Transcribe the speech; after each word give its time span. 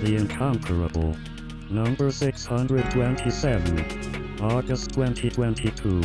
The 0.00 0.16
Incomparable. 0.16 1.14
Number 1.68 2.10
627. 2.10 4.40
August 4.40 4.94
2022. 4.94 6.02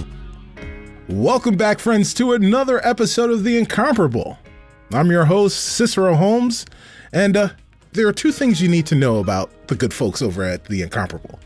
Welcome 1.08 1.56
back, 1.56 1.80
friends, 1.80 2.14
to 2.16 2.34
another 2.34 2.86
episode 2.86 3.32
of 3.32 3.46
The 3.46 3.58
Incomparable. 3.58 4.38
I'm 4.92 5.10
your 5.10 5.24
host, 5.24 5.58
Cicero 5.58 6.16
Holmes, 6.16 6.66
and 7.14 7.38
uh, 7.38 7.50
there 7.94 8.06
are 8.06 8.12
two 8.12 8.34
things 8.34 8.62
you 8.62 8.68
need 8.68 8.86
to 8.88 8.96
know 8.96 9.20
about 9.20 9.70
the 9.70 9.76
good 9.76 9.94
folks 9.94 10.22
over 10.22 10.44
at 10.44 10.66
The 10.66 10.82
Incomparable. 10.82 11.40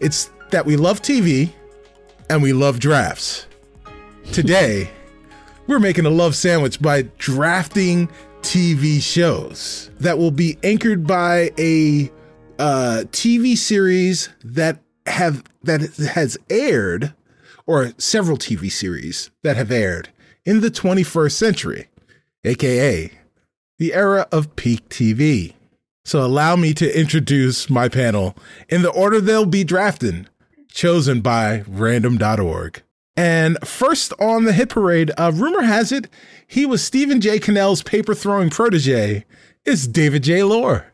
It's 0.00 0.30
that 0.52 0.64
we 0.64 0.76
love 0.76 1.02
TV 1.02 1.52
and 2.30 2.42
we 2.42 2.54
love 2.54 2.80
drafts. 2.80 3.46
Today, 4.32 4.88
we're 5.66 5.80
making 5.80 6.06
a 6.06 6.10
love 6.10 6.34
sandwich 6.34 6.80
by 6.80 7.02
drafting 7.18 8.08
TV 8.44 9.00
shows 9.00 9.90
that 10.00 10.18
will 10.18 10.30
be 10.30 10.58
anchored 10.62 11.06
by 11.06 11.50
a 11.58 12.12
uh, 12.58 13.04
TV 13.10 13.56
series 13.56 14.28
that 14.44 14.80
have 15.06 15.42
that 15.62 15.80
has 16.12 16.36
aired, 16.50 17.14
or 17.66 17.92
several 17.96 18.36
TV 18.36 18.70
series 18.70 19.30
that 19.42 19.56
have 19.56 19.70
aired 19.70 20.10
in 20.44 20.60
the 20.60 20.70
21st 20.70 21.32
century, 21.32 21.88
aka 22.44 23.10
the 23.78 23.94
era 23.94 24.28
of 24.30 24.54
peak 24.56 24.88
TV. 24.90 25.54
So 26.04 26.22
allow 26.22 26.54
me 26.54 26.74
to 26.74 26.98
introduce 27.00 27.70
my 27.70 27.88
panel 27.88 28.36
in 28.68 28.82
the 28.82 28.90
order 28.90 29.22
they'll 29.22 29.46
be 29.46 29.64
drafted, 29.64 30.28
chosen 30.68 31.22
by 31.22 31.64
random.org. 31.66 32.82
And 33.16 33.58
first 33.64 34.12
on 34.18 34.44
the 34.44 34.52
hit 34.52 34.70
parade, 34.70 35.12
uh, 35.16 35.30
rumor 35.34 35.62
has 35.62 35.92
it 35.92 36.08
he 36.46 36.66
was 36.66 36.84
Stephen 36.84 37.20
J. 37.20 37.38
Cannell's 37.38 37.82
paper 37.82 38.14
throwing 38.14 38.50
protege. 38.50 39.24
Is 39.64 39.88
David 39.88 40.22
J. 40.22 40.42
Loehr. 40.42 40.86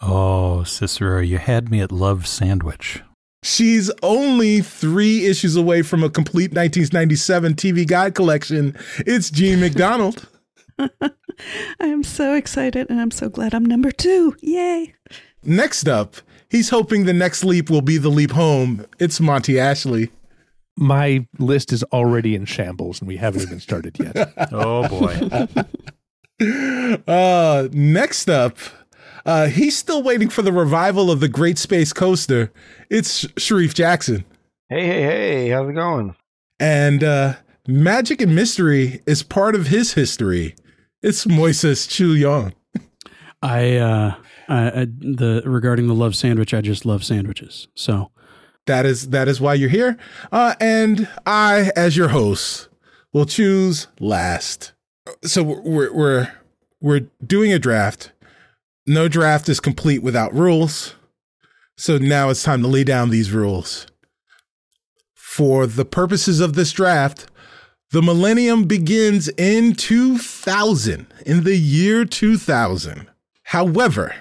Oh, 0.00 0.64
Cicero, 0.64 1.20
you 1.20 1.38
had 1.38 1.70
me 1.70 1.80
at 1.80 1.92
Love 1.92 2.26
Sandwich. 2.26 3.02
She's 3.42 3.90
only 4.02 4.60
three 4.60 5.26
issues 5.26 5.56
away 5.56 5.82
from 5.82 6.02
a 6.02 6.10
complete 6.10 6.52
1997 6.52 7.54
TV 7.54 7.86
guide 7.86 8.14
collection. 8.14 8.76
It's 8.98 9.30
Jean 9.30 9.60
MacDonald. 9.60 10.28
I 10.78 11.10
am 11.80 12.02
so 12.02 12.34
excited 12.34 12.90
and 12.90 13.00
I'm 13.00 13.10
so 13.10 13.28
glad 13.28 13.54
I'm 13.54 13.64
number 13.64 13.90
two. 13.90 14.36
Yay. 14.40 14.94
Next 15.42 15.88
up, 15.88 16.16
he's 16.50 16.70
hoping 16.70 17.04
the 17.04 17.12
next 17.12 17.44
leap 17.44 17.70
will 17.70 17.82
be 17.82 17.98
the 17.98 18.08
leap 18.10 18.32
home. 18.32 18.84
It's 18.98 19.20
Monty 19.20 19.58
Ashley. 19.58 20.10
My 20.80 21.26
list 21.38 21.72
is 21.72 21.82
already 21.84 22.34
in 22.34 22.46
shambles 22.46 23.00
and 23.00 23.08
we 23.08 23.18
haven't 23.18 23.42
even 23.42 23.60
started 23.60 23.98
yet. 24.00 24.32
oh 24.52 24.88
boy. 24.88 25.46
uh, 27.06 27.68
next 27.72 28.30
up, 28.30 28.56
uh, 29.26 29.48
he's 29.48 29.76
still 29.76 30.02
waiting 30.02 30.30
for 30.30 30.42
the 30.42 30.52
revival 30.52 31.10
of 31.10 31.20
the 31.20 31.28
Great 31.28 31.58
Space 31.58 31.92
Coaster. 31.92 32.50
It's 32.88 33.26
Sharif 33.36 33.74
Jackson. 33.74 34.24
Hey, 34.70 34.86
hey, 34.86 35.02
hey, 35.02 35.48
how's 35.50 35.68
it 35.68 35.74
going? 35.74 36.16
And 36.58 37.04
uh, 37.04 37.34
magic 37.66 38.22
and 38.22 38.34
mystery 38.34 39.02
is 39.06 39.22
part 39.22 39.54
of 39.54 39.66
his 39.66 39.92
history. 39.92 40.54
It's 41.02 41.26
Moises 41.26 41.88
Chiullan. 41.88 42.54
I, 43.42 43.76
uh, 43.76 44.14
I, 44.48 44.80
I, 44.82 44.84
the 44.84 45.42
regarding 45.44 45.88
the 45.88 45.94
love 45.94 46.14
sandwich, 46.14 46.52
I 46.54 46.60
just 46.60 46.84
love 46.84 47.04
sandwiches. 47.04 47.68
So 47.74 48.10
that 48.70 48.86
is 48.86 49.08
that 49.08 49.26
is 49.26 49.40
why 49.40 49.54
you're 49.54 49.68
here. 49.68 49.98
Uh, 50.30 50.54
and 50.60 51.08
I, 51.26 51.72
as 51.74 51.96
your 51.96 52.08
host, 52.08 52.68
will 53.12 53.26
choose 53.26 53.88
last. 53.98 54.72
So 55.24 55.42
we're 55.42 55.92
we're 55.92 56.32
we're 56.80 57.00
doing 57.26 57.52
a 57.52 57.58
draft. 57.58 58.12
No 58.86 59.08
draft 59.08 59.48
is 59.48 59.58
complete 59.58 60.04
without 60.04 60.32
rules. 60.32 60.94
So 61.76 61.98
now 61.98 62.30
it's 62.30 62.44
time 62.44 62.62
to 62.62 62.68
lay 62.68 62.84
down 62.84 63.10
these 63.10 63.32
rules. 63.32 63.88
For 65.14 65.66
the 65.66 65.84
purposes 65.84 66.38
of 66.38 66.52
this 66.52 66.70
draft, 66.70 67.26
the 67.90 68.02
millennium 68.02 68.64
begins 68.64 69.28
in 69.36 69.74
2000, 69.74 71.06
in 71.26 71.42
the 71.42 71.56
year 71.56 72.04
2000. 72.04 73.08
However, 73.42 74.14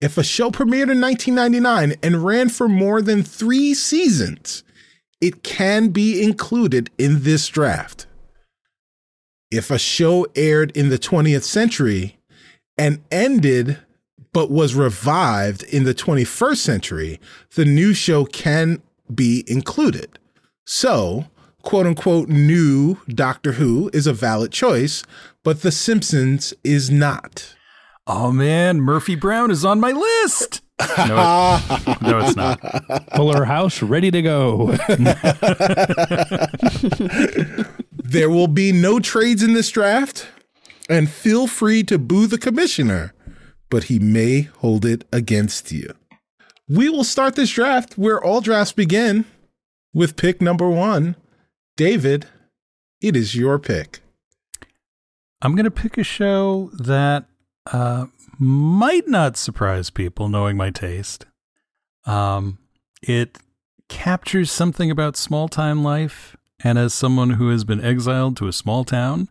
if 0.00 0.16
a 0.16 0.22
show 0.22 0.50
premiered 0.50 0.90
in 0.90 1.00
1999 1.00 1.94
and 2.02 2.24
ran 2.24 2.48
for 2.48 2.68
more 2.68 3.02
than 3.02 3.22
three 3.22 3.74
seasons, 3.74 4.62
it 5.20 5.42
can 5.42 5.88
be 5.88 6.22
included 6.22 6.90
in 6.98 7.24
this 7.24 7.48
draft. 7.48 8.06
If 9.50 9.70
a 9.70 9.78
show 9.78 10.26
aired 10.36 10.70
in 10.72 10.90
the 10.90 10.98
20th 10.98 11.42
century 11.42 12.18
and 12.76 13.00
ended 13.10 13.78
but 14.32 14.50
was 14.50 14.74
revived 14.74 15.62
in 15.64 15.84
the 15.84 15.94
21st 15.94 16.58
century, 16.58 17.20
the 17.54 17.64
new 17.64 17.94
show 17.94 18.24
can 18.26 18.82
be 19.12 19.42
included. 19.46 20.18
So, 20.66 21.24
quote 21.62 21.86
unquote 21.86 22.28
new 22.28 22.98
Doctor 23.08 23.52
Who 23.52 23.90
is 23.92 24.06
a 24.06 24.12
valid 24.12 24.52
choice, 24.52 25.02
but 25.42 25.62
The 25.62 25.72
Simpsons 25.72 26.54
is 26.62 26.90
not. 26.90 27.56
Oh 28.10 28.32
man, 28.32 28.80
Murphy 28.80 29.16
Brown 29.16 29.50
is 29.50 29.66
on 29.66 29.80
my 29.80 29.92
list. 29.92 30.62
No, 30.80 31.58
it, 31.60 32.00
no 32.02 32.18
it's 32.20 32.36
not. 32.36 32.58
Fuller 33.14 33.44
House 33.44 33.82
ready 33.82 34.10
to 34.10 34.22
go. 34.22 34.72
there 37.92 38.30
will 38.30 38.48
be 38.48 38.72
no 38.72 38.98
trades 38.98 39.42
in 39.42 39.52
this 39.52 39.68
draft, 39.68 40.26
and 40.88 41.10
feel 41.10 41.46
free 41.46 41.82
to 41.84 41.98
boo 41.98 42.26
the 42.26 42.38
commissioner, 42.38 43.12
but 43.68 43.84
he 43.84 43.98
may 43.98 44.42
hold 44.42 44.86
it 44.86 45.04
against 45.12 45.70
you. 45.70 45.92
We 46.66 46.88
will 46.88 47.04
start 47.04 47.34
this 47.34 47.50
draft 47.50 47.98
where 47.98 48.22
all 48.22 48.40
drafts 48.40 48.72
begin 48.72 49.26
with 49.92 50.16
pick 50.16 50.40
number 50.40 50.70
one. 50.70 51.14
David, 51.76 52.24
it 53.02 53.14
is 53.16 53.34
your 53.34 53.58
pick. 53.58 54.00
I'm 55.42 55.54
going 55.54 55.64
to 55.64 55.70
pick 55.70 55.98
a 55.98 56.04
show 56.04 56.70
that 56.72 57.26
uh, 57.72 58.06
might 58.38 59.08
not 59.08 59.36
surprise 59.36 59.90
people 59.90 60.28
knowing 60.28 60.56
my 60.56 60.70
taste. 60.70 61.26
Um, 62.06 62.58
it 63.02 63.38
captures 63.88 64.50
something 64.50 64.90
about 64.90 65.16
small 65.16 65.48
time 65.48 65.82
life, 65.82 66.36
and 66.62 66.78
as 66.78 66.94
someone 66.94 67.30
who 67.30 67.50
has 67.50 67.64
been 67.64 67.84
exiled 67.84 68.36
to 68.38 68.48
a 68.48 68.52
small 68.52 68.84
town, 68.84 69.28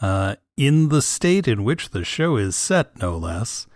uh, 0.00 0.36
in 0.56 0.88
the 0.88 1.02
state 1.02 1.48
in 1.48 1.64
which 1.64 1.90
the 1.90 2.04
show 2.04 2.36
is 2.36 2.56
set, 2.56 2.98
no 3.00 3.16
less, 3.16 3.66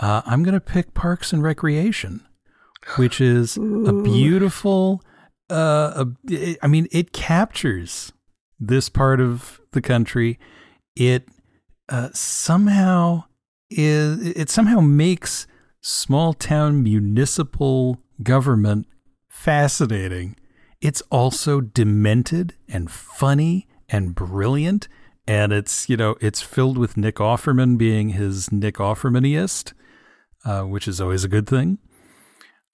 uh, 0.00 0.22
I'm 0.26 0.42
going 0.42 0.54
to 0.54 0.60
pick 0.60 0.94
Parks 0.94 1.32
and 1.32 1.42
Recreation, 1.42 2.26
which 2.96 3.20
is 3.20 3.56
Ooh. 3.56 3.86
a 3.86 4.02
beautiful 4.02 5.02
uh, 5.50 6.04
a, 6.30 6.56
I 6.62 6.66
mean, 6.66 6.88
it 6.90 7.12
captures 7.12 8.12
this 8.58 8.88
part 8.88 9.20
of 9.20 9.60
the 9.72 9.82
country. 9.82 10.38
It 10.94 11.28
uh, 11.88 12.08
somehow 12.12 13.24
is 13.70 14.26
it 14.28 14.50
somehow 14.50 14.80
makes 14.80 15.46
small 15.80 16.32
town 16.32 16.82
municipal 16.82 18.00
government 18.22 18.86
fascinating. 19.28 20.36
It's 20.80 21.02
also 21.10 21.60
demented 21.60 22.54
and 22.68 22.90
funny 22.90 23.68
and 23.88 24.14
brilliant. 24.14 24.88
And 25.26 25.52
it's, 25.52 25.88
you 25.88 25.96
know, 25.96 26.16
it's 26.20 26.42
filled 26.42 26.78
with 26.78 26.96
Nick 26.96 27.16
Offerman 27.16 27.78
being 27.78 28.10
his 28.10 28.52
Nick 28.52 28.76
Offermaniest, 28.76 29.72
uh, 30.44 30.62
which 30.62 30.86
is 30.86 31.00
always 31.00 31.24
a 31.24 31.28
good 31.28 31.48
thing. 31.48 31.78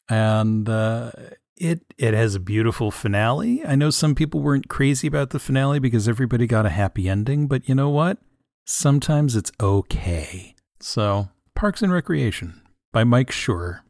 And 0.09 0.69
uh, 0.69 1.13
it 1.57 1.81
it 1.97 2.13
has 2.13 2.35
a 2.35 2.41
beautiful 2.41 2.91
finale. 2.91 3.65
I 3.65 3.77
know 3.77 3.91
some 3.91 4.15
people 4.15 4.41
weren't 4.41 4.69
crazy 4.69 5.07
about 5.07 5.31
the 5.31 5.39
finale 5.39 5.79
because 5.79 6.09
everybody 6.09 6.47
got 6.47 6.67
a 6.67 6.71
happy 6.71 7.09
ending, 7.09 7.47
but 7.47 7.69
you 7.69 7.75
know 7.75 7.89
what? 7.89 8.19
Sometimes 8.65 9.37
it's 9.37 9.53
okay. 9.61 10.52
So, 10.83 11.29
Parks 11.55 11.83
and 11.83 11.93
Recreation 11.93 12.61
by 12.93 13.05
Mike 13.05 13.31
Schur. 13.31 13.81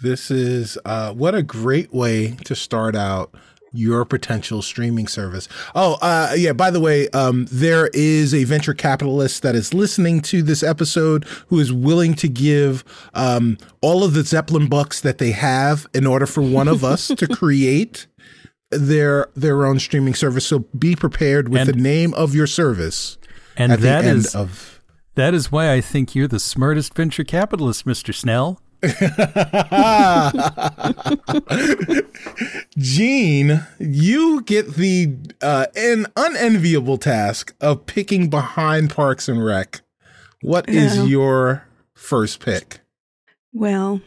This 0.00 0.30
is 0.30 0.76
uh, 0.84 1.12
what 1.14 1.34
a 1.34 1.42
great 1.42 1.92
way 1.92 2.32
to 2.44 2.54
start 2.54 2.94
out 2.96 3.34
your 3.72 4.04
potential 4.04 4.60
streaming 4.60 5.06
service. 5.06 5.48
Oh, 5.74 5.94
uh, 6.02 6.34
yeah, 6.36 6.52
by 6.52 6.70
the 6.70 6.80
way, 6.80 7.08
um, 7.10 7.46
there 7.50 7.88
is 7.94 8.34
a 8.34 8.44
venture 8.44 8.74
capitalist 8.74 9.42
that 9.42 9.54
is 9.54 9.72
listening 9.72 10.20
to 10.22 10.42
this 10.42 10.62
episode 10.62 11.24
who 11.46 11.58
is 11.58 11.72
willing 11.72 12.12
to 12.16 12.28
give 12.28 12.84
um, 13.14 13.56
all 13.80 14.04
of 14.04 14.12
the 14.12 14.22
Zeppelin 14.24 14.68
bucks 14.68 15.00
that 15.00 15.16
they 15.18 15.30
have 15.30 15.86
in 15.94 16.06
order 16.06 16.26
for 16.26 16.42
one 16.42 16.68
of 16.68 16.84
us 16.84 17.08
to 17.08 17.26
create 17.32 18.06
their 18.70 19.28
their 19.34 19.64
own 19.64 19.78
streaming 19.78 20.14
service. 20.14 20.46
So 20.46 20.60
be 20.76 20.94
prepared 20.94 21.48
with 21.48 21.62
And- 21.62 21.70
the 21.70 21.80
name 21.80 22.12
of 22.14 22.34
your 22.34 22.46
service 22.46 23.16
And 23.56 23.72
at 23.72 23.80
the 23.80 23.86
that 23.86 24.04
end 24.04 24.18
is 24.18 24.34
of 24.34 24.71
that 25.14 25.34
is 25.34 25.52
why 25.52 25.72
I 25.72 25.80
think 25.80 26.14
you're 26.14 26.28
the 26.28 26.40
smartest 26.40 26.94
venture 26.94 27.24
capitalist, 27.24 27.86
Mr. 27.86 28.14
Snell. 28.14 28.60
Jean, 32.78 33.66
you 33.78 34.42
get 34.42 34.74
the 34.74 35.14
uh, 35.40 35.66
an 35.76 36.06
unenviable 36.16 36.98
task 36.98 37.54
of 37.60 37.86
picking 37.86 38.30
behind 38.30 38.90
Parks 38.90 39.28
and 39.28 39.44
Rec. 39.44 39.82
What 40.40 40.68
is 40.68 40.96
Yeah. 40.96 41.04
your 41.04 41.68
first 41.94 42.40
pick? 42.40 42.80
Well, 43.52 44.00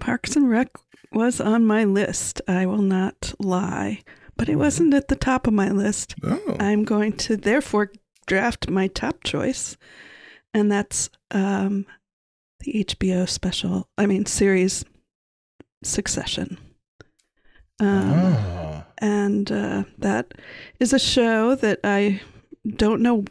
Parks 0.00 0.36
and 0.36 0.50
Rec 0.50 0.68
was 1.12 1.40
on 1.40 1.66
my 1.66 1.84
list. 1.84 2.40
I 2.46 2.66
will 2.66 2.82
not 2.82 3.32
lie, 3.38 4.00
but 4.36 4.48
it 4.48 4.56
wasn't 4.56 4.94
at 4.94 5.08
the 5.08 5.16
top 5.16 5.46
of 5.46 5.54
my 5.54 5.70
list. 5.70 6.14
Oh, 6.22 6.56
I'm 6.60 6.84
going 6.84 7.12
to 7.18 7.36
therefore 7.36 7.92
draft 8.26 8.68
my 8.68 8.88
top 8.88 9.22
choice, 9.24 9.76
and 10.54 10.70
that's 10.70 11.10
um, 11.30 11.86
the 12.60 12.84
HBO 12.84 13.28
special. 13.28 13.88
I 13.98 14.06
mean, 14.06 14.26
series 14.26 14.84
Succession. 15.82 16.58
Um, 17.80 18.12
Ah. 18.12 18.86
and 18.98 19.50
uh, 19.50 19.84
that 19.98 20.32
is 20.78 20.92
a 20.92 20.98
show 20.98 21.54
that 21.54 21.80
I 21.84 22.20
don't 22.76 23.00
know 23.00 23.24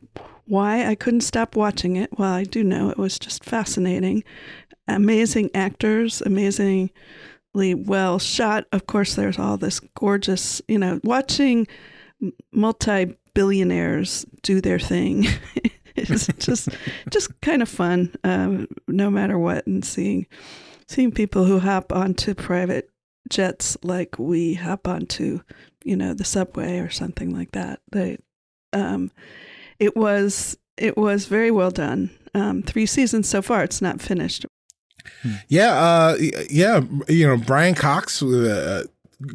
why 0.45 0.87
I 0.87 0.95
couldn't 0.95 1.21
stop 1.21 1.55
watching 1.55 1.95
it. 1.95 2.17
Well, 2.17 2.33
I 2.33 2.43
do 2.43 2.63
know 2.63 2.89
it 2.89 2.97
was 2.97 3.19
just 3.19 3.45
fascinating. 3.45 4.23
Amazing 4.87 5.51
actors, 5.53 6.21
amazingly 6.21 6.91
well 7.75 8.17
shot. 8.17 8.65
Of 8.71 8.87
course, 8.87 9.13
there's 9.13 9.37
all 9.37 9.57
this 9.57 9.79
gorgeous, 9.79 10.63
you 10.67 10.79
know, 10.79 10.99
watching 11.03 11.67
multi 12.51 13.15
billionaires 13.35 14.25
do 14.41 14.59
their 14.61 14.79
thing. 14.79 15.27
it's 15.99 16.27
just 16.37 16.69
just 17.09 17.41
kind 17.41 17.61
of 17.61 17.69
fun, 17.69 18.13
um, 18.23 18.67
no 18.87 19.09
matter 19.09 19.37
what, 19.37 19.65
and 19.67 19.83
seeing 19.83 20.25
seeing 20.87 21.11
people 21.11 21.45
who 21.45 21.59
hop 21.59 21.93
onto 21.93 22.33
private 22.33 22.89
jets 23.29 23.77
like 23.83 24.17
we 24.17 24.55
hop 24.55 24.87
onto, 24.87 25.41
you 25.83 25.95
know, 25.95 26.13
the 26.13 26.23
subway 26.23 26.79
or 26.79 26.89
something 26.89 27.33
like 27.33 27.51
that. 27.51 27.79
They, 27.91 28.17
um, 28.73 29.11
it 29.79 29.95
was 29.95 30.57
it 30.77 30.97
was 30.97 31.25
very 31.25 31.51
well 31.51 31.71
done. 31.71 32.09
Um, 32.33 32.61
three 32.63 32.85
seasons 32.85 33.27
so 33.27 33.41
far. 33.41 33.63
It's 33.63 33.81
not 33.81 34.01
finished. 34.01 34.45
Yeah, 35.47 35.71
uh, 35.73 36.17
yeah, 36.49 36.81
you 37.07 37.27
know 37.27 37.37
Brian 37.37 37.75
Cox, 37.75 38.21
uh, 38.21 38.83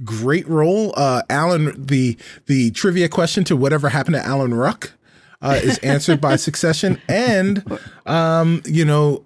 great 0.05 0.47
role. 0.49 0.93
Uh, 0.97 1.23
Alan, 1.29 1.87
the 1.87 2.17
the 2.47 2.71
trivia 2.73 3.09
question 3.09 3.45
to 3.45 3.57
whatever 3.57 3.89
happened 3.89 4.15
to 4.15 4.25
Alan 4.25 4.55
Ruck 4.55 4.93
uh, 5.45 5.61
is 5.63 5.79
answered 5.79 6.21
by 6.21 6.37
Succession, 6.37 7.01
and 7.09 7.63
um, 8.07 8.63
you 8.65 8.85
know 8.85 9.25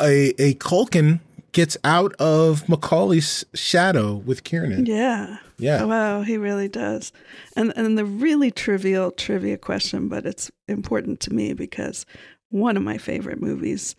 a 0.00 0.28
a 0.38 0.54
Culkin 0.54 1.20
gets 1.52 1.76
out 1.82 2.12
of 2.20 2.68
Macaulay's 2.68 3.44
shadow 3.54 4.16
with 4.16 4.44
Kieran. 4.44 4.86
Yeah. 4.86 5.38
Yeah. 5.58 5.84
Wow, 5.84 6.22
he 6.22 6.36
really 6.36 6.68
does. 6.68 7.12
And 7.56 7.72
and 7.76 7.98
the 7.98 8.04
really 8.04 8.50
trivial 8.50 9.10
trivia 9.10 9.58
question, 9.58 10.08
but 10.08 10.24
it's 10.24 10.50
important 10.68 11.20
to 11.20 11.32
me 11.32 11.52
because 11.52 12.06
one 12.50 12.76
of 12.76 12.82
my 12.82 12.96
favorite 12.96 13.42
movies 13.42 13.96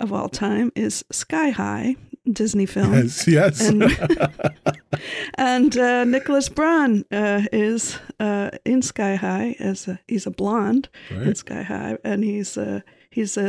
of 0.00 0.12
all 0.12 0.28
time 0.28 0.72
is 0.74 1.04
Sky 1.12 1.50
High, 1.50 1.96
Disney 2.32 2.66
film. 2.66 2.92
Yes, 2.94 3.26
yes. 3.28 3.60
And, 3.68 3.82
and 5.34 5.76
uh, 5.76 6.04
Nicholas 6.04 6.48
Braun 6.48 7.04
uh, 7.10 7.42
is 7.52 7.98
uh, 8.20 8.50
in 8.64 8.82
Sky 8.82 9.16
High 9.16 9.56
as 9.58 9.88
a, 9.88 9.98
he's 10.08 10.26
a 10.26 10.30
blonde 10.30 10.88
in 11.10 11.34
Sky 11.34 11.62
High, 11.62 11.98
and 12.04 12.24
he's 12.24 12.56
a 12.56 12.82
he's 13.10 13.36
a, 13.36 13.48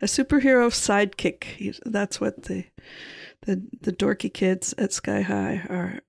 a 0.00 0.06
superhero 0.06 0.68
sidekick. 0.70 1.44
He's, 1.44 1.80
that's 1.86 2.20
what 2.20 2.44
the 2.44 2.64
the 3.42 3.62
the 3.80 3.92
dorky 3.92 4.32
kids 4.32 4.74
at 4.78 4.92
Sky 4.92 5.22
High 5.22 5.64
are 5.68 6.00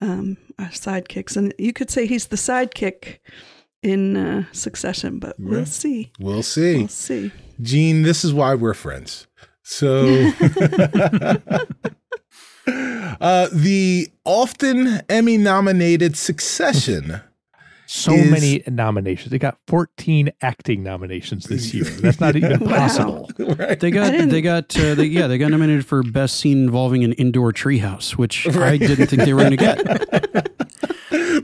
um, 0.00 0.36
are 0.58 0.66
sidekicks, 0.68 1.36
and 1.36 1.54
you 1.58 1.72
could 1.72 1.90
say 1.90 2.06
he's 2.06 2.26
the 2.26 2.36
sidekick 2.36 3.18
in 3.82 4.16
uh, 4.16 4.44
Succession, 4.52 5.18
but 5.18 5.36
Yeah. 5.38 5.50
we'll 5.50 5.66
see. 5.66 6.10
we'll 6.18 6.42
see. 6.42 6.78
We'll 6.78 6.88
see. 6.88 7.30
Jean, 7.60 8.02
this 8.02 8.24
is 8.24 8.32
why 8.32 8.54
we're 8.54 8.72
friends. 8.74 9.26
So, 9.66 10.04
uh, 12.66 13.48
the 13.50 14.08
often 14.24 15.00
Emmy 15.08 15.38
nominated 15.38 16.16
Succession. 16.16 17.20
So 17.96 18.12
Is- 18.12 18.28
many 18.28 18.62
nominations. 18.66 19.30
They 19.30 19.38
got 19.38 19.56
14 19.68 20.32
acting 20.42 20.82
nominations 20.82 21.44
this 21.46 21.72
year. 21.72 21.84
That's 21.84 22.18
not 22.18 22.34
even 22.34 22.58
Wow. 22.60 22.66
possible. 22.76 23.30
right? 23.38 23.78
They 23.78 23.92
got 23.92 24.10
they 24.30 24.40
got 24.52 24.76
uh, 24.76 24.96
they, 24.96 25.04
yeah 25.04 25.28
they 25.28 25.38
got 25.38 25.52
nominated 25.52 25.86
for 25.86 26.02
best 26.02 26.40
scene 26.40 26.64
involving 26.64 27.04
an 27.04 27.12
indoor 27.12 27.52
treehouse, 27.52 28.12
which 28.16 28.48
I 28.48 28.78
didn't 28.78 29.06
think 29.06 29.22
they 29.22 29.32
were 29.32 29.40
going 29.44 29.56
to 29.56 29.56
get. 29.56 30.50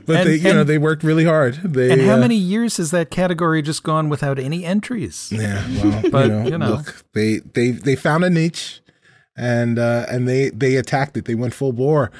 But 0.05 0.15
And- 0.17 0.29
they, 0.29 0.35
you 0.35 0.53
know, 0.53 0.63
they 0.65 0.77
worked 0.77 1.03
really 1.03 1.23
hard. 1.25 1.55
They, 1.63 1.91
And 1.91 2.01
how 2.01 2.15
uh, 2.15 2.17
many 2.17 2.35
years 2.35 2.77
has 2.77 2.91
that 2.91 3.11
category 3.11 3.61
just 3.61 3.83
gone 3.83 4.09
without 4.09 4.39
any 4.39 4.65
entries? 4.65 5.29
Yeah, 5.31 5.63
well, 5.83 6.01
But, 6.11 6.25
you, 6.25 6.31
know, 6.31 6.43
you 6.47 6.57
know. 6.57 6.69
look, 6.71 7.05
they 7.13 7.37
they 7.53 7.71
they 7.71 7.95
found 7.95 8.23
a 8.25 8.29
niche, 8.29 8.81
and 9.37 9.77
uh, 9.79 10.05
and 10.09 10.27
they 10.27 10.49
they 10.49 10.75
attacked 10.75 11.15
it. 11.17 11.25
They 11.25 11.35
went 11.35 11.53
full 11.53 11.71
bore. 11.71 12.11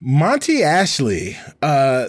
Monty 0.00 0.62
Ashley, 0.62 1.36
uh, 1.62 2.06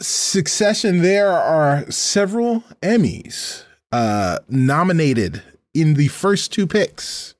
Succession. 0.00 1.02
There 1.02 1.30
are 1.32 1.90
several 1.90 2.62
Emmys 2.82 3.64
uh, 3.92 4.38
nominated 4.48 5.42
in 5.74 5.94
the 5.94 6.08
first 6.08 6.52
two 6.52 6.66
picks. 6.66 7.34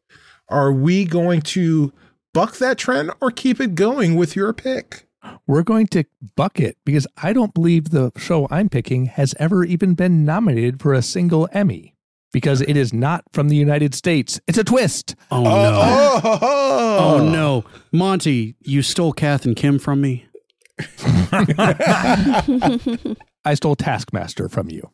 Are 0.48 0.72
we 0.72 1.04
going 1.04 1.42
to 1.42 1.92
buck 2.32 2.56
that 2.56 2.78
trend 2.78 3.10
or 3.20 3.30
keep 3.30 3.60
it 3.60 3.74
going 3.74 4.14
with 4.14 4.36
your 4.36 4.52
pick? 4.52 5.06
We're 5.46 5.64
going 5.64 5.88
to 5.88 6.04
buck 6.36 6.60
it 6.60 6.76
because 6.84 7.06
I 7.20 7.32
don't 7.32 7.52
believe 7.52 7.90
the 7.90 8.12
show 8.16 8.46
I'm 8.50 8.68
picking 8.68 9.06
has 9.06 9.34
ever 9.38 9.64
even 9.64 9.94
been 9.94 10.24
nominated 10.24 10.80
for 10.80 10.94
a 10.94 11.02
single 11.02 11.48
Emmy 11.52 11.94
because 12.32 12.60
it 12.60 12.76
is 12.76 12.92
not 12.92 13.24
from 13.32 13.48
the 13.48 13.56
United 13.56 13.94
States. 13.94 14.40
It's 14.46 14.58
a 14.58 14.64
twist. 14.64 15.16
Oh 15.30 15.42
no! 15.42 15.50
Oh, 16.22 16.98
Oh 16.98 17.28
no, 17.28 17.64
Monty, 17.92 18.54
you 18.60 18.82
stole 18.82 19.12
Kath 19.12 19.44
and 19.44 19.56
Kim 19.56 19.78
from 19.78 20.00
me. 20.00 20.25
I 23.44 23.54
stole 23.54 23.76
Taskmaster 23.76 24.48
from 24.48 24.70
you. 24.70 24.90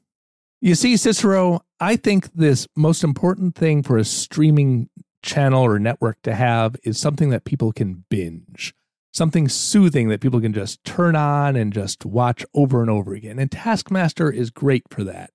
You 0.61 0.75
see, 0.77 0.97
Cicero, 0.97 1.63
I 1.81 1.97
think 1.97 2.33
this 2.35 2.69
most 2.77 3.03
important 3.03 3.57
thing 3.57 3.83
for 3.83 3.99
a 3.99 4.05
streaming 4.05 4.89
channel 5.23 5.65
or 5.65 5.79
network 5.79 6.21
to 6.23 6.35
have 6.35 6.77
is 6.85 6.99
something 6.99 7.31
that 7.31 7.45
people 7.45 7.73
can 7.73 8.05
binge, 8.09 8.75
something 9.13 9.49
soothing 9.49 10.09
that 10.09 10.21
people 10.21 10.41
can 10.41 10.53
just 10.53 10.85
turn 10.85 11.17
on 11.17 11.57
and 11.57 11.73
just 11.73 12.05
watch 12.05 12.45
over 12.55 12.81
and 12.81 12.91
over 12.91 13.15
again. 13.15 13.39
And 13.39 13.51
Taskmaster 13.51 14.31
is 14.31 14.51
great 14.51 14.85
for 14.91 15.03
that. 15.05 15.31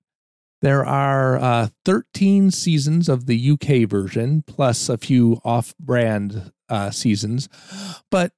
There 0.61 0.85
are 0.85 1.37
uh, 1.37 1.67
13 1.85 2.51
seasons 2.51 3.09
of 3.09 3.27
the 3.27 3.51
UK 3.51 3.89
version, 3.89 4.43
plus 4.47 4.89
a 4.89 4.97
few 4.97 5.39
off 5.43 5.75
brand 5.79 6.51
uh, 6.69 6.89
seasons. 6.91 7.47
But 8.09 8.31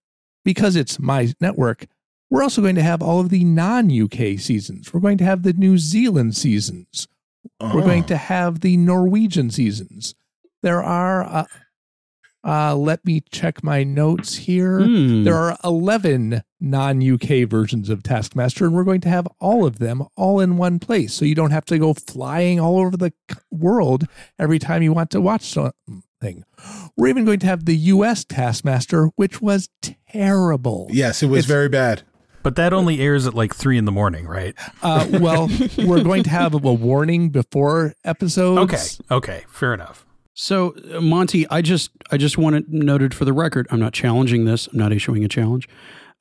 because 0.44 0.76
it's 0.76 1.00
my 1.00 1.34
network, 1.40 1.86
we're 2.30 2.44
also 2.44 2.62
going 2.62 2.76
to 2.76 2.84
have 2.84 3.02
all 3.02 3.20
of 3.20 3.30
the 3.30 3.44
non 3.44 3.90
UK 3.92 4.40
seasons. 4.40 4.94
We're 4.94 5.00
going 5.00 5.18
to 5.20 5.26
have 5.26 5.44
the 5.44 5.54
New 5.54 5.78
Zealand 5.78 6.36
seasons. 6.36 7.08
We're 7.62 7.82
going 7.82 8.04
to 8.06 8.18
have 8.18 8.62
the 8.62 8.78
Norwegian 8.78 9.50
seasons. 9.50 10.16
There 10.62 10.84
are, 10.84 11.24
uh, 11.24 11.46
uh, 12.44 12.76
let 12.76 13.04
me 13.06 13.22
check 13.32 13.64
my 13.64 13.84
notes 13.84 14.36
here. 14.36 14.82
Hmm. 14.82 15.24
There 15.24 15.36
are 15.36 15.58
11 15.64 16.42
non 16.62 17.02
UK 17.14 17.50
versions 17.50 17.90
of 17.90 18.04
Taskmaster, 18.04 18.66
and 18.66 18.74
we're 18.74 18.84
going 18.84 19.02
to 19.02 19.10
have 19.10 19.28
all 19.40 19.66
of 19.66 19.80
them 19.80 20.04
all 20.16 20.40
in 20.40 20.58
one 20.58 20.80
place. 20.80 21.14
So 21.14 21.26
you 21.26 21.36
don't 21.36 21.52
have 21.52 21.66
to 21.66 21.78
go 21.80 21.94
flying 21.94 22.60
all 22.60 22.80
over 22.80 22.96
the 22.98 23.14
world 23.52 24.06
every 24.38 24.60
time 24.60 24.82
you 24.84 24.94
want 24.94 25.10
to 25.12 25.22
watch 25.22 25.44
something. 25.44 26.44
We're 26.98 27.08
even 27.08 27.24
going 27.26 27.40
to 27.40 27.48
have 27.48 27.66
the 27.66 27.76
US 27.78 28.24
Taskmaster, 28.26 29.08
which 29.16 29.42
was 29.42 29.70
terrible. 30.08 30.88
Yes, 30.92 31.24
it 31.24 31.28
was 31.28 31.40
It's- 31.40 31.48
very 31.48 31.70
bad. 31.70 32.04
But 32.44 32.56
that 32.56 32.72
only 32.74 33.00
airs 33.02 33.28
at 33.28 33.34
like 33.34 33.54
three 33.54 33.78
in 33.78 33.86
the 33.86 33.92
morning, 33.92 34.26
right? 34.28 34.56
Uh, 34.82 35.08
well, 35.20 35.50
we're 35.78 36.04
going 36.04 36.24
to 36.24 36.30
have 36.30 36.54
a 36.54 36.58
warning 36.58 37.30
before 37.30 37.94
episodes. 38.06 39.00
Okay. 39.10 39.16
Okay. 39.16 39.46
Fair 39.50 39.74
enough. 39.74 40.06
So, 40.34 40.74
uh, 40.94 41.02
Monty, 41.02 41.46
I 41.50 41.62
just 41.62 41.92
I 42.12 42.18
just 42.18 42.38
want 42.38 42.56
it 42.56 42.70
noted 42.70 43.14
for 43.14 43.26
the 43.26 43.34
record. 43.34 43.68
I'm 43.72 43.80
not 43.80 43.92
challenging 43.94 44.46
this. 44.46 44.68
I'm 44.68 44.80
not 44.80 44.94
issuing 44.94 45.24
a 45.26 45.28
challenge. 45.28 45.68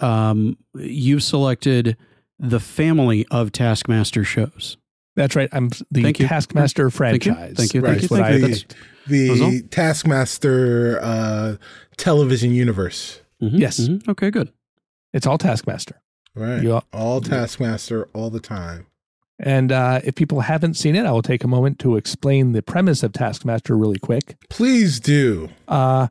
um, 0.01 0.57
you've 0.75 1.23
selected 1.23 1.97
the 2.39 2.61
family 2.61 3.27
of 3.31 3.53
Taskmaster 3.53 4.25
shows. 4.25 4.77
That's 5.17 5.35
right. 5.37 5.49
I'm 5.53 5.69
the 5.91 6.03
Thank 6.03 6.21
you. 6.21 6.27
Taskmaster 6.29 6.91
Thank 6.91 7.27
you. 7.27 7.33
franchise. 7.35 7.57
Thank 7.57 7.75
you. 7.75 7.81
Right. 7.81 7.99
Thank 8.01 8.11
you. 8.11 8.17
Thank 8.17 8.41
you. 8.41 8.49
the, 8.49 8.65
the 9.07 9.27
That 9.27 9.31
was 9.33 9.41
all? 9.43 9.53
Taskmaster 9.71 11.01
uh, 11.03 11.57
television 11.97 12.53
universe. 12.55 13.21
Mhm, 13.43 13.59
Yes. 13.59 13.81
mhm. 13.81 14.09
Okay. 14.09 14.31
Good. 14.31 14.53
It's 15.13 15.27
all 15.27 15.39
Taskmaster. 15.39 16.01
Right. 16.39 16.63
You 16.63 16.75
all- 16.75 16.85
all 16.93 17.21
Taskmaster 17.21 18.09
all 18.15 18.31
the 18.31 18.41
time. 18.41 18.87
And 19.41 19.71
uh, 19.71 20.01
if 20.05 20.15
people 20.17 20.41
haven't 20.41 20.75
seen 20.75 20.97
it, 20.97 21.07
I 21.07 21.13
will 21.13 21.23
take 21.23 21.45
a 21.45 21.49
moment 21.49 21.79
to 21.81 21.97
explain 21.97 22.53
the 22.53 22.63
premise 22.63 23.03
of 23.05 23.13
Taskmaster 23.13 23.77
really 23.77 23.99
quick. 23.99 24.37
Please 24.51 24.99
do. 24.99 25.49
Uh, 25.69 26.09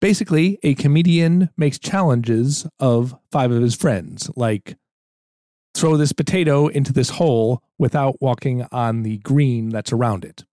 basically, 0.00 0.58
a 0.64 0.74
comedian 0.74 1.50
makes 1.56 1.78
challenges 1.78 2.66
of 2.80 3.14
five 3.30 3.52
of 3.52 3.62
his 3.62 3.76
friends, 3.76 4.30
like 4.34 4.76
throw 5.76 5.96
this 5.96 6.12
potato 6.12 6.66
into 6.66 6.92
this 6.92 7.10
hole 7.10 7.62
without 7.78 8.20
walking 8.20 8.66
on 8.72 9.02
the 9.04 9.18
green 9.18 9.68
that's 9.68 9.92
around 9.92 10.24
it. 10.24 10.44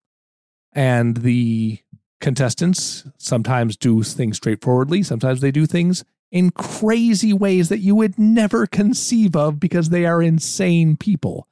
And 0.73 1.17
the 1.17 1.79
contestants 2.21 3.05
sometimes 3.17 3.75
do 3.75 4.03
things 4.03 4.37
straightforwardly, 4.37 5.01
sometimes 5.01 5.41
they 5.41 5.51
do 5.51 5.65
things 5.65 6.03
in 6.33 6.49
crazy 6.49 7.31
ways 7.31 7.69
that 7.69 7.77
you 7.77 7.95
would 7.95 8.17
never 8.17 8.65
conceive 8.65 9.35
of 9.35 9.59
because 9.59 9.89
they 9.89 10.03
are 10.03 10.21
insane 10.21 10.97
people. 10.97 11.47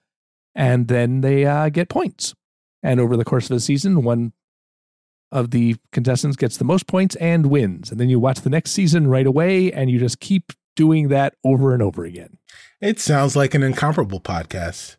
And 0.55 0.87
then 0.87 1.21
they 1.21 1.45
uh, 1.45 1.69
get 1.69 1.87
points. 1.87 2.33
And 2.81 2.99
over 2.99 3.15
the 3.15 3.23
course 3.23 3.45
of 3.45 3.55
the 3.55 3.59
season, 3.59 4.03
one 4.03 4.33
of 5.31 5.51
the 5.51 5.75
contestants 5.91 6.35
gets 6.35 6.57
the 6.57 6.65
most 6.65 6.87
points 6.87 7.15
and 7.17 7.45
wins. 7.45 7.91
And 7.91 7.99
then 7.99 8.09
you 8.09 8.19
watch 8.19 8.41
the 8.41 8.49
next 8.49 8.71
season 8.71 9.07
right 9.07 9.27
away 9.27 9.71
and 9.71 9.91
you 9.91 9.99
just 9.99 10.19
keep 10.19 10.51
doing 10.75 11.09
that 11.09 11.35
over 11.43 11.73
and 11.73 11.83
over 11.83 12.03
again. 12.03 12.39
It 12.81 12.99
sounds 12.99 13.35
like 13.35 13.53
an 13.53 13.61
incomparable 13.61 14.19
podcast. 14.19 14.97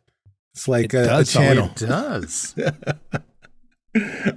It's 0.54 0.68
like 0.68 0.94
It 0.94 0.94
a, 0.94 1.02
a 1.02 1.06
does 1.06 1.30
sound 1.30 1.46
channel. 1.46 1.66
It 1.66 1.76
does. 1.76 2.54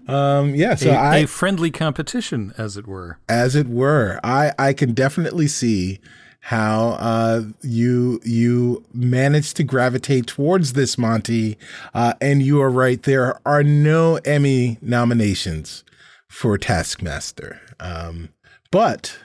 um, 0.08 0.54
yeah. 0.56 0.76
So 0.76 0.92
a, 0.92 0.96
I, 0.96 1.18
a 1.18 1.28
friendly 1.28 1.72
competition, 1.72 2.54
as 2.58 2.78
it 2.78 2.88
were. 2.88 3.20
as 3.30 3.56
it 3.56 3.68
were, 3.68 4.20
I 4.24 4.52
I 4.60 4.74
can 4.74 4.94
definitely 4.94 5.48
see 5.48 6.00
how 6.42 6.90
uh, 7.00 7.44
you 7.62 8.20
you 8.24 8.86
managed 8.94 9.56
to 9.58 9.64
gravitate 9.64 10.28
towards 10.28 10.74
this, 10.74 10.98
Monty. 10.98 11.58
Uh, 11.94 12.14
and 12.22 12.44
you 12.44 12.62
are 12.62 12.70
right. 12.70 13.02
There 13.02 13.40
are 13.46 13.64
no 13.64 14.18
Emmy 14.26 14.78
nominations 14.82 15.84
for 16.30 16.58
Taskmaster, 16.58 17.62
um, 17.80 18.30
but 18.72 19.18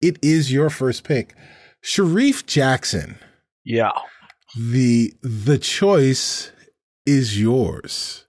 it 0.00 0.18
is 0.22 0.52
your 0.52 0.70
first 0.70 1.04
pick, 1.04 1.34
Sharif 1.80 2.46
Jackson. 2.46 3.18
Yeah. 3.64 3.92
the 4.56 5.14
The 5.22 5.58
choice 5.58 6.52
is 7.06 7.40
yours. 7.40 8.23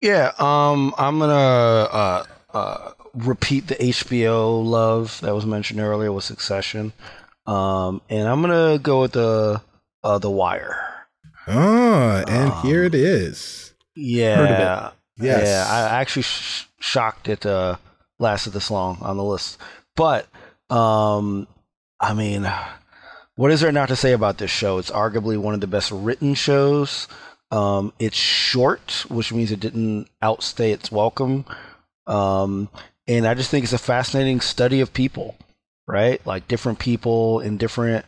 Yeah, 0.00 0.32
um, 0.38 0.94
I'm 0.98 1.18
gonna 1.18 1.32
uh, 1.34 2.24
uh, 2.52 2.90
repeat 3.14 3.66
the 3.68 3.76
HBO 3.76 4.64
love 4.64 5.18
that 5.22 5.34
was 5.34 5.46
mentioned 5.46 5.80
earlier 5.80 6.12
with 6.12 6.24
Succession, 6.24 6.92
um, 7.46 8.02
and 8.10 8.28
I'm 8.28 8.40
gonna 8.42 8.78
go 8.78 9.02
with 9.02 9.12
the 9.12 9.60
uh, 10.04 10.18
the 10.18 10.30
Wire. 10.30 10.78
Oh, 11.48 12.24
and 12.26 12.52
Um, 12.52 12.62
here 12.62 12.84
it 12.84 12.94
is. 12.94 13.72
Yeah, 13.94 14.88
of 14.88 14.92
Yes. 15.18 15.46
yeah. 15.46 15.66
I 15.74 16.00
actually 16.00 16.22
sh- 16.22 16.66
shocked 16.78 17.28
it 17.28 17.46
uh, 17.46 17.76
lasted 18.18 18.50
this 18.50 18.70
long 18.70 18.98
on 19.00 19.16
the 19.16 19.24
list, 19.24 19.58
but 19.94 20.26
um, 20.68 21.46
I 22.00 22.12
mean, 22.12 22.50
what 23.36 23.50
is 23.50 23.60
there 23.60 23.72
not 23.72 23.88
to 23.88 23.96
say 23.96 24.12
about 24.12 24.38
this 24.38 24.50
show? 24.50 24.76
It's 24.78 24.90
arguably 24.90 25.38
one 25.38 25.54
of 25.54 25.60
the 25.60 25.66
best 25.66 25.90
written 25.90 26.34
shows. 26.34 27.08
Um, 27.50 27.92
it's 27.98 28.16
short, 28.16 29.04
which 29.08 29.32
means 29.32 29.52
it 29.52 29.60
didn't 29.60 30.08
outstay 30.20 30.72
its 30.72 30.90
welcome. 30.90 31.44
Um, 32.06 32.68
and 33.06 33.26
I 33.26 33.34
just 33.34 33.50
think 33.50 33.64
it's 33.64 33.72
a 33.72 33.78
fascinating 33.78 34.40
study 34.40 34.80
of 34.80 34.92
people, 34.92 35.36
right? 35.86 36.24
Like 36.26 36.48
different 36.48 36.78
people 36.78 37.40
in 37.40 37.56
different 37.56 38.04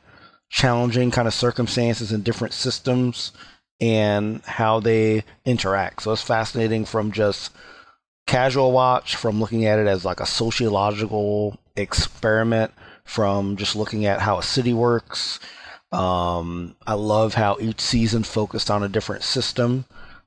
challenging 0.50 1.10
kind 1.10 1.28
of 1.28 1.34
circumstances 1.34 2.10
and 2.10 2.24
different 2.24 2.54
systems 2.54 3.32
and 3.80 4.42
how 4.44 4.80
they 4.80 5.24
interact. 5.44 6.02
So 6.02 6.12
it's 6.12 6.22
fascinating 6.22 6.84
from 6.84 7.12
just 7.12 7.52
casual 8.26 8.72
watch, 8.72 9.16
from 9.16 9.40
looking 9.40 9.66
at 9.66 9.78
it 9.78 9.86
as 9.86 10.04
like 10.04 10.20
a 10.20 10.26
sociological 10.26 11.58
experiment, 11.76 12.72
from 13.04 13.56
just 13.56 13.76
looking 13.76 14.04
at 14.06 14.20
how 14.20 14.38
a 14.38 14.42
city 14.42 14.72
works. 14.72 15.38
Um, 15.92 16.76
I 16.86 16.94
love 16.94 17.34
how 17.34 17.56
each 17.60 17.80
season 17.80 18.22
focused 18.22 18.70
on 18.70 18.82
a 18.82 18.88
different 18.88 19.22
system. 19.22 19.84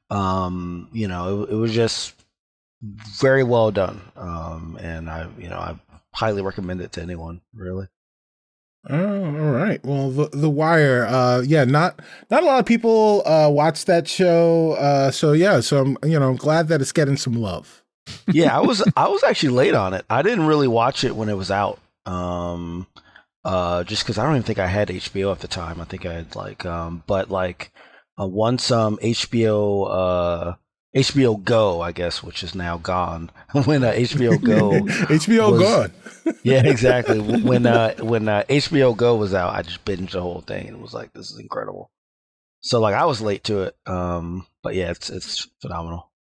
Um, 0.10 0.89
you 0.91 1.08
know, 1.08 1.44
it, 1.44 1.51
it 1.51 1.56
was 1.56 1.74
just 1.74 2.15
very 2.82 3.44
well 3.44 3.72
done. 3.72 4.01
Um, 4.15 4.77
and 4.82 5.10
I, 5.10 5.27
you 5.38 5.50
know, 5.50 5.58
I 5.58 5.75
highly 6.13 6.41
recommend 6.41 6.82
it 6.82 6.91
to 6.94 7.01
anyone, 7.01 7.41
really. 7.53 7.88
Oh, 8.89 9.24
all 9.25 9.51
right. 9.51 9.80
Well, 9.86 10.10
the 10.10 10.30
the 10.30 10.50
Wire. 10.50 11.06
Uh, 11.06 11.41
yeah, 11.41 11.65
not 11.65 12.01
not 12.32 12.41
a 12.41 12.46
lot 12.46 12.60
of 12.60 12.65
people 12.65 13.22
uh 13.27 13.48
watch 13.50 13.86
that 13.86 14.08
show. 14.08 14.72
Uh, 14.72 15.12
so 15.12 15.34
yeah, 15.34 15.60
so 15.60 15.82
I'm 15.82 15.98
you 16.03 16.20
know 16.20 16.30
I'm 16.30 16.36
glad 16.36 16.68
that 16.70 16.82
it's 16.82 16.91
getting 16.91 17.18
some 17.18 17.34
love. 17.34 17.84
yeah, 18.32 18.58
I 18.58 18.62
was 18.62 18.84
I 18.98 19.08
was 19.08 19.22
actually 19.24 19.50
late 19.50 19.75
on 19.75 19.94
it. 19.94 20.03
I 20.10 20.24
didn't 20.24 20.48
really 20.48 20.68
watch 20.68 21.03
it 21.03 21.15
when 21.15 21.30
it 21.30 21.38
was 21.38 21.51
out. 21.51 21.80
Um 22.08 22.88
uh 23.43 23.83
just 23.83 24.05
cuz 24.05 24.17
I 24.17 24.24
don't 24.24 24.33
even 24.36 24.43
think 24.43 24.60
I 24.60 24.67
had 24.67 24.89
HBO 24.89 25.31
at 25.31 25.39
the 25.39 25.48
time. 25.48 25.81
I 25.81 25.86
think 25.86 26.05
I 26.05 26.13
had 26.13 26.36
like 26.36 26.65
um 26.65 27.03
but 27.07 27.29
like 27.31 27.71
uh, 28.19 28.27
once 28.27 28.71
um 28.71 28.98
HBO 29.01 29.88
uh 29.89 30.53
HBO 30.95 31.41
Go, 31.41 31.79
I 31.81 31.93
guess, 31.93 32.21
which 32.21 32.43
is 32.43 32.53
now 32.53 32.77
gone. 32.77 33.31
when 33.65 33.83
uh, 33.83 33.93
HBO 33.93 34.41
Go 34.43 34.71
HBO 35.07 35.51
was- 35.53 35.62
gone. 35.62 35.91
Yeah, 36.43 36.62
exactly. 36.67 37.19
when 37.19 37.65
uh 37.65 37.95
when 37.95 38.27
uh, 38.29 38.43
HBO 38.48 38.95
Go 38.95 39.15
was 39.15 39.33
out, 39.33 39.55
I 39.55 39.63
just 39.63 39.83
binged 39.86 40.12
the 40.12 40.21
whole 40.21 40.41
thing 40.41 40.67
and 40.67 40.81
was 40.81 40.93
like 40.93 41.13
this 41.13 41.31
is 41.31 41.39
incredible. 41.39 41.89
So 42.62 42.79
like 42.79 42.93
I 42.93 43.05
was 43.05 43.21
late 43.21 43.43
to 43.45 43.63
it. 43.63 43.75
Um 43.88 44.45
but 44.62 44.75
yeah, 44.75 44.91
it's 44.91 45.10
it's 45.10 45.48
phenomenal. 45.62 46.12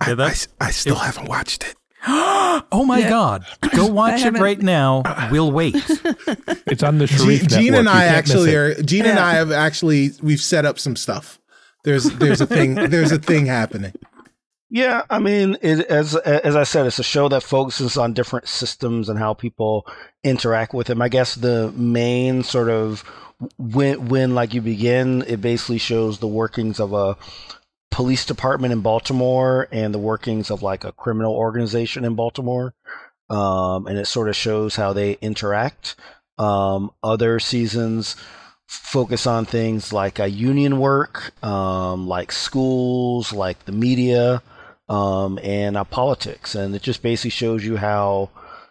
I, 0.00 0.08
Yeah, 0.08 0.14
that's- 0.16 0.48
I, 0.60 0.66
I 0.68 0.70
still 0.72 0.96
haven't 0.96 1.28
watched 1.28 1.62
it. 1.64 1.76
Oh 2.06 2.84
my 2.86 2.98
Yeah. 2.98 3.08
God. 3.08 3.46
Go 3.74 3.86
watch 3.92 4.22
it 4.24 4.34
right 4.34 4.60
now. 4.60 5.02
We'll 5.30 5.52
wait. 5.52 5.74
It's 6.66 6.82
on 6.82 6.98
the 6.98 7.06
Jean, 7.06 7.18
Sharif 7.18 7.46
Jean 7.46 7.74
and 7.74 7.88
I 7.88 8.04
actually 8.06 8.54
are. 8.54 8.74
Jean 8.82 9.04
and 9.06 9.18
I 9.18 9.34
have 9.34 9.52
actually 9.52 10.10
we've 10.22 10.40
set 10.40 10.64
up 10.64 10.78
some 10.78 10.96
stuff. 10.96 11.38
There's 11.84 12.04
there's 12.04 12.40
a 12.40 12.46
thing 12.46 12.74
there's 12.90 13.12
a 13.12 13.18
thing 13.18 13.46
happening. 13.46 13.92
Yeah, 14.70 15.02
I 15.08 15.18
mean, 15.20 15.56
it, 15.62 15.86
as 15.86 16.16
as 16.16 16.56
I 16.56 16.64
said, 16.64 16.86
it's 16.86 16.98
a 16.98 17.04
show 17.04 17.28
that 17.28 17.42
focuses 17.42 17.96
on 17.96 18.12
different 18.14 18.48
systems 18.48 19.08
and 19.08 19.18
how 19.18 19.34
people 19.34 19.86
interact 20.24 20.74
with 20.74 20.86
them. 20.88 21.00
I 21.02 21.08
guess 21.08 21.34
the 21.36 21.70
main 21.76 22.42
sort 22.42 22.70
of 22.70 23.02
when 23.58 24.08
when 24.08 24.34
like 24.34 24.54
you 24.54 24.62
begin, 24.62 25.22
it 25.28 25.40
basically 25.40 25.78
shows 25.78 26.18
the 26.18 26.26
workings 26.26 26.80
of 26.80 26.92
a 26.92 27.16
police 27.94 28.26
department 28.26 28.72
in 28.72 28.80
Baltimore 28.80 29.68
and 29.70 29.94
the 29.94 30.00
workings 30.00 30.50
of 30.50 30.64
like 30.64 30.82
a 30.82 30.90
criminal 30.90 31.32
organization 31.32 32.04
in 32.04 32.16
Baltimore, 32.16 32.74
um, 33.30 33.86
and 33.86 33.96
it 33.96 34.06
sort 34.06 34.28
of 34.28 34.34
shows 34.34 34.74
how 34.74 34.92
they 34.92 35.12
interact. 35.20 35.94
Um, 36.36 36.90
other 37.04 37.38
seasons 37.38 38.16
focus 38.66 39.28
on 39.28 39.46
things 39.46 39.92
like 39.92 40.18
uh, 40.18 40.24
union 40.24 40.80
work, 40.80 41.32
um, 41.44 42.08
like 42.08 42.32
schools, 42.32 43.32
like 43.32 43.64
the 43.64 43.70
media, 43.70 44.42
um, 44.88 45.38
and 45.40 45.76
uh, 45.76 45.84
politics, 45.84 46.56
and 46.56 46.74
it 46.74 46.82
just 46.82 47.00
basically 47.00 47.30
shows 47.30 47.64
you 47.64 47.76
how 47.76 48.28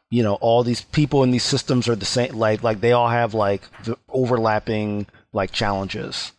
you 0.10 0.22
know 0.22 0.34
all 0.42 0.64
these 0.64 0.82
people 0.82 1.24
in 1.24 1.32
these 1.32 1.46
systems 1.46 1.88
are 1.88 1.96
the 1.96 2.04
same. 2.04 2.36
Like 2.36 2.62
like 2.62 2.82
they 2.82 2.92
all 2.92 3.08
have 3.08 3.34
like 3.34 3.62
overlapping 4.10 5.08
like 5.32 5.54
challenges, 5.54 6.34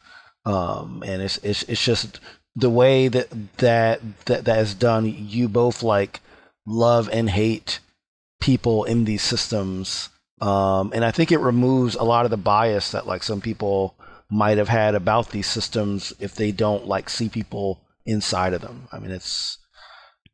um, 0.44 1.02
and 1.06 1.22
it's 1.22 1.38
it's 1.38 1.62
it's 1.62 1.82
just 1.82 2.20
the 2.56 2.70
way 2.70 3.08
that 3.08 3.28
that 3.58 4.00
that 4.26 4.44
that 4.44 4.58
is 4.58 4.74
done. 4.74 5.06
You 5.06 5.48
both 5.48 5.82
like 5.82 6.20
love 6.66 7.08
and 7.12 7.30
hate 7.30 7.80
people 8.40 8.84
in 8.84 9.04
these 9.04 9.22
systems 9.22 10.10
um, 10.40 10.92
and 10.94 11.04
I 11.04 11.10
think 11.10 11.32
it 11.32 11.38
removes 11.38 11.94
a 11.94 12.02
lot 12.02 12.24
of 12.24 12.30
the 12.30 12.36
bias 12.36 12.90
that 12.90 13.06
like 13.06 13.22
some 13.22 13.40
people 13.40 13.94
might 14.30 14.58
have 14.58 14.68
had 14.68 14.94
about 14.94 15.30
these 15.30 15.46
systems 15.46 16.12
if 16.18 16.34
they 16.34 16.50
don't 16.52 16.86
like 16.86 17.08
see 17.08 17.28
people 17.28 17.80
inside 18.04 18.52
of 18.52 18.60
them. 18.60 18.88
I 18.92 18.98
mean, 18.98 19.10
it's 19.10 19.58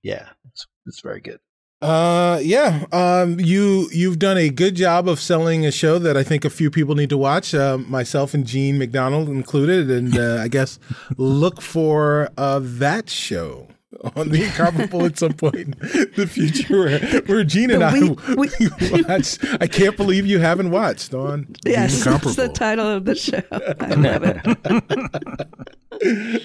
yeah, 0.02 0.28
it's 0.48 0.66
it's 0.86 1.00
very 1.00 1.20
good. 1.20 1.38
Uh, 1.82 2.38
yeah. 2.42 2.84
Um, 2.92 3.40
you 3.40 3.88
you've 3.90 4.18
done 4.18 4.36
a 4.36 4.50
good 4.50 4.74
job 4.74 5.08
of 5.08 5.18
selling 5.18 5.64
a 5.64 5.70
show 5.72 5.98
that 5.98 6.14
I 6.16 6.22
think 6.22 6.44
a 6.44 6.50
few 6.50 6.70
people 6.70 6.94
need 6.94 7.08
to 7.10 7.16
watch. 7.16 7.54
Uh, 7.54 7.78
myself 7.78 8.34
and 8.34 8.46
Jean 8.46 8.76
MacDonald 8.78 9.28
included, 9.30 9.90
and 9.90 10.16
uh, 10.18 10.38
I 10.42 10.48
guess 10.48 10.78
look 11.16 11.62
for 11.62 12.28
uh 12.36 12.60
that 12.62 13.08
show 13.08 13.68
on 14.14 14.28
the 14.28 14.44
incomparable 14.44 15.04
at 15.06 15.18
some 15.18 15.32
point 15.32 15.56
in 15.56 15.70
the 16.16 16.26
future 16.30 16.80
where, 16.80 17.00
where 17.22 17.44
Jean 17.44 17.70
and 17.70 17.80
The 17.80 17.86
I 17.86 18.34
we- 18.36 18.48
we- 18.92 19.02
watched. 19.02 19.38
I 19.60 19.66
can't 19.66 19.96
believe 19.96 20.26
you 20.26 20.38
haven't 20.38 20.70
watched 20.70 21.14
on 21.14 21.54
the 21.64 21.70
Yes, 21.70 22.04
that's 22.04 22.36
the 22.36 22.48
title 22.50 22.86
of 22.86 23.06
the 23.06 23.14
show. 23.14 23.42
I 23.80 23.94
love 23.94 24.22
it. 26.02 26.42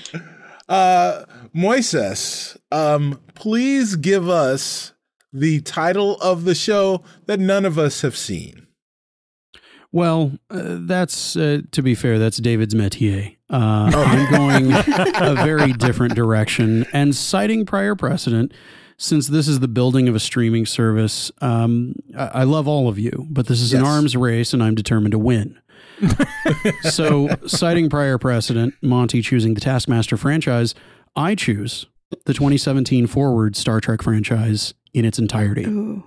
Uh, 0.67 1.25
Moises, 1.55 2.57
um, 2.71 3.19
please 3.35 3.95
give 3.97 4.27
us 4.27 4.93
the 5.35 5.59
title 5.61 6.15
of 6.21 6.45
the 6.45 6.55
show 6.55 7.03
that 7.25 7.39
none 7.39 7.65
of 7.65 7.77
us 7.77 8.01
have 8.01 8.15
seen. 8.15 8.67
Well, 9.91 10.33
uh, 10.49 10.79
that's 10.81 11.35
uh, 11.35 11.61
to 11.71 11.81
be 11.81 11.95
fair. 11.95 12.19
That's 12.19 12.37
David's 12.37 12.73
métier. 12.73 13.35
Uh, 13.49 13.91
I'm 13.93 14.31
going 14.31 14.73
a 15.15 15.35
very 15.35 15.73
different 15.73 16.15
direction 16.15 16.85
and 16.91 17.15
citing 17.15 17.65
prior 17.65 17.95
precedent. 17.95 18.53
Since 18.97 19.27
this 19.27 19.49
is 19.49 19.59
the 19.59 19.67
building 19.67 20.07
of 20.07 20.15
a 20.15 20.21
streaming 20.21 20.65
service, 20.65 21.29
um, 21.41 21.95
I, 22.17 22.27
I 22.27 22.43
love 22.43 22.65
all 22.65 22.87
of 22.87 22.97
you, 22.97 23.27
but 23.29 23.47
this 23.47 23.59
is 23.59 23.73
an 23.73 23.83
arms 23.83 24.15
race, 24.15 24.53
and 24.53 24.63
I'm 24.63 24.73
determined 24.73 25.11
to 25.11 25.19
win. 25.19 25.59
so, 26.83 27.27
citing 27.45 27.89
prior 27.89 28.17
precedent, 28.17 28.73
Monty 28.81 29.21
choosing 29.21 29.53
the 29.53 29.59
Taskmaster 29.59 30.15
franchise, 30.15 30.75
I 31.13 31.35
choose 31.35 31.87
the 32.25 32.33
2017 32.33 33.07
Forward 33.07 33.55
Star 33.55 33.79
Trek 33.81 34.01
franchise 34.01 34.73
in 34.93 35.03
its 35.05 35.19
entirety, 35.19 35.65
Ooh. 35.65 36.03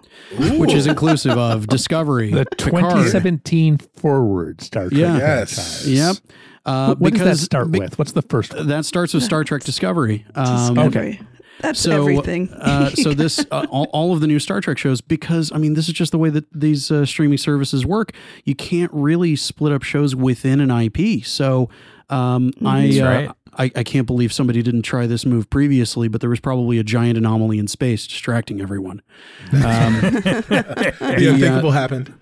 which 0.59 0.73
is 0.73 0.87
inclusive 0.87 1.37
of 1.37 1.67
Discovery, 1.69 2.31
The 2.33 2.47
Picard, 2.47 2.59
2017 2.73 3.79
forward 3.79 4.61
Star 4.63 4.89
Trek. 4.89 4.99
Yeah. 4.99 5.19
Yes. 5.19 5.55
franchise. 5.55 5.89
Yep. 5.89 6.17
Uh, 6.65 6.87
What, 6.89 7.01
what 7.01 7.13
does 7.13 7.19
that 7.21 7.25
because- 7.27 7.41
start 7.43 7.71
be- 7.71 7.79
with? 7.81 7.99
What's 7.99 8.13
the 8.13 8.23
first 8.23 8.55
one? 8.55 8.67
That 8.69 8.85
starts 8.87 9.13
with 9.15 9.23
Star 9.23 9.45
Trek 9.45 9.63
Discovery. 9.63 10.25
Um, 10.35 10.75
Discovery. 10.75 11.21
That's 11.61 11.81
so, 11.81 11.91
everything. 12.01 12.51
uh, 12.53 12.91
so 12.91 13.13
this, 13.15 13.45
uh, 13.51 13.67
all, 13.69 13.89
all 13.93 14.13
of 14.15 14.21
the 14.21 14.29
new 14.29 14.39
Star 14.39 14.61
Trek 14.61 14.79
shows, 14.79 15.01
because 15.01 15.51
I 15.53 15.59
mean, 15.59 15.75
this 15.75 15.89
is 15.89 15.95
just 15.95 16.13
the 16.13 16.19
way 16.19 16.31
that 16.31 16.45
these 16.53 16.91
uh, 16.91 17.05
streaming 17.05 17.37
services 17.39 17.85
work. 17.85 18.13
You 18.45 18.55
can't 18.55 18.93
really 18.95 19.35
split 19.35 19.73
up 19.73 19.83
shows 19.83 20.15
within 20.15 20.61
an 20.61 20.71
IP. 20.71 21.25
So, 21.27 21.69
um, 22.11 22.53
I, 22.65 22.87
That's 22.87 23.01
uh, 23.01 23.05
right. 23.05 23.31
I, 23.59 23.71
I 23.75 23.83
can't 23.83 24.07
believe 24.07 24.33
somebody 24.33 24.63
didn't 24.63 24.83
try 24.83 25.07
this 25.07 25.27
move 25.27 25.51
previously, 25.51 26.09
but 26.09 26.21
there 26.21 26.31
was 26.31 26.41
probably 26.41 26.79
a 26.79 26.85
giant 26.85 27.19
anomaly 27.19 27.59
in 27.59 27.67
space 27.67 28.07
distracting 28.07 28.61
everyone. 28.61 29.03
Um, 29.53 30.01
The 30.01 30.95
uh, 31.01 31.33
unthinkable 31.35 31.73
happened. 31.73 32.13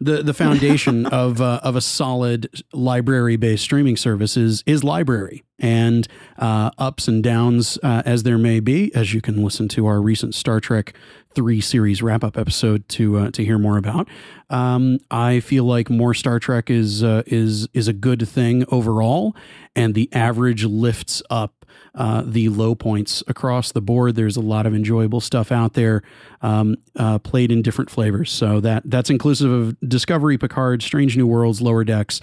The 0.00 0.22
the 0.22 0.34
foundation 0.34 1.06
of 1.22 1.40
uh, 1.40 1.60
of 1.62 1.76
a 1.76 1.80
solid 1.80 2.64
library 2.72 3.36
based 3.36 3.62
streaming 3.64 3.96
service 3.96 4.36
is 4.36 4.62
is 4.66 4.84
library 4.84 5.44
and 5.58 6.06
uh, 6.38 6.70
ups 6.78 7.08
and 7.08 7.22
downs 7.22 7.78
uh, 7.82 8.02
as 8.04 8.22
there 8.22 8.38
may 8.38 8.60
be 8.60 8.94
as 8.94 9.14
you 9.14 9.20
can 9.20 9.42
listen 9.42 9.68
to 9.68 9.86
our 9.86 10.00
recent 10.00 10.34
Star 10.34 10.60
Trek 10.60 10.94
three 11.36 11.60
series 11.60 12.02
wrap 12.02 12.24
up 12.24 12.38
episode 12.38 12.88
to 12.88 13.18
uh, 13.18 13.30
to 13.30 13.44
hear 13.44 13.58
more 13.58 13.76
about. 13.76 14.08
Um, 14.48 14.98
I 15.10 15.40
feel 15.40 15.64
like 15.64 15.90
more 15.90 16.14
Star 16.14 16.38
Trek 16.38 16.70
is 16.70 17.04
uh, 17.04 17.22
is 17.26 17.68
is 17.74 17.88
a 17.88 17.92
good 17.92 18.26
thing 18.26 18.64
overall, 18.70 19.36
and 19.76 19.94
the 19.94 20.08
average 20.12 20.64
lifts 20.64 21.22
up 21.30 21.65
uh, 21.94 22.22
the 22.24 22.48
low 22.48 22.74
points 22.74 23.22
across 23.26 23.72
the 23.72 23.80
board. 23.80 24.14
There's 24.14 24.36
a 24.36 24.40
lot 24.40 24.66
of 24.66 24.74
enjoyable 24.74 25.20
stuff 25.20 25.50
out 25.50 25.74
there, 25.74 26.02
um, 26.42 26.76
uh, 26.96 27.18
played 27.18 27.50
in 27.50 27.62
different 27.62 27.90
flavors. 27.90 28.30
So 28.30 28.60
that 28.60 28.82
that's 28.86 29.10
inclusive 29.10 29.50
of 29.50 29.80
Discovery, 29.80 30.38
Picard, 30.38 30.82
Strange 30.82 31.16
New 31.16 31.26
Worlds, 31.26 31.60
Lower 31.60 31.84
Decks, 31.84 32.20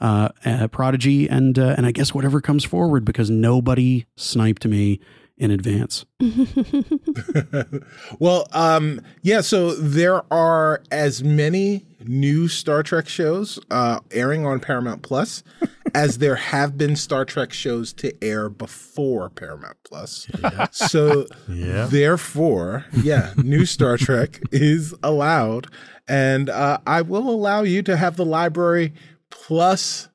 uh, 0.00 0.30
uh, 0.44 0.68
Prodigy, 0.68 1.28
and 1.28 1.58
uh, 1.58 1.74
and 1.76 1.86
I 1.86 1.92
guess 1.92 2.14
whatever 2.14 2.40
comes 2.40 2.64
forward 2.64 3.04
because 3.04 3.30
nobody 3.30 4.06
sniped 4.16 4.66
me 4.66 5.00
in 5.40 5.50
advance. 5.50 6.04
well, 8.18 8.46
um, 8.52 9.00
yeah. 9.22 9.40
So 9.40 9.72
there 9.74 10.22
are 10.32 10.82
as 10.90 11.24
many 11.24 11.86
new 12.04 12.46
Star 12.48 12.82
Trek 12.82 13.08
shows 13.08 13.58
uh, 13.70 14.00
airing 14.10 14.46
on 14.46 14.60
Paramount 14.60 15.02
Plus 15.02 15.42
as 15.94 16.18
there 16.18 16.36
have 16.36 16.78
been 16.78 16.94
Star 16.96 17.24
Trek 17.24 17.52
shows 17.52 17.92
to 17.94 18.12
air 18.22 18.48
before 18.48 19.28
Paramount 19.30 19.76
Plus. 19.84 20.28
So 20.72 21.26
Yeah. 21.48 21.86
therefore, 21.86 22.86
yeah, 23.02 23.32
new 23.36 23.64
Star 23.66 23.96
Trek 23.96 24.40
is 24.52 24.94
allowed, 25.02 25.66
and 26.06 26.48
uh, 26.50 26.78
I 26.86 27.02
will 27.02 27.28
allow 27.28 27.62
you 27.62 27.82
to 27.82 27.96
have 27.96 28.16
the 28.16 28.24
library 28.26 28.92
plus 29.30 30.08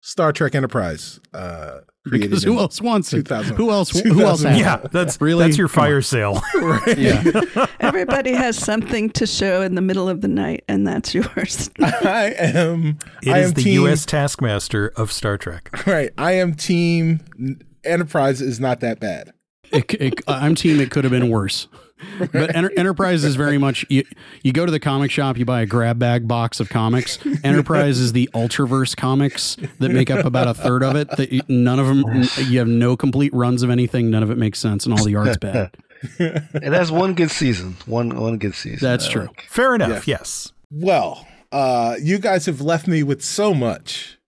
Star 0.00 0.32
Trek 0.32 0.54
Enterprise. 0.54 1.20
Uh, 1.34 1.80
created 1.80 1.89
Because 2.08 2.42
who 2.42 2.58
else 2.58 2.80
wants 2.80 3.12
it? 3.12 3.18
2000 3.18 3.56
Who 3.56 3.70
else? 3.70 3.90
Who 3.90 4.22
else? 4.22 4.40
2000. 4.42 4.50
has 4.52 4.60
Yeah, 4.60 4.80
it? 4.82 4.90
that's 4.92 5.20
Really? 5.20 5.44
That's 5.46 5.58
your 5.58 5.68
fire 5.68 6.00
sale. 6.02 6.42
Yeah. 6.96 7.22
Everybody 7.80 8.32
has 8.32 8.56
something 8.56 9.10
to 9.10 9.26
show 9.26 9.60
in 9.62 9.74
the 9.74 9.80
middle 9.80 10.08
of 10.08 10.20
the 10.22 10.28
night, 10.28 10.64
and 10.68 10.86
that's 10.86 11.14
yours. 11.14 11.70
I 11.80 12.34
am. 12.38 12.98
It 13.22 13.32
I 13.32 13.38
is 13.40 13.48
am 13.48 13.54
the 13.54 13.62
team, 13.62 13.74
U.S. 13.82 14.06
Taskmaster 14.06 14.88
of 14.96 15.12
Star 15.12 15.36
Trek. 15.36 15.86
Right. 15.86 16.10
I 16.16 16.32
am 16.32 16.54
team 16.54 17.20
Enterprise 17.84 18.40
is 18.40 18.60
not 18.60 18.80
that 18.80 19.00
bad. 19.00 19.32
It, 19.72 19.94
it, 19.94 20.20
I'm 20.26 20.54
team. 20.54 20.80
It 20.80 20.90
could 20.90 21.04
have 21.04 21.12
been 21.12 21.30
worse. 21.30 21.68
But 22.32 22.54
Enter, 22.54 22.70
Enterprise 22.76 23.24
is 23.24 23.36
very 23.36 23.58
much 23.58 23.84
you, 23.88 24.04
you 24.42 24.52
go 24.52 24.66
to 24.66 24.72
the 24.72 24.80
comic 24.80 25.10
shop, 25.10 25.36
you 25.38 25.44
buy 25.44 25.62
a 25.62 25.66
grab 25.66 25.98
bag 25.98 26.26
box 26.28 26.60
of 26.60 26.68
comics. 26.68 27.18
Enterprise 27.44 27.98
is 27.98 28.12
the 28.12 28.28
Ultraverse 28.34 28.96
comics 28.96 29.56
that 29.78 29.90
make 29.90 30.10
up 30.10 30.24
about 30.24 30.48
a 30.48 30.54
third 30.54 30.82
of 30.82 30.96
it. 30.96 31.08
That 31.16 31.32
you- 31.32 31.42
none 31.48 31.78
of 31.78 31.86
them, 31.86 32.04
you 32.48 32.58
have 32.58 32.68
no 32.68 32.96
complete 32.96 33.32
runs 33.34 33.62
of 33.62 33.70
anything. 33.70 34.10
None 34.10 34.22
of 34.22 34.30
it 34.30 34.38
makes 34.38 34.58
sense, 34.58 34.84
and 34.86 34.92
all 34.98 35.04
the 35.04 35.16
art's 35.16 35.36
bad. 35.36 35.70
It 36.18 36.72
has 36.72 36.90
one 36.90 37.14
good 37.14 37.30
season. 37.30 37.76
One 37.86 38.18
one 38.18 38.38
good 38.38 38.54
season. 38.54 38.78
That's 38.80 39.06
I 39.08 39.12
true. 39.12 39.22
like. 39.26 39.42
Fair 39.50 39.74
enough. 39.74 40.08
Yes. 40.08 40.52
Well, 40.70 41.26
uh, 41.52 41.96
you 42.00 42.18
guys 42.18 42.46
have 42.46 42.60
left 42.60 42.86
me 42.86 43.02
with 43.02 43.22
so 43.22 43.52
much. 43.52 44.18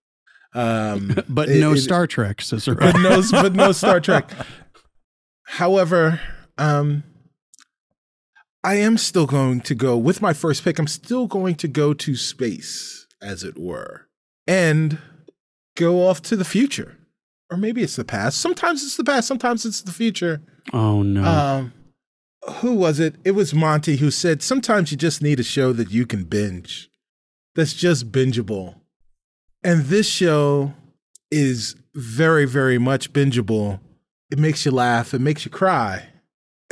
Um, 0.54 1.16
But 1.30 1.48
it- 1.48 1.60
no 1.60 1.72
it- 1.72 1.78
Star 1.78 2.06
Trek, 2.06 2.42
Cicero. 2.42 2.76
but 2.76 2.98
no, 2.98 3.22
but 3.32 3.54
no 3.54 3.72
Star 3.72 4.00
Trek. 4.00 4.30
However, 5.44 6.20
um, 6.58 7.04
I 8.64 8.74
am 8.76 8.96
still 8.96 9.26
going 9.26 9.60
to 9.62 9.74
go 9.74 9.96
with 9.96 10.22
my 10.22 10.32
first 10.32 10.62
pick. 10.62 10.78
I'm 10.78 10.86
still 10.86 11.26
going 11.26 11.56
to 11.56 11.68
go 11.68 11.92
to 11.94 12.14
space, 12.14 13.06
as 13.20 13.42
it 13.42 13.58
were, 13.58 14.06
and 14.46 14.98
go 15.76 16.06
off 16.06 16.22
to 16.22 16.36
the 16.36 16.44
future, 16.44 16.96
or 17.50 17.56
maybe 17.56 17.82
it's 17.82 17.96
the 17.96 18.04
past. 18.04 18.38
Sometimes 18.38 18.84
it's 18.84 18.96
the 18.96 19.04
past. 19.04 19.26
Sometimes 19.26 19.66
it's 19.66 19.82
the 19.82 19.92
future. 19.92 20.42
Oh 20.72 21.02
no. 21.02 21.24
Um, 21.24 21.72
who 22.56 22.74
was 22.74 23.00
it? 23.00 23.16
It 23.24 23.32
was 23.32 23.54
Monty 23.54 23.96
who 23.96 24.10
said 24.10 24.42
sometimes 24.42 24.90
you 24.90 24.96
just 24.96 25.22
need 25.22 25.40
a 25.40 25.44
show 25.44 25.72
that 25.72 25.90
you 25.90 26.06
can 26.06 26.24
binge, 26.24 26.90
that's 27.54 27.74
just 27.74 28.12
bingeable. 28.12 28.76
And 29.64 29.84
this 29.84 30.08
show 30.08 30.74
is 31.30 31.76
very, 31.94 32.46
very 32.46 32.78
much 32.78 33.12
bingeable. 33.12 33.80
It 34.30 34.38
makes 34.38 34.64
you 34.64 34.70
laugh. 34.72 35.14
It 35.14 35.20
makes 35.20 35.44
you 35.44 35.50
cry. 35.50 36.08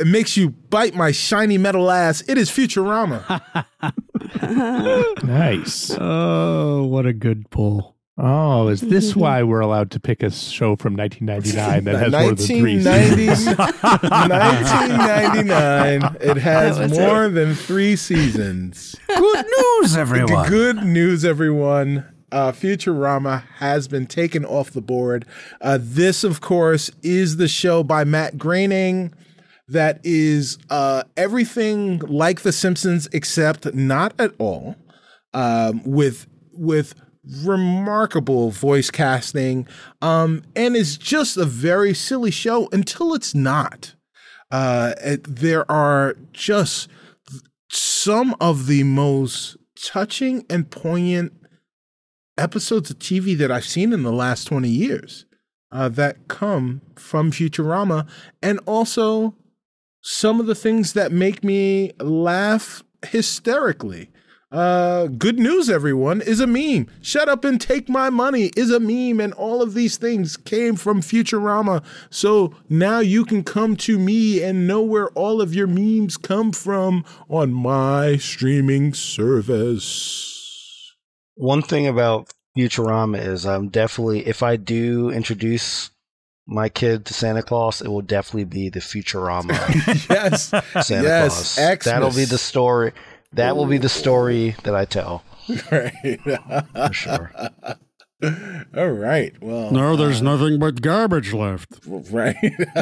It 0.00 0.06
makes 0.06 0.36
you 0.36 0.50
bite 0.50 0.94
my 0.94 1.12
shiny 1.12 1.58
metal 1.58 1.90
ass. 1.90 2.22
It 2.26 2.38
is 2.38 2.50
Futurama. 2.50 3.42
Nice. 5.22 5.94
oh, 5.98 6.84
what 6.84 7.06
a 7.06 7.12
good 7.12 7.50
pull. 7.50 7.96
Oh, 8.16 8.68
is 8.68 8.80
this 8.80 9.14
why 9.22 9.42
we're 9.42 9.60
allowed 9.60 9.90
to 9.92 10.00
pick 10.00 10.22
a 10.22 10.30
show 10.30 10.76
from 10.76 10.94
1999 10.96 11.84
that 11.84 11.98
has 12.00 12.12
more 12.12 12.34
than 12.34 12.36
three 12.36 12.82
seasons? 12.82 13.46
1999. 13.56 16.16
It 16.20 16.36
has 16.36 16.76
That 16.78 16.90
was 16.90 16.98
more 16.98 17.28
than 17.28 17.54
three 17.54 17.96
seasons. 17.96 18.94
Good 19.08 19.46
news, 19.80 19.96
everyone. 19.96 20.48
Good 20.48 20.84
news, 20.84 21.24
everyone. 21.24 22.04
Uh, 22.30 22.52
Futurama 22.52 23.42
has 23.58 23.88
been 23.88 24.06
taken 24.06 24.44
off 24.44 24.70
the 24.70 24.82
board. 24.82 25.26
Uh, 25.60 25.78
this, 25.80 26.22
of 26.22 26.40
course, 26.40 26.88
is 27.02 27.38
the 27.38 27.48
show 27.48 27.82
by 27.82 28.04
Matt 28.04 28.38
Groening 28.38 29.12
that 29.70 30.00
is 30.04 30.58
uh, 30.70 31.02
everything 31.16 31.98
like 32.00 32.40
The 32.42 32.52
Simpsons, 32.52 33.08
except 33.12 33.74
not 33.74 34.12
at 34.18 34.32
all. 34.38 34.76
Um, 35.32 35.82
with 35.84 36.26
with 36.52 36.94
remarkable 37.44 38.50
voice 38.50 38.90
casting, 38.90 39.66
um, 40.02 40.42
and 40.56 40.74
is 40.74 40.98
just 40.98 41.36
a 41.36 41.44
very 41.44 41.94
silly 41.94 42.30
show 42.32 42.68
until 42.72 43.14
it's 43.14 43.34
not. 43.34 43.94
Uh, 44.50 44.94
it- 45.04 45.24
there 45.36 45.70
are 45.70 46.16
just 46.32 46.88
some 47.70 48.34
of 48.40 48.66
the 48.66 48.82
most 48.82 49.56
touching 49.84 50.44
and 50.50 50.68
poignant 50.70 51.32
episodes 52.36 52.90
of 52.90 52.98
TV 52.98 53.36
that 53.38 53.50
I've 53.52 53.64
seen 53.64 53.92
in 53.92 54.02
the 54.02 54.12
last 54.12 54.44
20 54.46 54.68
years 54.68 55.26
uh, 55.70 55.88
that 55.90 56.26
come 56.28 56.80
from 56.96 57.30
Futurama, 57.30 58.08
and 58.42 58.58
also 58.66 59.34
some 60.00 60.40
of 60.40 60.46
the 60.46 60.54
things 60.54 60.92
that 60.94 61.12
make 61.12 61.44
me 61.44 61.92
laugh 62.00 62.82
hysterically. 63.06 64.10
Uh, 64.52 65.06
good 65.06 65.38
news, 65.38 65.70
everyone, 65.70 66.20
is 66.20 66.40
a 66.40 66.46
meme. 66.46 66.88
Shut 67.00 67.28
up 67.28 67.44
and 67.44 67.60
take 67.60 67.88
my 67.88 68.10
money 68.10 68.50
is 68.56 68.72
a 68.72 68.80
meme, 68.80 69.20
and 69.20 69.32
all 69.34 69.62
of 69.62 69.74
these 69.74 69.96
things 69.96 70.36
came 70.36 70.74
from 70.74 71.02
Futurama. 71.02 71.84
So 72.10 72.52
now 72.68 72.98
you 72.98 73.24
can 73.24 73.44
come 73.44 73.76
to 73.76 73.96
me 73.96 74.42
and 74.42 74.66
know 74.66 74.82
where 74.82 75.08
all 75.10 75.40
of 75.40 75.54
your 75.54 75.68
memes 75.68 76.16
come 76.16 76.50
from 76.50 77.04
on 77.28 77.52
my 77.52 78.16
streaming 78.16 78.92
service. 78.92 80.36
One 81.36 81.62
thing 81.62 81.86
about 81.86 82.32
Futurama 82.58 83.24
is 83.24 83.46
I'm 83.46 83.68
definitely 83.68 84.26
if 84.26 84.42
I 84.42 84.56
do 84.56 85.10
introduce 85.10 85.90
my 86.50 86.68
kid 86.68 87.06
to 87.06 87.14
Santa 87.14 87.42
Claus, 87.42 87.80
it 87.80 87.88
will 87.88 88.02
definitely 88.02 88.44
be 88.44 88.68
the 88.68 88.80
Futurama 88.80 89.50
yes, 90.10 90.48
Santa 90.86 91.04
yes, 91.06 91.54
Claus. 91.54 91.54
Xmas. 91.54 91.84
That'll 91.84 92.10
be 92.12 92.24
the 92.24 92.38
story. 92.38 92.92
That 93.32 93.56
will 93.56 93.66
be 93.66 93.78
the 93.78 93.88
story 93.88 94.56
that 94.64 94.74
I 94.74 94.84
tell 94.84 95.22
right. 95.70 96.20
for 96.74 96.92
sure. 96.92 97.32
all 98.76 98.88
right. 98.90 99.32
Well, 99.40 99.70
No, 99.70 99.94
there's 99.96 100.20
nothing 100.20 100.58
but 100.58 100.82
garbage 100.82 101.32
left. 101.32 101.78
right. 101.86 102.34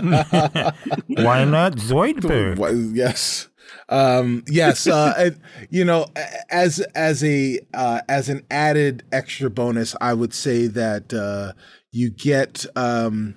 Why 1.06 1.44
not 1.44 1.74
Zoidberg? 1.74 2.56
Why- 2.58 2.70
yes 2.70 3.48
um 3.90 4.42
yes 4.48 4.86
uh 4.86 5.12
and, 5.18 5.40
you 5.70 5.84
know 5.84 6.06
as 6.50 6.80
as 6.94 7.22
a 7.22 7.58
uh 7.74 8.00
as 8.08 8.30
an 8.30 8.42
added 8.50 9.02
extra 9.12 9.50
bonus 9.50 9.94
i 10.00 10.12
would 10.14 10.32
say 10.32 10.66
that 10.66 11.12
uh 11.12 11.52
you 11.92 12.08
get 12.10 12.64
um 12.76 13.34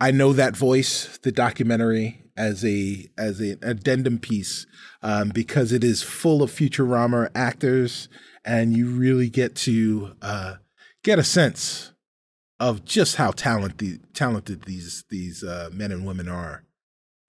i 0.00 0.10
know 0.10 0.32
that 0.32 0.56
voice 0.56 1.18
the 1.22 1.32
documentary 1.32 2.22
as 2.36 2.64
a 2.64 3.08
as 3.16 3.40
an 3.40 3.58
addendum 3.62 4.18
piece 4.18 4.66
um 5.02 5.30
because 5.30 5.72
it 5.72 5.82
is 5.82 6.02
full 6.02 6.42
of 6.42 6.50
futurama 6.50 7.28
actors 7.34 8.08
and 8.44 8.76
you 8.76 8.88
really 8.88 9.28
get 9.28 9.54
to 9.54 10.12
uh 10.22 10.54
get 11.02 11.18
a 11.18 11.24
sense 11.24 11.92
of 12.60 12.84
just 12.84 13.16
how 13.16 13.30
talented 13.30 14.02
talented 14.14 14.62
these 14.64 15.04
these 15.10 15.42
uh 15.44 15.68
men 15.72 15.92
and 15.92 16.06
women 16.06 16.28
are 16.28 16.64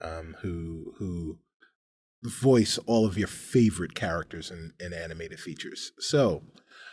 um 0.00 0.36
who 0.40 0.94
who 0.98 1.38
voice 2.22 2.78
all 2.86 3.06
of 3.06 3.16
your 3.16 3.28
favorite 3.28 3.94
characters 3.94 4.50
in, 4.50 4.72
in 4.78 4.92
animated 4.92 5.40
features. 5.40 5.92
So, 5.98 6.42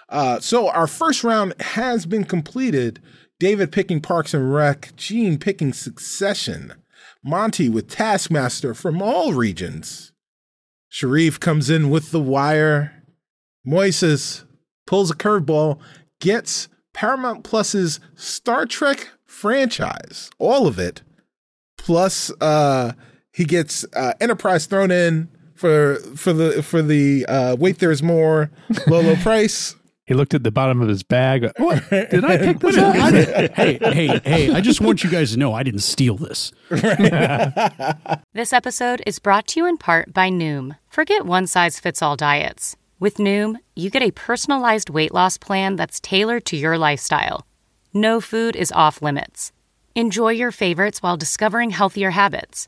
uh, 0.10 0.40
so 0.40 0.70
our 0.70 0.88
first 0.88 1.24
round 1.24 1.54
has 1.62 2.06
been 2.06 2.24
completed. 2.24 3.02
David 3.40 3.72
picking 3.72 4.02
Parks 4.02 4.34
and 4.34 4.54
Rec, 4.54 4.96
Jean 4.96 5.38
picking 5.38 5.74
Succession, 5.74 6.74
Monty 7.24 7.70
with 7.70 7.90
Taskmaster 7.90 8.74
from 8.74 9.02
all 9.02 9.34
regions. 9.34 10.12
Sharif 10.90 11.40
comes 11.40 11.70
in 11.70 11.90
with 11.90 12.12
The 12.12 12.20
Wire. 12.20 13.04
Moises 13.68 14.44
pulls 14.86 15.12
a 15.12 15.16
curveball, 15.16 15.80
gets 16.20 16.70
Paramount 16.94 17.44
Plus's 17.44 18.00
Star 18.16 18.66
Trek 18.66 19.10
franchise, 19.26 20.32
all 20.40 20.66
of 20.66 20.80
it, 20.80 21.04
plus 21.78 22.32
uh 22.42 22.94
he 23.38 23.46
gets 23.46 23.86
uh, 23.96 24.14
Enterprise 24.20 24.66
thrown 24.66 24.90
in 24.90 25.30
for 25.54 25.98
for 26.16 26.34
the 26.34 26.64
for 26.64 26.82
the 26.82 27.24
uh, 27.28 27.56
wait 27.60 27.78
there's 27.78 28.02
more 28.02 28.50
low 28.88 29.02
low 29.02 29.16
price. 29.22 29.76
He 30.08 30.14
looked 30.14 30.34
at 30.34 30.44
the 30.44 30.52
bottom 30.52 30.82
of 30.82 30.88
his 30.88 31.04
bag. 31.04 31.52
What? 31.58 31.90
Did 31.90 32.24
I 32.24 32.38
pick 32.38 32.60
this 32.60 32.78
up? 32.78 32.96
hey, 32.96 33.78
hey, 33.82 34.20
hey, 34.24 34.52
I 34.54 34.62
just 34.62 34.80
want 34.80 35.04
you 35.04 35.10
guys 35.10 35.34
to 35.34 35.38
know 35.38 35.54
I 35.54 35.64
didn't 35.64 35.82
steal 35.82 36.16
this. 36.16 36.52
This 38.34 38.54
episode 38.54 39.04
is 39.06 39.20
brought 39.20 39.48
to 39.48 39.60
you 39.60 39.66
in 39.66 39.78
part 39.78 40.14
by 40.14 40.30
Noom. 40.30 40.78
Forget 40.88 41.26
one 41.26 41.46
size 41.46 41.80
fits 41.80 42.02
all 42.02 42.16
diets. 42.16 42.78
With 43.00 43.18
Noom, 43.18 43.58
you 43.76 43.90
get 43.90 44.02
a 44.02 44.12
personalized 44.12 44.90
weight 44.90 45.14
loss 45.14 45.38
plan 45.38 45.76
that's 45.76 46.00
tailored 46.00 46.46
to 46.46 46.56
your 46.58 46.78
lifestyle. 46.78 47.46
No 47.94 48.22
food 48.22 48.56
is 48.56 48.72
off 48.72 49.02
limits. 49.02 49.52
Enjoy 49.94 50.30
your 50.30 50.52
favorites 50.52 51.04
while 51.04 51.18
discovering 51.18 51.72
healthier 51.72 52.12
habits. 52.12 52.68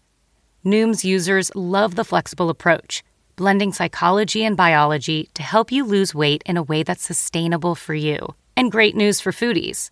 Noom's 0.65 1.05
users 1.05 1.55
love 1.55 1.95
the 1.95 2.03
flexible 2.03 2.49
approach, 2.49 3.03
blending 3.39 3.71
psychology 3.71 4.43
and 4.43 4.57
biology 4.57 5.29
to 5.33 5.41
help 5.41 5.71
you 5.71 5.85
lose 5.85 6.13
weight 6.13 6.43
in 6.45 6.57
a 6.57 6.67
way 6.71 6.83
that's 6.83 7.05
sustainable 7.11 7.73
for 7.73 7.93
you. 7.95 8.17
And 8.57 8.69
great 8.69 8.97
news 8.97 9.21
for 9.21 9.31
foodies. 9.31 9.91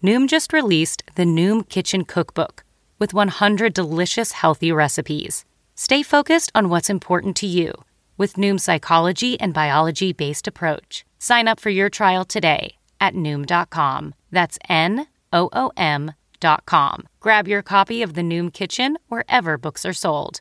Noom 0.00 0.28
just 0.28 0.52
released 0.52 1.02
the 1.16 1.24
Noom 1.24 1.68
Kitchen 1.68 2.04
Cookbook 2.04 2.62
with 3.00 3.12
100 3.12 3.74
delicious 3.74 4.30
healthy 4.30 4.70
recipes. 4.70 5.44
Stay 5.74 6.04
focused 6.04 6.52
on 6.54 6.68
what's 6.68 6.88
important 6.88 7.34
to 7.38 7.48
you 7.48 7.72
with 8.16 8.34
Noom's 8.34 8.62
psychology 8.62 9.40
and 9.40 9.52
biology 9.52 10.12
based 10.12 10.46
approach. 10.46 11.04
Sign 11.18 11.48
up 11.48 11.58
for 11.58 11.70
your 11.70 11.90
trial 11.90 12.24
today 12.24 12.76
at 13.00 13.14
Noom.com. 13.14 14.14
That's 14.30 14.56
N 14.68 15.08
O 15.32 15.48
O 15.52 15.72
M.com. 15.76 17.08
Grab 17.18 17.48
your 17.48 17.62
copy 17.62 18.02
of 18.02 18.14
the 18.14 18.22
Noom 18.22 18.52
Kitchen 18.52 18.98
wherever 19.08 19.58
books 19.58 19.84
are 19.84 19.92
sold. 19.92 20.40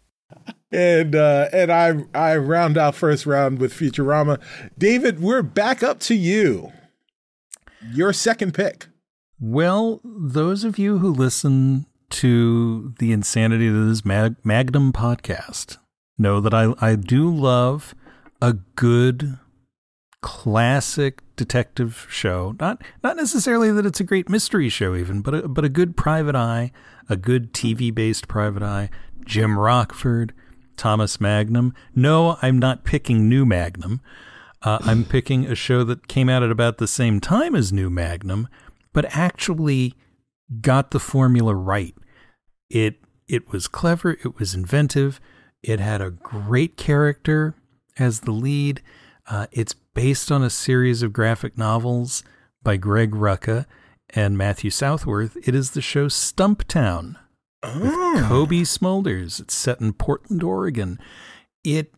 And 0.74 1.16
uh, 1.16 1.50
and 1.54 1.72
I 1.72 2.04
I 2.16 2.36
round 2.36 2.78
out 2.78 2.96
first 2.96 3.28
round 3.28 3.60
with 3.60 3.72
Futurama. 3.74 4.42
David, 4.78 5.22
we're 5.22 5.44
back 5.44 5.84
up 5.84 6.00
to 6.02 6.16
you. 6.16 6.72
Your 7.92 8.12
second 8.12 8.54
pick. 8.54 8.88
Well, 9.40 10.02
those 10.04 10.64
of 10.64 10.80
you 10.80 10.98
who 10.98 11.14
listen 11.14 11.86
to 12.12 12.94
the 13.00 13.12
insanity 13.12 13.70
that 13.70 13.88
is 13.90 14.06
Mag- 14.06 14.38
Magnum 14.44 14.94
podcast 14.94 15.78
know 16.18 16.40
that 16.40 16.54
I, 16.54 16.74
I 16.80 16.96
do 16.96 17.30
love 17.30 17.94
a 18.42 18.54
good 18.54 19.38
classic 20.22 21.22
detective 21.36 22.08
show. 22.10 22.56
Not 22.60 22.82
not 23.04 23.16
necessarily 23.16 23.72
that 23.72 23.86
it's 23.86 24.00
a 24.00 24.06
great 24.06 24.30
mystery 24.30 24.70
show 24.70 24.96
even, 24.96 25.22
but 25.22 25.36
a, 25.36 25.48
but 25.48 25.66
a 25.66 25.70
good 25.70 25.96
private 25.96 26.36
eye, 26.36 26.72
a 27.10 27.16
good 27.16 27.54
TV 27.54 27.94
based 27.94 28.28
private 28.28 28.64
eye. 28.64 28.90
Jim 29.26 29.58
Rockford, 29.58 30.34
Thomas 30.78 31.20
Magnum. 31.20 31.74
No, 31.96 32.38
I'm 32.42 32.60
not 32.60 32.84
picking 32.84 33.28
New 33.30 33.46
Magnum. 33.46 34.02
Uh, 34.62 34.80
I'm 34.82 35.06
picking 35.10 35.46
a 35.46 35.56
show 35.56 35.84
that 35.84 36.08
came 36.08 36.30
out 36.30 36.44
at 36.44 36.52
about 36.52 36.78
the 36.78 36.88
same 36.88 37.20
time 37.20 37.56
as 37.56 37.74
New 37.74 37.90
Magnum, 37.90 38.48
but 38.94 39.06
actually 39.16 39.94
got 40.62 40.92
the 40.92 41.00
formula 41.00 41.56
right. 41.56 41.96
It 42.70 42.96
it 43.28 43.52
was 43.52 43.68
clever, 43.68 44.12
it 44.24 44.38
was 44.38 44.54
inventive, 44.54 45.20
it 45.62 45.80
had 45.80 46.02
a 46.02 46.12
great 46.12 46.76
character 46.76 47.56
as 47.98 48.22
the 48.22 48.32
lead. 48.32 48.82
Uh, 49.28 49.48
it's 49.52 49.74
based 49.74 50.32
on 50.32 50.44
a 50.44 50.50
series 50.50 51.02
of 51.02 51.14
graphic 51.14 51.58
novels 51.58 52.24
by 52.62 52.76
Greg 52.76 53.12
Rucka 53.12 53.66
and 54.10 54.38
Matthew 54.38 54.70
Southworth. 54.70 55.38
It 55.48 55.56
is 55.56 55.72
the 55.72 55.82
show 55.82 56.08
Stumptown 56.08 57.16
with 57.64 58.26
Cobie 58.26 58.64
Smulders. 58.64 59.40
It's 59.40 59.54
set 59.54 59.82
in 59.82 59.94
Portland, 59.94 60.44
Oregon. 60.44 61.00
It 61.64 61.94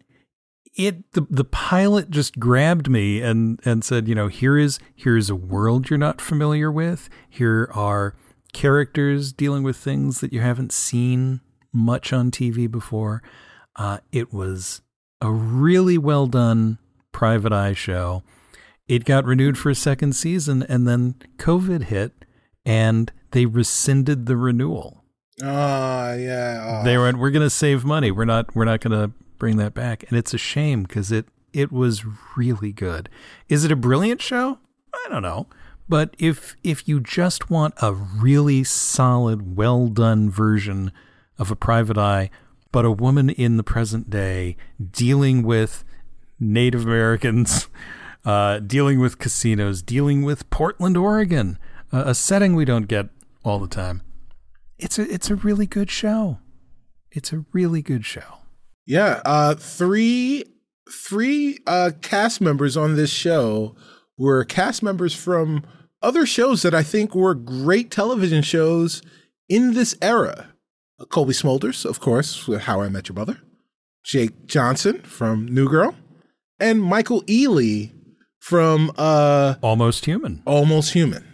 it 0.75 1.11
the 1.13 1.25
the 1.29 1.45
pilot 1.45 2.09
just 2.09 2.39
grabbed 2.39 2.89
me 2.89 3.21
and 3.21 3.59
and 3.65 3.83
said, 3.83 4.07
you 4.07 4.15
know, 4.15 4.27
here 4.27 4.57
is 4.57 4.79
here 4.93 5.17
is 5.17 5.29
a 5.29 5.35
world 5.35 5.89
you're 5.89 5.97
not 5.97 6.21
familiar 6.21 6.71
with. 6.71 7.09
Here 7.29 7.69
are 7.73 8.15
characters 8.53 9.33
dealing 9.33 9.63
with 9.63 9.77
things 9.77 10.21
that 10.21 10.33
you 10.33 10.41
haven't 10.41 10.71
seen 10.71 11.41
much 11.73 12.13
on 12.13 12.31
TV 12.31 12.69
before. 12.69 13.21
Uh, 13.75 13.99
it 14.11 14.33
was 14.33 14.81
a 15.21 15.31
really 15.31 15.97
well 15.97 16.27
done 16.27 16.77
private 17.11 17.51
eye 17.51 17.73
show. 17.73 18.23
It 18.87 19.03
got 19.03 19.25
renewed 19.25 19.57
for 19.57 19.69
a 19.69 19.75
second 19.75 20.13
season, 20.13 20.63
and 20.63 20.87
then 20.87 21.15
COVID 21.37 21.85
hit, 21.85 22.13
and 22.65 23.11
they 23.31 23.45
rescinded 23.45 24.25
the 24.25 24.37
renewal. 24.37 25.04
Ah, 25.43 26.13
yeah. 26.13 26.81
They 26.83 26.97
went, 26.97 27.17
"We're 27.17 27.31
going 27.31 27.45
to 27.45 27.49
save 27.49 27.83
money. 27.83 28.11
We're 28.11 28.25
not. 28.25 28.55
We're 28.55 28.65
not 28.65 28.81
going 28.81 28.99
to 28.99 29.13
bring 29.37 29.57
that 29.57 29.73
back." 29.73 30.03
And 30.07 30.17
it's 30.17 30.33
a 30.33 30.37
shame 30.37 30.83
because 30.83 31.11
it 31.11 31.27
it 31.53 31.71
was 31.71 32.03
really 32.35 32.71
good. 32.71 33.09
Is 33.49 33.65
it 33.65 33.71
a 33.71 33.75
brilliant 33.75 34.21
show? 34.21 34.59
I 34.93 35.09
don't 35.09 35.23
know. 35.23 35.47
But 35.87 36.15
if 36.17 36.55
if 36.63 36.87
you 36.87 36.99
just 36.99 37.49
want 37.49 37.73
a 37.81 37.93
really 37.93 38.63
solid, 38.63 39.55
well 39.55 39.87
done 39.87 40.29
version 40.29 40.91
of 41.37 41.51
a 41.51 41.55
private 41.55 41.97
eye, 41.97 42.29
but 42.71 42.85
a 42.85 42.91
woman 42.91 43.29
in 43.29 43.57
the 43.57 43.63
present 43.63 44.09
day 44.09 44.57
dealing 44.91 45.43
with 45.43 45.83
Native 46.39 46.85
Americans, 46.85 47.67
uh, 48.25 48.59
dealing 48.59 48.99
with 48.99 49.19
casinos, 49.19 49.81
dealing 49.81 50.23
with 50.23 50.49
Portland, 50.49 50.97
Oregon, 50.97 51.59
uh, 51.93 52.03
a 52.07 52.15
setting 52.15 52.55
we 52.55 52.65
don't 52.65 52.87
get 52.87 53.09
all 53.43 53.59
the 53.59 53.67
time. 53.67 54.01
It's 54.77 54.99
a 54.99 55.11
it's 55.11 55.29
a 55.29 55.35
really 55.35 55.65
good 55.65 55.89
show. 55.89 56.39
It's 57.11 57.31
a 57.31 57.45
really 57.53 57.81
good 57.81 58.05
show. 58.05 58.39
Yeah, 58.85 59.21
uh, 59.25 59.55
three 59.55 60.43
three 60.89 61.59
uh, 61.65 61.91
cast 62.01 62.41
members 62.41 62.75
on 62.77 62.95
this 62.95 63.09
show 63.09 63.75
were 64.17 64.43
cast 64.43 64.83
members 64.83 65.13
from 65.15 65.63
other 66.01 66.25
shows 66.25 66.61
that 66.61 66.73
I 66.75 66.83
think 66.83 67.15
were 67.15 67.33
great 67.33 67.89
television 67.89 68.43
shows 68.43 69.01
in 69.49 69.73
this 69.73 69.95
era. 70.01 70.49
Colby 71.09 71.33
Smulders, 71.33 71.85
of 71.85 71.99
course, 71.99 72.47
with 72.47 72.61
How 72.61 72.81
I 72.81 72.89
Met 72.89 73.09
Your 73.09 73.15
Mother. 73.15 73.39
Jake 74.03 74.45
Johnson 74.45 75.01
from 75.01 75.45
New 75.47 75.67
Girl. 75.67 75.95
and 76.59 76.81
Michael 76.81 77.21
Ealy 77.23 77.91
from 78.39 78.91
uh, 78.97 79.55
Almost 79.61 80.05
Human. 80.05 80.41
Almost 80.45 80.93
Human. 80.93 81.25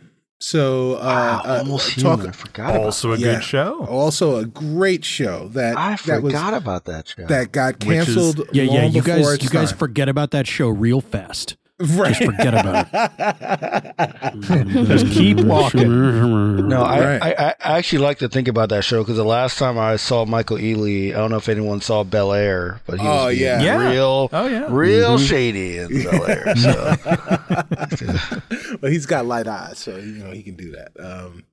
So, 0.44 0.96
uh, 0.96 0.98
Wow, 1.00 1.42
uh, 1.46 1.64
talk- 2.02 2.20
human. 2.20 2.28
I 2.30 2.32
forgot 2.32 2.70
about 2.72 2.86
Also 2.86 3.12
a 3.14 3.18
Yeah. 3.18 3.34
good 3.36 3.44
show. 3.44 3.86
Also, 3.88 4.38
a 4.38 4.46
great 4.46 5.06
show 5.06 5.50
that 5.50 5.78
I 5.78 5.96
that 6.08 6.24
was 6.24 6.34
forgot 6.34 6.56
about 6.56 6.86
that 6.86 7.08
show. 7.16 7.26
that 7.28 7.52
got 7.52 7.86
Which 7.86 7.98
is- 8.00 8.06
canceled. 8.06 8.42
Yeah, 8.52 8.64
yeah. 8.64 8.86
You 8.86 9.02
guys, 9.04 9.28
its 9.34 9.44
you 9.44 9.50
guys 9.52 9.70
time. 9.70 9.78
forget 9.78 10.10
about 10.10 10.32
that 10.32 10.48
show 10.48 10.68
real 10.70 11.00
fast. 11.00 11.56
Right. 11.82 12.14
Just 12.16 12.24
forget 12.24 12.54
about 12.54 12.88
it. 12.94 14.62
Just 14.88 15.08
keep 15.08 15.40
walking. 15.42 16.68
No, 16.68 16.82
I, 16.84 17.00
Right. 17.20 17.22
I, 17.40 17.56
I 17.60 17.78
actually 17.78 18.00
like 18.00 18.20
to 18.20 18.30
think 18.30 18.48
about 18.48 18.70
that 18.70 18.84
show 18.84 19.02
because 19.04 19.18
the 19.18 19.26
last 19.26 19.58
time 19.58 19.78
I 19.78 19.96
saw 19.96 20.26
Michael 20.26 20.58
Ealy, 20.58 21.10
I 21.10 21.18
don't 21.18 21.32
know 21.32 21.38
if 21.38 21.50
anyone 21.50 21.82
saw 21.82 22.04
Bel 22.04 22.34
Air, 22.34 22.82
but 22.86 23.00
he 23.00 23.08
Oh, 23.08 23.26
was 23.28 23.36
being 23.38 23.42
yeah. 23.48 23.62
Yeah. 23.62 23.90
real, 23.90 24.30
Oh, 24.32 24.48
yeah. 24.48 24.68
real 24.70 25.18
shady 25.18 25.78
in 25.78 26.04
Bel 26.04 26.26
Air. 26.26 26.54
So. 26.58 26.96
but 28.80 28.92
he's 28.92 29.06
got 29.06 29.26
light 29.26 29.48
eyes, 29.48 29.78
so 29.80 29.96
you 29.98 30.24
know 30.24 30.32
he 30.32 30.44
can 30.44 30.56
do 30.56 30.72
that. 30.72 30.92
Um, 31.00 31.46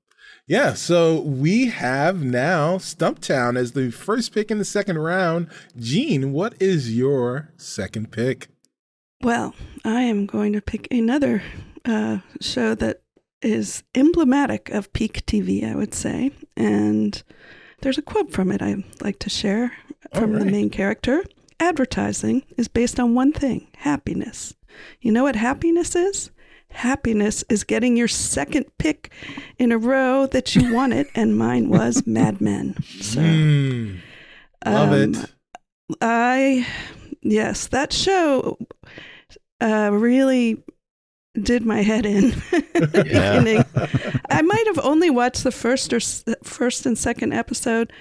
yeah, 0.46 0.74
so 0.74 1.20
we 1.20 1.66
have 1.66 2.22
now 2.22 2.78
Stumptown 2.78 3.56
as 3.58 3.72
the 3.72 3.90
first 3.90 4.32
pick 4.34 4.50
in 4.50 4.58
the 4.58 4.64
second 4.64 4.98
round. 4.98 5.48
Jean, 5.78 6.32
what 6.32 6.54
is 6.60 6.94
your 6.96 7.50
second 7.56 8.10
pick? 8.12 8.48
Well, 9.22 9.54
I 9.84 10.02
am 10.02 10.26
going 10.26 10.52
to 10.52 10.60
pick 10.60 10.86
another 10.90 11.42
uh, 11.84 12.18
show 12.40 12.74
that 12.76 13.02
is 13.42 13.82
emblematic 13.94 14.70
of 14.70 14.92
peak 14.92 15.26
TV, 15.26 15.68
I 15.68 15.74
would 15.74 15.94
say. 15.94 16.30
And 16.56 17.20
there's 17.82 17.98
a 17.98 18.02
quote 18.02 18.32
from 18.32 18.52
it 18.52 18.62
I'd 18.62 18.84
like 19.00 19.18
to 19.20 19.30
share 19.30 19.72
from 20.14 20.32
the 20.32 20.44
main 20.44 20.70
character. 20.70 21.24
Advertising 21.60 22.44
is 22.56 22.68
based 22.68 23.00
on 23.00 23.14
one 23.14 23.32
thing 23.32 23.66
happiness. 23.78 24.54
You 25.00 25.10
know 25.10 25.24
what 25.24 25.36
happiness 25.36 25.96
is? 25.96 26.30
Happiness 26.70 27.42
is 27.48 27.64
getting 27.64 27.96
your 27.96 28.08
second 28.08 28.66
pick 28.78 29.10
in 29.58 29.72
a 29.72 29.78
row 29.78 30.26
that 30.26 30.54
you 30.54 30.72
wanted, 30.72 31.08
and 31.14 31.36
mine 31.36 31.68
was 31.68 32.02
Mad 32.06 32.40
Men. 32.40 32.76
So, 33.00 33.20
Hmm, 33.20 33.96
love 34.64 34.92
um, 34.92 35.14
it. 35.14 35.32
I 36.00 36.66
yes, 37.22 37.68
that 37.68 37.92
show 37.92 38.58
uh, 39.60 39.90
really 39.92 40.62
did 41.40 41.64
my 41.64 41.82
head 41.82 42.04
in 42.06 42.30
the 42.72 43.04
Yeah. 43.06 43.40
beginning. 43.40 43.64
I 44.30 44.42
might 44.42 44.66
have 44.66 44.78
only 44.84 45.10
watched 45.10 45.44
the 45.44 45.52
first 45.52 45.92
or 45.92 46.00
first 46.42 46.86
and 46.86 46.98
second 46.98 47.32
episode, 47.32 47.92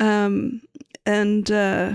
um, 0.00 0.62
and 1.06 1.50
uh, 1.50 1.94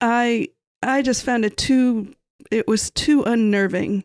I 0.00 0.48
I 0.82 1.02
just 1.02 1.24
found 1.24 1.44
it 1.44 1.56
too. 1.56 2.14
It 2.50 2.68
was 2.68 2.90
too 2.90 3.22
unnerving 3.24 4.04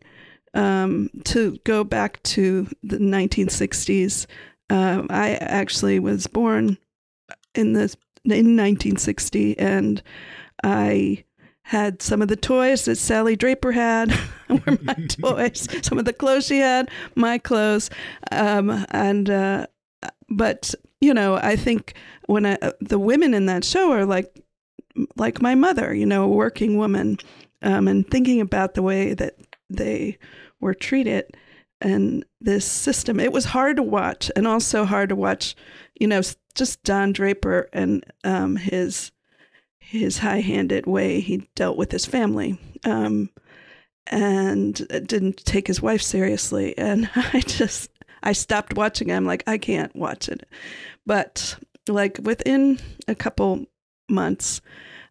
um, 0.53 1.09
to 1.25 1.57
go 1.63 1.83
back 1.83 2.21
to 2.23 2.67
the 2.83 2.97
1960s. 2.97 4.25
Um, 4.69 5.07
I 5.09 5.35
actually 5.35 5.99
was 5.99 6.27
born 6.27 6.77
in 7.53 7.73
the 7.73 7.95
in 8.25 8.55
1960, 8.55 9.57
and 9.59 10.01
I 10.63 11.23
had 11.71 12.01
some 12.01 12.21
of 12.21 12.27
the 12.27 12.35
toys 12.35 12.83
that 12.83 12.97
Sally 12.97 13.37
Draper 13.37 13.71
had 13.71 14.11
were 14.49 14.77
my 14.81 14.93
toys. 15.07 15.69
Some 15.81 15.97
of 15.97 16.03
the 16.03 16.11
clothes 16.11 16.45
she 16.45 16.59
had, 16.59 16.91
my 17.15 17.37
clothes, 17.37 17.89
um, 18.29 18.85
and 18.89 19.29
uh, 19.29 19.67
but 20.29 20.75
you 20.99 21.13
know, 21.13 21.35
I 21.35 21.55
think 21.55 21.93
when 22.25 22.45
I, 22.45 22.57
the 22.81 22.99
women 22.99 23.33
in 23.33 23.45
that 23.45 23.63
show 23.63 23.93
are 23.93 24.05
like 24.05 24.37
like 25.15 25.41
my 25.41 25.55
mother, 25.55 25.93
you 25.93 26.05
know, 26.05 26.25
a 26.25 26.27
working 26.27 26.77
woman, 26.77 27.19
um, 27.61 27.87
and 27.87 28.05
thinking 28.05 28.41
about 28.41 28.73
the 28.73 28.81
way 28.81 29.13
that 29.13 29.35
they 29.69 30.17
were 30.59 30.73
treated 30.73 31.37
and 31.79 32.25
this 32.41 32.65
system. 32.65 33.17
It 33.17 33.31
was 33.31 33.45
hard 33.45 33.77
to 33.77 33.83
watch, 33.83 34.29
and 34.35 34.45
also 34.45 34.83
hard 34.83 35.07
to 35.07 35.15
watch, 35.15 35.55
you 35.97 36.07
know, 36.07 36.21
just 36.53 36.83
Don 36.83 37.13
Draper 37.13 37.69
and 37.71 38.03
um, 38.25 38.57
his 38.57 39.13
his 39.91 40.17
high-handed 40.19 40.85
way 40.85 41.19
he 41.19 41.47
dealt 41.55 41.77
with 41.77 41.91
his 41.91 42.05
family, 42.05 42.57
um, 42.85 43.29
and 44.07 44.75
didn't 45.05 45.37
take 45.45 45.67
his 45.67 45.81
wife 45.81 46.01
seriously. 46.01 46.73
And 46.77 47.09
I 47.15 47.41
just 47.41 47.89
I 48.23 48.33
stopped 48.33 48.75
watching. 48.75 49.09
it. 49.09 49.15
I'm 49.15 49.25
like, 49.25 49.43
I 49.47 49.57
can't 49.57 49.95
watch 49.95 50.29
it. 50.29 50.47
But 51.05 51.57
like 51.87 52.19
within 52.23 52.79
a 53.07 53.15
couple 53.15 53.65
months, 54.09 54.61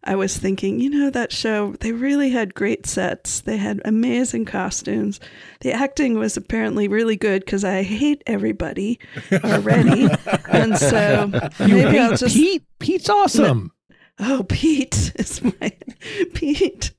I 0.03 0.15
was 0.15 0.35
thinking, 0.37 0.79
you 0.79 0.89
know, 0.89 1.09
that 1.11 1.31
show, 1.31 1.73
they 1.79 1.91
really 1.91 2.31
had 2.31 2.55
great 2.55 2.87
sets. 2.87 3.41
They 3.41 3.57
had 3.57 3.81
amazing 3.85 4.45
costumes. 4.45 5.19
The 5.59 5.73
acting 5.73 6.17
was 6.17 6.35
apparently 6.37 6.87
really 6.87 7.15
good 7.17 7.45
because 7.45 7.63
I 7.63 7.83
hate 7.83 8.23
everybody 8.25 8.99
already. 9.43 10.07
and 10.49 10.75
so 10.77 11.29
You 11.59 11.75
maybe 11.75 11.99
I'll 11.99 12.15
just. 12.15 12.35
Pete? 12.35 12.63
Pete's 12.79 13.09
awesome. 13.09 13.71
Oh, 14.21 14.45
Pete 14.47 15.11
is 15.15 15.43
my. 15.43 15.73
Pete. 16.33 16.91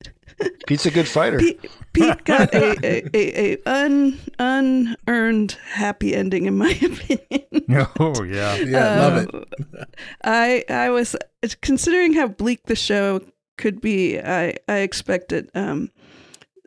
Pete's 0.67 0.87
a 0.87 0.91
good 0.91 1.07
fighter. 1.07 1.39
Pete, 1.39 1.61
Pete 1.93 2.25
got 2.25 2.53
a, 2.53 2.77
a, 2.85 3.11
a, 3.15 3.53
a 3.55 3.59
un, 3.65 4.19
unearned 4.41 5.57
happy 5.71 6.15
ending, 6.15 6.47
in 6.47 6.59
my 6.59 6.71
opinion. 6.83 7.47
Oh 8.01 8.23
yeah. 8.23 8.57
Yeah, 8.57 9.01
love 9.01 9.17
it. 9.17 9.35
Uh, 9.35 9.85
I 10.25 10.65
I 10.69 10.91
was 10.91 11.17
considering 11.63 12.13
how 12.13 12.27
bleak 12.27 12.65
the 12.65 12.77
show 12.77 13.21
could 13.57 13.81
be. 13.81 14.19
I 14.19 14.57
I 14.69 14.79
expected 14.79 15.51
um, 15.55 15.91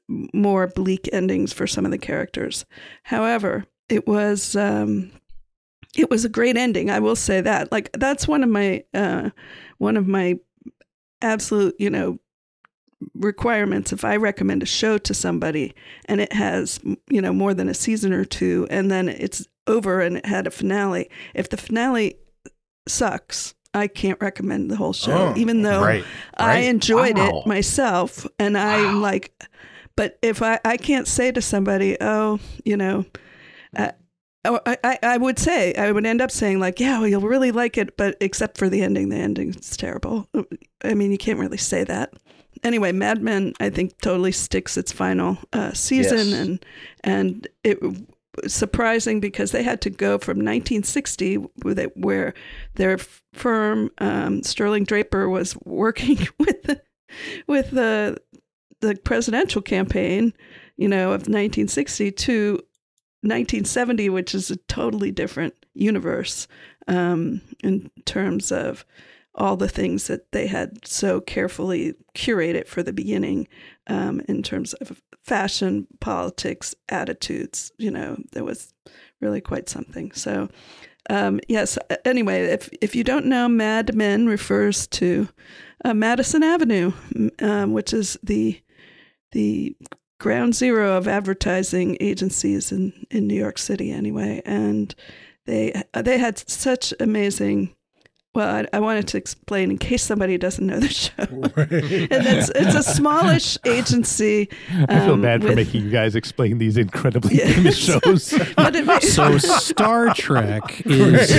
more 0.08 0.68
bleak 0.68 1.10
endings 1.12 1.54
for 1.54 1.68
some 1.68 1.86
of 1.86 1.92
the 1.92 1.98
characters. 1.98 2.66
However, 3.04 3.66
it 3.90 4.08
was 4.08 4.56
um, 4.56 5.12
it 5.96 6.10
was 6.10 6.26
a 6.26 6.30
great 6.30 6.58
ending. 6.58 6.90
I 6.90 7.00
will 7.00 7.16
say 7.16 7.42
that. 7.42 7.72
Like 7.72 7.90
that's 7.94 8.28
one 8.28 8.44
of 8.44 8.50
my 8.50 8.84
uh, 8.94 9.30
one 9.78 9.98
of 9.98 10.08
my 10.08 10.40
absolute 11.22 11.76
you 11.80 11.90
know 11.90 12.20
requirements 13.14 13.92
if 13.92 14.04
i 14.06 14.16
recommend 14.16 14.64
a 14.64 14.66
show 14.66 14.98
to 14.98 15.14
somebody 15.14 15.74
and 16.06 16.22
it 16.22 16.32
has 16.34 16.80
you 17.10 17.22
know 17.22 17.34
more 17.34 17.54
than 17.54 17.68
a 17.70 17.74
season 17.74 18.14
or 18.14 18.24
two 18.26 18.66
and 18.70 18.90
then 18.90 19.08
it's 19.10 19.46
over 19.68 20.02
and 20.02 20.18
it 20.18 20.26
had 20.26 20.48
a 20.48 20.52
finale 20.52 21.10
if 21.34 21.50
the 21.50 21.58
finale 21.58 22.16
sucks 22.88 23.54
i 23.74 23.88
can't 23.88 24.20
recommend 24.22 24.72
the 24.72 24.76
whole 24.78 24.94
show 24.94 25.12
Oh, 25.34 25.34
even 25.38 25.62
though 25.62 25.82
right, 25.82 26.06
i 26.38 26.60
enjoyed 26.60 27.18
Wow. 27.18 27.42
it 27.42 27.48
myself 27.48 28.26
and 28.40 28.58
i'm 28.58 29.02
like 29.02 29.34
but 29.96 30.18
if 30.22 30.42
i 30.42 30.60
i 30.66 30.78
can't 30.78 31.08
say 31.08 31.32
to 31.32 31.42
somebody 31.42 31.98
oh 32.02 32.40
you 32.64 32.78
know 32.78 33.06
uh, 33.78 33.92
I, 34.46 34.78
I, 34.84 35.00
I 35.04 35.18
would 35.18 35.40
say 35.40 35.74
I 35.76 35.92
would 35.92 36.06
end 36.06 36.22
up 36.22 36.32
saying 36.32 36.60
like, 36.60 36.80
yeah, 36.80 37.00
well, 37.00 37.08
you'll 37.08 37.22
really 37.22 37.52
like 37.52 37.78
it, 37.78 37.98
but 37.98 38.16
except 38.22 38.58
for 38.58 38.70
the 38.70 38.82
ending, 38.82 39.10
the 39.10 39.18
ending's 39.18 39.76
terrible. 39.78 40.28
I 40.84 40.94
mean, 40.94 41.12
you 41.12 41.18
can't 41.18 41.40
really 41.40 41.58
say 41.58 41.84
that. 41.86 42.14
Anyway, 42.64 42.92
Mad 42.92 43.22
Men, 43.22 43.54
I 43.60 43.70
think, 43.70 44.00
totally 44.02 44.32
sticks 44.32 44.78
its 44.78 44.92
final 44.92 45.38
uh, 45.54 45.74
season, 45.74 46.18
Yes. 46.30 46.34
and 46.40 46.66
and 47.04 47.48
it 47.64 47.80
surprising 48.48 49.20
because 49.20 49.52
they 49.52 49.64
had 49.64 49.82
to 49.82 49.90
go 49.90 50.18
from 50.18 50.38
1960, 50.38 51.38
with 51.64 51.80
it, 51.80 51.96
where 51.96 52.34
their 52.76 52.98
firm 53.34 53.90
um, 54.00 54.44
Sterling 54.44 54.84
Draper 54.84 55.30
was 55.30 55.56
working 55.64 56.18
with 56.40 56.64
the, 56.64 56.82
with 57.48 57.72
the 57.72 58.18
the 58.82 58.96
presidential 58.96 59.62
campaign, 59.62 60.34
you 60.78 60.88
know, 60.88 61.08
of 61.08 61.22
1960 61.28 62.12
to 62.12 62.60
1970, 63.26 64.10
which 64.10 64.34
is 64.36 64.52
a 64.52 64.56
totally 64.56 65.12
different 65.12 65.54
universe 65.74 66.48
um, 66.88 67.42
in 67.64 67.90
terms 68.06 68.52
of 68.52 68.86
all 69.36 69.58
the 69.58 69.68
things 69.68 70.08
that 70.08 70.32
they 70.32 70.48
had 70.48 70.86
so 70.88 71.20
carefully 71.20 71.94
curated 72.14 72.68
for 72.68 72.82
the 72.82 72.94
beginning 72.94 73.48
um, 73.88 74.22
in 74.28 74.42
terms 74.42 74.74
of 74.76 75.02
fashion, 75.24 75.88
politics, 76.00 76.74
attitudes. 76.90 77.72
You 77.78 77.92
know, 77.92 78.18
there 78.32 78.44
was 78.44 78.74
really 79.20 79.42
quite 79.42 79.68
something. 79.68 80.12
So, 80.14 80.48
um, 81.10 81.40
yes. 81.48 81.78
Anyway, 82.06 82.44
if 82.44 82.70
if 82.82 82.96
you 82.96 83.04
don't 83.04 83.26
know, 83.26 83.50
Mad 83.50 83.96
Men 83.96 84.26
refers 84.28 84.88
to 84.88 85.28
uh, 85.84 85.94
Madison 85.94 86.44
Avenue, 86.44 86.94
um, 87.40 87.74
which 87.74 87.94
is 87.94 88.18
the 88.24 88.62
the 89.32 89.76
ground 90.20 90.56
zero 90.56 90.98
of 90.98 91.08
advertising 91.08 91.98
agencies 92.00 92.72
in, 92.72 92.94
in 93.12 93.28
New 93.28 93.36
York 93.36 93.58
City 93.58 93.92
anyway. 93.92 94.42
And 94.46 94.94
they 95.46 95.84
they 95.94 96.18
had 96.18 96.38
such 96.50 96.94
amazing 97.00 97.76
well, 98.34 98.54
I, 98.54 98.66
I 98.76 98.80
wanted 98.82 99.08
to 99.08 99.18
explain 99.18 99.72
in 99.72 99.78
case 99.78 100.04
somebody 100.04 100.38
doesn't 100.38 100.68
know 100.68 100.78
the 100.78 100.90
show. 100.90 101.14
and 101.24 102.28
it's 102.28 102.50
it's 102.54 102.76
a 102.76 102.84
smallish 102.84 103.58
agency. 103.66 104.50
I 104.90 105.00
feel 105.06 105.14
um, 105.14 105.22
bad 105.22 105.42
for 105.42 105.48
with- 105.50 105.56
making 105.56 105.86
you 105.86 105.90
guys 105.90 106.18
explain 106.18 106.58
these 106.58 106.76
incredibly 106.78 107.36
Yes. 107.38 107.56
famous 107.56 107.78
shows. 107.78 108.34
But 108.58 108.76
it, 108.76 109.04
So 109.04 109.38
Star 109.38 110.14
Trek 110.14 110.82
is 110.86 111.30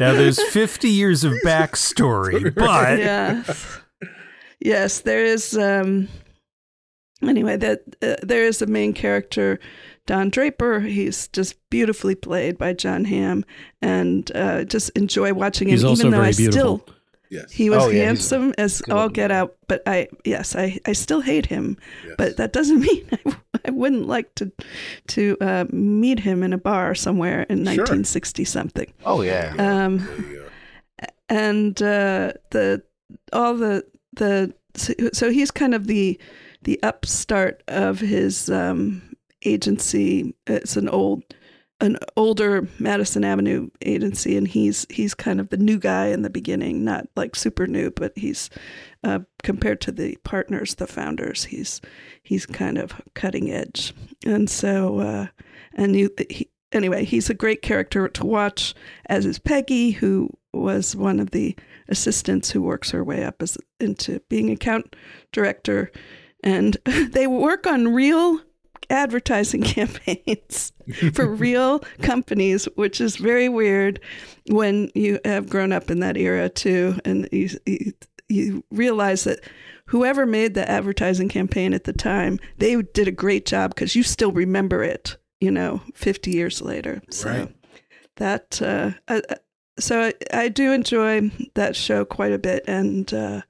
Now 0.00 0.12
there's 0.14 0.42
50 0.50 0.88
years 0.88 1.22
of 1.24 1.32
backstory, 1.44 2.52
but 2.54 2.98
yes. 2.98 3.78
yes, 4.60 5.00
there 5.00 5.24
is. 5.24 5.56
Um, 5.56 6.08
anyway, 7.22 7.56
that 7.56 7.82
uh, 8.02 8.16
there 8.22 8.44
is 8.44 8.60
a 8.62 8.66
main 8.66 8.92
character, 8.92 9.58
Don 10.06 10.30
Draper. 10.30 10.80
He's 10.80 11.28
just 11.28 11.54
beautifully 11.70 12.14
played 12.14 12.58
by 12.58 12.72
Jon 12.72 13.04
Hamm, 13.04 13.44
and 13.82 14.30
uh, 14.34 14.64
just 14.64 14.90
enjoy 14.90 15.32
watching 15.34 15.68
him. 15.68 15.72
He's 15.72 15.84
also 15.84 16.02
even 16.02 16.10
though 16.12 16.16
very 16.18 16.28
I 16.28 16.32
beautiful. 16.32 16.78
still 16.78 16.94
Yes. 17.28 17.50
he 17.50 17.70
was 17.70 17.82
Oh, 17.82 17.88
yeah, 17.88 17.92
he's 17.94 18.04
handsome 18.06 18.54
as 18.56 18.82
all 18.88 19.08
get 19.08 19.32
out, 19.32 19.56
but 19.66 19.82
I 19.84 20.06
yes, 20.24 20.54
I 20.54 20.78
I 20.86 20.92
still 20.92 21.20
hate 21.20 21.46
him. 21.46 21.76
Yes. 22.04 22.14
But 22.18 22.36
that 22.36 22.52
doesn't 22.52 22.78
mean 22.86 23.04
I, 23.12 23.36
I 23.66 23.70
wouldn't 23.72 24.06
like 24.06 24.32
to 24.36 24.52
to 25.08 25.36
uh, 25.40 25.64
meet 25.72 26.20
him 26.20 26.44
in 26.44 26.52
a 26.52 26.58
bar 26.58 26.94
somewhere 26.94 27.42
in 27.50 27.64
Sure. 27.64 27.82
1960 27.82 28.44
something. 28.44 28.92
Oh 29.04 29.22
yeah. 29.22 29.54
Um, 29.58 29.98
There 30.30 30.48
and 31.28 31.82
uh, 31.82 32.32
the 32.50 32.82
all 33.32 33.56
the 33.56 33.84
the 34.12 34.54
so, 34.76 34.92
so 35.12 35.30
he's 35.30 35.50
kind 35.50 35.74
of 35.74 35.88
the 35.88 36.20
the 36.66 36.82
upstart 36.82 37.62
of 37.68 38.00
his 38.00 38.50
um, 38.50 39.00
agency. 39.44 40.34
It's 40.48 40.76
an 40.76 40.88
old 40.88 41.22
an 41.80 41.98
older 42.16 42.66
Madison 42.78 43.22
Avenue 43.22 43.68
agency, 43.82 44.36
and 44.36 44.48
he's 44.48 44.84
he's 44.90 45.14
kind 45.14 45.40
of 45.40 45.50
the 45.50 45.56
new 45.56 45.78
guy 45.78 46.06
in 46.06 46.22
the 46.22 46.30
beginning, 46.30 46.84
not 46.84 47.06
like 47.14 47.36
super 47.36 47.66
new, 47.66 47.90
but 47.90 48.12
he's 48.16 48.50
uh, 49.04 49.20
compared 49.42 49.80
to 49.82 49.92
the 49.92 50.16
partners, 50.24 50.74
the 50.74 50.88
founders, 50.88 51.44
he's 51.44 51.80
he's 52.22 52.46
kind 52.46 52.78
of 52.78 53.00
cutting 53.14 53.50
edge, 53.50 53.94
and 54.24 54.50
so 54.50 54.98
uh, 54.98 55.26
and 55.74 55.94
you 55.94 56.10
he, 56.28 56.50
anyway, 56.72 57.04
he's 57.04 57.30
a 57.30 57.34
great 57.34 57.62
character 57.62 58.08
to 58.08 58.26
watch, 58.26 58.74
as 59.08 59.24
is 59.24 59.38
Peggy, 59.38 59.92
who 59.92 60.30
was 60.52 60.96
one 60.96 61.20
of 61.20 61.30
the 61.30 61.56
assistants 61.88 62.50
who 62.50 62.62
works 62.62 62.90
her 62.90 63.04
way 63.04 63.22
up 63.22 63.40
as 63.40 63.56
into 63.78 64.18
being 64.28 64.50
account 64.50 64.96
director, 65.30 65.92
and 66.46 66.76
they 67.10 67.26
work 67.26 67.66
on 67.66 67.92
real 67.92 68.40
advertising 68.88 69.62
campaigns 69.76 70.72
for 71.12 71.26
real 71.34 71.80
companies, 72.00 72.66
which 72.76 73.00
is 73.00 73.16
very 73.16 73.48
weird 73.48 74.00
when 74.48 74.90
you 74.94 75.18
have 75.24 75.50
grown 75.50 75.72
up 75.72 75.90
in 75.90 76.00
that 76.00 76.16
era 76.16 76.48
too, 76.48 76.98
and 77.04 77.28
you 77.32 77.50
you, 77.66 77.92
you 78.28 78.64
realize 78.70 79.24
that 79.24 79.40
whoever 79.86 80.26
made 80.26 80.54
the 80.54 80.68
advertising 80.68 81.28
campaign 81.28 81.74
at 81.74 81.84
the 81.84 81.92
time, 81.92 82.38
they 82.58 82.80
did 82.82 83.08
a 83.08 83.12
great 83.12 83.46
job 83.46 83.74
because 83.74 83.94
you 83.94 84.02
still 84.02 84.32
remember 84.32 84.82
it, 84.82 85.16
you 85.40 85.50
know, 85.50 85.80
50 85.94 86.30
years 86.30 86.60
later. 86.62 87.02
So 87.10 87.28
Right. 87.30 87.56
that, 88.16 88.60
uh, 88.62 88.92
I, 89.08 89.22
so 89.78 90.02
I, 90.06 90.14
I 90.32 90.48
do 90.48 90.72
enjoy 90.72 91.30
that 91.54 91.76
show 91.76 92.04
quite 92.04 92.32
a 92.32 92.38
bit. 92.38 92.64
And, 92.66 93.12
uh, 93.14 93.42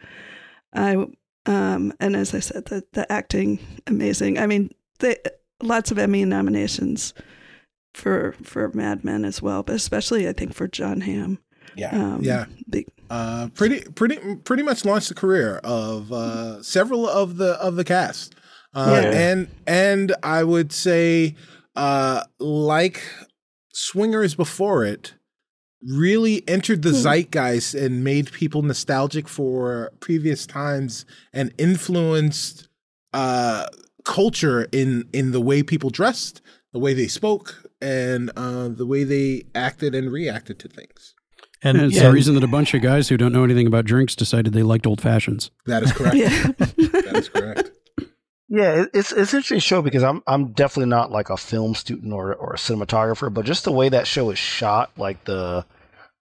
I, 0.74 1.06
um, 1.46 1.92
and 2.00 2.14
as 2.16 2.35
I 2.35 2.40
said, 2.40 2.66
the, 2.66 2.85
the 2.92 3.11
acting 3.11 3.59
amazing. 3.87 4.38
I 4.38 4.46
mean, 4.46 4.70
they, 4.98 5.16
lots 5.62 5.90
of 5.90 5.98
Emmy 5.98 6.24
nominations 6.24 7.14
for, 7.94 8.35
for 8.42 8.70
Mad 8.74 9.04
Men 9.04 9.24
as 9.24 9.40
well, 9.40 9.62
but 9.62 9.74
especially 9.76 10.28
I 10.28 10.32
think 10.32 10.54
for 10.54 10.68
Jon 10.68 11.00
Hamm. 11.02 11.38
Yeah. 11.74 11.90
Um, 11.90 12.20
yeah. 12.22 12.46
big, 12.68 12.87
Uh, 13.11 13.48
pretty, 13.54 13.80
pretty, 13.94 14.18
pretty 14.44 14.62
much 14.62 14.85
launched 14.85 15.09
the 15.09 15.14
career 15.14 15.59
of 15.64 16.12
uh, 16.12 16.62
several 16.62 17.09
of 17.09 17.37
the 17.37 17.52
of 17.61 17.76
the 17.76 17.85
cast, 17.85 18.35
uh, 18.74 19.00
Yeah. 19.02 19.11
and 19.11 19.48
and 19.66 20.14
I 20.22 20.42
would 20.42 20.72
say, 20.72 21.35
uh, 21.74 22.22
like 22.38 23.02
Swingers 23.74 24.35
before 24.35 24.85
it, 24.85 25.14
really 25.82 26.42
entered 26.48 26.82
the 26.82 26.90
Hmm. 26.90 26.96
zeitgeist 27.02 27.74
and 27.74 28.02
made 28.04 28.32
people 28.32 28.62
nostalgic 28.62 29.28
for 29.28 29.92
previous 30.00 30.46
times 30.46 31.04
and 31.32 31.52
influenced 31.58 32.68
uh, 33.12 33.66
culture 34.04 34.68
in 34.72 35.08
in 35.12 35.32
the 35.32 35.40
way 35.40 35.62
people 35.62 35.90
dressed, 35.90 36.40
the 36.72 36.78
way 36.78 36.94
they 36.94 37.08
spoke, 37.08 37.68
and 37.80 38.30
uh, 38.36 38.68
the 38.68 38.86
way 38.86 39.04
they 39.04 39.42
acted 39.54 39.94
and 39.94 40.10
reacted 40.12 40.58
to 40.60 40.68
things. 40.68 41.14
And 41.62 41.78
And 41.78 41.86
it's 41.86 41.96
yeah, 41.96 42.04
the 42.08 42.12
reason 42.12 42.34
that 42.34 42.44
a 42.44 42.48
bunch 42.48 42.74
of 42.74 42.82
guys 42.82 43.08
who 43.08 43.16
don't 43.16 43.32
know 43.32 43.42
anything 43.44 43.66
about 43.66 43.86
drinks 43.86 44.14
decided 44.14 44.52
they 44.52 44.62
liked 44.62 44.86
old 44.86 45.00
fashions. 45.00 45.50
That 45.66 45.82
is 45.82 45.92
correct. 45.92 46.16
yeah. 46.16 46.28
that 46.58 47.12
is 47.16 47.28
correct. 47.30 47.65
Yeah, 48.57 48.87
it's 48.95 49.12
it's 49.12 49.35
an 49.35 49.40
interesting 49.40 49.59
show 49.59 49.83
because 49.83 50.03
I'm 50.03 50.23
I'm 50.27 50.53
definitely 50.53 50.88
not 50.88 51.12
like 51.12 51.29
a 51.29 51.37
film 51.37 51.75
student 51.75 52.11
or 52.14 52.35
or 52.35 52.55
a 52.55 52.57
cinematographer, 52.57 53.33
but 53.33 53.45
just 53.45 53.64
the 53.64 53.73
way 53.73 53.90
that 53.90 54.07
show 54.07 54.31
is 54.31 54.38
shot, 54.38 54.90
like 54.97 55.23
the 55.25 55.66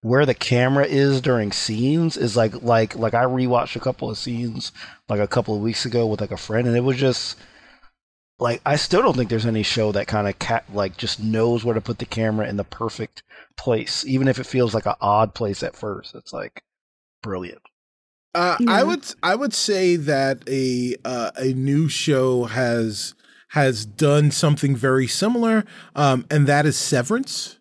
where 0.01 0.25
the 0.25 0.33
camera 0.33 0.85
is 0.85 1.21
during 1.21 1.53
scenes 1.53 2.17
is 2.17 2.35
like 2.35 2.61
like 2.61 2.93
like 2.97 3.13
I 3.13 3.23
rewatched 3.23 3.77
a 3.77 3.79
couple 3.79 4.09
of 4.09 4.17
scenes 4.17 4.73
like 5.07 5.21
a 5.21 5.29
couple 5.29 5.55
of 5.55 5.61
weeks 5.61 5.85
ago 5.85 6.07
with 6.07 6.19
like 6.19 6.31
a 6.31 6.37
friend, 6.37 6.67
and 6.67 6.75
it 6.75 6.81
was 6.81 6.97
just 6.97 7.37
like 8.37 8.61
I 8.65 8.75
still 8.75 9.01
don't 9.01 9.15
think 9.15 9.29
there's 9.29 9.45
any 9.45 9.63
show 9.63 9.93
that 9.93 10.07
kind 10.07 10.27
of 10.27 10.37
cat 10.37 10.65
like 10.73 10.97
just 10.97 11.21
knows 11.21 11.63
where 11.63 11.75
to 11.75 11.79
put 11.79 11.99
the 11.99 12.05
camera 12.05 12.49
in 12.49 12.57
the 12.57 12.65
perfect 12.65 13.23
place, 13.55 14.05
even 14.05 14.27
if 14.27 14.39
it 14.39 14.45
feels 14.45 14.73
like 14.73 14.85
an 14.87 14.95
odd 14.99 15.35
place 15.35 15.63
at 15.63 15.77
first. 15.77 16.13
It's 16.15 16.33
like 16.33 16.63
brilliant. 17.23 17.61
Uh, 18.35 18.57
Yeah. 18.59 18.71
I 18.71 18.83
would 18.83 19.05
I 19.23 19.35
would 19.35 19.53
say 19.53 19.95
that 19.95 20.47
a 20.47 20.95
uh, 21.05 21.31
a 21.37 21.53
new 21.53 21.87
show 21.87 22.43
has 22.43 23.15
has 23.49 23.85
done 23.85 24.29
something 24.31 24.75
very 24.75 25.07
similar, 25.07 25.63
um, 25.95 26.25
and 26.29 26.45
that 26.47 26.65
is 26.65 26.75
Severance. 26.75 27.57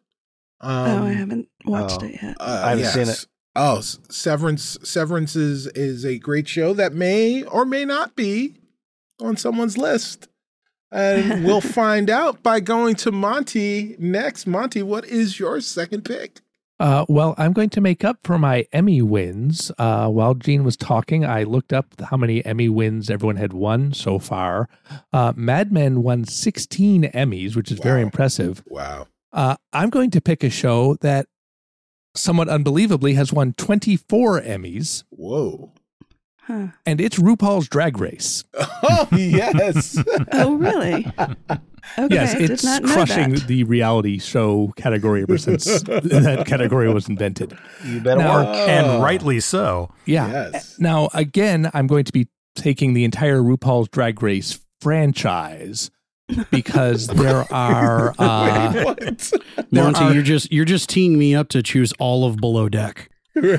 Um, 0.61 1.03
oh, 1.03 1.07
I 1.07 1.13
haven't 1.13 1.49
watched 1.65 2.03
oh. 2.03 2.07
it 2.07 2.19
yet. 2.21 2.37
uh, 2.41 2.63
I 2.65 2.71
haven't 2.71 2.87
seen 2.87 3.09
it. 3.09 3.27
Oh, 3.55 3.81
Severance 3.81 4.77
Severance 4.83 5.37
is 5.37 5.69
is 5.69 6.05
a 6.05 6.19
great 6.19 6.49
show 6.49 6.75
that 6.75 6.93
may 6.93 7.45
or 7.45 7.65
may 7.65 7.85
not 7.85 8.17
be 8.17 8.57
on 9.21 9.37
someone's 9.37 9.79
list. 9.79 10.29
And 10.91 11.45
we'll 11.45 11.61
find 11.83 12.11
out 12.11 12.43
by 12.43 12.59
going 12.59 12.97
to 12.97 13.13
Monty 13.13 13.95
next. 13.99 14.47
Monty, 14.47 14.83
what 14.83 15.05
is 15.05 15.39
your 15.39 15.61
second 15.61 16.05
pick? 16.05 16.41
Uh, 16.85 17.07
well, 17.09 17.35
I'm 17.39 17.55
going 17.55 17.71
to 17.71 17.81
make 17.81 18.05
up 18.05 18.19
for 18.25 18.39
my 18.39 18.67
Emmy 18.71 19.01
wins. 19.01 19.73
Uh, 19.79 20.07
while 20.11 20.35
Jean 20.35 20.65
was 20.65 20.77
talking, 20.77 21.25
I 21.25 21.45
looked 21.45 21.73
up 21.73 21.87
how 21.99 22.19
many 22.19 22.45
Emmy 22.45 22.69
wins 22.69 23.09
everyone 23.09 23.37
had 23.37 23.55
won 23.55 23.95
so 23.95 24.19
far. 24.19 24.69
Uh, 25.11 25.33
Mad 25.35 25.73
Men 25.73 26.03
won 26.03 26.27
16 26.27 27.05
Emmys, 27.05 27.57
which 27.57 27.73
is 27.73 27.79
very 27.79 28.03
impressive. 28.03 28.63
Wow. 28.67 29.07
Uh, 29.33 29.57
I'm 29.73 29.89
going 29.89 30.11
to 30.11 30.21
pick 30.21 30.45
a 30.45 30.51
show 30.51 30.97
that 30.97 31.27
somewhat 32.15 32.51
unbelievably 32.51 33.15
has 33.15 33.33
won 33.33 33.55
24 33.55 34.43
Emmys, 34.43 35.05
Whoa. 35.09 35.73
Huh. 36.47 36.67
and 36.85 37.01
it's 37.01 37.19
RuPaul's 37.19 37.69
Drag 37.69 37.99
Race. 37.99 38.45
Oh 38.87 39.09
yes. 39.17 39.97
Oh, 40.33 40.55
really? 40.57 41.07
Okay, 41.99 42.15
yes, 42.15 42.35
it's 42.35 42.63
did 42.63 42.65
not 42.67 42.83
know 42.83 42.95
crushing 42.95 43.35
that. 43.35 43.47
the 43.47 43.63
reality 43.65 44.19
show 44.19 44.73
category 44.77 45.23
ever 45.23 45.37
since 45.37 45.65
that 45.83 46.45
category 46.47 46.91
was 46.93 47.09
invented. 47.11 47.57
You 47.85 48.01
better 48.01 48.21
Now- 48.21 48.45
work. 48.47 48.57
and 48.69 48.87
Oh. 48.87 49.03
rightly 49.03 49.39
so. 49.41 49.91
Yeah. 50.07 50.31
Yes. 50.53 50.79
Now, 50.79 51.11
again, 51.13 51.71
I'm 51.75 51.87
going 51.87 52.05
to 52.05 52.13
be 52.13 52.27
taking 52.57 52.95
the 52.95 53.05
entire 53.05 53.41
RuPaul's 53.41 53.89
Drag 53.91 54.23
Race 54.23 54.59
franchise 54.81 55.91
because 56.51 57.07
there 57.09 57.45
are 57.53 58.15
uh, 58.19 58.73
Wait, 58.75 58.85
what? 58.85 59.33
There 59.71 59.85
Monty, 59.85 60.01
are- 60.05 60.15
you're 60.15 60.23
just 60.23 60.51
you're 60.51 60.65
just 60.65 60.89
teeing 60.89 61.19
me 61.19 61.35
up 61.35 61.49
to 61.51 61.63
choose 61.63 61.93
all 61.99 62.25
of 62.25 62.37
Below 62.39 62.71
Deck. 62.71 63.11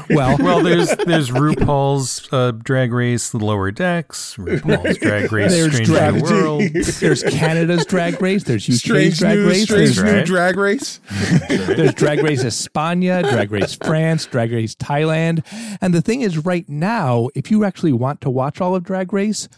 Well, 0.09 0.38
Well, 0.39 0.63
there's 0.63 0.95
there's 0.97 1.29
RuPaul's 1.29 2.27
uh, 2.31 2.51
Drag 2.51 2.91
Race, 2.93 3.29
the 3.29 3.38
Lower 3.38 3.71
Decks, 3.71 4.35
RuPaul's 4.38 4.97
Drag 4.97 5.31
Race, 5.31 5.51
There's 5.51 5.75
Strange 5.75 6.15
New 6.15 6.21
World. 6.21 6.63
there's 6.99 7.23
Canada's 7.23 7.85
Drag 7.85 8.21
Race, 8.21 8.43
there's 8.43 8.67
UK's 8.67 8.79
Strange 8.79 9.19
Drag 9.19 9.38
new, 9.38 9.47
Race, 9.47 9.63
strange 9.63 9.95
there's, 9.95 10.03
new 10.03 10.11
right. 10.19 10.25
drag 10.25 10.57
race. 10.57 10.99
there's 11.49 11.93
Drag 11.93 12.23
Race 12.23 12.43
España, 12.43 13.27
Drag 13.29 13.51
Race 13.51 13.75
France, 13.75 14.25
Drag 14.25 14.51
Race 14.51 14.75
Thailand, 14.75 15.43
and 15.81 15.93
the 15.93 16.01
thing 16.01 16.21
is, 16.21 16.45
right 16.45 16.67
now, 16.69 17.29
if 17.35 17.51
you 17.51 17.63
actually 17.63 17.93
want 17.93 18.21
to 18.21 18.29
watch 18.29 18.61
all 18.61 18.75
of 18.75 18.83
Drag 18.83 19.11
Race, 19.11 19.49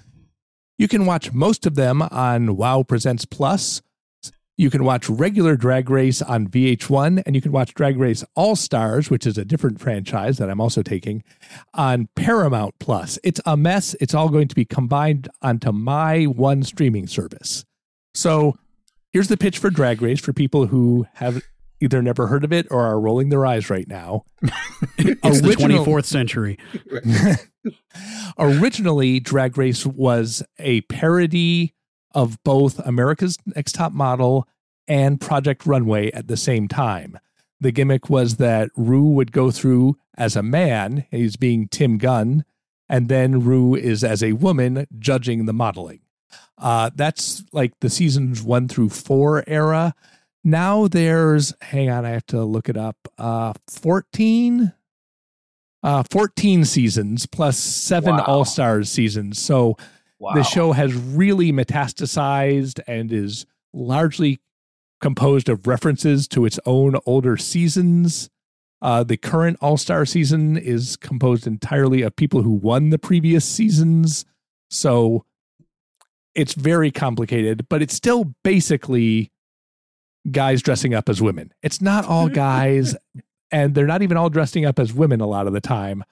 you 0.78 0.88
can 0.88 1.06
watch 1.06 1.34
most 1.34 1.66
of 1.66 1.76
them 1.76 2.02
on 2.02 2.56
Wow 2.56 2.84
Presents 2.84 3.26
Plus. 3.26 3.82
You 4.60 4.72
can 4.72 4.84
watch 4.84 5.08
regular 5.08 5.56
Drag 5.56 5.88
Race 5.88 6.20
on 6.20 6.48
VH1, 6.48 7.22
and 7.28 7.36
you 7.36 7.42
can 7.42 7.52
watch 7.52 7.76
Drag 7.76 7.96
Race 7.96 8.24
All 8.36 8.56
Stars, 8.56 9.08
which 9.12 9.28
is 9.28 9.38
a 9.38 9.46
different 9.46 9.80
franchise 9.80 10.40
that 10.40 10.50
I'm 10.50 10.60
also 10.60 10.82
taking, 10.82 11.24
on 11.76 12.10
Paramount 12.16 12.74
Plus. 12.80 13.20
It's 13.24 13.40
a 13.46 13.56
mess. 13.56 13.96
It's 14.02 14.16
all 14.16 14.30
going 14.30 14.48
to 14.48 14.56
be 14.56 14.66
combined 14.66 15.30
onto 15.44 15.72
my 15.72 16.24
one 16.24 16.64
streaming 16.64 17.06
service. 17.06 17.66
So 18.16 18.58
here's 19.14 19.28
the 19.28 19.38
pitch 19.38 19.60
for 19.60 19.70
Drag 19.70 20.02
Race 20.02 20.20
for 20.20 20.34
people 20.34 20.66
who 20.66 21.06
have 21.14 21.44
either 21.80 22.02
never 22.02 22.26
heard 22.26 22.44
of 22.44 22.52
it 22.52 22.66
or 22.72 22.82
are 22.82 23.00
rolling 23.00 23.30
their 23.30 23.46
eyes 23.46 23.70
right 23.70 23.88
now. 23.88 24.24
It's 25.00 25.42
the 25.42 25.50
24th 25.50 26.06
century. 26.06 26.58
Originally, 28.40 29.20
Drag 29.20 29.58
Race 29.58 29.86
was 29.86 30.42
a 30.58 30.82
parody 30.82 31.76
of 32.12 32.42
both 32.44 32.80
America's 32.80 33.38
Next 33.46 33.74
Top 33.74 33.92
Model 33.92 34.48
and 34.88 35.20
Project 35.20 35.66
Runway 35.66 36.12
at 36.12 36.28
the 36.28 36.38
same 36.38 36.68
time. 36.68 37.20
The 37.60 37.72
gimmick 37.72 38.10
was 38.10 38.38
that 38.38 38.70
Ru 38.76 39.04
would 39.10 39.32
go 39.32 39.52
through 39.52 39.98
as 40.18 40.36
a 40.36 40.44
man, 40.44 41.06
he's 41.12 41.36
being 41.36 41.68
Tim 41.68 41.98
Gunn, 41.98 42.46
and 42.90 43.10
then 43.10 43.44
Ru 43.44 43.76
is 43.76 44.04
as 44.04 44.24
a 44.24 44.34
woman 44.34 44.88
judging 44.98 45.46
the 45.46 45.54
modeling. 45.54 46.02
Uh, 46.58 46.90
that's 46.96 47.44
like 47.52 47.74
the 47.82 47.90
seasons 47.90 48.42
one 48.42 48.68
through 48.68 48.90
four 48.90 49.44
era. 49.48 49.94
Now 50.44 50.88
there's, 50.88 51.54
hang 51.62 51.90
on, 51.90 52.06
I 52.06 52.10
have 52.12 52.26
to 52.28 52.44
look 52.44 52.70
it 52.70 52.78
up. 52.78 52.96
Uh, 53.18 53.54
14, 53.70 54.74
uh, 55.84 56.04
14 56.10 56.66
seasons 56.66 57.26
plus 57.26 57.58
seven 57.58 58.16
Wow. 58.16 58.24
All 58.26 58.46
Stars 58.46 58.90
seasons. 58.90 59.40
So 59.40 59.78
Wow. 60.20 60.34
the 60.34 60.44
show 60.44 60.72
has 60.72 60.94
really 60.96 61.52
metastasized 61.52 62.80
and 62.88 63.12
is 63.12 63.46
largely 63.74 64.40
composed 65.00 65.48
of 65.48 65.68
references 65.68 66.28
to 66.30 66.46
its 66.46 66.60
own 66.66 66.96
older 67.06 67.38
seasons. 67.38 68.30
Uh, 68.82 69.04
the 69.04 69.18
current 69.18 69.58
All 69.62 69.78
Star 69.78 70.06
season 70.06 70.58
is 70.58 70.96
composed 70.98 71.48
entirely 71.48 72.02
of 72.02 72.16
people 72.16 72.42
who 72.42 72.52
won 72.52 72.90
the 72.90 73.00
previous 73.00 73.46
seasons. 73.46 74.26
So 74.70 75.24
it's 76.36 76.54
very 76.54 76.92
complicated, 76.92 77.68
but 77.70 77.82
it's 77.82 77.96
still 77.96 78.36
basically 78.44 79.32
guys 80.30 80.62
dressing 80.62 80.94
up 80.94 81.10
as 81.10 81.22
women. 81.22 81.54
It's 81.64 81.82
not 81.82 82.06
all 82.06 82.28
guys, 82.30 82.96
and 83.52 83.74
they're 83.74 83.88
not 83.88 84.02
even 84.02 84.18
all 84.18 84.30
dressing 84.30 84.66
up 84.66 84.78
as 84.80 84.94
women 84.94 85.22
a 85.22 85.28
lot 85.28 85.48
of 85.48 85.54
the 85.54 85.62
time. 85.62 86.04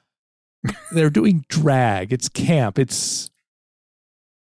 They're 0.92 1.12
doing 1.12 1.46
drag. 1.48 2.12
It's 2.12 2.28
camp. 2.28 2.80
It's 2.80 3.30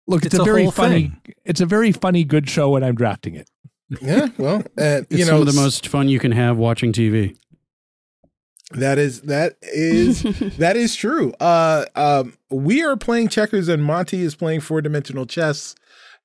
look. 0.08 0.26
It's, 0.26 0.34
It's 0.34 0.40
a, 0.40 0.42
a 0.42 0.46
very 0.46 0.64
whole 0.64 0.72
funny. 0.72 1.02
thing. 1.24 1.36
It's 1.46 1.62
a 1.62 1.66
very 1.66 1.92
funny, 1.92 2.24
good 2.24 2.50
show, 2.50 2.76
and 2.76 2.84
I'm 2.86 2.96
drafting 2.96 3.36
it. 3.36 3.50
Yeah, 4.02 4.28
well, 4.38 4.58
uh, 4.78 5.02
It's 5.10 5.12
you 5.12 5.20
know, 5.20 5.26
some 5.32 5.42
of 5.42 5.46
the 5.48 5.54
most 5.54 5.88
fun 5.88 6.10
you 6.10 6.20
can 6.20 6.34
have 6.34 6.58
watching 6.58 6.92
TV. 6.92 7.38
That 8.72 8.98
is 8.98 9.22
that 9.22 9.56
is 9.62 10.24
that 10.58 10.76
is 10.76 10.96
true. 10.96 11.32
Uh, 11.40 11.86
um, 11.96 12.38
we 12.50 12.84
are 12.84 12.98
playing 12.98 13.30
checkers, 13.30 13.70
and 13.70 13.84
Monty 13.84 14.22
is 14.24 14.36
playing 14.36 14.60
four 14.62 14.82
dimensional 14.82 15.26
chess. 15.26 15.74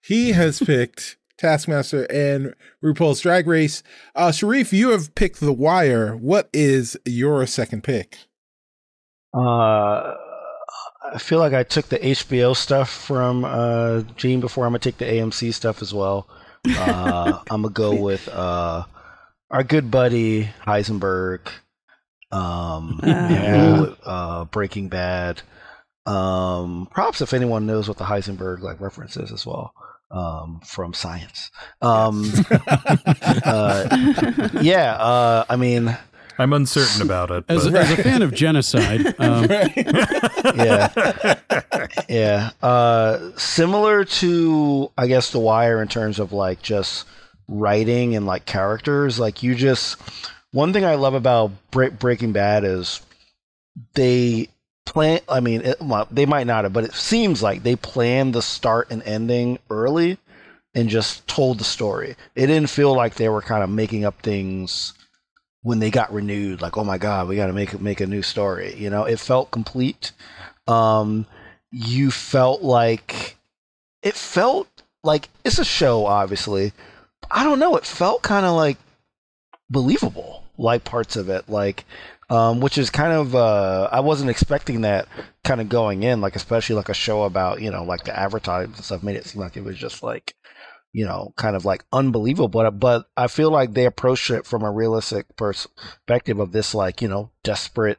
He 0.03 0.33
has 0.33 0.59
picked 0.67 1.17
Taskmaster 1.39 2.05
and 2.11 2.55
RuPaul's 2.85 3.21
Drag 3.21 3.47
Race. 3.47 3.85
Uh, 4.17 4.33
Sharif, 4.33 4.73
you 4.73 4.91
have 4.91 5.15
picked 5.15 5.39
The 5.39 5.53
Wire. 5.53 6.17
What 6.17 6.49
is 6.53 6.97
your 7.05 7.47
second 7.47 7.85
pick? 7.85 8.19
Uh, 9.33 10.15
I 11.05 11.19
feel 11.19 11.39
like 11.39 11.53
I 11.53 11.63
took 11.63 11.87
the 11.87 11.99
HBO 11.99 12.57
stuff 12.57 12.91
from 12.91 13.45
uh, 13.45 14.03
Jean 14.17 14.41
before. 14.41 14.65
I'm 14.65 14.73
gonna 14.73 14.79
take 14.79 14.99
the 14.99 15.05
AMC 15.05 15.53
stuff 15.55 15.83
as 15.83 15.93
well. 15.93 16.29
Uh, 16.69 17.41
I'm 17.51 17.63
gonna 17.63 17.75
go 17.75 17.95
with 18.01 18.29
uh, 18.29 18.85
our 19.51 19.63
good 19.65 19.91
buddy 19.91 20.51
Heisenberg. 20.65 21.41
Um, 22.31 23.01
yeah, 23.05 23.81
with, 23.81 23.99
uh, 24.05 24.45
Breaking 24.47 24.89
Bad. 24.89 25.43
Um, 26.07 26.89
props 26.91 27.21
if 27.21 27.33
anyone 27.33 27.67
knows 27.67 27.89
what 27.89 27.99
the 27.99 28.05
Heisenberg 28.05 28.61
like 28.61 28.81
reference 28.81 29.17
is 29.17 29.33
as 29.33 29.45
well. 29.47 29.73
Um, 30.11 30.61
from 30.65 30.93
science. 30.93 31.51
Um, 31.81 32.31
uh, 33.45 34.49
yeah. 34.61 34.95
Uh, 34.99 35.45
I 35.49 35.57
mean. 35.57 35.97
I'm 36.39 36.53
uncertain 36.53 37.03
about 37.03 37.31
it. 37.31 37.45
As, 37.49 37.69
but- 37.69 37.75
as 37.83 37.91
a 37.99 38.03
fan 38.03 38.23
of 38.23 38.33
genocide, 38.35 39.15
um, 39.21 39.45
yeah. 40.57 41.39
Yeah. 42.09 42.51
Uh 42.63 43.31
similar 43.37 44.05
to 44.05 44.91
i 44.99 45.07
guess 45.07 45.31
the 45.31 45.39
wire 45.39 45.81
in 45.83 45.89
terms 45.89 46.19
of 46.19 46.33
like 46.33 46.63
just 46.63 47.07
writing 47.49 48.17
and 48.17 48.27
like 48.27 48.45
characters 48.47 49.19
like 49.19 49.43
you 49.43 49.55
just 49.55 49.97
one 50.53 50.73
thing 50.73 50.85
i 50.85 50.95
love 50.95 51.15
about 51.15 51.51
Bre- 51.71 51.89
breaking 51.89 52.33
bad 52.33 52.65
is 52.65 53.01
they 53.95 54.49
plan 54.87 55.21
i 55.29 55.41
mean 55.41 55.63
it, 55.63 55.77
well, 55.81 56.07
they 56.11 56.27
might 56.27 56.47
not 56.47 56.65
have 56.65 56.73
but 56.73 56.85
it 56.85 56.95
seems 56.95 57.43
like 57.43 57.63
they 57.63 57.77
planned 57.77 58.35
the 58.35 58.43
start 58.43 58.89
and 58.91 59.03
ending 59.05 59.59
early 59.71 60.19
and 60.75 60.89
just 60.89 61.27
told 61.29 61.59
the 61.59 61.65
story. 61.65 62.17
It 62.35 62.47
didn't 62.47 62.71
feel 62.71 62.95
like 62.95 63.15
they 63.17 63.29
were 63.29 63.43
kind 63.43 63.63
of 63.63 63.69
making 63.69 64.07
up 64.07 64.23
things 64.23 64.95
when 65.63 65.79
they 65.79 65.91
got 65.91 66.13
renewed 66.13 66.61
like 66.61 66.77
oh 66.77 66.85
my 66.85 66.99
god 66.99 67.29
we 67.29 67.37
got 67.37 67.47
to 67.47 67.53
make 67.53 67.81
make 67.81 68.01
a 68.01 68.07
new 68.07 68.23
story 68.23 68.75
you 68.75 68.91
know? 68.91 69.05
It 69.05 69.19
felt 69.19 69.51
complete. 69.51 70.13
Um 70.67 71.27
you 71.71 72.11
felt 72.11 72.63
like 72.63 73.37
it 74.03 74.15
felt 74.15 74.69
like 75.03 75.29
it's 75.45 75.59
a 75.59 75.65
show 75.65 76.07
obviously. 76.07 76.73
I 77.31 77.45
don't 77.45 77.59
know 77.59 77.77
it 77.77 77.87
felt 77.87 78.23
kind 78.23 78.45
of 78.45 78.55
like 78.55 78.79
believable 79.71 80.45
like 80.59 80.85
parts 80.85 81.17
of 81.17 81.31
it 81.31 81.49
like 81.49 81.85
um 82.29 82.61
which 82.61 82.77
is 82.77 82.91
kind 82.91 83.13
of 83.13 83.35
uh 83.35 83.89
i 83.91 84.01
wasn't 84.01 84.29
expecting 84.29 84.83
that 84.83 85.09
kind 85.45 85.61
of 85.61 85.69
going 85.69 86.03
in 86.03 86.21
like 86.21 86.37
especially 86.37 86.77
like 86.77 86.91
a 86.91 86.95
show 86.95 87.23
about 87.23 87.63
you 87.63 87.71
know 87.71 87.83
like 87.83 88.05
the 88.05 88.17
advertising 88.17 88.75
stuff 88.75 89.03
made 89.03 89.17
it 89.17 89.25
seem 89.25 89.41
like 89.41 89.57
it 89.57 89.65
was 89.65 89.77
just 89.77 90.03
like 90.03 90.35
you 90.93 91.07
know, 91.07 91.33
kind 91.37 91.57
of 91.57 91.65
like 91.65 91.85
unbelievable. 91.93 92.49
But 92.49 92.79
but 92.79 93.07
I 93.17 93.27
feel 93.27 93.51
like 93.51 93.73
they 93.73 93.87
approached 93.87 94.31
it 94.31 94.47
from 94.47 94.63
a 94.63 94.71
realistic 94.71 95.37
perspective 95.37 96.39
of 96.39 96.53
this 96.53 96.75
like 96.75 97.03
you 97.03 97.09
know 97.09 97.31
desperate, 97.43 97.99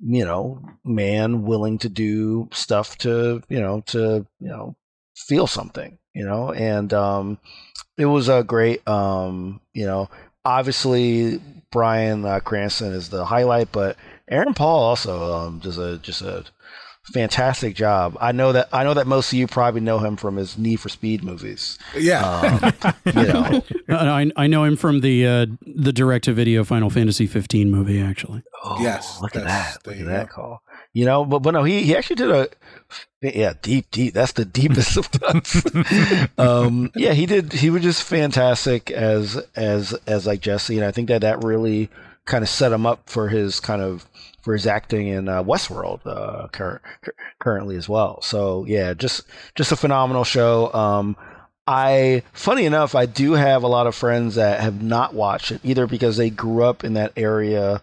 you 0.00 0.24
know, 0.24 0.62
man 0.84 1.42
willing 1.42 1.78
to 1.78 1.88
do 1.88 2.48
stuff 2.52 2.98
to 2.98 3.42
you 3.48 3.60
know 3.60 3.82
to 3.86 4.26
you 4.40 4.48
know 4.48 4.76
feel 5.16 5.46
something, 5.46 5.98
you 6.14 6.24
know, 6.24 6.52
and 6.52 6.92
um, 6.92 7.38
it 7.96 8.06
was 8.06 8.28
a 8.28 8.42
great 8.42 8.86
um, 8.88 9.60
you 9.72 9.86
know, 9.86 10.10
obviously 10.44 11.40
Bryan 11.70 12.24
uh, 12.24 12.40
Cranston 12.40 12.92
is 12.92 13.10
the 13.10 13.24
highlight, 13.24 13.70
but 13.70 13.96
Aaron 14.28 14.54
Paul 14.54 14.80
also 14.80 15.32
um, 15.32 15.60
just 15.60 15.78
a 15.78 15.98
just 15.98 16.22
a 16.22 16.44
fantastic 17.12 17.74
job. 17.74 18.16
I 18.20 18.32
know 18.32 18.52
that 18.52 18.68
I 18.72 18.84
know 18.84 18.94
that 18.94 19.06
most 19.06 19.32
of 19.32 19.38
you 19.38 19.46
probably 19.46 19.80
know 19.80 19.98
him 19.98 20.16
from 20.16 20.36
his 20.36 20.56
Need 20.58 20.80
for 20.80 20.88
Speed 20.88 21.22
movies. 21.24 21.78
Yeah, 21.96 22.24
um, 22.24 22.92
you 23.14 23.26
know. 23.26 23.62
I, 23.88 24.30
I 24.36 24.46
know 24.46 24.64
him 24.64 24.76
from 24.76 25.00
the 25.00 25.26
uh, 25.26 25.46
the 25.66 25.92
direct 25.92 26.24
to 26.26 26.32
video 26.32 26.64
Final 26.64 26.90
Fantasy 26.90 27.26
15 27.26 27.70
movie. 27.70 28.00
Actually, 28.00 28.42
Oh, 28.64 28.76
Yes, 28.80 29.20
look 29.20 29.36
at 29.36 29.44
that! 29.44 29.78
there 29.84 29.94
Look 29.94 30.02
at 30.02 30.08
that 30.08 30.30
call. 30.30 30.62
You 30.92 31.04
know, 31.04 31.24
but 31.24 31.40
but 31.40 31.52
no, 31.52 31.62
he 31.64 31.82
he 31.82 31.96
actually 31.96 32.16
did 32.16 32.30
a 32.30 32.48
yeah 33.22 33.52
deep 33.62 33.90
deep. 33.90 34.14
That's 34.14 34.32
the 34.32 34.44
deepest 34.44 34.96
of 34.96 35.10
cuts. 35.12 35.62
um, 36.38 36.90
yeah, 36.96 37.12
he 37.12 37.26
did. 37.26 37.52
He 37.52 37.70
was 37.70 37.82
just 37.82 38.02
fantastic 38.02 38.90
as 38.90 39.36
as 39.54 39.92
as 40.06 40.26
like 40.26 40.40
Jesse, 40.40 40.76
and 40.76 40.84
I 40.84 40.90
think 40.90 41.08
that 41.08 41.20
that 41.20 41.44
really 41.44 41.88
kind 42.26 42.42
of 42.42 42.48
set 42.48 42.72
him 42.72 42.86
up 42.86 43.08
for 43.08 43.28
his 43.28 43.60
kind 43.60 43.82
of 43.82 44.06
for 44.42 44.52
his 44.52 44.66
acting 44.66 45.08
in 45.08 45.28
uh, 45.28 45.42
Westworld 45.42 46.00
uh, 46.06 46.48
cur- 46.48 46.80
cur- 47.02 47.14
currently 47.38 47.76
as 47.76 47.88
well. 47.88 48.22
So 48.22 48.64
yeah, 48.66 48.94
just 48.94 49.22
just 49.54 49.72
a 49.72 49.76
phenomenal 49.76 50.24
show. 50.24 50.72
Um, 50.72 51.16
I, 51.66 52.22
funny 52.32 52.64
enough, 52.64 52.94
I 52.94 53.06
do 53.06 53.32
have 53.34 53.62
a 53.62 53.68
lot 53.68 53.86
of 53.86 53.94
friends 53.94 54.34
that 54.34 54.60
have 54.60 54.82
not 54.82 55.14
watched 55.14 55.52
it 55.52 55.60
either 55.62 55.86
because 55.86 56.16
they 56.16 56.30
grew 56.30 56.64
up 56.64 56.82
in 56.82 56.94
that 56.94 57.12
area 57.16 57.82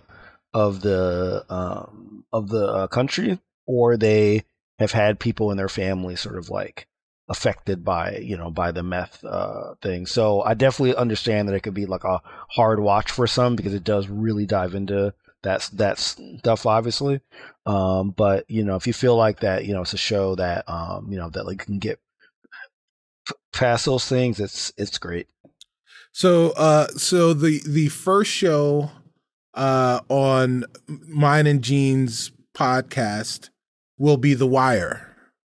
of 0.54 0.82
the 0.82 1.46
um, 1.50 2.26
of 2.34 2.50
the 2.50 2.68
uh, 2.68 2.88
country, 2.88 3.40
or 3.66 3.96
they 3.96 4.44
have 4.80 4.92
had 4.92 5.20
people 5.20 5.52
in 5.52 5.58
their 5.58 5.70
family 5.70 6.16
sort 6.16 6.38
of 6.38 6.50
like 6.50 6.88
affected 7.30 7.84
by 7.84 8.18
you 8.18 8.38
know 8.38 8.50
by 8.50 8.72
the 8.72 8.84
meth 8.84 9.24
uh, 9.24 9.76
thing. 9.82 10.06
So 10.06 10.42
I 10.42 10.54
definitely 10.54 10.96
understand 10.96 11.48
that 11.48 11.56
it 11.56 11.62
could 11.62 11.74
be 11.74 11.86
like 11.86 12.04
a 12.04 12.22
hard 12.50 12.80
watch 12.80 13.12
for 13.12 13.28
some 13.28 13.56
because 13.56 13.74
it 13.74 13.84
does 13.84 14.08
really 14.08 14.46
dive 14.46 14.76
into 14.76 15.14
that 15.44 15.70
that 15.74 16.00
stuff, 16.00 16.66
obviously. 16.66 17.22
Um, 17.66 18.12
but 18.12 18.50
you 18.50 18.64
know, 18.64 18.76
if 18.76 18.88
you 18.88 18.94
feel 18.94 19.16
like 19.16 19.42
that, 19.42 19.66
you 19.66 19.74
know, 19.74 19.82
it's 19.82 19.94
a 19.94 19.98
show 19.98 20.36
that 20.36 20.64
um, 20.70 21.12
you 21.12 21.18
know 21.18 21.30
that 21.30 21.46
like 21.46 21.60
can 21.60 21.80
get 21.80 22.00
past 23.54 23.86
those 23.86 24.08
things, 24.08 24.40
it's 24.40 24.72
it's 24.78 24.98
great. 24.98 25.28
So 26.12 26.52
uh 26.52 26.88
so 26.90 27.34
the 27.34 27.62
the 27.68 27.90
first 27.90 28.32
show 28.32 28.90
uh 29.54 30.00
on 30.10 30.66
mine 30.88 31.46
and 31.48 31.62
Jean's 31.62 32.32
podcast 32.56 33.50
will 33.98 34.18
be 34.18 34.34
The 34.34 34.48
Wire, 34.48 35.07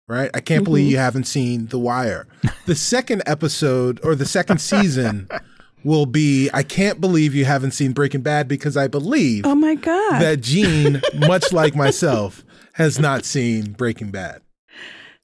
right? 0.10 0.30
I 0.34 0.41
can't 0.41 0.64
believe 0.66 0.88
Mhm. 0.88 0.91
you 0.91 0.97
haven't 0.97 1.24
seen 1.26 1.68
The 1.68 1.80
Wire. 1.80 2.28
The 2.66 2.76
second 2.76 3.24
episode 3.26 3.99
or 4.03 4.16
the 4.16 4.26
second 4.26 4.60
season 4.60 5.30
will 5.84 6.05
be 6.05 6.49
I 6.53 6.64
can't 6.64 6.99
believe 6.99 7.34
you 7.34 7.45
haven't 7.45 7.72
seen 7.72 7.93
Breaking 7.93 8.22
Bad 8.22 8.47
because 8.49 8.76
I 8.76 8.88
believe 8.88 9.45
Oh 9.45 9.55
my 9.55 9.76
god. 9.76 10.20
that 10.22 10.41
Jean, 10.41 11.01
much 11.16 11.53
like 11.53 11.76
myself, 11.76 12.43
has 12.74 12.99
not 12.99 13.24
seen 13.24 13.72
Breaking 13.74 14.12
Bad. 14.12 14.41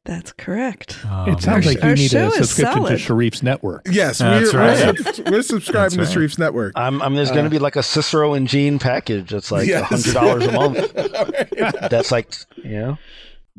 That's 0.05 0.31
correct. 0.33 0.99
Oh, 1.09 1.25
it 1.31 1.41
sounds 1.41 1.65
like 1.65 1.81
you 1.81 1.95
need 1.95 2.13
a 2.13 2.29
subscription 2.29 2.83
to. 2.83 2.93
Sharif's 2.93 3.41
network. 3.41 3.87
Yes, 3.89 4.19
That's 4.19 4.53
we're, 4.53 4.59
right. 4.59 4.85
we're, 5.03 5.13
sub- 5.13 5.29
we're 5.31 5.41
subscribing 5.41 5.97
That's 5.97 6.13
to. 6.13 6.19
Sharif's 6.19 6.37
network. 6.37 6.73
I'm, 6.75 7.01
I'm 7.01 7.15
there's 7.15 7.31
going 7.31 7.45
to 7.45 7.49
be 7.49 7.57
like 7.57 7.75
a 7.75 7.81
Cicero 7.81 8.35
and 8.35 8.47
Jean 8.47 8.77
package. 8.77 9.31
That's 9.31 9.51
like 9.51 9.63
a 9.63 9.69
Yes. 9.71 9.89
hundred 9.89 10.13
dollars 10.13 10.45
a 10.45 10.51
month. 10.51 10.93
That's 11.89 12.11
like 12.11 12.35
you 12.57 12.69
know. 12.79 12.97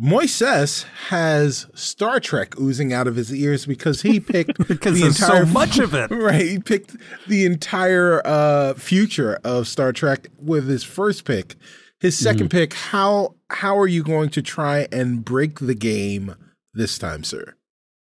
Moises 0.00 0.84
has 1.08 1.66
Star 1.74 2.20
Trek 2.20 2.58
oozing 2.60 2.92
out 2.92 3.06
of 3.06 3.16
his 3.16 3.34
ears 3.34 3.64
because 3.64 4.02
he 4.02 4.20
picked 4.20 4.58
because 4.68 5.00
the 5.00 5.06
entire 5.06 5.46
so 5.46 5.52
much 5.52 5.78
of 5.78 5.94
it. 5.94 6.10
Right, 6.16 6.42
he 6.46 6.58
picked 6.58 6.96
the 7.28 7.46
entire 7.46 8.20
uh, 8.26 8.74
future 8.74 9.38
of 9.42 9.66
Star 9.68 9.92
Trek 9.92 10.28
with 10.38 10.68
his 10.68 10.84
first 10.84 11.24
pick. 11.24 11.56
his 12.00 12.20
2nd 12.20 12.50
pick. 12.50 12.74
How 12.74 13.34
how 13.48 13.78
are 13.78 13.86
you 13.86 14.02
going 14.02 14.28
to 14.30 14.42
try 14.42 14.86
and 14.92 15.24
break 15.24 15.60
the 15.60 15.74
game 15.74 16.34
this 16.74 16.98
time, 16.98 17.24
sir? 17.24 17.54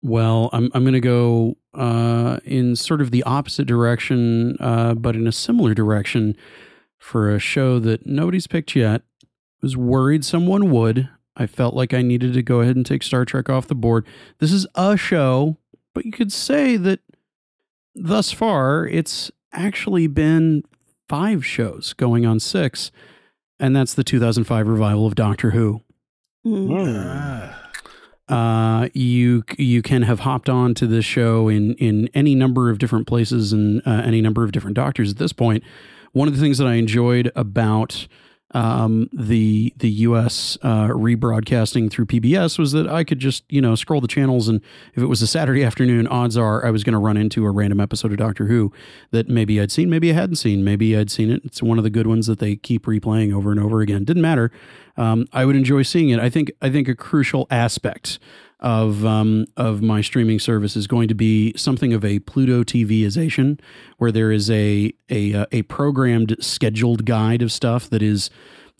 Well, 0.03 0.51
I'm 0.53 0.71
I'm 0.75 0.85
going 0.85 0.93
to 0.93 1.01
go 1.01 1.57
uh, 1.75 2.39
in 2.45 2.77
sort 2.77 3.01
of 3.01 3.13
the 3.13 3.23
opposite 3.23 3.67
direction, 3.67 4.57
uh, 4.61 4.95
but 4.95 5.17
in 5.17 5.27
a 5.27 5.33
similar 5.33 5.73
direction 5.75 6.37
for 6.99 7.35
a 7.35 7.39
show 7.39 7.79
that 7.79 8.05
nobody's 8.07 8.47
picked 8.47 8.77
yet. 8.77 9.03
Was 9.63 9.77
worried 9.77 10.25
someone 10.25 10.71
would. 10.71 11.09
I 11.39 11.47
felt 11.47 11.75
like 11.75 11.95
I 11.95 12.03
needed 12.03 12.35
to 12.35 12.43
go 12.43 12.61
ahead 12.61 12.77
and 12.77 12.85
take 12.85 13.03
Star 13.03 13.25
Trek 13.25 13.49
off 13.49 13.69
the 13.69 13.75
board. 13.75 14.07
This 14.39 14.53
is 14.53 14.67
a 14.75 14.97
show, 14.97 15.57
but 15.95 16.05
you 16.05 16.13
could 16.13 16.33
say 16.33 16.77
that 16.77 17.01
thus 17.95 18.33
far 18.33 18.87
it's 18.87 19.31
actually 19.53 20.07
been 20.09 20.65
five 21.09 21.47
shows 21.47 21.93
going 21.93 22.27
on 22.27 22.41
six, 22.41 22.91
and 23.59 23.75
that's 23.75 23.95
the 23.95 24.05
2005 24.05 24.67
revival 24.67 25.07
of 25.07 25.15
Doctor 25.15 25.51
Who. 25.51 25.83
Mm. 26.45 27.55
Uh, 28.29 28.89
you 28.93 29.43
you 29.57 29.81
can 29.81 30.03
have 30.03 30.21
hopped 30.21 30.51
on 30.51 30.75
to 30.75 30.87
this 30.87 31.05
show 31.05 31.49
in 31.49 31.75
in 31.75 32.09
any 32.15 32.35
number 32.35 32.69
of 32.69 32.79
different 32.79 33.07
places 33.07 33.53
and 33.53 33.81
uh, 33.87 34.03
any 34.05 34.21
number 34.21 34.45
of 34.45 34.53
different 34.53 34.77
doctors 34.77 35.11
at 35.11 35.17
this 35.17 35.33
point. 35.33 35.65
One 36.13 36.29
of 36.29 36.35
the 36.35 36.41
things 36.41 36.59
that 36.59 36.67
I 36.67 36.75
enjoyed 36.75 37.33
about 37.35 38.07
um, 38.53 39.11
the 39.13 39.75
the 39.77 39.91
U.S. 39.91 40.57
Uh, 40.63 40.89
rebroadcasting 40.89 41.91
through 41.91 42.07
PBS 42.07 42.59
was 42.59 42.73
that 42.73 42.89
I 42.89 43.05
could 43.05 43.19
just 43.19 43.45
you 43.51 43.61
know 43.61 43.75
scroll 43.75 44.01
the 44.01 44.09
channels, 44.09 44.49
and 44.49 44.61
if 44.95 45.03
it 45.03 45.07
was 45.07 45.21
a 45.21 45.27
Saturday 45.27 45.65
afternoon, 45.65 46.07
odds 46.07 46.37
are 46.37 46.65
I 46.65 46.71
was 46.71 46.83
going 46.83 46.95
to 46.95 46.99
run 46.99 47.17
into 47.17 47.45
a 47.45 47.51
random 47.51 47.81
episode 47.81 48.11
of 48.11 48.19
Doctor 48.19 48.47
Who 48.47 48.73
that 49.11 49.29
maybe 49.29 49.61
I'd 49.61 49.71
seen, 49.71 49.91
maybe 49.91 50.11
I 50.11 50.15
hadn't 50.15 50.37
seen, 50.37 50.65
maybe 50.65 50.97
I'd 50.97 51.11
seen 51.11 51.31
it. 51.31 51.43
It's 51.45 51.63
one 51.63 51.79
of 51.79 51.85
the 51.85 51.91
good 51.91 52.07
ones 52.07 52.27
that 52.27 52.39
they 52.39 52.57
keep 52.57 52.87
replaying 52.87 53.35
over 53.35 53.51
and 53.51 53.61
over 53.61 53.81
again. 53.81 54.05
Didn't 54.05 54.23
matter. 54.23 54.51
Um, 54.97 55.27
I 55.33 55.45
would 55.45 55.57
enjoy 55.57 55.83
seeing 55.83 56.09
it. 56.09 56.19
I 56.19 56.31
think 56.31 56.51
I 56.63 56.71
think 56.71 56.89
a 56.89 56.95
crucial 56.95 57.47
aspect 57.51 58.19
of 58.61 59.05
um, 59.05 59.47
of 59.57 59.83
my 59.83 60.01
streaming 60.01 60.39
service 60.39 60.77
is 60.77 60.87
going 60.87 61.09
to 61.09 61.15
be 61.15 61.53
something 61.57 61.93
of 61.93 62.05
a 62.05 62.19
Pluto 62.21 62.65
TVization, 62.65 63.61
where 63.99 64.11
there 64.11 64.33
is 64.33 64.51
a 64.51 64.93
a 65.09 65.35
uh, 65.35 65.47
a 65.53 65.63
programmed 65.63 66.37
scheduled 66.41 67.05
guide 67.05 67.43
of 67.43 67.53
stuff 67.53 67.89
that 67.91 68.03
is 68.03 68.31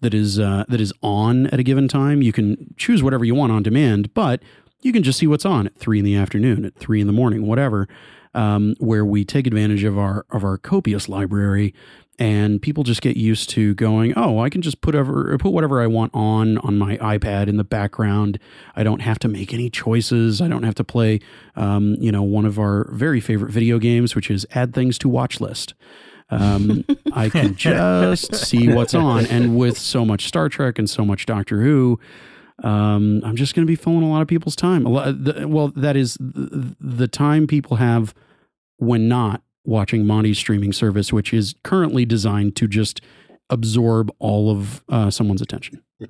that 0.01 0.13
is 0.13 0.39
uh, 0.39 0.65
that 0.67 0.81
is 0.81 0.93
on 1.01 1.47
at 1.47 1.59
a 1.59 1.63
given 1.63 1.87
time. 1.87 2.21
You 2.21 2.33
can 2.33 2.73
choose 2.77 3.01
whatever 3.01 3.23
you 3.23 3.35
want 3.35 3.51
on 3.51 3.63
demand, 3.63 4.13
but 4.13 4.41
you 4.81 4.91
can 4.91 5.03
just 5.03 5.19
see 5.19 5.27
what's 5.27 5.45
on 5.45 5.67
at 5.67 5.75
three 5.75 5.99
in 5.99 6.05
the 6.05 6.15
afternoon, 6.15 6.65
at 6.65 6.75
three 6.75 7.01
in 7.01 7.07
the 7.07 7.13
morning, 7.13 7.45
whatever. 7.45 7.87
Um, 8.35 8.75
where 8.77 9.03
we 9.03 9.25
take 9.25 9.47
advantage 9.47 9.83
of 9.83 9.97
our 9.97 10.23
of 10.29 10.43
our 10.43 10.59
copious 10.59 11.09
library 11.09 11.73
and 12.19 12.61
people 12.61 12.83
just 12.83 13.01
get 13.01 13.15
used 13.15 13.49
to 13.49 13.73
going 13.75 14.13
oh 14.17 14.39
i 14.39 14.49
can 14.49 14.61
just 14.61 14.81
put 14.81 14.93
put 14.93 15.49
whatever 15.51 15.81
i 15.81 15.87
want 15.87 16.11
on 16.13 16.57
on 16.59 16.77
my 16.77 16.97
ipad 16.97 17.47
in 17.47 17.57
the 17.57 17.63
background. 17.63 18.37
I 18.75 18.83
don't 18.83 18.99
have 18.99 19.17
to 19.19 19.27
make 19.27 19.53
any 19.53 19.69
choices. 19.69 20.41
I 20.41 20.47
don't 20.47 20.63
have 20.63 20.75
to 20.75 20.83
play 20.83 21.19
um, 21.55 21.95
you 21.99 22.11
know 22.11 22.21
one 22.21 22.45
of 22.45 22.59
our 22.59 22.89
very 22.91 23.21
favorite 23.21 23.51
video 23.51 23.79
games 23.79 24.15
which 24.15 24.29
is 24.29 24.45
add 24.51 24.73
things 24.73 24.97
to 24.99 25.09
watch 25.09 25.39
list. 25.39 25.73
Um, 26.31 26.85
i 27.13 27.27
can 27.29 27.55
just 27.69 28.35
see 28.35 28.71
what's 28.71 28.93
on 28.93 29.25
and 29.25 29.57
with 29.57 29.79
so 29.79 30.05
much 30.05 30.27
star 30.27 30.47
trek 30.47 30.77
and 30.77 30.87
so 30.87 31.03
much 31.03 31.25
doctor 31.25 31.59
who 31.63 31.99
um, 32.63 33.23
i'm 33.25 33.35
just 33.35 33.55
going 33.55 33.65
to 33.65 33.71
be 33.71 33.75
filling 33.75 34.03
a 34.03 34.09
lot 34.09 34.21
of 34.21 34.27
people's 34.27 34.55
time. 34.55 34.85
A 34.85 34.89
lot, 34.89 35.23
the, 35.23 35.47
well 35.47 35.69
that 35.69 35.95
is 35.95 36.17
the, 36.19 36.75
the 36.79 37.07
time 37.07 37.47
people 37.47 37.77
have 37.77 38.13
when 38.77 39.07
not 39.07 39.41
watching 39.63 40.05
Monty's 40.05 40.37
streaming 40.37 40.73
service, 40.73 41.11
which 41.13 41.33
is 41.33 41.55
currently 41.63 42.05
designed 42.05 42.55
to 42.57 42.67
just 42.67 43.01
absorb 43.49 44.11
all 44.19 44.51
of 44.51 44.83
uh, 44.89 45.09
someone's 45.09 45.41
attention. 45.41 45.81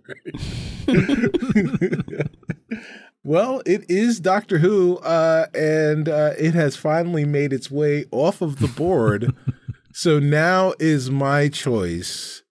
well, 3.23 3.61
it 3.65 3.85
is 3.89 4.19
Doctor 4.19 4.57
Who, 4.59 4.97
uh, 4.97 5.47
and 5.53 6.09
uh, 6.09 6.33
it 6.37 6.53
has 6.53 6.75
finally 6.75 7.25
made 7.25 7.53
its 7.53 7.71
way 7.71 8.05
off 8.11 8.41
of 8.41 8.59
the 8.59 8.67
board. 8.67 9.33
so 9.93 10.19
now 10.19 10.73
is 10.79 11.09
my 11.09 11.47
choice. 11.47 12.43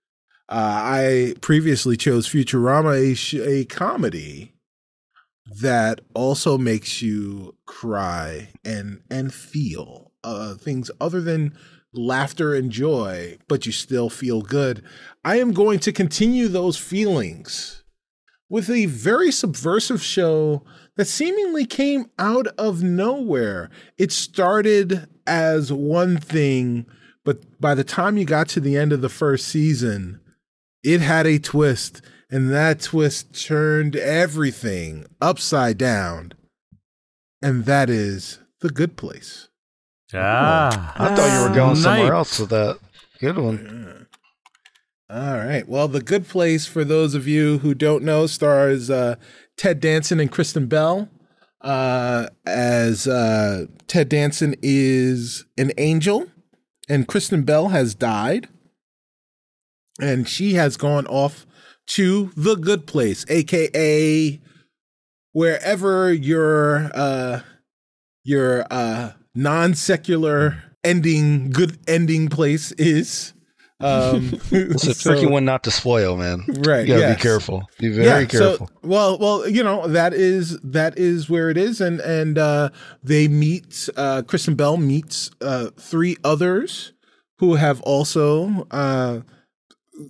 Uh, 0.48 0.80
I 0.82 1.34
previously 1.42 1.96
chose 1.96 2.26
Futurama, 2.26 3.12
a, 3.12 3.14
sh- 3.14 3.34
a 3.34 3.66
comedy 3.66 4.54
that 5.60 6.00
also 6.14 6.58
makes 6.58 7.02
you 7.02 7.54
cry 7.66 8.48
and 8.64 9.00
and 9.10 9.32
feel 9.32 10.07
uh, 10.24 10.54
things 10.54 10.90
other 11.00 11.20
than 11.20 11.56
laughter 11.92 12.54
and 12.54 12.70
joy, 12.70 13.38
but 13.48 13.66
you 13.66 13.72
still 13.72 14.10
feel 14.10 14.42
good. 14.42 14.82
I 15.24 15.38
am 15.38 15.52
going 15.52 15.78
to 15.80 15.92
continue 15.92 16.48
those 16.48 16.76
feelings 16.76 17.82
with 18.48 18.70
a 18.70 18.86
very 18.86 19.30
subversive 19.30 20.02
show 20.02 20.64
that 20.96 21.06
seemingly 21.06 21.64
came 21.64 22.10
out 22.18 22.46
of 22.58 22.82
nowhere. 22.82 23.70
It 23.98 24.12
started 24.12 25.08
as 25.26 25.72
one 25.72 26.16
thing, 26.18 26.86
but 27.24 27.60
by 27.60 27.74
the 27.74 27.84
time 27.84 28.16
you 28.16 28.24
got 28.24 28.48
to 28.50 28.60
the 28.60 28.76
end 28.76 28.92
of 28.92 29.00
the 29.00 29.08
first 29.08 29.46
season, 29.46 30.20
it 30.82 31.00
had 31.00 31.26
a 31.26 31.38
twist, 31.38 32.00
and 32.30 32.50
that 32.50 32.80
twist 32.80 33.44
turned 33.46 33.96
everything 33.96 35.06
upside 35.20 35.78
down. 35.78 36.32
And 37.42 37.66
that 37.66 37.90
is 37.90 38.38
The 38.60 38.70
Good 38.70 38.96
Place. 38.96 39.47
Ah, 40.14 40.94
I 40.96 41.14
thought 41.14 41.36
you 41.36 41.48
were 41.48 41.54
going 41.54 41.76
somewhere 41.76 42.14
else 42.14 42.38
with 42.38 42.50
that. 42.50 42.78
Good 43.20 43.36
one. 43.36 44.06
All 45.10 45.38
right. 45.38 45.66
Well, 45.68 45.88
The 45.88 46.02
Good 46.02 46.28
Place, 46.28 46.66
for 46.66 46.84
those 46.84 47.14
of 47.14 47.26
you 47.26 47.58
who 47.58 47.74
don't 47.74 48.04
know, 48.04 48.26
stars 48.26 48.90
uh, 48.90 49.16
Ted 49.56 49.80
Danson 49.80 50.20
and 50.20 50.30
Kristen 50.30 50.66
Bell. 50.66 51.08
Uh, 51.60 52.28
as 52.46 53.08
uh, 53.08 53.66
Ted 53.88 54.08
Danson 54.08 54.54
is 54.62 55.44
an 55.56 55.72
angel, 55.76 56.28
and 56.88 57.08
Kristen 57.08 57.42
Bell 57.42 57.68
has 57.68 57.94
died, 57.96 58.48
and 60.00 60.28
she 60.28 60.54
has 60.54 60.76
gone 60.76 61.06
off 61.08 61.46
to 61.88 62.30
the 62.36 62.54
good 62.54 62.86
place, 62.86 63.24
aka 63.28 64.40
wherever 65.32 66.12
your 66.12 66.92
uh, 66.94 67.40
your 68.22 68.64
uh, 68.70 69.12
non 69.38 69.74
secular 69.74 70.62
ending 70.84 71.50
good 71.50 71.78
ending 71.88 72.28
place 72.28 72.72
is. 72.72 73.32
Um, 73.80 74.40
It's 74.50 74.86
a 74.88 74.94
tricky 75.02 75.22
so- 75.26 75.30
one 75.30 75.44
not 75.44 75.62
to 75.64 75.70
spoil, 75.70 76.16
man. 76.16 76.44
Right, 76.66 76.80
You 76.80 76.94
gotta 76.94 77.00
yes. 77.00 77.16
be 77.16 77.22
careful. 77.22 77.62
Be 77.78 77.88
very 77.90 78.26
careful. 78.26 78.66
So, 78.66 78.72
well, 78.82 79.18
well, 79.18 79.48
you 79.48 79.62
know 79.62 79.86
that 79.86 80.12
is 80.14 80.58
that 80.62 80.98
is 80.98 81.30
where 81.30 81.48
it 81.48 81.56
is, 81.56 81.80
and 81.80 82.00
and 82.00 82.38
uh, 82.38 82.70
they 83.04 83.28
meet. 83.28 83.88
Uh, 83.96 84.22
Kristen 84.26 84.56
Bell 84.56 84.76
meets 84.78 85.30
uh, 85.40 85.70
three 85.78 86.16
others 86.24 86.92
who 87.38 87.54
have 87.54 87.80
also, 87.82 88.66
uh, 88.72 89.20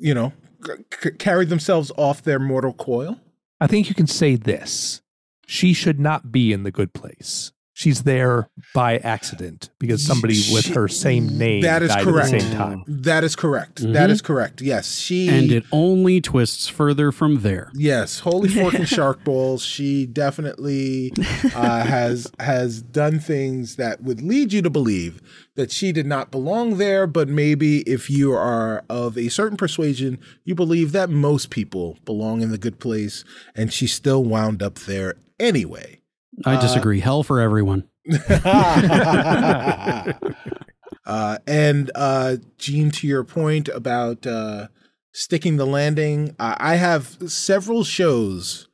you 0.01 0.15
know, 0.15 0.33
c- 0.65 0.73
c- 1.03 1.11
carried 1.19 1.51
themselves 1.51 1.93
off 1.99 2.23
their 2.23 2.39
mortal 2.39 2.73
coil. 2.73 3.21
I 3.61 3.67
think 3.67 3.91
you 3.91 3.95
can 3.95 4.07
say 4.07 4.37
this. 4.37 5.03
She 5.47 5.75
should 5.75 6.01
not 6.01 6.33
be 6.33 6.55
in 6.55 6.63
the 6.63 6.71
good 6.71 6.95
place. 6.95 7.53
She's 7.79 8.03
there 8.03 8.51
by 8.75 8.97
accident 8.97 9.71
because 9.79 10.05
somebody 10.05 10.35
with 10.53 10.67
her 10.75 10.89
same 10.89 11.39
name 11.39 11.63
That 11.63 11.81
is 11.81 11.91
died 11.91 12.03
correct. 12.03 12.33
at 12.33 12.33
the 12.33 12.41
same 12.41 12.57
time. 12.57 12.85
That 12.89 13.23
is 13.23 13.37
correct. 13.37 13.77
Mm-hmm. 13.77 13.93
That 13.93 14.11
is 14.11 14.21
correct. 14.21 14.61
Yes, 14.61 14.97
she 14.99 15.29
and 15.29 15.53
it 15.53 15.65
only 15.71 16.21
twists 16.21 16.67
further 16.67 17.13
from 17.13 17.43
there. 17.43 17.71
Yes, 17.75 18.19
holy 18.19 18.49
fork 18.49 18.75
and 18.75 18.89
shark 18.97 19.23
balls. 19.23 19.65
She 19.65 20.07
definitely 20.07 21.13
uh, 21.55 21.85
has 21.85 22.27
has 22.41 22.83
done 22.83 23.21
things 23.21 23.77
that 23.77 24.03
would 24.03 24.23
lead 24.23 24.53
you 24.53 24.61
to 24.63 24.71
believe 24.71 25.23
that 25.55 25.71
she 25.71 25.93
did 25.93 26.07
not 26.07 26.33
belong 26.33 26.79
there. 26.79 27.07
But 27.07 27.29
maybe 27.29 27.83
if 27.83 28.11
you 28.11 28.33
are 28.33 28.83
of 28.91 29.17
a 29.17 29.29
certain 29.29 29.57
persuasion, 29.57 30.19
you 30.45 30.57
believe 30.57 30.91
that 30.91 31.11
most 31.11 31.51
people 31.51 31.97
belong 32.05 32.43
in 32.43 32.51
the 32.51 32.59
good 32.59 32.81
place, 32.81 33.23
and 33.55 33.73
she 33.73 33.87
still 33.87 34.25
wound 34.25 34.65
up 34.65 34.81
there 34.81 35.15
anyway. 35.39 35.98
I 36.45 36.61
disagree. 36.61 37.01
Hell 37.01 37.23
for 37.23 37.41
everyone. 37.41 37.89
uh, 41.05 41.39
and 41.47 41.91
uh, 41.95 42.37
Jean, 42.59 42.91
to 42.93 43.07
your 43.07 43.25
point 43.25 43.69
about 43.69 44.27
uh, 44.27 44.69
sticking 45.13 45.57
the 45.57 45.67
landing, 45.67 46.35
uh, 46.39 46.55
I 46.59 46.77
have 46.77 47.19
several 47.27 47.85
shows 47.85 48.69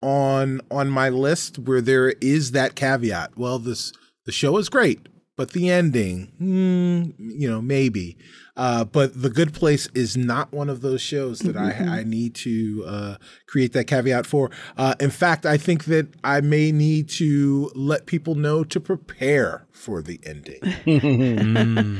on 0.00 0.60
on 0.70 0.88
my 0.88 1.08
list 1.08 1.58
where 1.58 1.80
there 1.80 2.10
is 2.20 2.52
that 2.52 2.74
caveat. 2.74 3.36
Well, 3.36 3.58
this 3.58 3.92
the 4.24 4.32
show 4.32 4.58
is 4.58 4.68
great, 4.68 5.08
but 5.38 5.52
the 5.52 5.70
ending, 5.70 6.32
hmm, 6.36 7.10
you 7.16 7.48
know, 7.48 7.62
maybe. 7.62 8.18
Uh, 8.56 8.82
but 8.82 9.22
The 9.22 9.30
Good 9.30 9.54
Place 9.54 9.88
is 9.94 10.16
not 10.16 10.52
one 10.52 10.68
of 10.68 10.80
those 10.80 11.00
shows 11.00 11.38
that 11.38 11.56
I, 11.56 12.00
I 12.00 12.02
need 12.02 12.34
to 12.34 12.84
uh, 12.84 13.16
create 13.46 13.72
that 13.74 13.84
caveat 13.84 14.26
for. 14.26 14.50
Uh, 14.76 14.96
in 14.98 15.10
fact, 15.10 15.46
I 15.46 15.56
think 15.56 15.84
that 15.84 16.08
I 16.24 16.40
may 16.40 16.72
need 16.72 17.08
to 17.10 17.70
let 17.76 18.06
people 18.06 18.34
know 18.34 18.64
to 18.64 18.80
prepare 18.80 19.68
for 19.70 20.02
the 20.02 20.18
ending. 20.24 20.58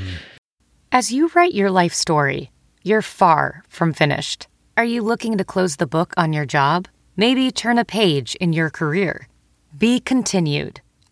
As 0.93 1.13
you 1.13 1.31
write 1.33 1.55
your 1.55 1.71
life 1.71 1.95
story, 1.95 2.51
you're 2.83 3.03
far 3.03 3.63
from 3.69 3.93
finished. 3.93 4.49
Are 4.77 4.85
you 4.85 5.03
looking 5.03 5.39
to 5.39 5.45
close 5.45 5.77
the 5.77 5.87
book 5.87 6.13
on 6.17 6.33
your 6.33 6.45
job? 6.45 6.89
Maybe 7.17 7.53
turn 7.53 7.79
a 7.79 7.85
page 7.85 8.35
in 8.41 8.53
your 8.53 8.69
career? 8.69 9.29
Be 9.79 10.01
continued 10.01 10.81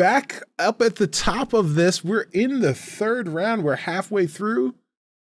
Back 0.00 0.44
up 0.58 0.80
at 0.80 0.96
the 0.96 1.06
top 1.06 1.52
of 1.52 1.74
this, 1.74 2.02
we're 2.02 2.26
in 2.32 2.60
the 2.60 2.72
third 2.72 3.28
round. 3.28 3.62
We're 3.62 3.76
halfway 3.76 4.26
through. 4.26 4.76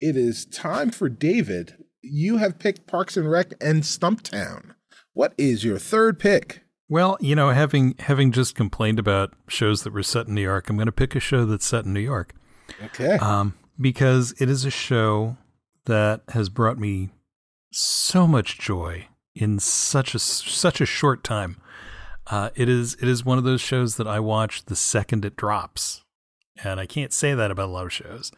It 0.01 0.17
is 0.17 0.45
time 0.45 0.93
for 0.93 1.09
David. 1.09 1.85
You 2.03 2.37
have 2.37 2.61
picked 2.61 2.87
Parks 2.87 3.17
and 3.17 3.29
Rec 3.29 3.53
and 3.61 3.83
Stumptown. 3.83 4.77
What 5.13 5.35
is 5.37 5.65
your 5.65 5.81
third 5.81 6.21
pick? 6.21 6.63
Well, 6.89 7.19
you 7.21 7.35
know, 7.35 7.51
having 7.51 7.97
having 7.99 8.31
just 8.31 8.55
complained 8.55 9.01
about 9.01 9.35
shows 9.49 9.83
that 9.83 9.93
were 9.93 10.05
set 10.05 10.29
in 10.29 10.37
New 10.37 10.43
York, 10.43 10.71
I'm 10.71 10.77
going 10.77 10.87
to 10.87 10.93
pick 10.93 11.17
a 11.17 11.21
show 11.21 11.45
that's 11.45 11.67
set 11.67 11.85
in 11.85 11.93
New 11.93 11.99
York. 11.99 12.33
Okay. 12.81 13.15
Um, 13.15 13.55
because 13.81 14.35
it 14.39 14.49
is 14.49 14.65
a 14.65 14.71
show 14.71 15.37
that 15.87 16.23
has 16.29 16.49
brought 16.49 16.79
me 16.79 17.11
so 17.73 18.25
much 18.25 18.57
joy 18.57 19.09
in 19.35 19.59
such 19.59 20.15
a 20.15 20.21
such 20.21 20.81
a 20.81 20.87
short 20.87 21.25
time. 21.25 21.61
Uh, 22.31 22.51
it 22.55 22.69
is 22.69 22.95
it 23.01 23.09
is 23.09 23.25
one 23.25 23.39
of 23.39 23.45
those 23.45 23.61
shows 23.61 23.97
that 23.97 24.07
I 24.07 24.21
watch 24.21 24.65
the 24.67 24.77
second 24.77 25.25
it 25.25 25.37
drops, 25.37 26.05
and 26.63 26.79
I 26.79 26.87
can't 26.87 27.13
say 27.13 27.35
that 27.35 27.51
about 27.51 27.69
a 27.69 27.73
lot 27.73 27.87
of 27.87 27.93
shows. 27.93 28.31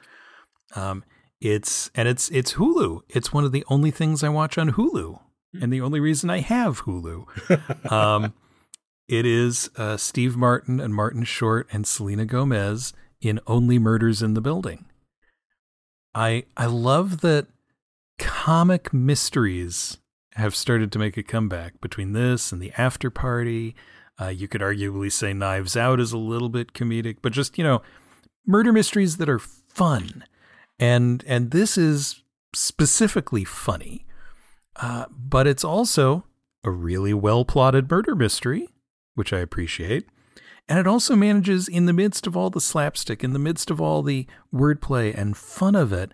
Um, 0.74 1.04
it's 1.40 1.90
and 1.94 2.08
it's 2.08 2.30
it's 2.30 2.54
Hulu. 2.54 3.00
It's 3.08 3.32
one 3.32 3.44
of 3.44 3.52
the 3.52 3.64
only 3.68 3.90
things 3.90 4.24
I 4.24 4.30
watch 4.30 4.56
on 4.56 4.72
Hulu, 4.72 5.20
and 5.60 5.72
the 5.72 5.82
only 5.82 6.00
reason 6.00 6.30
I 6.30 6.40
have 6.40 6.82
Hulu. 6.82 7.26
Um, 7.92 8.34
it 9.08 9.26
is 9.26 9.68
uh, 9.76 9.98
Steve 9.98 10.36
Martin 10.36 10.80
and 10.80 10.94
Martin 10.94 11.24
Short 11.24 11.68
and 11.70 11.86
Selena 11.86 12.24
Gomez 12.24 12.94
in 13.20 13.40
Only 13.46 13.78
Murders 13.78 14.22
in 14.22 14.32
the 14.32 14.40
Building. 14.40 14.86
I 16.14 16.44
I 16.56 16.66
love 16.66 17.20
that 17.20 17.48
comic 18.18 18.94
mysteries 18.94 19.98
have 20.36 20.54
started 20.54 20.90
to 20.92 20.98
make 20.98 21.16
a 21.16 21.22
comeback 21.22 21.80
between 21.80 22.12
this 22.12 22.52
and 22.52 22.60
the 22.60 22.72
after 22.76 23.10
party. 23.10 23.74
Uh, 24.20 24.28
you 24.28 24.48
could 24.48 24.60
arguably 24.60 25.10
say 25.10 25.32
Knives 25.32 25.76
Out 25.76 26.00
is 26.00 26.12
a 26.12 26.18
little 26.18 26.48
bit 26.48 26.72
comedic, 26.72 27.18
but 27.22 27.32
just 27.32 27.58
you 27.58 27.64
know, 27.64 27.82
murder 28.46 28.72
mysteries 28.72 29.16
that 29.16 29.28
are 29.28 29.38
fun, 29.38 30.24
and 30.78 31.24
and 31.26 31.50
this 31.50 31.78
is 31.78 32.22
specifically 32.54 33.44
funny, 33.44 34.06
uh, 34.76 35.06
but 35.10 35.46
it's 35.46 35.64
also 35.64 36.24
a 36.64 36.70
really 36.70 37.14
well 37.14 37.44
plotted 37.44 37.90
murder 37.90 38.14
mystery, 38.14 38.68
which 39.14 39.32
I 39.32 39.38
appreciate. 39.38 40.06
And 40.68 40.78
it 40.78 40.86
also 40.86 41.16
manages, 41.16 41.66
in 41.66 41.86
the 41.86 41.92
midst 41.92 42.26
of 42.26 42.36
all 42.36 42.48
the 42.48 42.60
slapstick, 42.60 43.24
in 43.24 43.32
the 43.32 43.38
midst 43.38 43.70
of 43.70 43.80
all 43.80 44.02
the 44.02 44.26
wordplay 44.54 45.12
and 45.16 45.36
fun 45.36 45.74
of 45.74 45.92
it, 45.92 46.12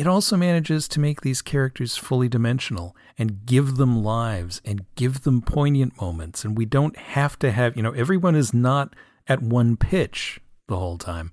it 0.00 0.06
also 0.06 0.34
manages 0.34 0.88
to 0.88 0.98
make 0.98 1.20
these 1.20 1.42
characters 1.42 1.98
fully 1.98 2.26
dimensional 2.26 2.96
and 3.18 3.44
give 3.44 3.76
them 3.76 4.02
lives 4.02 4.62
and 4.64 4.86
give 4.94 5.24
them 5.24 5.42
poignant 5.42 6.00
moments. 6.00 6.42
And 6.42 6.56
we 6.56 6.64
don't 6.64 6.96
have 6.96 7.38
to 7.40 7.50
have, 7.50 7.76
you 7.76 7.82
know, 7.82 7.92
everyone 7.92 8.34
is 8.34 8.54
not 8.54 8.96
at 9.28 9.42
one 9.42 9.76
pitch 9.76 10.40
the 10.68 10.78
whole 10.78 10.96
time. 10.96 11.32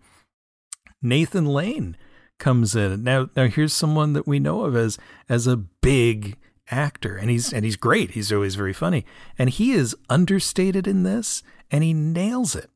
Nathan 1.01 1.45
Lane 1.45 1.95
comes 2.39 2.75
in. 2.75 3.05
Now 3.05 3.29
now 3.37 3.47
here's 3.47 3.71
someone 3.71 4.11
that 4.11 4.27
we 4.27 4.37
know 4.37 4.65
of 4.65 4.75
as 4.75 4.97
as 5.29 5.47
a 5.47 5.55
big 5.55 6.35
actor 6.69 7.15
and 7.15 7.29
he's 7.29 7.53
and 7.53 7.63
he's 7.63 7.77
great. 7.77 8.11
He's 8.11 8.33
always 8.33 8.55
very 8.55 8.73
funny. 8.73 9.05
And 9.39 9.49
he 9.49 9.71
is 9.71 9.95
understated 10.09 10.87
in 10.87 11.03
this 11.03 11.41
and 11.71 11.85
he 11.85 11.93
nails 11.93 12.53
it. 12.53 12.69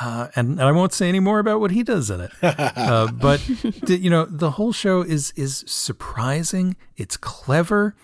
Uh, 0.00 0.28
and, 0.36 0.52
and 0.52 0.62
I 0.62 0.72
won't 0.72 0.92
say 0.92 1.08
any 1.08 1.18
more 1.18 1.40
about 1.40 1.60
what 1.60 1.72
he 1.72 1.82
does 1.82 2.10
in 2.10 2.20
it. 2.20 2.30
Uh, 2.88 3.10
but 3.10 3.46
you 3.88 4.08
know, 4.08 4.24
the 4.24 4.52
whole 4.52 4.72
show 4.72 5.02
is 5.02 5.32
is 5.36 5.64
surprising. 5.66 6.76
It's 6.96 7.16
clever. 7.16 7.94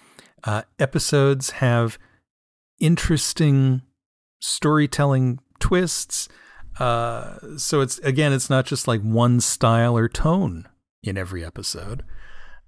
Uh, 0.43 0.63
episodes 0.79 1.51
have 1.51 1.99
interesting 2.79 3.83
storytelling 4.41 5.41
twists. 5.59 6.29
Uh, 6.79 7.39
so 7.57 7.81
it's 7.81 7.99
again, 8.01 8.33
it's 8.33 8.51
not 8.51 8.67
just 8.67 8.87
like 8.87 9.01
one 9.01 9.41
style 9.41 9.97
or 9.97 10.09
tone 10.09 10.69
in 11.03 11.17
every 11.17 11.45
episode. 11.45 12.03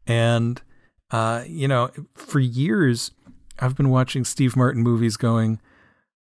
And 0.06 0.62
uh, 1.10 1.44
you 1.46 1.68
know, 1.68 1.90
for 2.14 2.40
years, 2.40 3.10
I've 3.58 3.76
been 3.76 3.90
watching 3.90 4.24
Steve 4.24 4.56
Martin 4.56 4.82
movies, 4.82 5.16
going, 5.16 5.60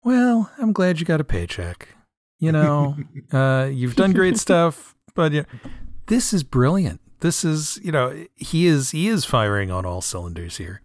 "Well, 0.04 0.50
I'm 0.58 0.72
glad 0.72 1.00
you 1.00 1.06
got 1.06 1.20
a 1.20 1.24
paycheck." 1.24 1.88
You 2.42 2.50
know, 2.50 2.96
uh, 3.32 3.68
you've 3.72 3.94
done 3.94 4.12
great 4.12 4.36
stuff, 4.36 4.96
but 5.14 5.32
know, 5.32 5.44
this 6.08 6.32
is 6.32 6.42
brilliant. 6.42 7.00
This 7.20 7.44
is, 7.44 7.78
you 7.84 7.92
know, 7.92 8.26
he 8.34 8.66
is 8.66 8.90
he 8.90 9.06
is 9.06 9.24
firing 9.24 9.70
on 9.70 9.86
all 9.86 10.00
cylinders 10.02 10.56
here. 10.56 10.82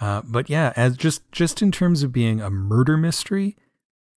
Uh, 0.00 0.22
but 0.24 0.50
yeah, 0.50 0.72
as 0.74 0.96
just 0.96 1.22
just 1.30 1.62
in 1.62 1.70
terms 1.70 2.02
of 2.02 2.12
being 2.12 2.40
a 2.40 2.50
murder 2.50 2.96
mystery, 2.96 3.56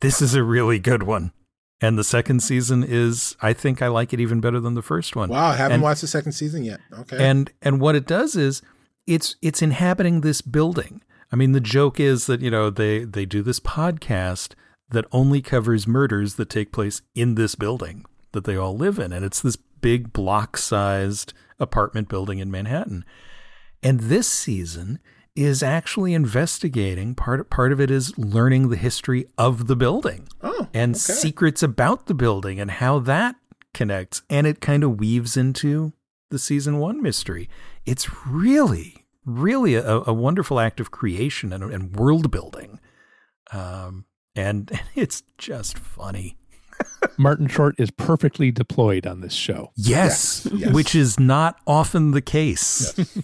this 0.00 0.22
is 0.22 0.36
a 0.36 0.44
really 0.44 0.78
good 0.78 1.02
one. 1.02 1.32
And 1.80 1.98
the 1.98 2.04
second 2.04 2.40
season 2.40 2.84
is, 2.86 3.36
I 3.40 3.52
think 3.52 3.82
I 3.82 3.88
like 3.88 4.12
it 4.12 4.20
even 4.20 4.40
better 4.40 4.60
than 4.60 4.74
the 4.74 4.82
first 4.82 5.16
one. 5.16 5.30
Wow, 5.30 5.48
I 5.48 5.56
haven't 5.56 5.76
and, 5.76 5.82
watched 5.82 6.02
the 6.02 6.06
second 6.06 6.32
season 6.32 6.62
yet. 6.62 6.78
Okay. 7.00 7.16
And 7.18 7.50
and 7.62 7.80
what 7.80 7.96
it 7.96 8.06
does 8.06 8.36
is, 8.36 8.62
it's 9.08 9.34
it's 9.42 9.60
inhabiting 9.60 10.20
this 10.20 10.40
building. 10.40 11.02
I 11.32 11.36
mean, 11.36 11.50
the 11.50 11.60
joke 11.60 11.98
is 11.98 12.26
that 12.26 12.40
you 12.40 12.50
know 12.50 12.70
they 12.70 13.02
they 13.02 13.26
do 13.26 13.42
this 13.42 13.58
podcast 13.58 14.54
that 14.90 15.06
only 15.12 15.40
covers 15.40 15.86
murders 15.86 16.34
that 16.34 16.50
take 16.50 16.72
place 16.72 17.02
in 17.14 17.34
this 17.34 17.54
building 17.54 18.04
that 18.32 18.44
they 18.44 18.56
all 18.56 18.76
live 18.76 18.98
in. 18.98 19.12
And 19.12 19.24
it's 19.24 19.40
this 19.40 19.56
big 19.56 20.12
block 20.12 20.56
sized 20.56 21.32
apartment 21.58 22.08
building 22.08 22.38
in 22.38 22.50
Manhattan. 22.50 23.04
And 23.82 24.00
this 24.00 24.28
season 24.28 24.98
is 25.36 25.62
actually 25.62 26.12
investigating 26.12 27.14
part 27.14 27.48
part 27.50 27.72
of 27.72 27.80
it 27.80 27.90
is 27.90 28.16
learning 28.18 28.68
the 28.68 28.76
history 28.76 29.26
of 29.38 29.68
the 29.68 29.76
building 29.76 30.28
oh, 30.42 30.68
and 30.74 30.94
okay. 30.94 30.98
secrets 30.98 31.62
about 31.62 32.06
the 32.06 32.14
building 32.14 32.60
and 32.60 32.70
how 32.70 32.98
that 32.98 33.36
connects 33.72 34.22
and 34.28 34.46
it 34.46 34.60
kind 34.60 34.82
of 34.82 34.98
weaves 34.98 35.36
into 35.36 35.92
the 36.30 36.38
season 36.38 36.78
1 36.78 37.00
mystery 37.00 37.48
it's 37.86 38.26
really 38.26 39.06
really 39.24 39.76
a, 39.76 40.02
a 40.04 40.12
wonderful 40.12 40.58
act 40.58 40.80
of 40.80 40.90
creation 40.90 41.52
and, 41.52 41.62
and 41.62 41.94
world 41.94 42.30
building 42.30 42.80
um, 43.52 44.04
and 44.34 44.70
it's 44.94 45.22
just 45.38 45.78
funny. 45.78 46.36
Martin 47.18 47.46
Short 47.46 47.74
is 47.78 47.90
perfectly 47.90 48.50
deployed 48.50 49.06
on 49.06 49.20
this 49.20 49.34
show. 49.34 49.70
Yes, 49.76 50.46
Yes, 50.50 50.60
yes. 50.60 50.72
which 50.72 50.94
is 50.94 51.20
not 51.20 51.60
often 51.66 52.12
the 52.12 52.22
case. 52.22 52.94
Yes. 52.96 53.18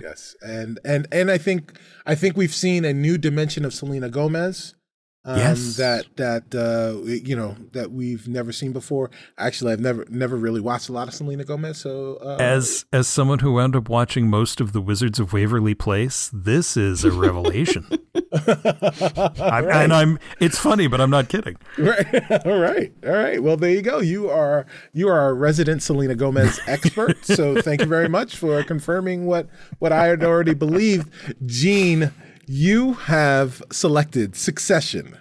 yes. 0.00 0.36
And 0.40 0.78
and 0.84 1.08
and 1.10 1.30
I 1.30 1.38
think 1.38 1.78
I 2.06 2.14
think 2.14 2.36
we've 2.36 2.54
seen 2.54 2.84
a 2.84 2.92
new 2.92 3.18
dimension 3.18 3.64
of 3.64 3.74
Selena 3.74 4.08
Gomez. 4.08 4.74
Um, 5.22 5.36
Yes. 5.38 5.76
that 5.76 6.06
that 6.16 6.54
uh, 6.54 7.04
you 7.06 7.36
know 7.36 7.54
that 7.72 7.90
we've 7.92 8.26
never 8.26 8.52
seen 8.52 8.72
before. 8.72 9.10
Actually, 9.36 9.72
I've 9.74 9.80
never 9.80 10.06
never 10.08 10.34
really 10.36 10.62
watched 10.62 10.88
a 10.88 10.92
lot 10.92 11.08
of 11.08 11.14
Selena 11.14 11.44
Gomez. 11.44 11.76
So 11.78 12.16
uh, 12.22 12.36
As 12.40 12.86
as 12.90 13.06
someone 13.06 13.40
who 13.40 13.52
wound 13.52 13.76
up 13.76 13.90
watching 13.90 14.28
most 14.30 14.62
of 14.62 14.72
the 14.72 14.80
Wizards 14.80 15.20
of 15.20 15.34
Waverly 15.34 15.74
Place, 15.74 16.30
this 16.32 16.74
is 16.76 17.04
a 17.04 17.10
revelation. 17.12 17.86
I'm, 18.32 19.68
And 19.68 19.92
I'm 19.92 20.18
it's 20.40 20.58
funny, 20.58 20.86
but 20.86 21.00
I'm 21.02 21.10
not 21.10 21.28
kidding. 21.28 21.56
Right. 21.76 22.06
all 22.46 22.58
right. 22.58 22.92
All 23.04 23.12
right. 23.12 23.42
Well, 23.42 23.56
there 23.56 23.70
you 23.70 23.82
go. 23.82 24.00
You 24.00 24.30
are 24.30 24.64
you 24.92 25.08
are 25.08 25.28
a 25.28 25.34
resident 25.34 25.82
Selena 25.82 26.14
Gomez 26.14 26.58
expert. 26.66 27.24
so 27.24 27.60
thank 27.60 27.80
you 27.82 27.86
very 27.86 28.08
much 28.08 28.36
for 28.36 28.62
confirming 28.64 29.26
what 29.26 29.48
what 29.80 29.92
I 29.92 30.06
had 30.06 30.24
already 30.24 30.54
believed. 30.54 31.10
Jean, 31.44 32.12
you 32.50 32.94
have 32.94 33.62
selected 33.70 34.34
Succession 34.34 35.16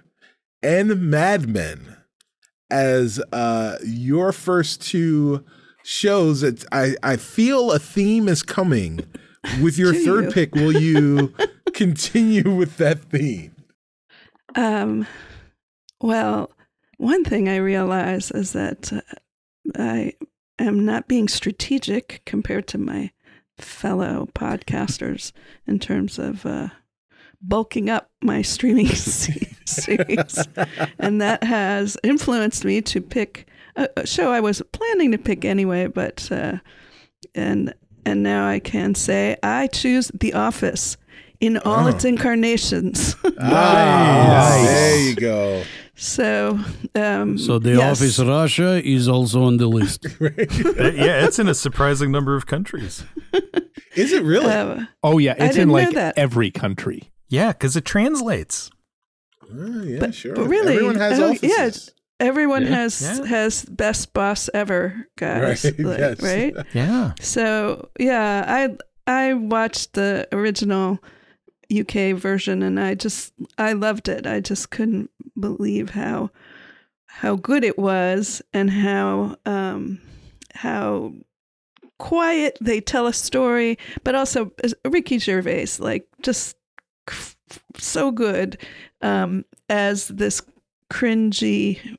and 0.64 1.00
Mad 1.00 1.48
Men 1.48 1.98
as 2.72 3.22
uh, 3.32 3.78
your 3.86 4.32
first 4.32 4.82
two 4.82 5.46
shows. 5.84 6.42
That 6.42 6.66
I 6.72 6.96
I 7.04 7.18
feel 7.18 7.72
a 7.72 7.78
theme 7.78 8.28
is 8.28 8.42
coming. 8.42 9.06
With 9.62 9.78
your 9.78 9.94
third 9.94 10.26
you? 10.26 10.32
pick, 10.32 10.54
will 10.54 10.76
you 10.76 11.34
continue 11.74 12.54
with 12.54 12.76
that 12.76 13.00
theme? 13.00 13.56
Um, 14.54 15.08
well, 16.02 16.52
one 16.98 17.24
thing 17.24 17.48
I 17.48 17.56
realize 17.56 18.32
is 18.32 18.52
that 18.52 18.92
uh, 18.92 19.00
I 19.78 20.14
am 20.60 20.84
not 20.84 21.08
being 21.08 21.30
strategic 21.30 22.22
compared 22.26 22.68
to 22.68 22.78
my 22.78 23.12
fellow 23.58 24.28
podcasters 24.36 25.32
in 25.66 25.80
terms 25.80 26.20
of 26.20 26.46
uh, 26.46 26.68
bulking 27.42 27.90
up 27.90 28.10
my 28.22 28.42
streaming 28.42 28.88
series, 29.66 30.48
and 31.00 31.22
that 31.22 31.44
has 31.44 31.98
influenced 32.04 32.66
me 32.66 32.82
to 32.82 33.02
pick 33.02 33.48
a, 33.76 33.88
a 33.98 34.08
show 34.08 34.32
I 34.32 34.40
was 34.40 34.62
planning 34.72 35.12
to 35.12 35.18
pick 35.18 35.46
anyway. 35.46 35.88
But 35.88 36.30
uh, 36.32 36.58
and 37.36 37.74
and 38.06 38.24
now 38.24 38.48
I 38.48 38.60
can 38.60 38.96
say 38.96 39.38
I 39.44 39.68
choose 39.68 40.12
The 40.14 40.34
Office 40.34 40.98
in 41.40 41.58
all 41.60 41.88
its 41.88 42.04
incarnations. 42.06 43.16
Ah, 43.42 44.62
There 44.66 45.00
you 45.00 45.16
go. 45.16 45.64
so, 45.96 46.60
um, 46.96 47.38
So 47.38 47.58
the 47.60 47.76
yes. 47.76 48.02
Office 48.02 48.20
Russia 48.20 48.82
is 48.86 49.08
also 49.08 49.44
on 49.44 49.56
the 49.58 49.68
list. 49.68 50.06
Uh, 50.22 50.92
yeah, 50.92 51.26
it's 51.26 51.40
in 51.40 51.48
a 51.48 51.54
surprising 51.54 52.12
number 52.12 52.36
of 52.36 52.46
countries. 52.46 53.06
Is 53.96 54.12
it 54.12 54.24
really? 54.24 54.48
Uh, 54.54 54.86
Oh 55.04 55.18
yeah, 55.20 55.36
it's 55.38 55.56
in 55.58 55.70
like 55.70 55.92
that. 55.94 56.18
every 56.18 56.52
country. 56.52 57.10
Yeah, 57.30 57.52
because 57.52 57.76
it 57.76 57.86
translates. 57.86 58.70
Oh, 59.52 59.84
yeah, 59.84 60.00
but, 60.00 60.14
sure. 60.16 60.36
but 60.36 60.48
really, 60.48 60.74
everyone 60.76 60.96
has 60.96 61.20
offices. 61.20 61.92
yeah, 62.20 62.26
everyone 62.28 62.64
Yeah. 62.64 62.70
has 62.70 63.02
Yeah. 63.02 63.26
has 63.26 63.66
best 63.66 64.14
boss 64.14 64.50
ever, 64.54 65.08
guys. 65.18 65.64
Right, 65.66 65.80
like, 65.86 66.00
yes. 66.00 66.22
right? 66.22 66.56
Yeah. 66.74 67.14
So 67.22 67.90
yeah, 68.00 68.46
I 68.48 68.78
I 69.12 69.34
watched 69.34 69.94
the 69.94 70.28
original 70.32 71.00
UK 71.72 72.16
version 72.16 72.62
and 72.64 72.80
I 72.80 72.96
just 72.96 73.34
I 73.58 73.74
loved 73.74 74.08
it. 74.10 74.26
I 74.28 74.40
just 74.40 74.70
couldn't 74.72 75.10
believe 75.40 75.92
how 75.92 76.32
how 77.06 77.36
good 77.36 77.64
it 77.64 77.78
was 77.80 78.42
and 78.54 78.70
how 78.70 79.36
um 79.46 80.00
how 80.54 81.14
quiet 81.98 82.58
they 82.62 82.82
tell 82.82 83.08
a 83.08 83.14
story, 83.14 83.78
but 84.04 84.16
also 84.16 84.52
uh, 84.64 84.70
Ricky 84.90 85.18
Gervais 85.20 85.68
like 85.80 86.08
just 86.22 86.56
so 87.78 88.12
good 88.12 88.58
um 89.02 89.46
as 89.70 90.08
this 90.10 90.42
cringy 90.92 91.98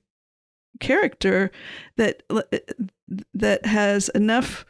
character 0.80 1.50
that 1.96 2.22
that 3.34 3.64
has 3.66 4.08
enough 4.10 4.64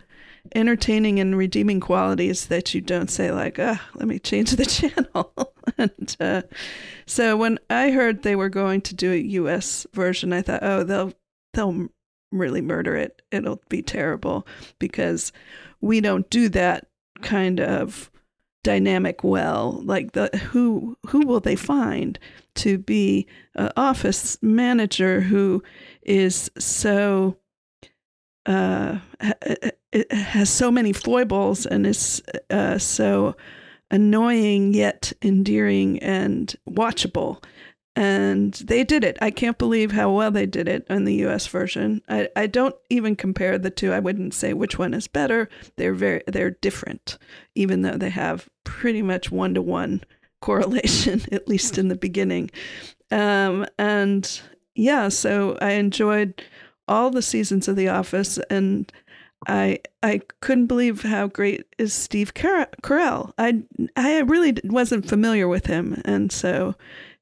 entertaining 0.54 1.20
and 1.20 1.36
redeeming 1.36 1.80
qualities 1.80 2.46
that 2.46 2.74
you 2.74 2.80
don't 2.80 3.10
say 3.10 3.30
like, 3.30 3.58
"Ah, 3.58 3.80
let 3.94 4.08
me 4.08 4.18
change 4.18 4.52
the 4.52 4.66
channel." 4.66 5.54
and 5.78 6.16
uh, 6.20 6.42
so 7.06 7.36
when 7.36 7.58
I 7.68 7.90
heard 7.90 8.22
they 8.22 8.36
were 8.36 8.48
going 8.48 8.80
to 8.82 8.94
do 8.94 9.12
a 9.12 9.16
U.S. 9.16 9.86
version, 9.92 10.32
I 10.32 10.42
thought, 10.42 10.62
"Oh, 10.62 10.84
they'll 10.84 11.12
they'll 11.54 11.88
really 12.32 12.60
murder 12.60 12.96
it. 12.96 13.22
It'll 13.30 13.60
be 13.68 13.82
terrible 13.82 14.46
because 14.78 15.32
we 15.80 16.00
don't 16.00 16.28
do 16.30 16.48
that 16.50 16.86
kind 17.22 17.60
of 17.60 18.09
dynamic 18.62 19.24
well. 19.24 19.80
Like 19.84 20.12
the 20.12 20.28
who 20.50 20.96
who 21.06 21.26
will 21.26 21.40
they 21.40 21.56
find 21.56 22.18
to 22.56 22.78
be 22.78 23.26
an 23.54 23.70
office 23.76 24.38
manager 24.42 25.20
who 25.20 25.62
is 26.02 26.50
so 26.58 27.36
uh, 28.46 28.98
has 30.10 30.50
so 30.50 30.70
many 30.70 30.92
foibles 30.92 31.66
and 31.66 31.86
is 31.86 32.22
uh, 32.50 32.78
so 32.78 33.36
annoying 33.90 34.72
yet 34.74 35.12
endearing 35.22 35.98
and 36.00 36.54
watchable. 36.68 37.42
And 37.96 38.54
they 38.54 38.84
did 38.84 39.02
it. 39.02 39.18
I 39.20 39.30
can't 39.30 39.58
believe 39.58 39.92
how 39.92 40.12
well 40.12 40.30
they 40.30 40.46
did 40.46 40.68
it 40.68 40.86
in 40.88 41.04
the 41.04 41.26
US 41.26 41.46
version. 41.48 42.02
I, 42.08 42.28
I 42.36 42.46
don't 42.46 42.74
even 42.88 43.16
compare 43.16 43.58
the 43.58 43.70
two. 43.70 43.92
I 43.92 43.98
wouldn't 43.98 44.32
say 44.32 44.52
which 44.52 44.78
one 44.78 44.94
is 44.94 45.08
better. 45.08 45.48
They're 45.76 45.94
very 45.94 46.22
they're 46.26 46.52
different, 46.52 47.18
even 47.54 47.82
though 47.82 47.96
they 47.96 48.10
have 48.10 48.48
pretty 48.64 49.02
much 49.02 49.30
one 49.32 49.54
to 49.54 49.62
one 49.62 50.04
correlation, 50.40 51.22
at 51.32 51.48
least 51.48 51.78
in 51.78 51.88
the 51.88 51.96
beginning. 51.96 52.50
Um, 53.10 53.66
and 53.78 54.40
yeah, 54.74 55.08
so 55.08 55.58
I 55.60 55.72
enjoyed 55.72 56.42
all 56.86 57.10
the 57.10 57.22
seasons 57.22 57.68
of 57.68 57.76
The 57.76 57.88
Office, 57.88 58.38
and 58.50 58.90
I 59.46 59.80
I 60.02 60.20
couldn't 60.40 60.66
believe 60.66 61.02
how 61.02 61.28
great 61.28 61.64
is 61.78 61.92
Steve 61.92 62.34
Car- 62.34 62.68
Carell. 62.82 63.32
I 63.38 63.62
I 63.96 64.20
really 64.20 64.56
wasn't 64.64 65.08
familiar 65.08 65.48
with 65.48 65.66
him, 65.66 66.00
and 66.04 66.30
so 66.30 66.74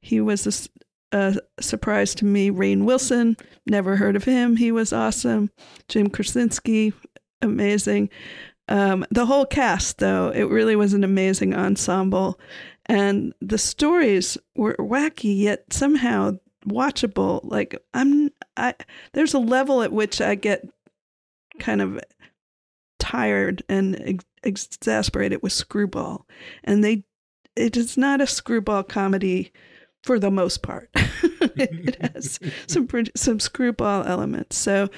he 0.09 0.23
was 0.23 0.71
a 1.13 1.37
surprise 1.61 2.15
to 2.15 2.25
me. 2.25 2.51
Rainn 2.51 2.85
Wilson, 2.85 3.37
never 3.67 3.97
heard 3.97 4.17
of 4.17 4.25
him. 4.25 4.57
He 4.57 4.73
was 4.73 4.91
awesome. 4.91 5.51
Jim 5.89 6.09
Krasinski, 6.09 6.95
amazing. 7.43 8.09
Um, 8.69 9.05
the 9.11 9.27
whole 9.27 9.45
cast, 9.45 9.99
though, 9.99 10.31
it 10.31 10.45
really 10.45 10.77
was 10.77 10.95
an 10.95 11.05
amazing 11.05 11.55
ensemble, 11.55 12.41
and 12.87 13.35
the 13.43 13.59
stories 13.59 14.39
were 14.57 14.77
wacky 14.79 15.39
yet 15.39 15.73
somehow 15.73 16.39
watchable. 16.67 17.41
Like 17.43 17.79
I'm, 17.93 18.31
I 18.57 18.75
there's 19.13 19.35
a 19.35 19.39
level 19.39 19.83
at 19.83 19.93
which 19.93 20.23
I 20.23 20.35
get 20.35 20.67
kind 21.59 21.83
of 21.83 22.01
tired 22.99 23.63
and 23.69 24.01
ex- 24.01 24.25
exasperated 24.43 25.43
with 25.43 25.53
Screwball, 25.53 26.27
and 26.65 26.83
they 26.83 27.05
it 27.57 27.77
is 27.77 27.99
not 27.99 28.21
a 28.21 28.27
screwball 28.27 28.83
comedy 28.83 29.53
for 30.05 30.19
the 30.19 30.31
most 30.31 30.63
part. 30.63 30.91
it 30.95 31.97
has 32.01 32.39
some 32.67 32.89
some 33.15 33.41
screwball 33.41 34.05
elements. 34.05 34.57
So 34.57 34.89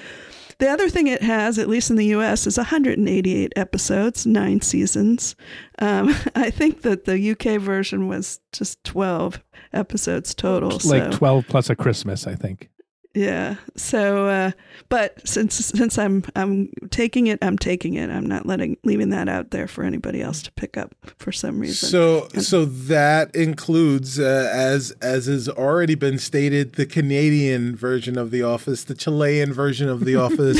the 0.61 0.69
other 0.69 0.89
thing 0.89 1.07
it 1.07 1.23
has, 1.23 1.57
at 1.57 1.67
least 1.67 1.89
in 1.89 1.95
the 1.95 2.05
U.S., 2.07 2.45
is 2.45 2.55
188 2.55 3.51
episodes, 3.55 4.27
nine 4.27 4.61
seasons. 4.61 5.35
Um, 5.79 6.15
I 6.35 6.51
think 6.51 6.83
that 6.83 7.05
the 7.05 7.31
UK 7.31 7.59
version 7.59 8.07
was 8.07 8.39
just 8.51 8.83
12 8.83 9.41
episodes 9.73 10.35
total. 10.35 10.69
Like 10.69 11.11
so. 11.11 11.11
12 11.11 11.47
plus 11.47 11.69
a 11.71 11.75
Christmas, 11.75 12.27
I 12.27 12.35
think. 12.35 12.69
Yeah. 13.13 13.55
So, 13.75 14.27
uh, 14.27 14.51
but 14.87 15.27
since 15.27 15.55
since 15.55 15.97
I'm 15.97 16.23
I'm 16.35 16.71
taking 16.91 17.27
it, 17.27 17.39
I'm 17.41 17.57
taking 17.57 17.95
it. 17.95 18.09
I'm 18.09 18.25
not 18.25 18.45
letting 18.45 18.77
leaving 18.83 19.09
that 19.09 19.27
out 19.27 19.51
there 19.51 19.67
for 19.67 19.83
anybody 19.83 20.21
else 20.21 20.41
to 20.43 20.51
pick 20.53 20.77
up 20.77 20.95
for 21.17 21.31
some 21.31 21.59
reason. 21.59 21.89
So, 21.89 22.29
so 22.39 22.63
that 22.63 23.35
includes, 23.35 24.17
uh, 24.17 24.49
as 24.53 24.91
as 25.01 25.25
has 25.25 25.49
already 25.49 25.95
been 25.95 26.19
stated, 26.19 26.73
the 26.73 26.85
Canadian 26.85 27.75
version 27.75 28.17
of 28.17 28.31
The 28.31 28.43
Office, 28.43 28.85
the 28.85 28.95
Chilean 28.95 29.51
version 29.51 29.89
of 29.89 30.05
The 30.05 30.15
Office, 30.17 30.57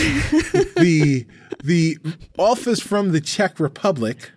the 0.76 1.26
the 1.64 1.98
Office 2.38 2.82
from 2.82 3.14
the 3.14 3.22
Czech 3.22 3.62
Republic, 3.62 4.32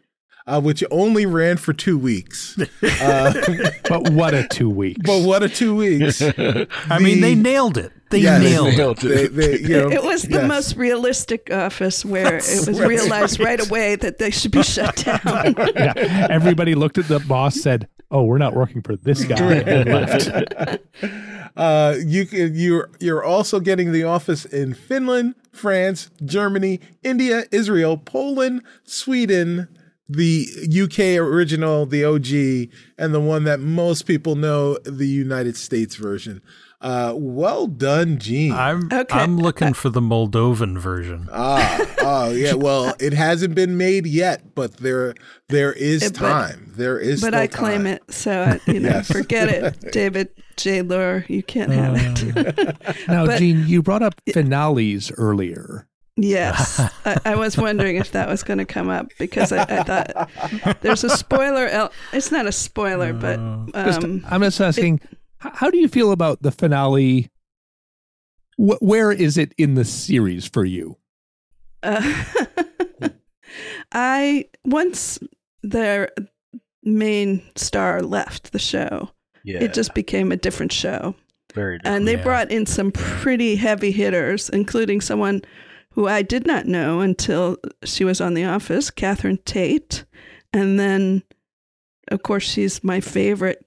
uh, 0.46 0.60
which 0.60 0.84
only 0.90 1.24
ran 1.26 1.56
for 1.56 1.72
two 1.72 1.96
weeks. 1.98 2.58
Uh, 2.82 3.32
But 3.88 4.10
what 4.10 4.34
a 4.34 4.46
two 4.48 4.68
weeks. 4.70 5.00
but 5.04 5.22
what 5.22 5.42
a 5.42 5.48
two 5.48 5.74
weeks! 5.76 6.20
I 6.90 6.98
mean, 7.00 7.20
they 7.20 7.34
nailed 7.34 7.78
it. 7.78 7.92
They 8.10 8.18
Yes. 8.20 8.42
nailed 8.42 9.02
it. 9.04 9.08
They, 9.08 9.26
they, 9.26 9.58
you 9.60 9.76
know, 9.76 9.90
it 9.90 10.02
was 10.02 10.22
the 10.22 10.38
yes. 10.40 10.48
most 10.48 10.76
realistic 10.76 11.50
office 11.52 12.04
where 12.04 12.36
it 12.36 12.66
was 12.66 12.78
right. 12.80 12.88
realized 12.88 13.40
right 13.40 13.60
away 13.66 13.96
that 13.96 14.18
they 14.18 14.30
should 14.30 14.52
be 14.52 14.62
shut 14.62 14.96
down. 15.04 15.54
yeah, 15.74 16.28
everybody 16.30 16.74
looked 16.74 16.98
at 16.98 17.08
the 17.08 17.18
boss, 17.20 17.56
said, 17.60 17.88
"Oh, 18.10 18.22
we're 18.24 18.38
not 18.38 18.54
working 18.54 18.82
for 18.82 18.96
this 18.96 19.24
guy," 19.24 19.54
and 19.54 19.88
left. 19.88 20.78
Uh, 21.56 21.94
you 22.04 22.22
you're 22.32 22.90
you're 23.00 23.22
also 23.24 23.60
getting 23.60 23.92
the 23.92 24.02
office 24.04 24.44
in 24.44 24.74
Finland, 24.74 25.34
France, 25.52 26.10
Germany, 26.24 26.80
India, 27.02 27.44
Israel, 27.52 27.96
Poland, 27.96 28.62
Sweden, 28.84 29.68
the 30.08 30.46
UK 30.82 31.18
original, 31.18 31.86
the 31.86 32.04
OG, 32.04 32.70
and 32.98 33.14
the 33.14 33.20
one 33.20 33.44
that 33.44 33.60
most 33.60 34.02
people 34.02 34.36
know, 34.36 34.76
the 34.84 35.06
United 35.08 35.56
States 35.56 35.96
version. 35.96 36.42
Uh, 36.80 37.14
well 37.16 37.66
done, 37.66 38.18
Jean. 38.18 38.52
I'm 38.52 38.90
Okay. 38.92 39.18
I'm 39.18 39.38
looking 39.38 39.72
for 39.72 39.88
the 39.88 40.02
Moldovan 40.02 40.76
version. 40.76 41.30
ah, 41.32 41.80
oh 42.00 42.30
yeah. 42.30 42.52
Well, 42.52 42.94
it 43.00 43.14
hasn't 43.14 43.54
been 43.54 43.78
made 43.78 44.06
yet, 44.06 44.54
but 44.54 44.76
there 44.76 45.14
there 45.48 45.72
is 45.72 46.02
Yeah, 46.02 46.08
but- 46.10 46.18
time. 46.18 46.72
there 46.76 46.98
is. 46.98 47.22
but 47.22 47.28
still 47.28 47.40
I 47.40 47.46
claim 47.46 47.84
time. 47.84 47.86
it, 47.86 48.02
so 48.10 48.42
I, 48.42 48.70
you 48.70 48.80
know, 48.80 48.90
Yes. 48.90 49.10
forget 49.10 49.48
it, 49.48 49.80
David 49.92 50.28
J. 50.58 50.82
Loehr. 50.82 51.24
You 51.30 51.42
can't 51.42 51.72
have 51.72 51.94
it. 51.96 52.76
Now, 53.08 53.24
But- 53.24 53.38
Jean, 53.38 53.66
you 53.66 53.82
brought 53.82 54.02
up 54.02 54.20
finales 54.34 55.10
earlier. 55.12 55.86
Yes, 56.16 56.78
I, 57.04 57.18
I 57.24 57.34
was 57.34 57.56
wondering 57.58 57.96
if 57.96 58.12
that 58.12 58.28
was 58.28 58.42
going 58.44 58.58
to 58.58 58.64
come 58.64 58.88
up 58.88 59.08
because 59.18 59.50
I, 59.50 59.62
I 59.62 59.82
thought 59.82 60.80
there's 60.80 61.02
a 61.04 61.10
spoiler. 61.10 61.66
El- 61.66 61.92
it's 62.12 62.30
not 62.30 62.46
a 62.46 62.52
spoiler, 62.52 63.12
but 63.12 63.36
Just- 63.74 64.04
um, 64.04 64.24
I'm 64.28 64.42
just 64.42 64.60
asking, 64.60 65.00
h- 65.44 65.52
how 65.54 65.70
do 65.70 65.78
you 65.78 65.88
feel 65.88 66.12
about 66.12 66.40
the 66.42 66.52
finale? 66.52 67.30
Wh- 68.56 68.80
where 68.80 69.10
is 69.10 69.36
it 69.36 69.52
in 69.58 69.74
the 69.74 69.84
series 69.84 70.46
for 70.46 70.64
you? 70.64 70.98
uh, 71.82 72.24
I 73.92 74.46
once 74.64 75.18
their 75.62 76.10
main 76.82 77.42
star 77.56 78.02
left 78.02 78.52
the 78.52 78.58
show, 78.58 79.10
Yeah, 79.42 79.62
it 79.64 79.74
just 79.74 79.94
became 79.94 80.30
a 80.32 80.36
different 80.36 80.72
show. 80.72 81.14
very 81.54 81.78
different. 81.78 81.96
And 81.96 82.08
they 82.08 82.16
Yeah. 82.16 82.22
brought 82.22 82.50
in 82.50 82.66
some 82.66 82.90
pretty 82.92 83.56
heavy 83.56 83.90
hitters, 83.90 84.48
including 84.50 85.00
someone 85.00 85.42
who 85.94 86.06
I 86.08 86.22
did 86.22 86.46
not 86.46 86.66
know 86.66 87.00
until 87.00 87.56
she 87.84 88.04
was 88.04 88.20
on 88.20 88.34
The 88.34 88.44
Office, 88.44 88.90
Catherine 88.90 89.38
Tate. 89.44 90.04
And 90.52 90.78
then 90.78 91.22
of 92.08 92.22
course, 92.22 92.44
she's 92.44 92.84
my 92.84 93.00
favorite 93.00 93.64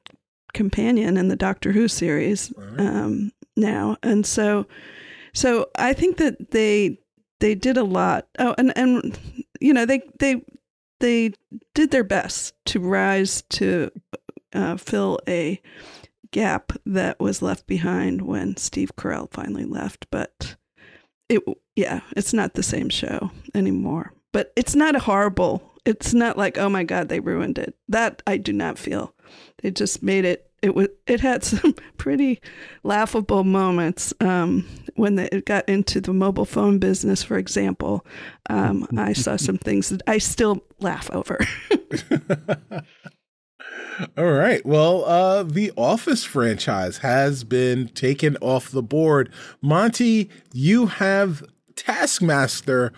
companion 0.53 1.17
in 1.17 1.27
the 1.27 1.35
Doctor 1.35 1.71
Who 1.71 1.87
series 1.87 2.53
um, 2.77 3.31
now, 3.55 3.97
and 4.03 4.25
so 4.25 4.67
so 5.33 5.69
I 5.75 5.93
think 5.93 6.17
that 6.17 6.51
they 6.51 6.99
they 7.39 7.55
did 7.55 7.77
a 7.77 7.83
lot. 7.83 8.27
Oh, 8.39 8.55
and 8.57 8.73
and 8.77 9.17
you 9.59 9.73
know 9.73 9.85
they 9.85 10.01
they 10.19 10.43
they 10.99 11.33
did 11.73 11.91
their 11.91 12.03
best 12.03 12.53
to 12.65 12.79
rise 12.79 13.43
to 13.49 13.91
uh, 14.53 14.77
fill 14.77 15.19
a 15.27 15.61
gap 16.31 16.73
that 16.85 17.19
was 17.19 17.41
left 17.41 17.65
behind 17.67 18.21
when 18.21 18.57
Steve 18.57 18.91
Carell 18.95 19.31
finally 19.31 19.65
left. 19.65 20.07
But 20.11 20.56
it, 21.29 21.43
yeah, 21.75 22.01
it's 22.15 22.33
not 22.33 22.53
the 22.53 22.63
same 22.63 22.89
show 22.89 23.31
anymore. 23.53 24.13
But 24.31 24.53
it's 24.55 24.75
not 24.75 24.95
a 24.95 24.99
horrible. 24.99 25.63
It's 25.85 26.13
not 26.13 26.37
like 26.37 26.57
oh 26.57 26.69
my 26.69 26.83
god 26.83 27.09
they 27.09 27.19
ruined 27.19 27.57
it. 27.57 27.75
That 27.87 28.21
I 28.27 28.37
do 28.37 28.53
not 28.53 28.77
feel. 28.77 29.13
They 29.61 29.71
just 29.71 30.03
made 30.03 30.25
it. 30.25 30.49
It 30.61 30.75
was. 30.75 30.89
It 31.05 31.21
had 31.21 31.43
some 31.43 31.75
pretty 31.97 32.41
laughable 32.83 33.43
moments 33.43 34.13
um, 34.19 34.67
when 34.95 35.15
they 35.15 35.27
it 35.31 35.45
got 35.45 35.67
into 35.69 36.01
the 36.01 36.13
mobile 36.13 36.45
phone 36.45 36.79
business, 36.79 37.23
for 37.23 37.37
example. 37.37 38.05
Um, 38.49 38.87
I 38.97 39.13
saw 39.13 39.37
some 39.37 39.57
things 39.57 39.89
that 39.89 40.01
I 40.07 40.17
still 40.17 40.63
laugh 40.79 41.09
over. 41.11 41.39
All 44.17 44.31
right. 44.31 44.65
Well, 44.65 45.05
uh, 45.05 45.43
the 45.43 45.71
Office 45.75 46.23
franchise 46.23 46.99
has 46.99 47.43
been 47.43 47.87
taken 47.89 48.37
off 48.41 48.69
the 48.69 48.83
board. 48.83 49.31
Monty, 49.61 50.29
you 50.53 50.87
have 50.87 51.43
Taskmaster 51.75 52.91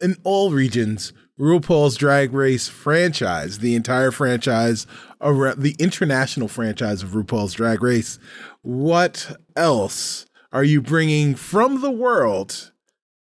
in 0.00 0.16
all 0.24 0.50
regions, 0.50 1.12
RuPaul's 1.38 1.96
Drag 1.96 2.32
Race 2.32 2.68
franchise, 2.68 3.58
the 3.58 3.74
entire 3.74 4.10
franchise, 4.10 4.86
the 5.20 5.76
international 5.78 6.48
franchise 6.48 7.02
of 7.02 7.10
RuPaul's 7.10 7.54
Drag 7.54 7.82
Race. 7.82 8.18
What 8.62 9.38
else 9.56 10.26
are 10.52 10.64
you 10.64 10.80
bringing 10.80 11.34
from 11.34 11.80
the 11.80 11.90
world 11.90 12.72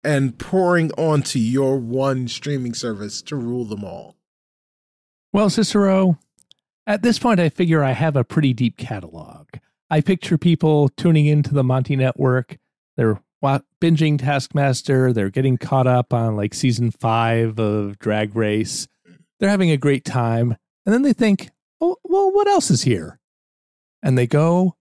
and 0.02 0.38
pouring 0.38 0.90
onto 0.92 1.38
your 1.38 1.78
one 1.78 2.28
streaming 2.28 2.74
service 2.74 3.20
to 3.22 3.36
rule 3.36 3.64
them 3.64 3.84
all? 3.84 4.16
Well, 5.32 5.50
Cicero, 5.50 6.18
at 6.86 7.02
this 7.02 7.18
point, 7.18 7.40
I 7.40 7.48
figure 7.48 7.82
I 7.82 7.92
have 7.92 8.16
a 8.16 8.24
pretty 8.24 8.52
deep 8.52 8.76
catalog. 8.76 9.48
I 9.90 10.00
picture 10.00 10.38
people 10.38 10.88
tuning 10.90 11.26
into 11.26 11.52
the 11.52 11.64
Monty 11.64 11.96
Network. 11.96 12.58
They're 12.96 13.20
binging 13.42 14.18
Taskmaster. 14.18 15.12
They're 15.12 15.30
getting 15.30 15.58
caught 15.58 15.86
up 15.86 16.12
on 16.12 16.36
like 16.36 16.54
season 16.54 16.90
five 16.90 17.58
of 17.58 17.98
Drag 17.98 18.36
Race. 18.36 18.86
They're 19.38 19.48
having 19.48 19.70
a 19.70 19.76
great 19.76 20.04
time. 20.04 20.56
And 20.84 20.92
then 20.92 21.02
they 21.02 21.12
think, 21.12 21.50
oh, 21.80 21.96
well, 22.04 22.30
what 22.30 22.48
else 22.48 22.70
is 22.70 22.82
here? 22.82 23.18
And 24.02 24.16
they 24.16 24.26
go, 24.26 24.76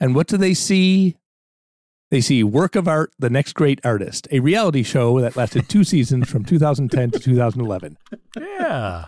and 0.00 0.14
what 0.14 0.26
do 0.26 0.36
they 0.36 0.54
see? 0.54 1.16
They 2.10 2.20
see 2.20 2.44
Work 2.44 2.76
of 2.76 2.86
Art, 2.86 3.12
The 3.18 3.30
Next 3.30 3.54
Great 3.54 3.80
Artist, 3.84 4.28
a 4.30 4.38
reality 4.38 4.84
show 4.84 5.20
that 5.20 5.36
lasted 5.36 5.68
two 5.68 5.82
seasons 5.84 6.30
from 6.30 6.44
2010 6.44 7.10
to 7.10 7.18
2011. 7.18 7.98
Yeah. 8.36 9.04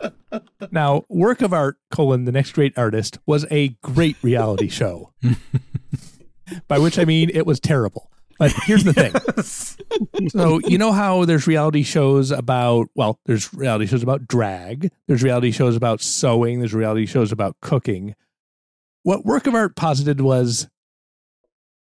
Now, 0.73 1.05
Work 1.09 1.41
of 1.43 1.53
Art, 1.53 1.77
colon, 1.91 2.25
The 2.25 2.33
Next 2.33 2.53
Great 2.53 2.77
Artist, 2.77 3.19
was 3.25 3.47
a 3.51 3.69
great 3.83 4.17
reality 4.23 4.69
show. 4.69 5.13
By 6.69 6.79
which 6.79 6.99
I 6.99 7.05
mean 7.05 7.31
it 7.33 7.47
was 7.47 7.61
terrible. 7.61 8.11
But 8.39 8.53
here's 8.65 8.85
the 8.85 8.93
thing. 8.93 10.29
So, 10.29 10.61
you 10.61 10.79
know 10.79 10.93
how 10.93 11.25
there's 11.25 11.47
reality 11.47 11.83
shows 11.83 12.31
about, 12.31 12.89
well, 12.95 13.19
there's 13.27 13.53
reality 13.53 13.87
shows 13.87 14.03
about 14.03 14.29
drag, 14.29 14.91
there's 15.09 15.23
reality 15.23 15.51
shows 15.51 15.75
about 15.75 16.01
sewing, 16.01 16.61
there's 16.61 16.75
reality 16.75 17.05
shows 17.05 17.33
about 17.33 17.57
cooking. 17.61 18.15
What 19.03 19.25
Work 19.25 19.47
of 19.47 19.55
Art 19.55 19.75
posited 19.75 20.21
was 20.21 20.69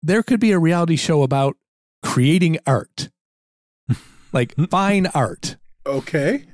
there 0.04 0.22
could 0.22 0.40
be 0.40 0.52
a 0.52 0.58
reality 0.58 0.96
show 0.96 1.22
about 1.22 1.56
creating 2.02 2.58
art, 2.66 3.08
like 4.32 4.54
fine 4.70 5.06
art. 5.08 5.56
Okay. 5.86 6.44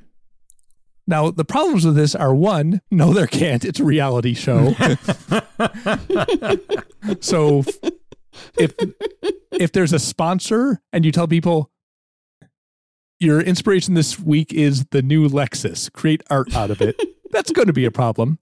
Now, 1.07 1.30
the 1.30 1.44
problems 1.44 1.84
with 1.84 1.96
this 1.96 2.14
are 2.14 2.32
one, 2.32 2.80
no, 2.92 3.12
there 3.12 3.26
can't. 3.26 3.64
It's 3.64 3.80
a 3.80 3.84
reality 3.84 4.34
show. 4.34 4.74
so 7.20 7.64
if 8.57 8.72
if 9.51 9.72
there's 9.72 9.92
a 9.92 9.98
sponsor 9.98 10.80
and 10.92 11.05
you 11.05 11.11
tell 11.11 11.26
people 11.26 11.72
your 13.18 13.40
inspiration 13.40 13.94
this 13.94 14.20
week 14.20 14.53
is 14.53 14.84
the 14.92 15.03
new 15.03 15.28
Lexus, 15.28 15.92
create 15.92 16.22
art 16.30 16.55
out 16.55 16.70
of 16.70 16.80
it, 16.80 17.01
that's 17.32 17.51
going 17.51 17.66
to 17.66 17.72
be 17.72 17.84
a 17.84 17.90
problem. 17.90 18.38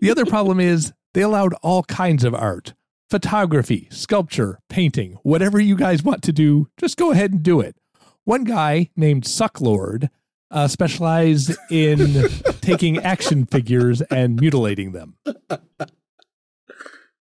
The 0.00 0.10
other 0.10 0.26
problem 0.26 0.58
is 0.58 0.92
they 1.14 1.22
allowed 1.22 1.54
all 1.62 1.84
kinds 1.84 2.24
of 2.24 2.34
art 2.34 2.74
photography, 3.10 3.88
sculpture, 3.90 4.60
painting, 4.68 5.18
whatever 5.22 5.58
you 5.58 5.76
guys 5.76 6.02
want 6.02 6.22
to 6.22 6.32
do, 6.32 6.68
just 6.78 6.96
go 6.96 7.10
ahead 7.10 7.32
and 7.32 7.42
do 7.42 7.60
it. 7.60 7.76
One 8.24 8.44
guy 8.44 8.90
named 8.96 9.24
Sucklord 9.24 10.08
uh, 10.50 10.68
specialized 10.68 11.52
in 11.70 12.28
taking 12.60 12.98
action 12.98 13.46
figures 13.46 14.00
and 14.02 14.40
mutilating 14.40 14.92
them. 14.92 15.16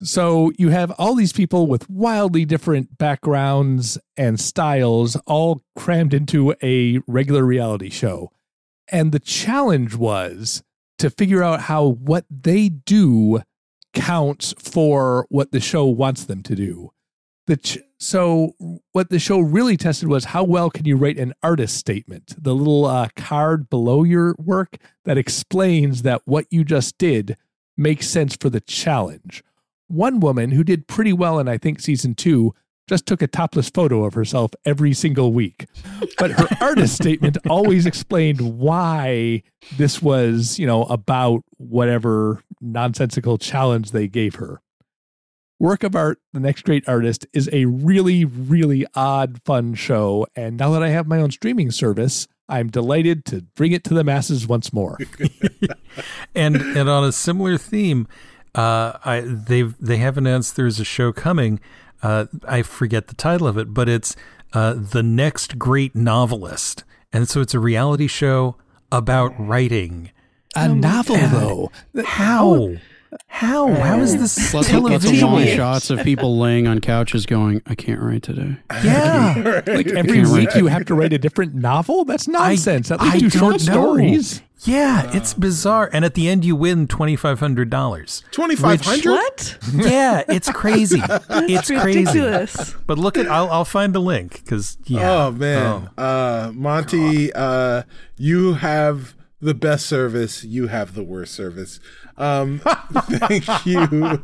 So 0.02 0.52
you 0.58 0.70
have 0.70 0.92
all 0.92 1.16
these 1.16 1.34
people 1.34 1.68
with 1.68 1.90
wildly 1.90 2.46
different 2.46 2.98
backgrounds 2.98 3.98
and 4.16 4.40
styles 4.40 5.16
all 5.26 5.64
crammed 5.76 6.14
into 6.14 6.54
a 6.62 7.00
regular 7.08 7.44
reality 7.44 7.90
show. 7.90 8.32
And 8.90 9.12
the 9.12 9.20
challenge 9.20 9.96
was 9.96 10.64
to 11.00 11.10
figure 11.10 11.42
out 11.42 11.62
how 11.62 11.86
what 11.86 12.26
they 12.30 12.70
do 12.70 13.42
counts 13.96 14.54
for 14.60 15.26
what 15.30 15.52
the 15.52 15.60
show 15.60 15.86
wants 15.86 16.26
them 16.26 16.44
to 16.44 16.56
do. 16.56 16.92
The 17.48 17.58
ch- 17.58 17.80
so 17.98 18.54
what 18.92 19.10
the 19.10 19.20
show 19.20 19.40
really 19.40 19.78
tested 19.78 20.10
was 20.10 20.26
how 20.26 20.44
well 20.44 20.70
can 20.70 20.86
you 20.86 20.98
write 20.98 21.18
an 21.18 21.34
artist 21.42 21.78
statement, 21.78 22.36
the 22.38 22.54
little 22.54 22.86
uh, 22.86 23.08
card 23.16 23.70
below 23.70 24.04
your 24.04 24.36
work 24.38 24.78
that 25.06 25.18
explains 25.18 26.02
that 26.04 26.22
what 26.26 26.46
you 26.52 26.64
just 26.64 26.98
did 26.98 27.38
makes 27.78 28.08
sense 28.08 28.36
for 28.36 28.50
the 28.50 28.62
challenge. 28.62 29.44
One 29.88 30.20
woman 30.20 30.52
who 30.52 30.64
did 30.64 30.88
pretty 30.88 31.14
well 31.14 31.40
in 31.40 31.48
I 31.48 31.58
think 31.58 31.80
season 31.80 32.16
2 32.16 32.54
just 32.88 33.06
took 33.06 33.22
a 33.22 33.28
topless 33.28 33.70
photo 33.70 34.04
of 34.04 34.14
herself 34.14 34.52
every 34.66 34.94
single 34.94 35.34
week. 35.34 35.66
But 36.18 36.32
her 36.32 36.48
artist 36.62 36.96
statement 36.96 37.38
always 37.50 37.86
explained 37.86 38.42
why 38.42 39.44
this 39.78 40.02
was, 40.02 40.60
you 40.60 40.68
know, 40.68 40.84
about 40.84 41.44
whatever 41.58 42.44
nonsensical 42.62 43.38
challenge 43.38 43.92
they 43.92 44.08
gave 44.08 44.36
her. 44.36 44.62
Work 45.58 45.84
of 45.84 45.96
Art, 45.96 46.20
The 46.34 46.42
Next 46.42 46.64
Great 46.64 46.88
Artist 46.88 47.26
is 47.34 47.50
a 47.54 47.66
really, 47.66 48.26
really 48.26 48.86
odd, 48.94 49.40
fun 49.46 49.74
show. 49.74 50.28
And 50.36 50.58
now 50.58 50.72
that 50.72 50.84
I 50.84 50.90
have 50.90 51.08
my 51.08 51.22
own 51.22 51.32
streaming 51.32 51.72
service, 51.72 52.28
I'm 52.50 52.70
delighted 52.70 53.26
to 53.26 53.42
bring 53.56 53.72
it 53.72 53.84
to 53.86 53.94
the 53.94 54.04
masses 54.04 54.48
once 54.48 54.74
more. 54.74 54.98
and 56.36 56.58
and 56.58 56.90
on 56.90 57.04
a 57.06 57.12
similar 57.12 57.58
theme, 57.58 58.08
uh, 58.54 58.94
I 59.04 59.22
they've 59.22 59.76
they 59.80 59.98
have 59.98 60.18
announced 60.18 60.56
there's 60.56 60.80
a 60.80 60.86
show 60.86 61.12
coming. 61.12 61.60
Uh, 62.04 62.26
I 62.48 62.62
forget 62.62 63.08
the 63.08 63.16
title 63.16 63.48
of 63.48 63.58
it, 63.58 63.74
but 63.74 63.90
it's 63.90 64.16
uh, 64.54 64.74
the 64.74 65.04
next 65.04 65.58
great 65.58 65.96
novelist, 65.96 66.84
and 67.12 67.28
so 67.28 67.42
it's 67.42 67.54
a 67.54 67.60
reality 67.60 68.08
show 68.08 68.56
about 68.92 69.34
writing. 69.40 70.12
A 70.56 70.68
novel, 70.70 71.18
though. 71.18 71.72
How? 72.04 72.76
How? 73.28 73.74
How 73.74 74.00
is 74.00 74.18
this 74.18 74.52
Plus, 74.52 74.54
lots 74.54 74.68
of 74.70 75.02
television? 75.02 75.30
long 75.30 75.46
shots 75.48 75.90
of 75.90 76.00
people 76.04 76.38
laying 76.40 76.68
on 76.68 76.80
couches 76.80 77.26
going, 77.26 77.62
I 77.66 77.76
can't 77.76 78.02
write 78.02 78.24
today. 78.24 78.58
Yeah. 78.84 79.62
Like 79.68 79.88
every 79.88 80.22
week 80.22 80.50
write 80.50 80.56
you 80.56 80.68
have 80.68 80.86
to 80.86 80.96
write 80.96 81.14
a 81.14 81.18
different 81.18 81.56
novel? 81.56 82.06
That's 82.06 82.28
nonsense. 82.28 82.92
At 82.92 83.02
least 83.02 83.16
I 83.16 83.20
do 83.20 83.30
short 83.30 83.54
know. 83.54 83.58
stories. 83.58 84.42
Yeah, 84.64 85.12
it's 85.14 85.34
bizarre. 85.34 85.90
And 85.92 86.06
at 86.06 86.14
the 86.14 86.30
end, 86.30 86.46
you 86.46 86.56
win 86.56 86.88
twenty 86.88 87.16
five 87.16 87.40
hundred 87.40 87.70
dollars. 87.70 88.24
Twenty 88.32 88.56
five 88.56 88.82
hundred. 88.82 89.12
what? 89.12 89.58
Yeah, 89.74 90.24
it's 90.28 90.50
crazy. 90.54 91.02
it's 91.04 91.70
crazy. 91.70 92.00
ridiculous. 92.00 92.74
But 92.88 92.98
look 92.98 93.18
at, 93.18 93.28
I'll, 93.28 93.50
I'll 93.50 93.66
find 93.66 93.96
a 93.96 94.00
link 94.00 94.44
because 94.44 94.78
yeah. 94.86 95.26
Oh 95.26 95.32
man, 95.32 95.90
uh, 95.98 96.52
Monty, 96.54 97.34
uh, 97.34 97.84
you 98.18 98.54
have 98.54 99.16
the 99.42 99.54
best 99.54 99.86
service. 99.86 100.44
You 100.44 100.68
have 100.68 100.96
the 100.96 101.04
worst 101.04 101.34
service. 101.34 101.80
Um, 102.18 102.62
thank 102.94 103.66
you, 103.66 104.24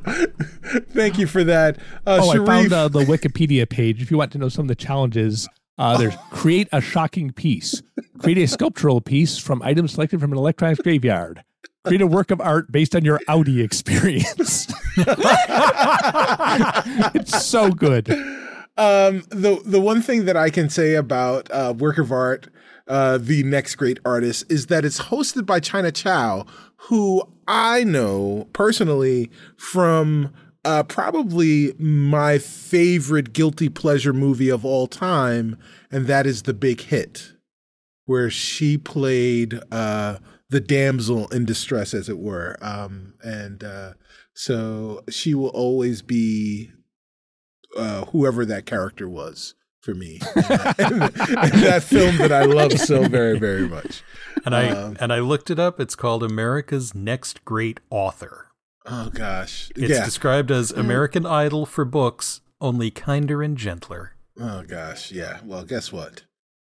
thank 0.93 1.19
you 1.19 1.27
for 1.27 1.43
that. 1.43 1.77
Uh, 2.07 2.21
oh, 2.23 2.31
Sharif, 2.31 2.49
I 2.49 2.61
found 2.61 2.73
uh, 2.73 2.87
the 2.87 3.01
Wikipedia 3.01 3.69
page. 3.69 4.01
If 4.01 4.09
you 4.09 4.17
want 4.17 4.31
to 4.31 4.37
know 4.37 4.49
some 4.49 4.63
of 4.63 4.69
the 4.69 4.75
challenges, 4.75 5.47
uh, 5.77 5.97
there's 5.97 6.15
create 6.31 6.67
a 6.71 6.81
shocking 6.81 7.31
piece, 7.31 7.81
create 8.19 8.37
a 8.37 8.47
sculptural 8.47 9.01
piece 9.01 9.37
from 9.37 9.61
items 9.61 9.93
selected 9.93 10.19
from 10.19 10.31
an 10.31 10.37
electronics 10.37 10.81
graveyard, 10.81 11.43
create 11.85 12.01
a 12.01 12.07
work 12.07 12.31
of 12.31 12.39
art 12.41 12.71
based 12.71 12.95
on 12.95 13.03
your 13.03 13.19
Audi 13.27 13.61
experience. 13.61 14.71
it's 17.15 17.45
so 17.45 17.71
good. 17.71 18.09
Um, 18.77 19.23
the 19.29 19.61
the 19.65 19.81
one 19.81 20.01
thing 20.01 20.25
that 20.25 20.37
I 20.37 20.49
can 20.49 20.69
say 20.69 20.95
about 20.95 21.51
uh, 21.51 21.73
work 21.77 21.97
of 21.97 22.11
art, 22.11 22.47
uh, 22.87 23.17
the 23.19 23.43
next 23.43 23.75
great 23.75 23.99
artist, 24.05 24.45
is 24.49 24.67
that 24.67 24.85
it's 24.85 24.99
hosted 24.99 25.45
by 25.45 25.59
China 25.59 25.91
Chow, 25.91 26.45
who 26.77 27.23
I 27.47 27.83
know 27.83 28.47
personally 28.53 29.29
from 29.57 30.33
uh, 30.63 30.83
probably 30.83 31.73
my 31.79 32.37
favorite 32.37 33.33
guilty 33.33 33.69
pleasure 33.69 34.13
movie 34.13 34.49
of 34.49 34.63
all 34.63 34.87
time, 34.87 35.57
and 35.91 36.07
that 36.07 36.25
is 36.25 36.43
The 36.43 36.53
Big 36.53 36.81
Hit, 36.81 37.33
where 38.05 38.29
she 38.29 38.77
played 38.77 39.59
uh, 39.71 40.17
the 40.49 40.59
damsel 40.59 41.27
in 41.29 41.45
distress, 41.45 41.93
as 41.93 42.09
it 42.09 42.19
were. 42.19 42.57
Um, 42.61 43.15
and 43.23 43.63
uh, 43.63 43.93
so 44.33 45.03
she 45.09 45.33
will 45.33 45.49
always 45.49 46.01
be 46.01 46.71
uh, 47.77 48.05
whoever 48.05 48.45
that 48.45 48.65
character 48.65 49.09
was 49.09 49.55
for 49.81 49.95
me 49.95 50.19
in 50.35 50.41
that, 50.43 50.75
in 51.53 51.61
that 51.61 51.83
film 51.83 52.17
that 52.17 52.31
I 52.31 52.43
love 52.43 52.73
so 52.73 53.07
very, 53.07 53.39
very 53.39 53.67
much. 53.67 54.03
And 54.45 54.55
I 54.55 54.69
Um, 54.69 54.97
and 54.99 55.11
I 55.11 55.19
looked 55.19 55.49
it 55.49 55.57
up. 55.57 55.79
It's 55.79 55.95
called 55.95 56.21
America's 56.23 56.93
Next 56.93 57.43
Great 57.45 57.79
Author. 57.89 58.50
Oh 58.85 59.09
gosh, 59.13 59.71
It's 59.75 59.91
yeah. 59.91 60.03
described 60.05 60.51
as 60.51 60.71
American 60.71 61.25
Idol 61.25 61.65
for 61.65 61.85
books, 61.85 62.41
only 62.59 62.89
kinder 62.91 63.43
and 63.43 63.57
gentler. 63.57 64.15
Oh 64.39 64.63
gosh, 64.63 65.11
yeah. 65.11 65.39
Well, 65.43 65.63
guess 65.63 65.91
what? 65.91 66.23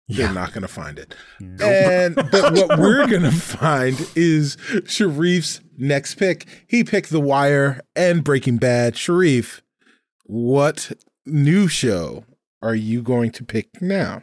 They're 0.06 0.32
not 0.32 0.52
going 0.52 0.62
to 0.62 0.68
find 0.68 0.98
it. 0.98 1.14
And 1.40 2.14
but 2.30 2.52
what 2.52 2.78
we're 2.78 3.06
going 3.06 3.22
to 3.22 3.30
find 3.32 3.96
is 4.14 4.56
Sharif's 4.86 5.60
next 5.78 6.16
pick. 6.16 6.46
He 6.68 6.84
picked 6.84 7.08
The 7.10 7.20
Wire 7.20 7.80
and 7.96 8.22
Breaking 8.22 8.58
Bad. 8.58 8.96
Sharif, 8.96 9.62
what 10.24 10.92
new 11.24 11.68
show 11.68 12.24
are 12.62 12.74
you 12.74 13.00
going 13.02 13.30
to 13.32 13.44
pick 13.44 13.80
now? 13.80 14.22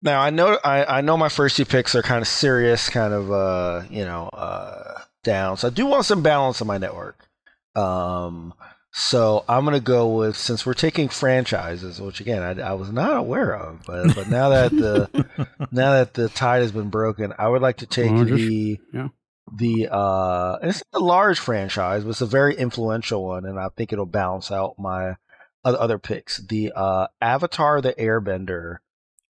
Now 0.00 0.20
I 0.20 0.30
know 0.30 0.58
I, 0.64 0.98
I 0.98 1.00
know 1.00 1.16
my 1.16 1.28
first 1.28 1.56
two 1.56 1.64
picks 1.64 1.94
are 1.94 2.02
kind 2.02 2.22
of 2.22 2.28
serious, 2.28 2.88
kind 2.88 3.12
of 3.12 3.30
uh 3.32 3.82
you 3.90 4.04
know 4.04 4.28
uh 4.32 4.91
down. 5.22 5.56
So 5.56 5.68
I 5.68 5.70
do 5.70 5.86
want 5.86 6.04
some 6.04 6.22
balance 6.22 6.60
on 6.60 6.66
my 6.68 6.78
network. 6.78 7.28
Um, 7.74 8.54
so 8.94 9.44
I'm 9.48 9.64
gonna 9.64 9.80
go 9.80 10.08
with 10.16 10.36
since 10.36 10.66
we're 10.66 10.74
taking 10.74 11.08
franchises, 11.08 12.00
which 12.00 12.20
again 12.20 12.42
I, 12.42 12.60
I 12.62 12.72
was 12.74 12.90
not 12.92 13.16
aware 13.16 13.56
of, 13.56 13.80
but 13.86 14.14
but 14.14 14.28
now 14.28 14.50
that 14.50 14.70
the 14.70 15.48
now 15.72 15.92
that 15.92 16.12
the 16.14 16.28
tide 16.28 16.60
has 16.62 16.72
been 16.72 16.90
broken, 16.90 17.32
I 17.38 17.48
would 17.48 17.62
like 17.62 17.78
to 17.78 17.86
take 17.86 18.10
just- 18.10 18.30
the 18.34 18.78
yeah. 18.92 19.08
the 19.56 19.88
uh 19.90 20.58
it's 20.62 20.82
a 20.92 20.98
large 20.98 21.38
franchise, 21.38 22.04
but 22.04 22.10
it's 22.10 22.20
a 22.20 22.26
very 22.26 22.54
influential 22.54 23.24
one, 23.24 23.46
and 23.46 23.58
I 23.58 23.68
think 23.74 23.92
it'll 23.94 24.04
balance 24.04 24.50
out 24.52 24.74
my 24.78 25.16
other, 25.64 25.78
other 25.78 25.98
picks. 25.98 26.36
The 26.38 26.72
uh 26.76 27.06
Avatar: 27.22 27.80
The 27.80 27.94
Airbender 27.94 28.78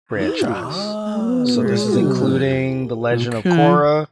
franchise. 0.07 1.53
So 1.53 1.61
this 1.61 1.81
is 1.81 1.95
including 1.95 2.87
the 2.87 2.95
Legend 2.95 3.35
Okay. 3.35 3.49
of 3.51 3.55
Korra. 3.55 4.07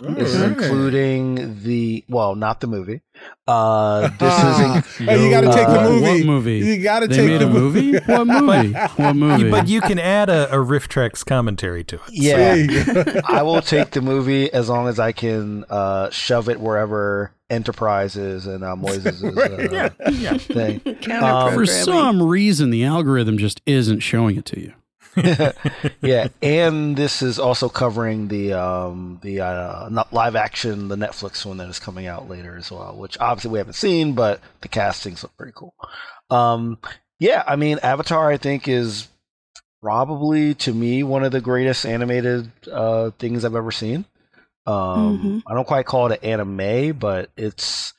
This 0.00 0.34
is 0.34 0.42
including 0.42 1.62
the 1.62 2.04
well, 2.08 2.34
not 2.34 2.60
the 2.60 2.66
movie. 2.66 3.00
Uh, 3.46 4.08
this 4.08 4.16
Ah, 4.22 4.78
is 4.78 5.00
in, 5.00 5.06
hey, 5.06 5.24
you 5.24 5.30
got 5.30 5.42
to 5.42 5.46
take 5.52 5.68
the 5.68 5.80
Uh, 5.80 5.88
movie. 5.88 6.02
what 6.02 6.26
movie? 6.26 6.58
You 6.58 6.82
got 6.82 7.00
to 7.00 7.06
They 7.06 7.16
take 7.16 7.28
made 7.28 7.40
the 7.40 7.46
a 7.46 7.50
movie? 7.50 7.98
What 8.06 8.26
movie? 8.26 8.72
What 8.72 9.14
movie? 9.16 9.50
But 9.50 9.68
you 9.68 9.80
can 9.80 10.00
add 10.00 10.28
a, 10.28 10.52
a 10.52 10.56
RiffTrax 10.56 11.24
commentary 11.24 11.84
to 11.84 11.96
it. 11.96 12.02
yeah. 12.10 12.36
There 12.36 12.56
you 12.56 12.84
go. 13.04 13.20
I 13.24 13.42
will 13.42 13.62
take 13.62 13.90
the 13.92 14.00
movie 14.02 14.52
as 14.52 14.68
long 14.68 14.88
as 14.88 14.98
I 14.98 15.12
can 15.12 15.64
uh, 15.70 16.10
shove 16.10 16.48
it 16.48 16.58
wherever 16.58 17.30
Enterprise 17.48 18.16
is 18.16 18.46
and 18.46 18.64
uh, 18.64 18.74
Moises' 18.74 19.22
uh, 19.22 20.38
thing. 20.38 21.12
Um, 21.22 21.54
for 21.54 21.66
some 21.66 22.20
reason, 22.22 22.70
the 22.70 22.84
algorithm 22.84 23.38
just 23.38 23.60
isn't 23.64 24.00
showing 24.00 24.36
it 24.36 24.44
to 24.46 24.60
you. 24.60 24.72
Yeah, 26.02 26.28
and 26.42 26.96
this 26.96 27.22
is 27.22 27.38
also 27.38 27.68
covering 27.68 28.28
the 28.28 28.52
um, 28.52 29.20
the 29.22 29.40
uh, 29.40 29.88
not 29.90 30.12
live 30.12 30.36
action, 30.36 30.88
the 30.88 30.96
Netflix 30.96 31.44
one 31.44 31.58
that 31.58 31.68
is 31.68 31.78
coming 31.78 32.06
out 32.06 32.28
later 32.28 32.56
as 32.56 32.70
well, 32.70 32.96
which 32.96 33.18
obviously 33.18 33.50
we 33.50 33.58
haven't 33.58 33.74
seen, 33.74 34.14
but 34.14 34.40
the 34.60 34.68
castings 34.68 35.22
look 35.22 35.36
pretty 35.36 35.52
cool. 35.54 35.74
Um, 36.30 36.78
yeah, 37.18 37.44
I 37.46 37.56
mean, 37.56 37.78
Avatar, 37.82 38.30
I 38.30 38.36
think 38.36 38.68
is 38.68 39.08
probably 39.80 40.54
to 40.54 40.72
me 40.72 41.02
one 41.02 41.24
of 41.24 41.32
the 41.32 41.40
greatest 41.40 41.84
animated 41.86 42.50
uh, 42.72 43.10
things 43.18 43.44
I've 43.44 43.54
ever 43.54 43.70
seen. 43.70 44.04
Um, 44.66 45.42
I 45.46 45.54
don't 45.54 45.66
quite 45.66 45.84
call 45.86 46.10
it 46.10 46.22
an 46.22 46.30
anime, 46.40 46.98
but 46.98 47.30
it's 47.36 47.92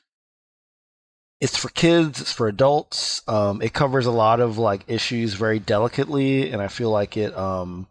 it's 1.40 1.56
for 1.56 1.68
kids, 1.68 2.20
it's 2.20 2.32
for 2.32 2.48
adults. 2.48 3.22
Um, 3.28 3.60
it 3.60 3.72
covers 3.72 4.06
a 4.06 4.10
lot 4.10 4.40
of 4.40 4.58
like 4.58 4.84
issues 4.88 5.34
very 5.34 5.58
delicately, 5.58 6.50
and 6.50 6.62
I 6.62 6.68
feel 6.68 6.90
like 6.90 7.16
it, 7.16 7.36
um, 7.36 7.86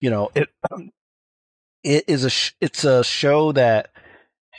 you 0.00 0.10
know, 0.10 0.30
it 0.34 0.48
it 1.84 2.04
is 2.08 2.24
a 2.24 2.30
sh- 2.30 2.52
it's 2.60 2.84
a 2.84 3.02
show 3.02 3.52
that 3.52 3.90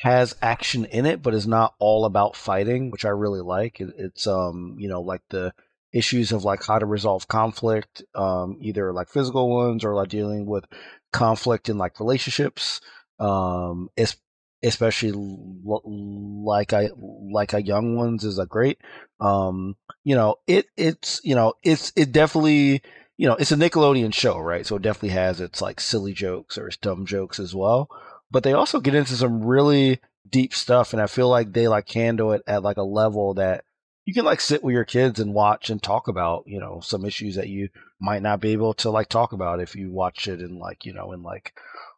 has 0.01 0.35
action 0.41 0.85
in 0.85 1.05
it, 1.05 1.21
but 1.21 1.33
is 1.33 1.47
not 1.47 1.73
all 1.79 2.05
about 2.05 2.35
fighting, 2.35 2.91
which 2.91 3.05
I 3.05 3.09
really 3.09 3.41
like. 3.41 3.79
It, 3.79 3.89
it's 3.97 4.27
um, 4.27 4.75
you 4.79 4.87
know, 4.89 5.01
like 5.01 5.21
the 5.29 5.53
issues 5.93 6.31
of 6.31 6.43
like 6.43 6.63
how 6.65 6.79
to 6.79 6.85
resolve 6.85 7.27
conflict, 7.27 8.03
um, 8.15 8.57
either 8.61 8.93
like 8.93 9.09
physical 9.09 9.49
ones 9.49 9.83
or 9.83 9.95
like 9.95 10.09
dealing 10.09 10.45
with 10.45 10.65
conflict 11.13 11.69
in 11.69 11.77
like 11.77 11.99
relationships. 11.99 12.81
Um, 13.19 13.89
it's 13.95 14.17
especially 14.63 15.13
like 15.15 16.73
I 16.73 16.89
like 17.31 17.53
a 17.53 17.61
young 17.61 17.95
ones 17.95 18.23
is 18.23 18.39
a 18.39 18.45
great. 18.45 18.79
Um, 19.19 19.75
you 20.03 20.15
know, 20.15 20.37
it 20.47 20.67
it's 20.75 21.21
you 21.23 21.35
know 21.35 21.53
it's 21.63 21.91
it 21.95 22.11
definitely 22.11 22.81
you 23.17 23.27
know 23.27 23.35
it's 23.35 23.51
a 23.51 23.55
Nickelodeon 23.55 24.13
show, 24.13 24.39
right? 24.39 24.65
So 24.65 24.77
it 24.77 24.81
definitely 24.81 25.09
has 25.09 25.41
its 25.41 25.61
like 25.61 25.79
silly 25.79 26.13
jokes 26.13 26.57
or 26.57 26.67
its 26.67 26.77
dumb 26.77 27.05
jokes 27.05 27.39
as 27.39 27.53
well. 27.53 27.89
But 28.29 28.43
they 28.43 28.53
also 28.53 28.79
get 28.79 28.95
into 28.95 29.15
some 29.15 29.43
really 29.43 29.99
deep 30.29 30.53
stuff, 30.53 30.93
and 30.93 31.01
I 31.01 31.07
feel 31.07 31.29
like 31.29 31.53
they 31.53 31.67
like 31.67 31.89
handle 31.89 32.33
it 32.33 32.41
at 32.47 32.63
like 32.63 32.77
a 32.77 32.83
level 32.83 33.35
that 33.35 33.63
you 34.05 34.13
can 34.13 34.25
like 34.25 34.41
sit 34.41 34.63
with 34.63 34.73
your 34.73 34.85
kids 34.85 35.19
and 35.19 35.33
watch 35.33 35.69
and 35.69 35.83
talk 35.83 36.07
about 36.07 36.43
you 36.47 36.59
know 36.59 36.79
some 36.81 37.05
issues 37.05 37.35
that 37.35 37.49
you 37.49 37.69
might 37.99 38.21
not 38.21 38.39
be 38.39 38.53
able 38.53 38.73
to 38.75 38.89
like 38.89 39.09
talk 39.09 39.33
about 39.33 39.61
if 39.61 39.75
you 39.75 39.91
watch 39.91 40.27
it 40.27 40.41
in 40.41 40.57
like 40.57 40.85
you 40.85 40.93
know 40.93 41.11
in 41.11 41.21
like 41.21 41.53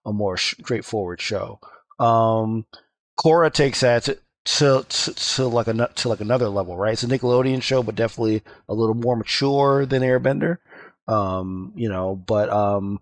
a 0.05 0.11
more 0.11 0.37
straightforward 0.37 1.21
show. 1.21 1.59
Um, 1.99 2.65
Korra 3.19 3.51
takes 3.51 3.81
that 3.81 4.03
to, 4.05 4.17
to, 4.45 4.85
to, 4.87 5.13
to 5.13 5.47
like 5.47 5.67
a 5.67 5.73
to 5.95 6.09
like 6.09 6.21
another 6.21 6.49
level, 6.49 6.77
right? 6.77 6.93
It's 6.93 7.03
a 7.03 7.07
Nickelodeon 7.07 7.61
show, 7.61 7.83
but 7.83 7.95
definitely 7.95 8.43
a 8.67 8.73
little 8.73 8.95
more 8.95 9.15
mature 9.15 9.85
than 9.85 10.01
Airbender. 10.01 10.57
Um, 11.07 11.73
you 11.75 11.89
know, 11.89 12.15
but 12.15 12.49
um, 12.49 12.99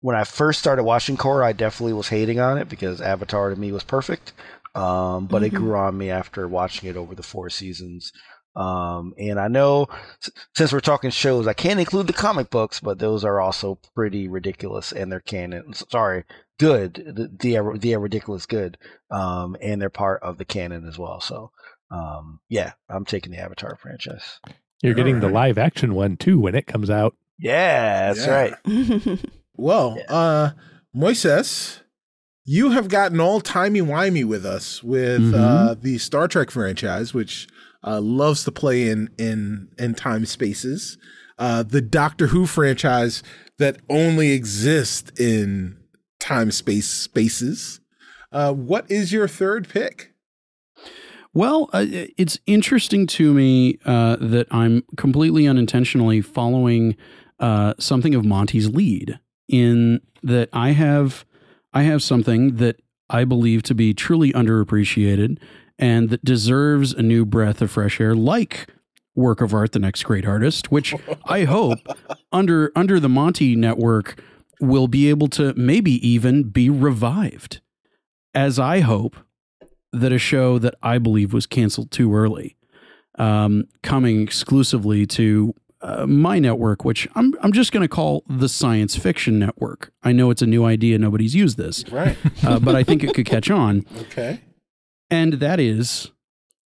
when 0.00 0.16
I 0.16 0.24
first 0.24 0.60
started 0.60 0.84
watching 0.84 1.16
Korra, 1.16 1.44
I 1.44 1.52
definitely 1.52 1.92
was 1.92 2.08
hating 2.08 2.40
on 2.40 2.58
it 2.58 2.68
because 2.68 3.00
Avatar 3.00 3.50
to 3.50 3.56
me 3.56 3.72
was 3.72 3.84
perfect. 3.84 4.32
Um, 4.74 5.26
but 5.26 5.42
it 5.42 5.52
Mhm. 5.52 5.56
grew 5.56 5.76
on 5.76 5.98
me 5.98 6.10
after 6.10 6.46
watching 6.46 6.88
it 6.88 6.96
over 6.96 7.14
the 7.14 7.22
four 7.22 7.50
seasons. 7.50 8.12
Um, 8.54 9.12
and 9.18 9.38
I 9.40 9.48
know 9.48 9.88
since 10.56 10.72
we're 10.72 10.80
talking 10.80 11.10
shows, 11.10 11.46
I 11.46 11.52
can't 11.52 11.80
include 11.80 12.06
the 12.06 12.12
comic 12.12 12.50
books, 12.50 12.80
but 12.80 12.98
those 12.98 13.24
are 13.24 13.40
also 13.40 13.78
pretty 13.94 14.28
ridiculous 14.28 14.92
and 14.92 15.10
they're 15.10 15.20
canon. 15.20 15.72
Sorry, 15.74 16.24
good. 16.58 16.94
The, 16.94 17.28
the, 17.38 17.78
the 17.78 17.96
ridiculous 17.96 18.46
good. 18.46 18.78
Um, 19.10 19.56
and 19.62 19.80
they're 19.80 19.90
part 19.90 20.22
of 20.22 20.38
the 20.38 20.44
canon 20.44 20.86
as 20.86 20.98
well. 20.98 21.20
So, 21.20 21.50
um, 21.90 22.40
yeah, 22.48 22.72
I'm 22.88 23.04
taking 23.04 23.32
the 23.32 23.38
Avatar 23.38 23.76
franchise. 23.80 24.40
You're 24.82 24.94
getting 24.94 25.20
the 25.20 25.28
live 25.28 25.58
action 25.58 25.94
one 25.94 26.16
too 26.16 26.38
when 26.38 26.54
it 26.54 26.66
comes 26.66 26.90
out. 26.90 27.16
Yeah, 27.38 28.12
that's 28.12 28.26
Yeah. 28.26 28.54
right. 29.06 29.18
Well, 29.60 29.98
uh, 30.08 30.50
Moises, 30.94 31.80
you 32.44 32.70
have 32.70 32.88
gotten 32.88 33.18
all 33.20 33.40
timey 33.40 33.80
wimey 33.80 34.24
with 34.24 34.46
us 34.46 34.82
with 34.84 35.20
Mhm. 35.32 35.34
uh, 35.34 35.74
the 35.74 35.98
Star 35.98 36.28
Trek 36.28 36.50
franchise, 36.52 37.12
which 37.12 37.48
uh, 37.84 38.00
loves 38.00 38.44
to 38.44 38.52
play 38.52 38.88
in 38.88 39.10
in 39.18 39.68
in 39.78 39.94
time 39.94 40.26
spaces. 40.26 40.96
Uh, 41.38 41.62
the 41.62 41.80
Doctor 41.80 42.28
Who 42.28 42.46
franchise 42.46 43.22
that 43.58 43.78
only 43.88 44.30
exists 44.30 45.10
in 45.18 45.77
time 46.18 46.50
space 46.50 46.88
spaces. 46.88 47.80
Uh, 48.30 48.52
what 48.52 48.90
is 48.90 49.12
your 49.12 49.28
third 49.28 49.68
pick? 49.68 50.12
Well, 51.34 51.70
uh, 51.72 51.86
it's 51.88 52.38
interesting 52.46 53.06
to 53.08 53.32
me 53.32 53.78
uh, 53.84 54.16
that 54.16 54.46
I'm 54.50 54.82
completely 54.96 55.46
unintentionally 55.46 56.20
following 56.20 56.96
uh, 57.38 57.74
something 57.78 58.14
of 58.14 58.24
Monty's 58.24 58.68
lead 58.68 59.18
in 59.48 60.00
that 60.22 60.48
I 60.52 60.70
have 60.70 61.24
I 61.72 61.82
have 61.82 62.02
something 62.02 62.56
that 62.56 62.80
I 63.10 63.24
believe 63.24 63.62
to 63.64 63.74
be 63.74 63.94
truly 63.94 64.32
underappreciated 64.32 65.38
and 65.78 66.10
that 66.10 66.24
deserves 66.24 66.92
a 66.92 67.02
new 67.02 67.24
breath 67.24 67.62
of 67.62 67.70
fresh 67.70 68.00
air, 68.00 68.14
like 68.14 68.66
work 69.14 69.40
of 69.40 69.54
art, 69.54 69.72
the 69.72 69.78
next 69.78 70.02
great 70.04 70.26
artist, 70.26 70.72
which 70.72 70.94
I 71.26 71.44
hope 71.44 71.78
under 72.32 72.72
under 72.74 72.98
the 72.98 73.08
Monty 73.08 73.54
network 73.54 74.20
will 74.60 74.88
be 74.88 75.08
able 75.08 75.28
to 75.28 75.54
maybe 75.54 76.06
even 76.06 76.44
be 76.44 76.68
revived, 76.70 77.60
as 78.34 78.58
I 78.58 78.80
hope 78.80 79.16
that 79.92 80.12
a 80.12 80.18
show 80.18 80.58
that 80.58 80.74
I 80.82 80.98
believe 80.98 81.32
was 81.32 81.46
canceled 81.46 81.90
too 81.90 82.14
early, 82.14 82.56
um, 83.18 83.64
coming 83.82 84.20
exclusively 84.22 85.06
to 85.06 85.54
uh, 85.80 86.06
my 86.06 86.38
network, 86.40 86.84
which 86.84 87.06
I'm 87.14 87.34
I'm 87.40 87.52
just 87.52 87.70
going 87.72 87.82
to 87.82 87.88
call 87.88 88.24
the 88.28 88.48
Science 88.48 88.96
Fiction 88.96 89.38
Network. 89.38 89.92
I 90.02 90.10
know 90.12 90.30
it's 90.30 90.42
a 90.42 90.46
new 90.46 90.64
idea; 90.64 90.98
nobody's 90.98 91.34
used 91.36 91.56
this, 91.56 91.84
Right. 91.90 92.16
uh, 92.44 92.58
but 92.58 92.74
I 92.74 92.82
think 92.82 93.04
it 93.04 93.14
could 93.14 93.26
catch 93.26 93.50
on. 93.50 93.84
Okay. 94.00 94.40
And 95.10 95.34
that 95.34 95.58
is 95.60 96.10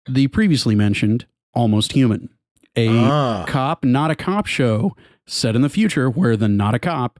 the 0.08 0.28
previously 0.28 0.74
mentioned 0.76 1.26
Almost 1.54 1.92
Human, 1.92 2.28
a 2.76 2.86
Ah. 2.88 3.44
cop, 3.48 3.82
not 3.84 4.10
a 4.12 4.14
cop 4.14 4.46
show 4.46 4.94
set 5.26 5.56
in 5.56 5.62
the 5.62 5.68
future 5.68 6.08
where 6.08 6.36
the 6.36 6.46
not 6.48 6.74
a 6.74 6.78
cop 6.78 7.18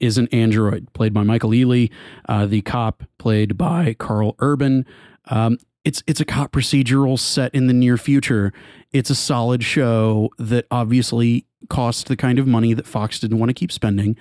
is 0.00 0.18
an 0.18 0.28
android 0.32 0.92
played 0.92 1.12
by 1.12 1.22
Michael 1.22 1.50
Ealy, 1.50 1.90
uh, 2.28 2.46
the 2.46 2.62
cop 2.62 3.04
played 3.18 3.56
by 3.56 3.94
Karl 3.98 4.34
Urban. 4.40 4.86
Um, 5.26 5.58
it's 5.84 6.02
it's 6.06 6.20
a 6.20 6.24
cop 6.24 6.52
procedural 6.52 7.18
set 7.18 7.54
in 7.54 7.66
the 7.66 7.72
near 7.72 7.96
future. 7.96 8.52
It's 8.92 9.10
a 9.10 9.14
solid 9.14 9.62
show 9.62 10.30
that 10.38 10.66
obviously 10.70 11.46
cost 11.68 12.08
the 12.08 12.16
kind 12.16 12.38
of 12.38 12.46
money 12.46 12.74
that 12.74 12.86
Fox 12.86 13.20
didn't 13.20 13.38
want 13.38 13.50
to 13.50 13.54
keep 13.54 13.72
spending. 13.72 14.16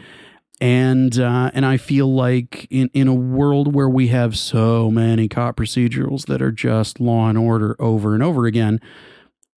And 0.62 1.18
uh, 1.18 1.52
and 1.54 1.66
I 1.66 1.78
feel 1.78 2.14
like 2.14 2.68
in, 2.70 2.90
in 2.94 3.08
a 3.08 3.14
world 3.14 3.74
where 3.74 3.90
we 3.90 4.10
have 4.10 4.38
so 4.38 4.92
many 4.92 5.28
cop 5.28 5.56
procedurals 5.56 6.26
that 6.26 6.42
are 6.42 6.52
just 6.52 7.00
Law 7.00 7.30
and 7.30 7.38
Order 7.38 7.78
over 7.80 8.14
and 8.14 8.22
over 8.22 8.46
again, 8.46 8.80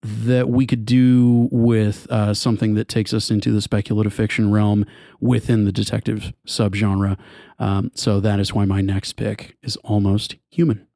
that 0.02 0.48
we 0.48 0.66
could 0.66 0.84
do 0.84 1.48
with 1.52 2.10
uh, 2.10 2.34
something 2.34 2.74
that 2.74 2.88
takes 2.88 3.14
us 3.14 3.30
into 3.30 3.52
the 3.52 3.62
speculative 3.62 4.12
fiction 4.12 4.50
realm 4.50 4.84
within 5.20 5.64
the 5.64 5.72
detective 5.72 6.32
subgenre. 6.46 7.16
Um, 7.60 7.92
so 7.94 8.18
that 8.20 8.40
is 8.40 8.52
why 8.52 8.64
my 8.64 8.80
next 8.80 9.12
pick 9.12 9.56
is 9.62 9.76
Almost 9.78 10.36
Human. 10.50 10.86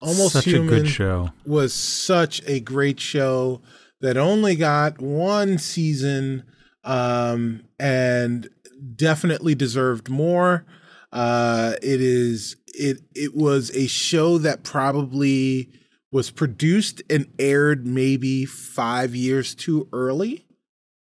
Almost 0.00 0.34
Such 0.34 0.44
Human 0.44 0.68
a 0.68 0.80
good 0.82 0.88
show. 0.88 1.30
was 1.44 1.74
such 1.74 2.42
a 2.46 2.60
great 2.60 3.00
show 3.00 3.60
that 4.00 4.16
only 4.16 4.54
got 4.54 5.00
one 5.00 5.58
season 5.58 6.44
um, 6.84 7.64
and 7.80 8.48
definitely 8.94 9.54
deserved 9.54 10.08
more. 10.08 10.64
Uh, 11.12 11.74
it 11.82 12.00
is 12.00 12.56
it 12.66 12.98
it 13.14 13.34
was 13.34 13.70
a 13.74 13.86
show 13.86 14.38
that 14.38 14.62
probably 14.62 15.70
was 16.14 16.30
produced 16.30 17.02
and 17.10 17.26
aired 17.40 17.84
maybe 17.84 18.44
five 18.44 19.16
years 19.16 19.52
too 19.52 19.88
early. 19.92 20.46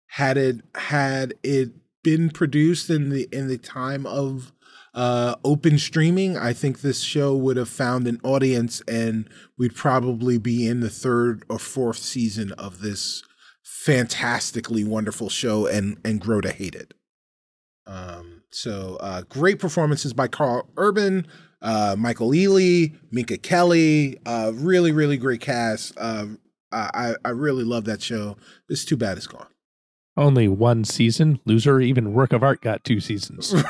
Had 0.07 0.37
it 0.37 0.61
had 0.73 1.33
it 1.43 1.73
been 2.01 2.29
produced 2.29 2.89
in 2.89 3.09
the 3.09 3.27
in 3.29 3.49
the 3.49 3.57
time 3.57 4.05
of 4.05 4.53
uh, 4.93 5.35
open 5.43 5.77
streaming, 5.77 6.37
I 6.37 6.53
think 6.53 6.79
this 6.79 7.01
show 7.01 7.35
would 7.35 7.57
have 7.57 7.67
found 7.67 8.07
an 8.07 8.21
audience, 8.23 8.81
and 8.87 9.29
we'd 9.57 9.75
probably 9.75 10.37
be 10.37 10.65
in 10.65 10.79
the 10.79 10.89
third 10.89 11.43
or 11.49 11.59
fourth 11.59 11.97
season 11.97 12.53
of 12.53 12.79
this 12.79 13.21
fantastically 13.63 14.85
wonderful 14.85 15.27
show, 15.27 15.67
and 15.67 15.97
and 16.05 16.21
grow 16.21 16.39
to 16.39 16.53
hate 16.53 16.75
it. 16.75 16.93
Um, 17.85 18.43
so 18.49 18.95
uh, 19.01 19.23
great 19.23 19.59
performances 19.59 20.13
by 20.13 20.29
Karl 20.29 20.69
Urban, 20.77 21.27
uh, 21.61 21.95
Michael 21.97 22.29
Ealy, 22.31 22.93
Minka 23.11 23.37
Kelly. 23.37 24.19
Uh, 24.25 24.51
really, 24.55 24.91
really 24.91 25.17
great 25.17 25.41
cast. 25.41 25.93
Uh, 25.97 26.25
I 26.71 27.15
I 27.25 27.29
really 27.29 27.63
love 27.65 27.83
that 27.85 28.01
show. 28.01 28.37
It's 28.69 28.85
too 28.85 28.95
bad 28.97 29.17
it's 29.17 29.27
gone. 29.27 29.47
Only 30.17 30.47
one 30.49 30.83
season. 30.83 31.39
Loser, 31.45 31.79
even 31.79 32.13
Work 32.13 32.33
of 32.33 32.43
Art 32.43 32.61
got 32.61 32.83
two 32.83 32.99
seasons. 32.99 33.53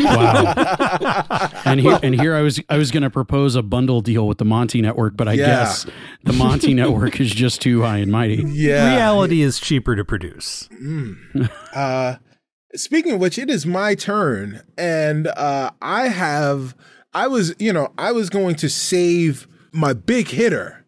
Wow. 0.00 1.50
and 1.64 1.80
here 1.80 1.98
and 2.02 2.14
here 2.18 2.34
I 2.34 2.40
was 2.42 2.60
I 2.68 2.76
was 2.76 2.90
going 2.90 3.02
to 3.02 3.10
propose 3.10 3.54
a 3.56 3.62
bundle 3.62 4.00
deal 4.00 4.26
with 4.26 4.38
the 4.38 4.44
Monty 4.44 4.80
Network, 4.82 5.16
but 5.16 5.28
I 5.28 5.34
Yeah. 5.34 5.46
guess 5.46 5.86
the 6.24 6.32
Monty 6.32 6.74
Network 6.82 7.20
is 7.20 7.32
just 7.32 7.60
too 7.60 7.82
high 7.82 7.98
and 7.98 8.10
mighty. 8.10 8.42
Yeah. 8.46 8.94
Reality 8.96 9.42
is 9.42 9.58
cheaper 9.60 9.94
to 9.96 10.04
produce. 10.04 10.68
Mm. 10.82 11.50
uh, 11.74 12.16
speaking 12.74 13.12
of 13.14 13.20
which, 13.20 13.38
it 13.38 13.50
is 13.50 13.64
my 13.66 13.94
turn, 13.94 14.62
and 14.76 15.26
uh, 15.28 15.70
I 15.82 16.08
have. 16.08 16.74
I 17.14 17.28
was, 17.28 17.54
you 17.58 17.72
know, 17.72 17.92
I 17.96 18.12
was 18.12 18.28
going 18.28 18.56
to 18.56 18.68
save 18.68 19.46
my 19.72 19.92
big 19.92 20.28
hitter 20.28 20.84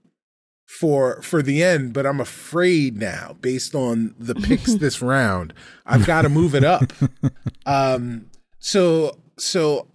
for 0.67 1.23
for 1.23 1.43
the 1.43 1.63
end, 1.63 1.93
but 1.93 2.07
I'm 2.07 2.21
afraid 2.21 2.97
now, 2.97 3.37
based 3.41 3.75
on 3.75 4.15
the 4.19 4.35
picks 4.35 4.75
this 4.79 5.01
round, 5.01 5.55
I've 5.87 6.07
got 6.07 6.23
to 6.23 6.29
move 6.29 6.55
it 6.55 6.65
up. 6.65 6.93
Um, 7.69 8.31
so 8.61 9.19
so 9.39 9.89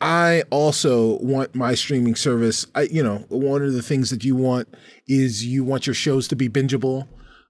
I 0.00 0.42
also 0.50 1.18
want 1.20 1.54
my 1.54 1.76
streaming 1.76 2.16
service. 2.16 2.66
I, 2.74 2.82
you 2.82 3.04
know, 3.04 3.24
one 3.28 3.62
of 3.62 3.72
the 3.72 3.82
things 3.82 4.10
that 4.10 4.24
you 4.24 4.34
want 4.34 4.74
is 5.06 5.44
you 5.44 5.62
want 5.62 5.86
your 5.86 5.94
shows 5.94 6.26
to 6.26 6.34
be 6.34 6.48
bingeable, 6.48 7.06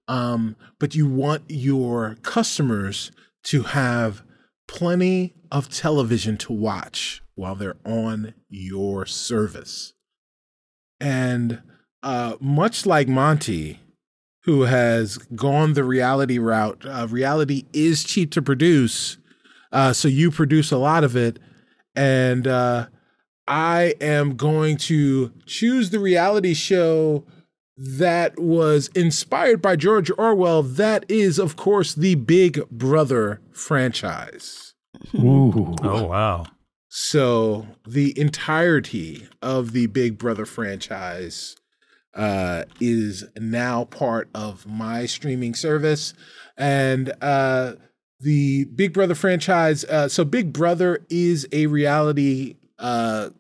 um, 0.07 0.55
but 0.79 0.95
you 0.95 1.07
want 1.07 1.45
your 1.49 2.17
customers 2.23 3.11
to 3.45 3.63
have 3.63 4.23
plenty 4.67 5.35
of 5.51 5.71
television 5.71 6.37
to 6.37 6.53
watch 6.53 7.23
while 7.39 7.55
they're 7.55 7.77
on 7.87 8.35
your 8.49 9.07
service. 9.07 9.93
And 11.01 11.63
uh, 12.03 12.35
much 12.41 12.85
like 12.85 13.07
Monty, 13.07 13.81
who 14.43 14.63
has 14.63 15.19
gone 15.19 15.75
the 15.75 15.85
reality 15.85 16.39
route, 16.39 16.85
uh, 16.85 17.07
reality 17.09 17.65
is 17.73 18.03
cheap 18.03 18.33
to 18.33 18.43
produce. 18.43 19.19
Uh, 19.71 19.93
so 19.93 20.09
you 20.09 20.31
produce 20.31 20.73
a 20.73 20.79
lot 20.79 21.05
of 21.05 21.17
it. 21.17 21.39
And 21.95 22.47
uh, 22.49 22.89
I 23.47 23.95
am 24.01 24.37
going 24.37 24.77
to 24.79 25.33
choose 25.47 25.91
the 25.91 26.01
reality 26.01 26.55
show 26.55 27.25
that 27.77 28.37
was 28.37 28.89
inspired 28.97 29.63
by 29.63 29.77
George 29.77 30.11
Orwell. 30.19 30.65
That 30.65 31.05
is, 31.09 31.39
of 31.39 31.55
course, 31.55 31.95
the 31.95 32.17
Big 32.17 32.69
Brother 32.69 33.41
franchise. 33.53 34.75
Ooh. 35.15 35.77
Oh 35.83 36.05
wow. 36.07 36.47
So 36.89 37.67
the 37.87 38.19
entirety 38.19 39.29
of 39.43 39.73
the 39.73 39.87
Big 39.87 40.19
Brother 40.19 40.47
franchise 40.47 41.57
uh, 42.15 42.65
is 42.81 43.25
now 43.39 43.85
part 43.85 44.29
of 44.35 44.67
my 44.67 45.07
streaming 45.07 45.55
service, 45.55 46.15
and 46.57 47.13
uh, 47.21 47.75
the 48.21 48.65
Big 48.65 48.93
Brother 48.93 49.15
franchise. 49.15 49.85
Uh, 49.85 50.09
so 50.09 50.25
Big 50.25 50.53
Brother 50.53 51.05
is 51.11 51.47
a 51.53 51.67
reality 51.67 52.57
uh, 52.79 53.31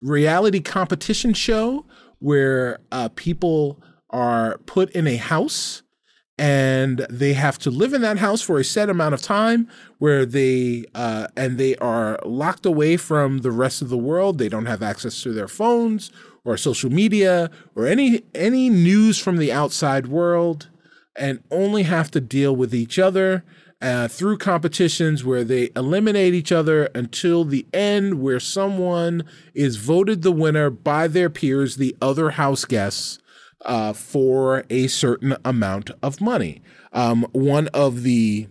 reality 0.00 0.60
competition 0.60 1.34
show 1.34 1.84
where 2.18 2.78
uh, 2.90 3.08
people 3.14 3.82
are 4.08 4.58
put 4.66 4.90
in 4.90 5.06
a 5.06 5.16
house 5.16 5.82
and 6.40 7.06
they 7.10 7.34
have 7.34 7.58
to 7.58 7.70
live 7.70 7.92
in 7.92 8.00
that 8.00 8.16
house 8.16 8.40
for 8.40 8.58
a 8.58 8.64
set 8.64 8.88
amount 8.88 9.12
of 9.12 9.20
time 9.20 9.68
where 9.98 10.24
they 10.24 10.86
uh, 10.94 11.26
and 11.36 11.58
they 11.58 11.76
are 11.76 12.18
locked 12.24 12.64
away 12.64 12.96
from 12.96 13.38
the 13.38 13.50
rest 13.50 13.82
of 13.82 13.90
the 13.90 13.98
world. 13.98 14.38
They 14.38 14.48
don't 14.48 14.64
have 14.64 14.82
access 14.82 15.22
to 15.22 15.34
their 15.34 15.48
phones 15.48 16.10
or 16.42 16.56
social 16.56 16.90
media 16.90 17.50
or 17.76 17.86
any 17.86 18.22
any 18.34 18.70
news 18.70 19.18
from 19.18 19.36
the 19.36 19.52
outside 19.52 20.06
world 20.06 20.70
and 21.14 21.42
only 21.50 21.82
have 21.82 22.10
to 22.12 22.22
deal 22.22 22.56
with 22.56 22.74
each 22.74 22.98
other 22.98 23.44
uh, 23.82 24.08
through 24.08 24.38
competitions 24.38 25.22
where 25.22 25.44
they 25.44 25.68
eliminate 25.76 26.32
each 26.32 26.52
other 26.52 26.86
until 26.94 27.44
the 27.44 27.66
end 27.74 28.22
where 28.22 28.40
someone 28.40 29.24
is 29.52 29.76
voted 29.76 30.22
the 30.22 30.32
winner 30.32 30.70
by 30.70 31.06
their 31.06 31.28
peers 31.28 31.76
the 31.76 31.94
other 32.00 32.30
house 32.30 32.64
guests 32.64 33.18
uh, 33.64 33.92
for 33.92 34.64
a 34.70 34.86
certain 34.86 35.36
amount 35.44 35.90
of 36.02 36.20
money. 36.20 36.62
Um, 36.92 37.26
one 37.32 37.68
of 37.68 38.02
the 38.02 38.48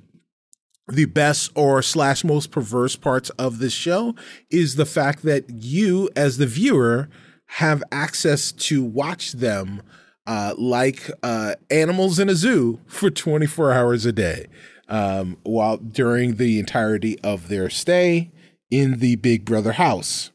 the 0.91 1.05
best 1.05 1.51
or 1.53 1.83
slash 1.83 2.23
most 2.23 2.49
perverse 2.49 2.95
parts 2.95 3.29
of 3.31 3.59
this 3.59 3.73
show 3.73 4.15
is 4.49 4.75
the 4.75 4.87
fact 4.87 5.21
that 5.21 5.47
you, 5.47 6.09
as 6.15 6.37
the 6.37 6.47
viewer, 6.47 7.09
have 7.45 7.83
access 7.91 8.51
to 8.51 8.83
watch 8.83 9.33
them 9.33 9.83
uh, 10.25 10.53
like 10.57 11.09
uh, 11.23 11.55
animals 11.69 12.19
in 12.19 12.29
a 12.29 12.35
zoo 12.35 12.79
for 12.87 13.09
24 13.09 13.71
hours 13.71 14.05
a 14.05 14.11
day, 14.11 14.47
um, 14.87 15.37
while 15.43 15.77
during 15.77 16.35
the 16.35 16.59
entirety 16.59 17.19
of 17.21 17.47
their 17.47 17.69
stay 17.69 18.31
in 18.69 18.99
the 18.99 19.15
Big 19.15 19.45
Brother 19.45 19.73
house. 19.73 20.31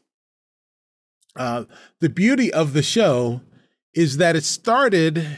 Uh, 1.37 1.65
the 1.99 2.09
beauty 2.09 2.51
of 2.51 2.73
the 2.73 2.83
show 2.83 3.41
is 3.95 4.17
that 4.17 4.35
it 4.35 4.43
started 4.43 5.37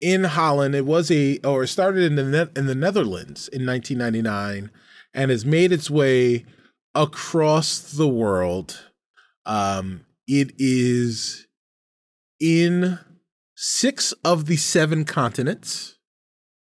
in 0.00 0.24
Holland. 0.24 0.74
It 0.74 0.86
was 0.86 1.10
a 1.10 1.38
or 1.44 1.62
it 1.64 1.68
started 1.68 2.02
in 2.02 2.16
the 2.16 2.24
ne- 2.24 2.52
in 2.60 2.66
the 2.66 2.74
Netherlands 2.74 3.48
in 3.48 3.64
1999 3.66 4.70
and 5.14 5.30
has 5.30 5.44
made 5.44 5.72
its 5.72 5.90
way 5.90 6.44
across 6.94 7.78
the 7.80 8.08
world. 8.08 8.84
Um, 9.46 10.04
it 10.26 10.52
is 10.58 11.46
in 12.40 12.98
six 13.56 14.12
of 14.24 14.46
the 14.46 14.56
seven 14.56 15.04
continents. 15.04 15.96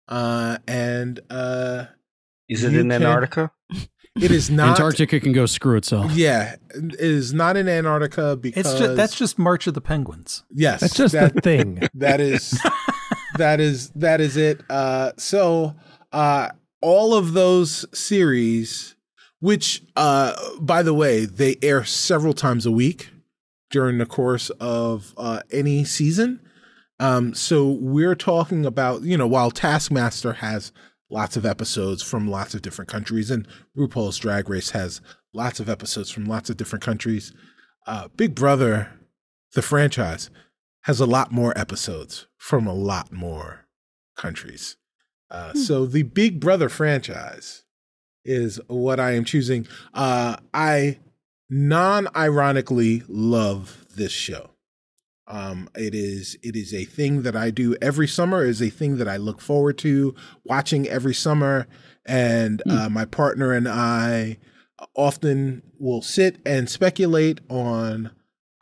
Uh, 0.08 0.58
and 0.66 1.20
uh, 1.30 1.86
Is 2.48 2.64
it 2.64 2.74
in 2.74 2.90
can- 2.90 3.02
Antarctica? 3.02 3.52
It 4.20 4.30
is 4.30 4.50
not 4.50 4.70
Antarctica 4.70 5.20
can 5.20 5.32
go 5.32 5.46
screw 5.46 5.76
itself. 5.76 6.12
Yeah, 6.12 6.56
it 6.74 6.94
is 7.00 7.32
not 7.32 7.56
in 7.56 7.68
Antarctica 7.68 8.36
because 8.36 8.66
It's 8.66 8.78
just 8.78 8.96
that's 8.96 9.16
just 9.16 9.38
March 9.38 9.66
of 9.66 9.74
the 9.74 9.80
Penguins. 9.80 10.44
yes, 10.50 10.80
That's 10.80 10.94
just 10.94 11.14
that, 11.14 11.34
the 11.34 11.40
thing. 11.40 11.82
that 11.94 12.20
is 12.20 12.58
that 13.38 13.60
is 13.60 13.90
that 13.90 14.20
is 14.20 14.36
it. 14.36 14.60
Uh, 14.68 15.12
so 15.16 15.74
uh, 16.12 16.50
all 16.80 17.14
of 17.14 17.32
those 17.32 17.86
series, 17.98 18.96
which 19.40 19.82
uh, 19.96 20.34
by 20.60 20.82
the 20.82 20.94
way, 20.94 21.24
they 21.24 21.56
air 21.62 21.84
several 21.84 22.34
times 22.34 22.66
a 22.66 22.70
week 22.70 23.10
during 23.70 23.96
the 23.98 24.06
course 24.06 24.50
of 24.60 25.14
uh, 25.16 25.40
any 25.50 25.84
season. 25.84 26.40
Um, 27.00 27.34
so 27.34 27.68
we're 27.80 28.14
talking 28.14 28.66
about 28.66 29.02
you 29.02 29.16
know 29.16 29.26
while 29.26 29.50
Taskmaster 29.50 30.34
has 30.34 30.70
lots 31.12 31.36
of 31.36 31.44
episodes 31.44 32.02
from 32.02 32.26
lots 32.28 32.54
of 32.54 32.62
different 32.62 32.90
countries, 32.90 33.30
and 33.30 33.46
RuPaul's 33.76 34.18
Drag 34.18 34.48
Race 34.48 34.70
has 34.70 35.00
lots 35.34 35.60
of 35.60 35.68
episodes 35.68 36.10
from 36.10 36.24
lots 36.24 36.50
of 36.50 36.56
different 36.56 36.84
countries. 36.84 37.32
Uh, 37.86 38.08
Big 38.16 38.34
Brother, 38.34 38.88
the 39.54 39.62
franchise, 39.62 40.30
has 40.82 41.00
a 41.00 41.06
lot 41.06 41.30
more 41.30 41.56
episodes 41.56 42.26
from 42.38 42.66
a 42.66 42.74
lot 42.74 43.12
more 43.12 43.66
countries. 44.16 44.76
Uh, 45.30 45.52
So 45.54 45.86
the 45.86 46.02
Big 46.02 46.40
Brother 46.40 46.68
franchise 46.68 47.64
is 48.24 48.60
what 48.68 48.98
I 48.98 49.12
am 49.12 49.24
choosing. 49.24 49.66
Uh, 49.94 50.36
I 50.54 50.98
non-ironically 51.50 53.02
love 53.08 53.86
this 53.94 54.12
show. 54.12 54.51
Um, 55.32 55.70
it 55.74 55.94
is 55.94 56.36
it 56.42 56.54
is 56.56 56.74
a 56.74 56.84
thing 56.84 57.22
that 57.22 57.34
I 57.34 57.48
do 57.48 57.74
every 57.80 58.06
summer. 58.06 58.44
It 58.44 58.50
is 58.50 58.60
a 58.60 58.68
thing 58.68 58.98
that 58.98 59.08
I 59.08 59.16
look 59.16 59.40
forward 59.40 59.78
to 59.78 60.14
watching 60.44 60.86
every 60.86 61.14
summer, 61.14 61.66
and 62.04 62.62
uh, 62.68 62.90
my 62.90 63.06
partner 63.06 63.52
and 63.54 63.66
I 63.66 64.36
often 64.94 65.62
will 65.78 66.02
sit 66.02 66.36
and 66.44 66.68
speculate 66.68 67.40
on 67.48 68.10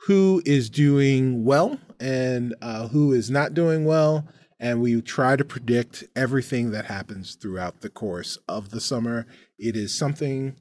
who 0.06 0.42
is 0.47 0.70
doing 0.70 1.44
well 1.44 1.80
and 1.98 2.55
uh, 2.62 2.86
who 2.86 3.12
is 3.12 3.30
not 3.30 3.52
doing 3.52 3.84
well. 3.84 4.28
And 4.60 4.80
we 4.80 5.01
try 5.02 5.34
to 5.34 5.44
predict 5.44 6.05
everything 6.14 6.70
that 6.70 6.84
happens 6.84 7.34
throughout 7.34 7.80
the 7.80 7.90
course 7.90 8.38
of 8.47 8.70
the 8.70 8.80
summer. 8.80 9.26
It 9.59 9.74
is 9.74 9.92
something 9.92 10.55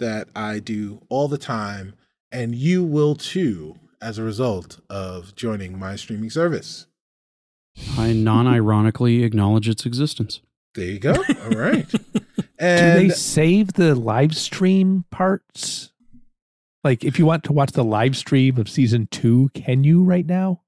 that 0.00 0.28
I 0.34 0.58
do 0.58 1.02
all 1.08 1.28
the 1.28 1.38
time, 1.38 1.94
and 2.32 2.52
you 2.56 2.82
will 2.82 3.14
too 3.14 3.76
as 4.02 4.18
a 4.18 4.22
result 4.22 4.80
of 4.90 5.34
joining 5.36 5.78
my 5.78 5.96
streaming 5.96 6.30
service. 6.30 6.86
I 7.96 8.12
non 8.12 8.46
ironically 8.46 9.22
acknowledge 9.22 9.68
its 9.68 9.86
existence. 9.86 10.40
There 10.74 10.84
you 10.86 10.98
go. 10.98 11.12
All 11.44 11.50
right. 11.50 11.88
Do 11.90 11.98
they 12.58 13.08
save 13.10 13.74
the 13.74 13.94
live 13.94 14.36
stream 14.36 15.04
parts? 15.10 15.92
Like, 16.84 17.04
if 17.04 17.18
you 17.18 17.26
want 17.26 17.44
to 17.44 17.52
watch 17.52 17.72
the 17.72 17.84
live 17.84 18.16
stream 18.16 18.58
of 18.58 18.68
season 18.68 19.06
two, 19.10 19.50
can 19.54 19.84
you 19.84 20.02
right 20.02 20.26
now? 20.26 20.60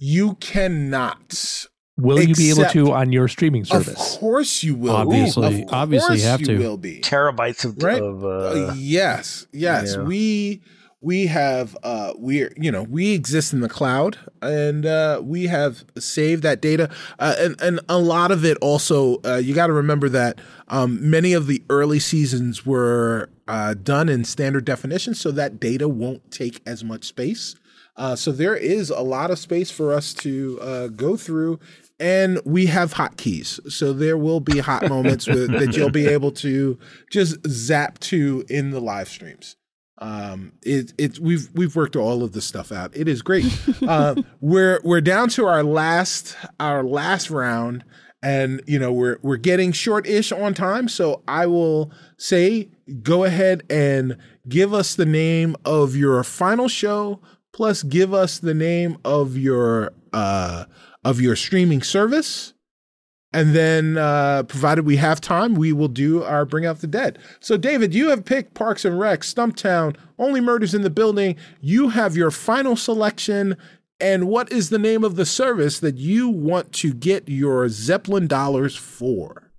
you 0.00 0.34
cannot. 0.36 1.66
Will 1.96 2.22
you 2.22 2.32
be 2.36 2.50
able 2.50 2.66
to 2.66 2.92
on 2.92 3.10
your 3.10 3.26
streaming 3.26 3.64
service? 3.64 3.88
Of 4.14 4.20
course 4.20 4.62
you 4.62 4.76
will. 4.76 4.94
Obviously- 4.94 5.64
Of 5.64 5.72
obviously 5.72 6.08
course 6.18 6.22
have 6.22 6.40
you 6.40 6.46
to. 6.46 6.58
will 6.58 6.76
be. 6.76 7.00
Terabytes 7.00 7.64
of, 7.64 7.82
Right? 7.82 8.00
of 8.00 8.22
Uh, 8.24 8.28
uh, 8.28 8.74
yes, 8.76 9.46
yes. 9.52 9.96
yeah. 9.96 10.02
We 10.04 10.62
we 11.00 11.26
have 11.26 11.76
uh 11.82 12.12
we're 12.16 12.52
you 12.56 12.72
know 12.72 12.82
we 12.82 13.12
exist 13.14 13.52
in 13.52 13.60
the 13.60 13.68
cloud 13.68 14.18
and 14.42 14.84
uh 14.84 15.20
we 15.22 15.44
have 15.44 15.84
saved 15.96 16.42
that 16.42 16.60
data. 16.60 16.90
Uh, 17.18 17.34
and 17.38 17.60
and 17.60 17.80
a 17.88 17.98
lot 17.98 18.30
of 18.30 18.44
it 18.44 18.58
also 18.60 19.20
uh, 19.24 19.36
you 19.36 19.54
got 19.54 19.68
to 19.68 19.72
remember 19.72 20.08
that 20.08 20.40
um 20.68 20.98
many 21.08 21.32
of 21.32 21.46
the 21.46 21.62
early 21.70 21.98
seasons 21.98 22.66
were 22.66 23.30
uh 23.46 23.74
done 23.74 24.08
in 24.08 24.24
standard 24.24 24.64
definition 24.64 25.14
so 25.14 25.30
that 25.30 25.60
data 25.60 25.88
won't 25.88 26.30
take 26.30 26.60
as 26.66 26.82
much 26.82 27.04
space. 27.04 27.54
Uh 27.96 28.16
so 28.16 28.32
there 28.32 28.56
is 28.56 28.90
a 28.90 29.02
lot 29.02 29.30
of 29.30 29.38
space 29.38 29.70
for 29.70 29.92
us 29.94 30.12
to 30.14 30.58
uh 30.60 30.88
go 30.88 31.16
through 31.16 31.60
and 32.00 32.40
we 32.44 32.66
have 32.66 32.94
hotkeys, 32.94 33.60
so 33.70 33.92
there 33.92 34.16
will 34.16 34.38
be 34.38 34.60
hot 34.60 34.88
moments 34.88 35.26
with, 35.26 35.50
that 35.50 35.76
you'll 35.76 35.90
be 35.90 36.06
able 36.16 36.30
to 36.30 36.78
just 37.10 37.44
zap 37.48 37.98
to 37.98 38.44
in 38.48 38.70
the 38.70 38.80
live 38.80 39.08
streams. 39.08 39.56
Um, 40.00 40.52
it 40.62 40.92
it 40.96 41.18
we've 41.18 41.48
we've 41.54 41.74
worked 41.74 41.96
all 41.96 42.22
of 42.22 42.32
this 42.32 42.44
stuff 42.44 42.70
out. 42.70 42.96
It 42.96 43.08
is 43.08 43.22
great. 43.22 43.46
uh, 43.86 44.16
we're 44.40 44.80
we're 44.84 45.00
down 45.00 45.28
to 45.30 45.46
our 45.46 45.64
last 45.64 46.36
our 46.60 46.84
last 46.84 47.30
round, 47.30 47.84
and 48.22 48.62
you 48.66 48.78
know 48.78 48.92
we're 48.92 49.18
we're 49.22 49.36
getting 49.36 49.72
short-ish 49.72 50.30
on 50.30 50.54
time. 50.54 50.88
So 50.88 51.22
I 51.26 51.46
will 51.46 51.90
say, 52.16 52.68
go 53.02 53.24
ahead 53.24 53.64
and 53.68 54.16
give 54.48 54.72
us 54.72 54.94
the 54.94 55.06
name 55.06 55.56
of 55.64 55.96
your 55.96 56.22
final 56.22 56.68
show, 56.68 57.20
plus 57.52 57.82
give 57.82 58.14
us 58.14 58.38
the 58.38 58.54
name 58.54 58.98
of 59.04 59.36
your 59.36 59.92
uh 60.12 60.66
of 61.04 61.20
your 61.20 61.34
streaming 61.34 61.82
service. 61.82 62.54
And 63.32 63.54
then, 63.54 63.98
uh, 63.98 64.44
provided 64.44 64.86
we 64.86 64.96
have 64.96 65.20
time, 65.20 65.54
we 65.54 65.72
will 65.72 65.88
do 65.88 66.22
our 66.22 66.46
Bring 66.46 66.64
Out 66.64 66.80
the 66.80 66.86
Dead. 66.86 67.18
So, 67.40 67.58
David, 67.58 67.94
you 67.94 68.08
have 68.08 68.24
picked 68.24 68.54
Parks 68.54 68.86
and 68.86 68.98
Rec, 68.98 69.20
Stumptown, 69.20 69.96
Only 70.18 70.40
Murders 70.40 70.74
in 70.74 70.82
the 70.82 70.90
Building. 70.90 71.36
You 71.60 71.90
have 71.90 72.16
your 72.16 72.30
final 72.30 72.74
selection. 72.74 73.56
And 74.00 74.28
what 74.28 74.50
is 74.50 74.70
the 74.70 74.78
name 74.78 75.04
of 75.04 75.16
the 75.16 75.26
service 75.26 75.78
that 75.80 75.96
you 75.96 76.28
want 76.28 76.72
to 76.74 76.94
get 76.94 77.28
your 77.28 77.68
Zeppelin 77.68 78.28
dollars 78.28 78.76
for? 78.76 79.50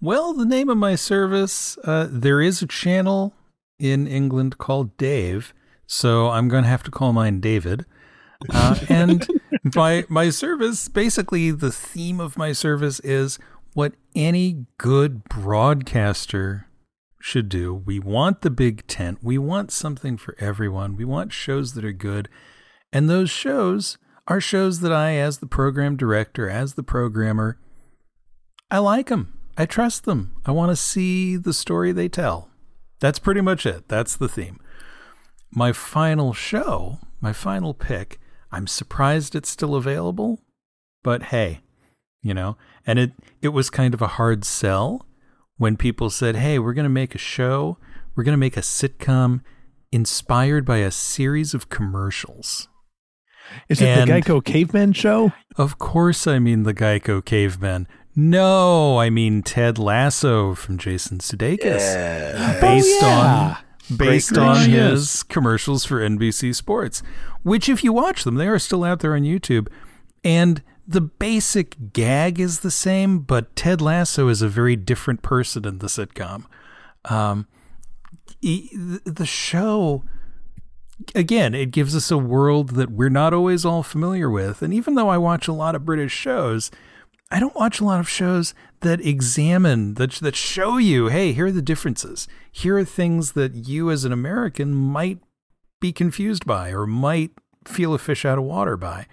Well, 0.00 0.34
the 0.34 0.46
name 0.46 0.68
of 0.68 0.76
my 0.76 0.96
service, 0.96 1.78
uh, 1.84 2.08
there 2.10 2.40
is 2.40 2.60
a 2.60 2.66
channel 2.66 3.34
in 3.78 4.06
England 4.06 4.58
called 4.58 4.96
Dave, 4.96 5.54
so 5.86 6.28
I'm 6.30 6.48
going 6.48 6.64
to 6.64 6.68
have 6.68 6.82
to 6.84 6.90
call 6.90 7.12
mine 7.12 7.40
David. 7.40 7.86
Uh, 8.50 8.78
and 8.88 9.26
my 9.74 10.04
my 10.08 10.30
service, 10.30 10.88
basically, 10.88 11.50
the 11.50 11.72
theme 11.72 12.20
of 12.20 12.36
my 12.36 12.52
service 12.52 13.00
is 13.00 13.38
what 13.72 13.94
any 14.14 14.66
good 14.78 15.24
broadcaster 15.24 16.66
should 17.20 17.48
do. 17.48 17.74
We 17.74 17.98
want 17.98 18.42
the 18.42 18.50
big 18.50 18.86
tent. 18.86 19.18
We 19.22 19.38
want 19.38 19.72
something 19.72 20.16
for 20.16 20.36
everyone. 20.38 20.96
We 20.96 21.04
want 21.04 21.32
shows 21.32 21.74
that 21.74 21.84
are 21.84 21.92
good, 21.92 22.28
and 22.92 23.08
those 23.08 23.30
shows 23.30 23.98
are 24.26 24.40
shows 24.40 24.80
that 24.80 24.92
I, 24.92 25.16
as 25.16 25.38
the 25.38 25.46
program 25.46 25.96
director, 25.96 26.48
as 26.48 26.74
the 26.74 26.82
programmer, 26.82 27.58
I 28.70 28.78
like 28.78 29.08
them. 29.08 29.38
I 29.56 29.66
trust 29.66 30.04
them. 30.04 30.36
I 30.44 30.50
want 30.50 30.70
to 30.70 30.76
see 30.76 31.36
the 31.36 31.52
story 31.52 31.92
they 31.92 32.08
tell. 32.08 32.50
That's 33.00 33.18
pretty 33.18 33.40
much 33.40 33.66
it. 33.66 33.88
That's 33.88 34.16
the 34.16 34.28
theme. 34.28 34.58
My 35.50 35.72
final 35.72 36.32
show, 36.32 36.98
my 37.20 37.32
final 37.32 37.74
pick, 37.74 38.18
I'm 38.54 38.66
surprised 38.68 39.34
it's 39.34 39.48
still 39.50 39.74
available, 39.74 40.40
but 41.02 41.24
hey, 41.24 41.60
you 42.22 42.32
know, 42.34 42.56
and 42.86 42.98
it 42.98 43.12
it 43.42 43.48
was 43.48 43.68
kind 43.68 43.94
of 43.94 44.00
a 44.00 44.06
hard 44.06 44.44
sell 44.44 45.04
when 45.56 45.76
people 45.76 46.08
said, 46.10 46.36
"Hey, 46.36 46.58
we're 46.58 46.72
going 46.74 46.84
to 46.84 46.88
make 46.88 47.14
a 47.14 47.18
show. 47.18 47.78
We're 48.14 48.24
going 48.24 48.32
to 48.34 48.46
make 48.46 48.56
a 48.56 48.60
sitcom 48.60 49.40
inspired 49.90 50.64
by 50.64 50.78
a 50.78 50.90
series 50.90 51.52
of 51.54 51.68
commercials." 51.68 52.68
Is 53.68 53.82
it 53.82 53.86
And- 53.88 54.08
the 54.08 54.14
Geico 54.14 54.44
Caveman 54.44 54.92
show? 54.92 55.32
Of 55.56 55.78
course, 55.78 56.26
I 56.26 56.38
mean 56.38 56.62
the 56.62 56.74
Geico 56.74 57.24
Caveman. 57.24 57.86
No, 58.16 58.98
I 58.98 59.10
mean 59.10 59.42
Ted 59.42 59.78
Lasso 59.78 60.54
from 60.54 60.78
Jason 60.78 61.18
Sudeikis, 61.18 61.80
yeah. 61.80 62.54
Oh, 62.56 62.60
based 62.60 63.02
Oh, 63.02 63.06
yeah. 63.08 63.56
on 63.58 63.63
based 63.94 64.36
on 64.36 64.64
show. 64.64 64.70
his 64.70 65.22
commercials 65.24 65.84
for 65.84 66.00
NBC 66.00 66.54
Sports. 66.54 67.02
Which, 67.42 67.68
if 67.68 67.84
you 67.84 67.92
watch 67.92 68.24
them, 68.24 68.36
they 68.36 68.48
are 68.48 68.58
still 68.58 68.84
out 68.84 69.00
there 69.00 69.14
on 69.14 69.22
YouTube, 69.22 69.68
and 70.22 70.62
the 70.86 71.00
basic 71.00 71.92
gag 71.92 72.38
is 72.38 72.60
the 72.60 72.70
same, 72.70 73.20
but 73.20 73.54
Ted 73.56 73.80
Lasso 73.80 74.28
is 74.28 74.42
a 74.42 74.48
very 74.48 74.76
different 74.76 75.22
person 75.22 75.64
in 75.64 75.78
the 75.78 75.86
sitcom. 75.86 76.44
Um, 77.06 77.46
e- 78.40 78.70
the 79.04 79.26
show 79.26 80.04
again, 81.14 81.54
it 81.54 81.70
gives 81.70 81.96
us 81.96 82.10
a 82.10 82.18
world 82.18 82.70
that 82.70 82.90
we're 82.90 83.08
not 83.08 83.34
always 83.34 83.64
all 83.64 83.82
familiar 83.82 84.30
with. 84.30 84.62
And 84.62 84.72
even 84.72 84.94
though 84.94 85.08
I 85.08 85.18
watch 85.18 85.48
a 85.48 85.52
lot 85.52 85.74
of 85.74 85.84
British 85.84 86.12
shows, 86.12 86.70
I 87.30 87.40
don't 87.40 87.54
watch 87.56 87.80
a 87.80 87.84
lot 87.84 88.00
of 88.00 88.08
shows 88.08 88.54
that 88.80 89.04
examine 89.04 89.94
that 89.94 90.12
that 90.12 90.36
show 90.36 90.76
you, 90.76 91.08
hey, 91.08 91.32
here 91.32 91.46
are 91.46 91.52
the 91.52 91.62
differences. 91.62 92.28
Here 92.52 92.78
are 92.78 92.84
things 92.84 93.32
that 93.32 93.68
you 93.68 93.90
as 93.90 94.04
an 94.04 94.12
American 94.12 94.74
might 94.74 95.18
be 95.80 95.92
confused 95.92 96.46
by 96.46 96.70
or 96.70 96.86
might 96.86 97.32
feel 97.66 97.94
a 97.94 97.98
fish 97.98 98.24
out 98.24 98.38
of 98.38 98.44
water 98.44 98.76
by. 98.76 99.06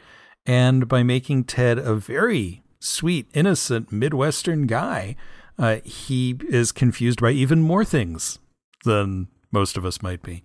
And 0.46 0.88
by 0.88 1.04
making 1.04 1.46
Ted 1.46 1.78
a 1.80 1.96
very 1.96 2.64
sweet, 2.80 3.28
innocent 3.34 3.92
Midwestern 3.92 4.68
guy, 4.68 5.16
uh, 5.58 5.78
he 5.84 6.36
is 6.50 6.72
confused 6.72 7.22
by 7.22 7.32
even 7.32 7.62
more 7.62 7.86
things 7.86 8.40
than 8.84 9.28
most 9.52 9.78
of 9.78 9.86
us 9.86 10.02
might 10.02 10.24
be. 10.24 10.44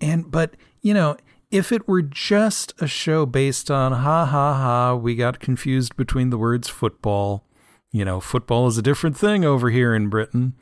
And 0.00 0.30
but 0.30 0.56
you 0.82 0.94
know, 0.94 1.16
if 1.52 1.70
it 1.70 1.86
were 1.86 2.02
just 2.02 2.74
a 2.80 2.86
show 2.88 3.26
based 3.26 3.70
on 3.70 3.92
ha 3.92 4.24
ha 4.24 4.54
ha, 4.54 4.94
we 4.96 5.14
got 5.14 5.38
confused 5.38 5.94
between 5.96 6.30
the 6.30 6.38
words 6.38 6.68
football. 6.68 7.44
You 7.92 8.04
know, 8.04 8.20
football 8.20 8.66
is 8.66 8.78
a 8.78 8.82
different 8.82 9.16
thing 9.16 9.44
over 9.44 9.68
here 9.70 9.94
in 9.94 10.08
Britain, 10.08 10.54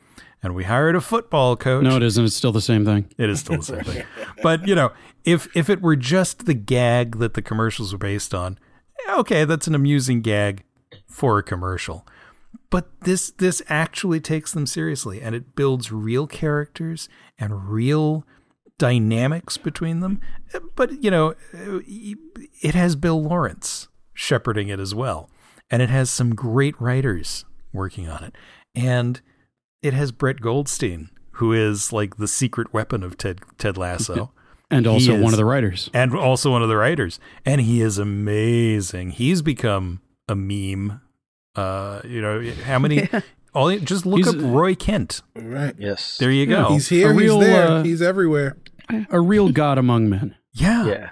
and 0.43 0.53
we 0.53 0.65
hired 0.65 0.95
a 0.95 1.01
football 1.01 1.55
coach. 1.55 1.83
No, 1.83 1.95
it 1.95 2.03
isn't. 2.03 2.25
It's 2.25 2.35
still 2.35 2.51
the 2.51 2.61
same 2.61 2.83
thing. 2.85 3.09
It 3.17 3.29
is 3.29 3.39
still 3.39 3.57
the 3.57 3.63
same 3.63 3.83
thing. 3.83 4.03
But 4.43 4.67
you 4.67 4.75
know, 4.75 4.91
if 5.23 5.47
if 5.55 5.69
it 5.69 5.81
were 5.81 5.95
just 5.95 6.45
the 6.45 6.53
gag 6.53 7.19
that 7.19 7.33
the 7.35 7.41
commercials 7.41 7.93
were 7.93 7.97
based 7.97 8.35
on, 8.35 8.59
okay, 9.09 9.45
that's 9.45 9.67
an 9.67 9.75
amusing 9.75 10.21
gag. 10.21 10.63
for 11.07 11.37
a 11.37 11.43
commercial. 11.43 12.07
But 12.69 13.01
this 13.01 13.31
this 13.31 13.61
actually 13.67 14.19
takes 14.19 14.51
them 14.51 14.65
seriously 14.65 15.21
and 15.21 15.35
it 15.35 15.55
builds 15.55 15.91
real 15.91 16.27
characters 16.27 17.09
and 17.37 17.69
real 17.69 18.25
dynamics 18.81 19.57
between 19.57 19.99
them. 19.99 20.19
But, 20.75 21.03
you 21.03 21.11
know, 21.11 21.35
it 21.53 22.73
has 22.73 22.95
Bill 22.95 23.21
Lawrence 23.21 23.87
shepherding 24.15 24.69
it 24.69 24.79
as 24.79 24.95
well. 24.95 25.29
And 25.69 25.83
it 25.83 25.89
has 25.89 26.09
some 26.09 26.33
great 26.33 26.73
writers 26.81 27.45
working 27.71 28.09
on 28.09 28.23
it. 28.23 28.35
And 28.73 29.21
it 29.83 29.93
has 29.93 30.11
Brett 30.11 30.41
Goldstein, 30.41 31.09
who 31.33 31.53
is 31.53 31.93
like 31.93 32.17
the 32.17 32.27
secret 32.27 32.73
weapon 32.73 33.03
of 33.03 33.17
Ted 33.17 33.39
Ted 33.59 33.77
Lasso. 33.77 34.31
and 34.71 34.85
He 34.87 34.91
also 34.91 35.21
one 35.21 35.31
of 35.33 35.37
the 35.37 35.45
writers. 35.45 35.89
and 35.93 36.15
also 36.15 36.51
one 36.51 36.63
of 36.63 36.69
the 36.69 36.75
writers. 36.77 37.19
And 37.45 37.61
he 37.61 37.81
is 37.81 37.99
amazing. 37.99 39.11
He's 39.11 39.41
become 39.43 40.01
a 40.27 40.35
meme. 40.35 41.01
Uh, 41.55 42.01
you 42.03 42.21
know, 42.21 42.41
how 42.63 42.79
many? 42.79 43.07
All 43.53 43.69
just 43.79 44.05
look 44.05 44.19
He's- 44.23 44.33
up 44.33 44.41
Roy 44.41 44.75
Kent. 44.75 45.21
Right. 45.35 45.75
Yes. 45.77 46.17
There 46.17 46.31
you 46.31 46.45
go. 46.45 46.69
He's 46.69 46.87
here. 46.87 47.11
A 47.11 47.13
real, 47.13 47.39
he's 47.41 47.49
there. 47.49 47.67
uh, 47.67 47.83
he's 47.83 48.01
everywhere. 48.01 48.55
A 49.09 49.21
real 49.21 49.49
god 49.51 49.77
among 49.77 50.09
men. 50.09 50.35
yeah. 50.53 50.85
Yeah. 50.85 51.09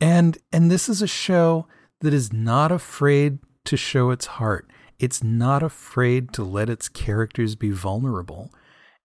And 0.00 0.38
and 0.52 0.70
this 0.70 0.88
is 0.88 1.00
a 1.02 1.06
show 1.06 1.66
that 2.00 2.12
is 2.12 2.32
not 2.32 2.72
afraid 2.72 3.38
to 3.64 3.76
show 3.76 4.10
its 4.10 4.26
heart. 4.26 4.68
It's 4.98 5.22
not 5.22 5.62
afraid 5.62 6.32
to 6.34 6.42
let 6.44 6.68
its 6.68 6.88
characters 6.88 7.54
be 7.54 7.70
vulnerable. 7.70 8.52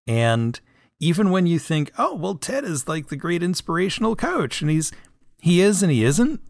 And 0.07 0.59
even 0.99 1.29
when 1.29 1.45
you 1.45 1.59
think, 1.59 1.91
"Oh, 1.97 2.15
well 2.15 2.35
Ted 2.35 2.63
is 2.63 2.87
like 2.87 3.07
the 3.09 3.15
great 3.15 3.43
inspirational 3.43 4.15
coach," 4.15 4.61
and 4.61 4.71
he's 4.71 4.91
he 5.39 5.61
is 5.61 5.83
and 5.83 5.91
he 5.91 6.03
isn't, 6.03 6.41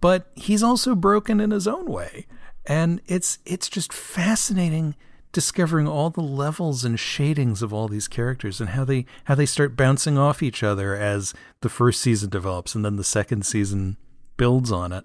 but 0.00 0.30
he's 0.34 0.62
also 0.62 0.94
broken 0.94 1.40
in 1.40 1.50
his 1.50 1.66
own 1.66 1.86
way. 1.86 2.26
And 2.66 3.00
it's 3.06 3.38
it's 3.46 3.70
just 3.70 3.92
fascinating 3.92 4.94
discovering 5.38 5.86
all 5.86 6.10
the 6.10 6.20
levels 6.20 6.84
and 6.84 6.98
shadings 6.98 7.62
of 7.62 7.72
all 7.72 7.86
these 7.86 8.08
characters 8.08 8.60
and 8.60 8.70
how 8.70 8.84
they 8.84 9.06
how 9.26 9.36
they 9.36 9.46
start 9.46 9.76
bouncing 9.76 10.18
off 10.18 10.42
each 10.42 10.64
other 10.64 10.96
as 10.96 11.32
the 11.60 11.68
first 11.68 12.00
season 12.00 12.28
develops 12.28 12.74
and 12.74 12.84
then 12.84 12.96
the 12.96 13.04
second 13.04 13.46
season 13.46 13.96
builds 14.36 14.72
on 14.72 14.92
it. 14.92 15.04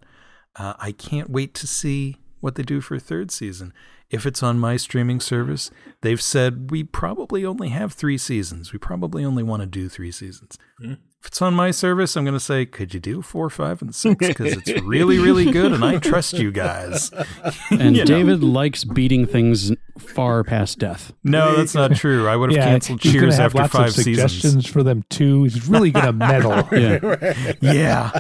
Uh, 0.56 0.74
I 0.80 0.92
can't 0.92 1.30
wait 1.30 1.54
to 1.54 1.68
see 1.68 2.18
what 2.40 2.56
they 2.56 2.64
do 2.64 2.82
for 2.82 2.98
third 2.98 3.30
season. 3.30 3.74
If 4.14 4.26
it's 4.26 4.44
on 4.44 4.60
my 4.60 4.78
streaming 4.78 5.20
service, 5.20 5.72
they've 6.02 6.22
said 6.22 6.70
we 6.72 6.84
probably 6.84 7.44
only 7.46 7.70
have 7.70 7.94
three 7.94 8.18
seasons. 8.18 8.72
We 8.72 8.80
probably 8.80 9.26
only 9.26 9.44
want 9.44 9.62
to 9.62 9.66
do 9.66 9.90
three 9.90 10.12
seasons. 10.12 10.58
Hmm. 10.80 10.94
If 11.20 11.28
it's 11.28 11.42
on 11.42 11.54
my 11.54 11.72
service, 11.72 12.18
I'm 12.18 12.26
going 12.26 12.34
to 12.34 12.40
say, 12.40 12.66
could 12.66 12.94
you 12.94 13.00
do 13.00 13.22
four, 13.22 13.50
five, 13.50 13.82
and 13.82 13.96
six? 13.96 14.28
Because 14.28 14.58
it's 14.58 14.82
really, 14.82 15.20
really 15.20 15.50
good, 15.52 15.72
and 15.72 15.84
I 15.84 15.98
trust 15.98 16.34
you 16.34 16.52
guys. 16.52 17.12
And 17.72 17.96
You 17.96 18.04
know. 18.04 18.06
David 18.06 18.44
likes 18.44 18.84
beating 18.84 19.26
things 19.26 19.72
far 19.98 20.44
past 20.44 20.80
death. 20.80 21.14
No, 21.24 21.56
that's 21.56 21.74
not 21.74 21.96
true. 21.96 22.28
I 22.28 22.36
would 22.36 22.52
have 22.52 22.62
canceled 22.64 23.00
Cheers 23.00 23.38
have 23.38 23.56
after 23.56 23.58
lots 23.60 23.74
five 23.74 23.88
of 23.88 23.94
suggestions 23.94 24.42
seasons. 24.44 24.68
for 24.68 24.84
them 24.84 25.06
too. 25.10 25.44
He's 25.44 25.66
really 25.68 25.92
going 25.92 26.06
to 26.08 26.14
meddle. 26.14 26.68
Yeah. 26.78 27.54
Yeah. 27.62 28.20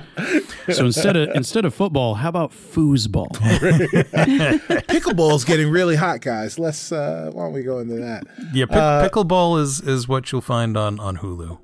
So 0.71 0.85
instead 0.85 1.15
of 1.17 1.29
instead 1.35 1.65
of 1.65 1.73
football, 1.73 2.15
how 2.15 2.29
about 2.29 2.51
foosball? 2.51 3.27
Pickleball's 4.87 5.43
getting 5.45 5.69
really 5.69 5.95
hot, 5.95 6.21
guys. 6.21 6.57
Let's 6.59 6.91
uh 6.91 7.29
why 7.33 7.43
don't 7.43 7.53
we 7.53 7.63
go 7.63 7.79
into 7.79 7.95
that? 7.95 8.25
Yeah, 8.53 8.65
pick, 8.65 8.75
Uh, 8.75 9.07
pickleball 9.09 9.59
is 9.61 9.81
is 9.81 10.07
what 10.07 10.31
you'll 10.31 10.41
find 10.41 10.77
on 10.77 10.99
on 10.99 11.17
Hulu. 11.17 11.59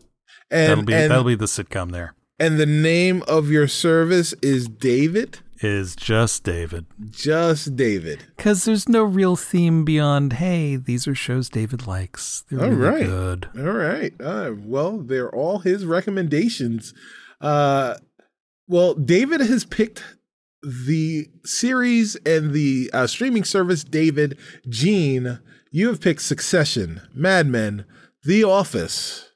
And 0.52 0.70
that'll 0.72 0.84
be 0.84 0.94
and, 0.94 1.12
that'll 1.12 1.24
be 1.24 1.36
the 1.36 1.46
sitcom 1.46 1.92
there. 1.92 2.14
and 2.40 2.60
the 2.60 2.66
name 2.66 3.24
of 3.28 3.50
your 3.50 3.68
service 3.68 4.34
is 4.42 4.68
David? 4.68 5.40
Is 5.62 5.94
just 5.96 6.44
David. 6.46 6.86
Just 7.10 7.76
David. 7.76 8.24
Because 8.38 8.64
there's 8.64 8.88
no 8.88 9.04
real 9.04 9.36
theme 9.36 9.84
beyond, 9.84 10.34
hey, 10.34 10.78
these 10.78 11.06
are 11.06 11.14
shows 11.14 11.50
David 11.50 11.86
likes. 11.86 12.46
They're 12.50 12.64
All 12.64 12.72
really 12.72 13.02
right. 13.02 13.06
good. 13.06 13.50
All 13.58 13.74
right. 13.74 14.14
Uh, 14.22 14.54
well, 14.58 15.00
they're 15.00 15.30
all 15.36 15.60
his 15.60 15.86
recommendations. 15.86 16.94
Uh, 17.42 17.96
well, 18.70 18.94
David 18.94 19.42
has 19.42 19.66
picked 19.66 20.04
the 20.62 21.28
series 21.44 22.16
and 22.18 22.52
the 22.52 22.90
uh, 22.94 23.08
streaming 23.08 23.44
service. 23.44 23.84
David, 23.84 24.38
Jean, 24.70 25.40
you 25.72 25.88
have 25.88 26.00
picked 26.00 26.22
Succession, 26.22 27.02
Mad 27.14 27.48
Men, 27.48 27.86
The 28.24 28.44
Office. 28.44 29.29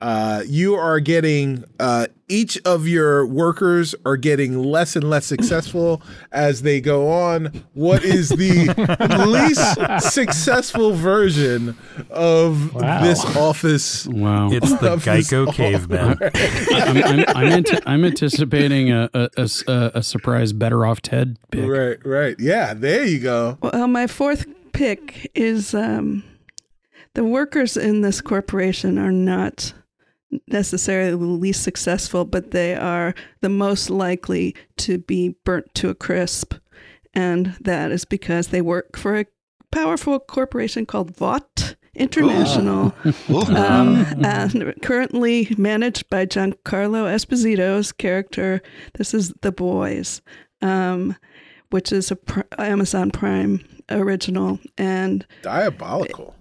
Uh, 0.00 0.42
you 0.46 0.74
are 0.74 0.98
getting 0.98 1.62
uh, 1.78 2.06
each 2.26 2.58
of 2.64 2.88
your 2.88 3.26
workers 3.26 3.94
are 4.06 4.16
getting 4.16 4.58
less 4.62 4.96
and 4.96 5.08
less 5.10 5.26
successful 5.26 6.00
as 6.32 6.62
they 6.62 6.80
go 6.80 7.10
on. 7.10 7.64
What 7.74 8.02
is 8.02 8.30
the 8.30 8.72
least 9.98 10.10
successful 10.14 10.92
version 10.92 11.76
of 12.08 12.74
Wow. 12.74 13.02
this 13.02 13.24
office? 13.36 14.06
Wow. 14.06 14.50
It's 14.50 14.70
the 14.78 14.96
Geico 14.96 15.52
caveman. 15.52 16.18
I'm, 16.72 16.96
I'm, 17.04 17.36
I'm, 17.36 17.52
ante- 17.52 17.78
I'm 17.84 18.04
anticipating 18.04 18.90
a 18.92 20.02
surprise 20.02 20.52
better 20.54 20.86
off 20.86 21.02
Ted 21.02 21.36
pick. 21.50 21.68
Right, 21.68 21.98
right. 22.06 22.36
Yeah, 22.38 22.72
there 22.74 23.04
you 23.04 23.18
go. 23.20 23.58
Well, 23.60 23.86
my 23.88 24.06
fourth 24.06 24.46
pick 24.72 25.30
is 25.34 25.74
um, 25.74 26.24
the 27.14 27.24
workers 27.24 27.76
in 27.76 28.00
this 28.00 28.20
corporation 28.22 28.96
are 28.98 29.12
not 29.12 29.74
necessarily 30.46 31.10
the 31.10 31.16
least 31.16 31.62
successful, 31.62 32.24
but 32.24 32.50
they 32.50 32.74
are 32.74 33.14
the 33.40 33.48
most 33.48 33.90
likely 33.90 34.54
to 34.78 34.98
be 34.98 35.36
burnt 35.44 35.74
to 35.74 35.88
a 35.88 35.94
crisp. 35.94 36.54
And 37.14 37.56
that 37.60 37.90
is 37.90 38.04
because 38.04 38.48
they 38.48 38.62
work 38.62 38.96
for 38.96 39.18
a 39.18 39.26
powerful 39.72 40.18
corporation 40.18 40.86
called 40.86 41.16
Vought 41.16 41.76
International, 41.94 42.94
um, 43.48 44.06
and 44.24 44.74
currently 44.80 45.52
managed 45.58 46.08
by 46.08 46.24
Giancarlo 46.24 47.04
Esposito's 47.12 47.90
character. 47.90 48.62
This 48.94 49.12
is 49.12 49.32
The 49.42 49.50
Boys, 49.50 50.22
um, 50.62 51.16
which 51.70 51.90
is 51.90 52.12
a 52.12 52.16
pr- 52.16 52.42
Amazon 52.58 53.10
Prime 53.10 53.64
original 53.90 54.60
and 54.78 55.26
Diabolical. 55.42 56.36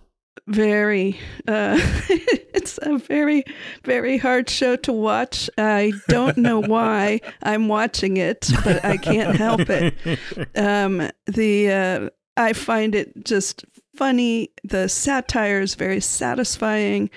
Very. 0.48 1.20
Uh, 1.48 1.78
it's 2.54 2.80
a 2.82 2.98
very, 2.98 3.44
very 3.84 4.18
hard 4.18 4.50
show 4.50 4.76
to 4.78 4.94
watch. 4.94 5.50
I 5.58 5.94
don't 6.08 6.38
know 6.38 6.60
why 6.66 7.22
I'm 7.44 7.68
watching 7.68 8.18
it, 8.18 8.50
but 8.64 8.84
I 8.84 8.98
can't 8.98 9.36
help 9.36 9.70
it. 9.70 9.96
Um, 10.56 11.10
the 11.26 11.72
uh, 11.72 12.10
I 12.36 12.54
find 12.54 12.96
it 12.96 13.26
just 13.26 13.66
funny. 13.96 14.52
The 14.64 14.90
satire 14.90 15.62
is 15.62 15.76
very 15.76 16.00
satisfying. 16.00 17.10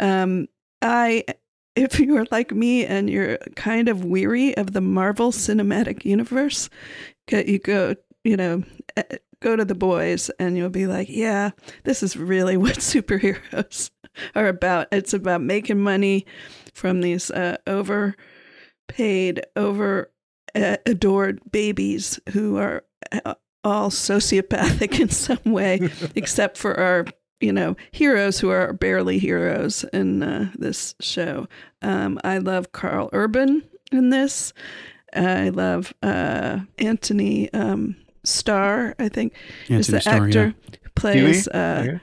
Um, 0.00 0.48
I, 0.82 1.24
if 1.76 2.00
you 2.00 2.16
are 2.16 2.26
like 2.30 2.52
me 2.52 2.84
and 2.84 3.10
you're 3.10 3.38
kind 3.56 3.88
of 3.88 4.04
weary 4.04 4.56
of 4.56 4.72
the 4.72 4.80
Marvel 4.80 5.32
Cinematic 5.32 6.04
Universe, 6.04 6.70
you 7.30 7.58
go, 7.58 7.94
you 8.24 8.36
know, 8.36 8.62
go 9.40 9.56
to 9.56 9.64
the 9.64 9.74
boys, 9.74 10.30
and 10.38 10.56
you'll 10.56 10.70
be 10.70 10.86
like, 10.86 11.08
yeah, 11.08 11.50
this 11.84 12.02
is 12.02 12.16
really 12.16 12.56
what 12.58 12.76
superheroes 12.76 13.90
are 14.34 14.48
about. 14.48 14.88
It's 14.92 15.14
about 15.14 15.42
making 15.42 15.80
money 15.80 16.26
from 16.74 17.00
these 17.00 17.30
uh, 17.30 17.56
overpaid, 17.66 19.44
over 19.56 20.10
uh, 20.54 20.76
adored 20.86 21.40
babies 21.50 22.20
who 22.30 22.56
are 22.56 22.84
uh, 23.12 23.34
all 23.64 23.90
sociopathic 23.90 24.98
in 25.00 25.08
some 25.08 25.52
way, 25.52 25.90
except 26.14 26.56
for 26.56 26.78
our, 26.78 27.06
you 27.40 27.52
know, 27.52 27.76
heroes 27.92 28.38
who 28.40 28.50
are 28.50 28.72
barely 28.72 29.18
heroes 29.18 29.84
in 29.92 30.22
uh, 30.22 30.50
this 30.58 30.94
show. 31.00 31.46
Um, 31.82 32.18
I 32.24 32.38
love 32.38 32.72
Karl 32.72 33.10
Urban 33.12 33.62
in 33.92 34.10
this. 34.10 34.52
I 35.14 35.48
love 35.48 35.94
uh, 36.02 36.60
Anthony 36.78 37.52
um, 37.54 37.96
Starr. 38.24 38.94
I 38.98 39.08
think 39.08 39.32
is 39.68 39.86
the 39.88 40.00
Starr, 40.00 40.26
actor 40.26 40.54
who 40.82 40.90
plays 40.94 41.48
uh, 41.48 41.84
Okay. 41.86 42.00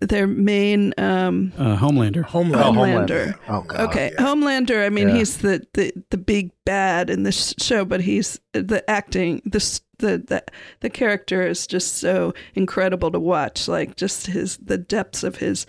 their 0.00 0.26
main 0.26 0.94
um, 0.98 1.52
Uh, 1.58 1.76
Homelander. 1.76 2.22
Homeland. 2.24 2.76
Homelander. 2.76 3.34
Oh 3.48 3.62
god. 3.62 3.80
Okay, 3.88 4.12
Homelander. 4.18 4.84
I 4.84 4.88
mean, 4.88 5.08
Yeah. 5.08 5.16
he's 5.16 5.38
the, 5.38 5.66
the 5.74 5.92
the 6.10 6.16
big 6.18 6.50
bad 6.64 7.10
in 7.10 7.22
this 7.24 7.54
show, 7.58 7.84
but 7.84 8.00
he's 8.02 8.38
the 8.52 8.82
acting. 8.88 9.42
This 9.44 9.80
the 9.98 10.18
the 10.18 10.42
the 10.80 10.90
character 10.90 11.46
is 11.46 11.66
just 11.66 11.96
so 11.98 12.32
incredible 12.54 13.10
to 13.10 13.20
watch. 13.20 13.68
Like 13.68 13.96
just 13.96 14.26
his 14.28 14.56
the 14.58 14.78
depths 14.78 15.22
of 15.24 15.36
his 15.36 15.66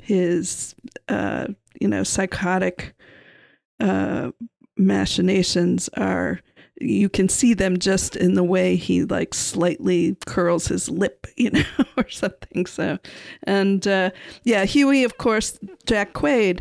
his 0.00 0.74
uh 1.08 1.46
you 1.80 1.86
know 1.88 2.02
psychotic 2.02 2.94
uh 3.80 4.30
machinations 4.76 5.88
are 5.96 6.40
you 6.80 7.08
can 7.08 7.28
see 7.28 7.54
them 7.54 7.78
just 7.78 8.16
in 8.16 8.34
the 8.34 8.44
way 8.44 8.76
he 8.76 9.04
like 9.04 9.34
slightly 9.34 10.16
curls 10.26 10.66
his 10.66 10.88
lip 10.88 11.26
you 11.36 11.50
know 11.50 11.64
or 11.96 12.08
something 12.08 12.66
so. 12.66 12.98
And 13.44 13.86
uh 13.86 14.10
yeah 14.44 14.64
Hughie 14.64 15.04
of 15.04 15.18
course 15.18 15.58
jack 15.86 16.14
quaid 16.14 16.60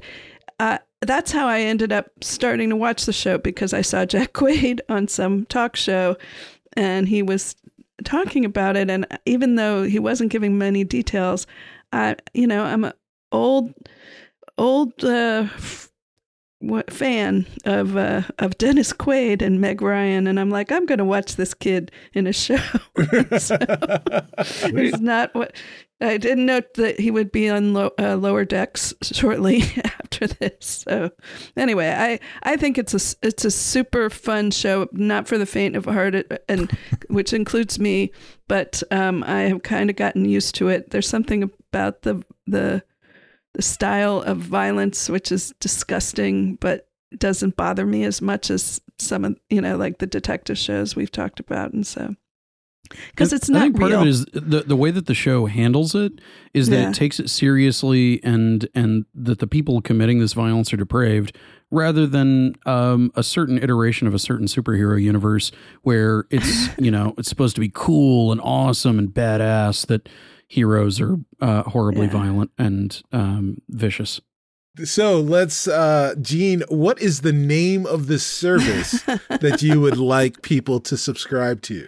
uh 0.59 0.79
that's 1.01 1.31
how 1.31 1.47
I 1.47 1.61
ended 1.61 1.91
up 1.91 2.09
starting 2.21 2.69
to 2.69 2.75
watch 2.75 3.05
the 3.05 3.13
show 3.13 3.37
because 3.37 3.71
I 3.71 3.81
saw 3.81 4.03
Jack 4.03 4.33
Quaid 4.33 4.79
on 4.89 5.07
some 5.07 5.45
talk 5.45 5.75
show 5.75 6.17
and 6.75 7.07
he 7.07 7.21
was 7.21 7.55
talking 8.03 8.45
about 8.45 8.77
it, 8.77 8.89
and 8.89 9.05
even 9.25 9.55
though 9.55 9.83
he 9.83 9.99
wasn't 9.99 10.31
giving 10.31 10.57
many 10.57 10.83
details, 10.83 11.47
I, 11.91 12.15
you 12.33 12.47
know, 12.47 12.63
I'm 12.63 12.83
an 12.83 12.93
old, 13.31 13.73
old 14.57 15.03
uh, 15.03 15.47
what, 16.59 16.91
fan 16.91 17.45
of 17.65 17.95
uh, 17.95 18.23
of 18.39 18.57
Dennis 18.57 18.93
Quaid 18.93 19.41
and 19.41 19.61
Meg 19.61 19.81
Ryan, 19.81 20.27
and 20.27 20.39
I'm 20.39 20.49
like, 20.49 20.71
I'm 20.71 20.85
going 20.85 20.97
to 20.97 21.05
watch 21.05 21.35
this 21.35 21.53
kid 21.53 21.91
in 22.13 22.27
a 22.27 22.33
show. 22.33 22.57
so, 23.37 23.57
he's 24.71 24.99
not 24.99 25.33
what 25.35 25.55
I 25.99 26.17
didn't 26.17 26.45
know 26.45 26.61
that 26.75 26.99
he 26.99 27.09
would 27.09 27.31
be 27.31 27.49
on 27.49 27.73
low, 27.73 27.91
uh, 27.99 28.15
lower 28.15 28.45
decks 28.45 28.93
shortly 29.01 29.63
after 29.83 30.27
this. 30.27 30.83
So 30.87 31.11
anyway, 31.55 31.89
I, 31.89 32.19
I 32.43 32.55
think 32.55 32.77
it's 32.77 32.93
a 32.93 33.17
it's 33.25 33.45
a 33.45 33.51
super 33.51 34.09
fun 34.09 34.51
show, 34.51 34.87
not 34.91 35.27
for 35.27 35.37
the 35.37 35.47
faint 35.47 35.75
of 35.75 35.85
heart, 35.85 36.15
uh, 36.15 36.37
and 36.47 36.71
which 37.09 37.33
includes 37.33 37.79
me. 37.79 38.11
But 38.47 38.83
um, 38.91 39.23
I 39.23 39.41
have 39.41 39.63
kind 39.63 39.89
of 39.89 39.95
gotten 39.95 40.25
used 40.25 40.55
to 40.55 40.69
it. 40.69 40.91
There's 40.91 41.09
something 41.09 41.43
about 41.43 42.03
the 42.03 42.23
the 42.45 42.83
the 43.53 43.61
style 43.61 44.21
of 44.21 44.37
violence 44.37 45.09
which 45.09 45.31
is 45.31 45.53
disgusting, 45.59 46.55
but 46.55 46.87
doesn't 47.17 47.55
bother 47.55 47.85
me 47.85 48.03
as 48.03 48.21
much 48.21 48.49
as 48.51 48.81
some 48.99 49.23
of 49.25 49.37
you 49.49 49.61
know 49.61 49.77
like 49.77 49.99
the 49.99 50.07
detective 50.07 50.57
shows 50.57 50.95
we've 50.95 51.11
talked 51.11 51.39
about, 51.39 51.71
and 51.73 51.85
so 51.87 52.15
because 53.11 53.33
it's 53.33 53.49
not 53.49 53.59
I 53.59 53.65
think 53.65 53.79
part 53.79 53.91
real. 53.91 54.01
of 54.01 54.07
it 54.07 54.09
is 54.09 54.25
the 54.33 54.63
the 54.65 54.75
way 54.75 54.91
that 54.91 55.07
the 55.07 55.13
show 55.13 55.45
handles 55.45 55.93
it 55.95 56.13
is 56.53 56.69
that 56.69 56.75
Yeah. 56.81 56.89
it 56.89 56.95
takes 56.95 57.19
it 57.19 57.29
seriously 57.29 58.21
and 58.23 58.67
and 58.75 59.05
that 59.13 59.39
the 59.39 59.47
people 59.47 59.81
committing 59.81 60.19
this 60.19 60.33
violence 60.33 60.71
are 60.73 60.77
depraved 60.77 61.35
rather 61.69 62.07
than 62.07 62.55
um, 62.65 63.11
a 63.15 63.23
certain 63.23 63.61
iteration 63.61 64.07
of 64.07 64.13
a 64.13 64.19
certain 64.19 64.47
superhero 64.47 65.01
universe 65.01 65.51
where 65.81 66.25
it's 66.29 66.69
you 66.77 66.91
know 66.91 67.13
it's 67.17 67.27
supposed 67.27 67.55
to 67.55 67.61
be 67.61 67.71
cool 67.73 68.31
and 68.31 68.39
awesome 68.41 68.97
and 68.99 69.09
badass 69.09 69.85
that 69.87 70.07
heroes 70.47 70.99
are 71.01 71.17
uh, 71.41 71.63
horribly 71.63 72.05
Yeah. 72.07 72.11
violent 72.13 72.51
and 72.57 73.01
um, 73.11 73.61
vicious. 73.69 74.21
So 74.83 75.19
let's, 75.19 75.67
uh, 75.67 76.13
Jean, 76.21 76.61
what 76.69 77.01
is 77.01 77.21
the 77.21 77.33
name 77.33 77.85
of 77.87 78.05
the 78.07 78.19
service 78.19 79.01
that 79.29 79.61
you 79.63 79.81
would 79.81 79.97
like 80.15 80.43
people 80.43 80.79
to 80.81 80.95
subscribe 80.97 81.61
to? 81.63 81.87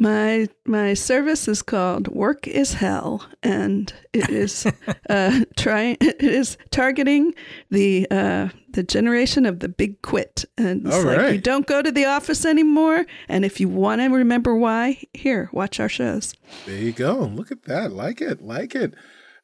My 0.00 0.48
my 0.66 0.94
service 0.94 1.46
is 1.46 1.60
called 1.60 2.08
Work 2.08 2.48
is 2.48 2.72
Hell, 2.72 3.26
and 3.42 3.92
it 4.14 4.30
is 4.30 4.66
uh, 5.10 5.44
trying. 5.56 5.98
It 6.00 6.22
is 6.22 6.56
targeting 6.70 7.34
the 7.70 8.06
uh, 8.10 8.48
the 8.70 8.82
generation 8.82 9.44
of 9.44 9.60
the 9.60 9.68
big 9.68 10.00
quit, 10.00 10.46
and 10.56 10.86
it's 10.86 10.96
All 10.96 11.04
like 11.04 11.18
right. 11.18 11.34
you 11.34 11.40
don't 11.40 11.66
go 11.66 11.82
to 11.82 11.92
the 11.92 12.06
office 12.06 12.46
anymore. 12.46 13.04
And 13.28 13.44
if 13.44 13.60
you 13.60 13.68
want 13.68 14.00
to 14.00 14.08
remember 14.08 14.54
why, 14.54 15.02
here, 15.12 15.50
watch 15.52 15.78
our 15.78 15.88
shows. 15.88 16.34
There 16.64 16.76
you 16.78 16.92
go. 16.92 17.18
Look 17.18 17.52
at 17.52 17.64
that. 17.64 17.92
Like 17.92 18.22
it. 18.22 18.40
Like 18.42 18.74
it. 18.74 18.94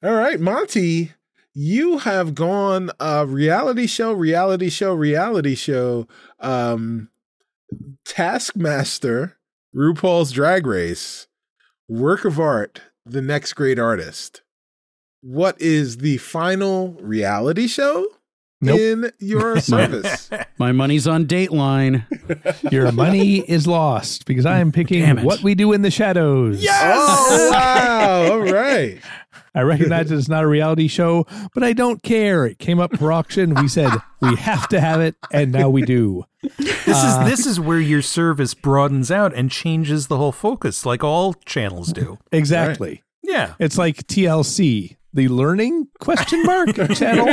All 0.02 0.14
right, 0.14 0.40
Monty, 0.40 1.12
you 1.52 1.98
have 1.98 2.34
gone 2.34 2.90
uh 2.98 3.26
reality 3.28 3.86
show, 3.86 4.12
reality 4.14 4.70
show, 4.70 4.94
reality 4.94 5.54
show, 5.54 6.06
um 6.40 7.10
Taskmaster, 8.04 9.35
RuPaul's 9.77 10.32
Drag 10.32 10.66
Race, 10.66 11.27
Work 11.86 12.24
of 12.24 12.40
Art, 12.40 12.81
The 13.05 13.20
Next 13.20 13.53
Great 13.53 13.78
Artist. 13.78 14.40
What 15.20 15.61
is 15.61 15.98
the 15.98 16.16
final 16.16 16.93
reality 17.01 17.66
show 17.66 18.07
Nope. 18.62 18.81
in 18.81 19.11
your 19.19 19.61
service? 19.61 20.31
My 20.59 20.73
money's 20.73 21.07
on 21.07 21.27
Dateline. 21.27 22.07
Your 22.73 22.90
money 22.90 23.40
is 23.40 23.66
lost 23.66 24.24
because 24.24 24.47
I 24.47 24.61
am 24.61 24.73
picking 24.73 25.23
what 25.23 25.43
we 25.43 25.55
do 25.55 25.74
in 25.74 25.82
the 25.82 25.90
shadows. 25.90 26.62
Yes! 26.62 26.97
Oh 26.98 27.51
wow. 27.53 28.32
All 28.32 28.40
right. 28.40 28.98
I 29.56 29.62
recognize 29.62 30.10
that 30.10 30.18
it's 30.18 30.28
not 30.28 30.44
a 30.44 30.46
reality 30.46 30.86
show, 30.86 31.26
but 31.54 31.64
I 31.64 31.72
don't 31.72 32.02
care. 32.02 32.46
It 32.46 32.58
came 32.58 32.78
up 32.78 32.96
for 32.98 33.10
auction. 33.10 33.54
We 33.54 33.68
said 33.68 33.90
we 34.20 34.36
have 34.36 34.68
to 34.68 34.80
have 34.80 35.00
it, 35.00 35.16
and 35.32 35.50
now 35.50 35.70
we 35.70 35.82
do. 35.82 36.24
This 36.58 36.86
Uh, 36.88 37.24
is 37.24 37.30
this 37.38 37.46
is 37.46 37.58
where 37.58 37.80
your 37.80 38.02
service 38.02 38.54
broadens 38.54 39.10
out 39.10 39.34
and 39.34 39.50
changes 39.50 40.06
the 40.08 40.18
whole 40.18 40.30
focus, 40.32 40.84
like 40.86 41.02
all 41.02 41.32
channels 41.46 41.92
do. 41.92 42.18
Exactly. 42.30 43.02
Yeah, 43.22 43.54
It's 43.58 43.76
like 43.78 44.06
TLC, 44.06 44.96
the 45.12 45.26
learning 45.28 45.88
question 46.00 46.44
mark 46.44 46.74
channel. 46.94 47.26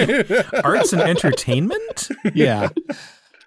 arts 0.63 0.91
and 0.93 1.01
entertainment. 1.13 2.09
Yeah. 2.33 2.69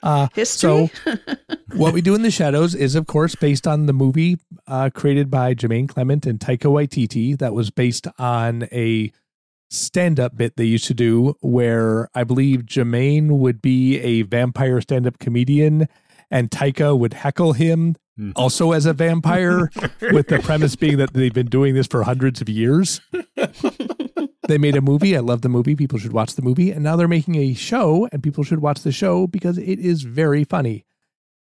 Uh, 0.07 0.29
History. 0.35 0.91
So, 1.05 1.15
what 1.75 1.93
we 1.93 2.01
do 2.01 2.15
in 2.15 2.23
the 2.23 2.31
shadows 2.31 2.77
is, 2.77 2.95
of 2.95 3.09
course, 3.09 3.35
based 3.35 3.67
on 3.67 3.87
the 3.87 3.93
movie 3.93 4.39
uh, 4.69 4.91
created 4.95 5.31
by 5.31 5.55
Jermaine 5.55 5.89
Clement 5.89 6.27
and 6.27 6.39
Taika 6.39 6.71
Waititi. 6.71 7.37
That 7.37 7.55
was 7.55 7.71
based 7.71 8.07
on 8.17 8.69
a 8.71 9.11
stand-up 9.69 10.37
bit 10.37 10.57
they 10.57 10.65
used 10.65 10.87
to 10.87 10.95
do, 10.95 11.35
where 11.41 12.09
I 12.15 12.23
believe 12.23 12.63
Jermaine 12.63 13.39
would 13.39 13.61
be 13.61 13.99
a 13.99 14.23
vampire 14.23 14.81
stand-up 14.81 15.19
comedian, 15.19 15.89
and 16.31 16.53
Taika 16.53 16.97
would 16.97 17.13
heckle 17.13 17.55
him, 17.55 17.97
also 18.37 18.71
as 18.71 18.87
a 18.87 18.93
vampire, 18.93 19.73
with 20.13 20.29
the 20.29 20.39
premise 20.39 20.77
being 20.77 20.99
that 20.99 21.15
they've 21.15 21.35
been 21.35 21.49
doing 21.49 21.75
this 21.75 21.89
for 21.89 22.05
hundreds 22.05 22.41
of 22.41 22.49
years. 22.49 23.01
they 24.49 24.59
made 24.59 24.77
a 24.77 24.81
movie. 24.81 25.17
I 25.17 25.21
love 25.21 25.43
the 25.43 25.49
movie. 25.49 25.77
People 25.77 25.99
should 25.99 26.13
watch 26.13 26.35
the 26.35 26.43
movie. 26.43 26.71
And 26.71 26.83
now 26.83 26.97
they're 26.97 27.09
making 27.09 27.37
a 27.37 27.55
show, 27.55 28.09
and 28.13 28.23
people 28.23 28.45
should 28.45 28.61
watch 28.61 28.83
the 28.83 28.93
show 28.93 29.27
because 29.27 29.59
it 29.59 29.79
is 29.79 30.03
very 30.03 30.45
funny. 30.45 30.85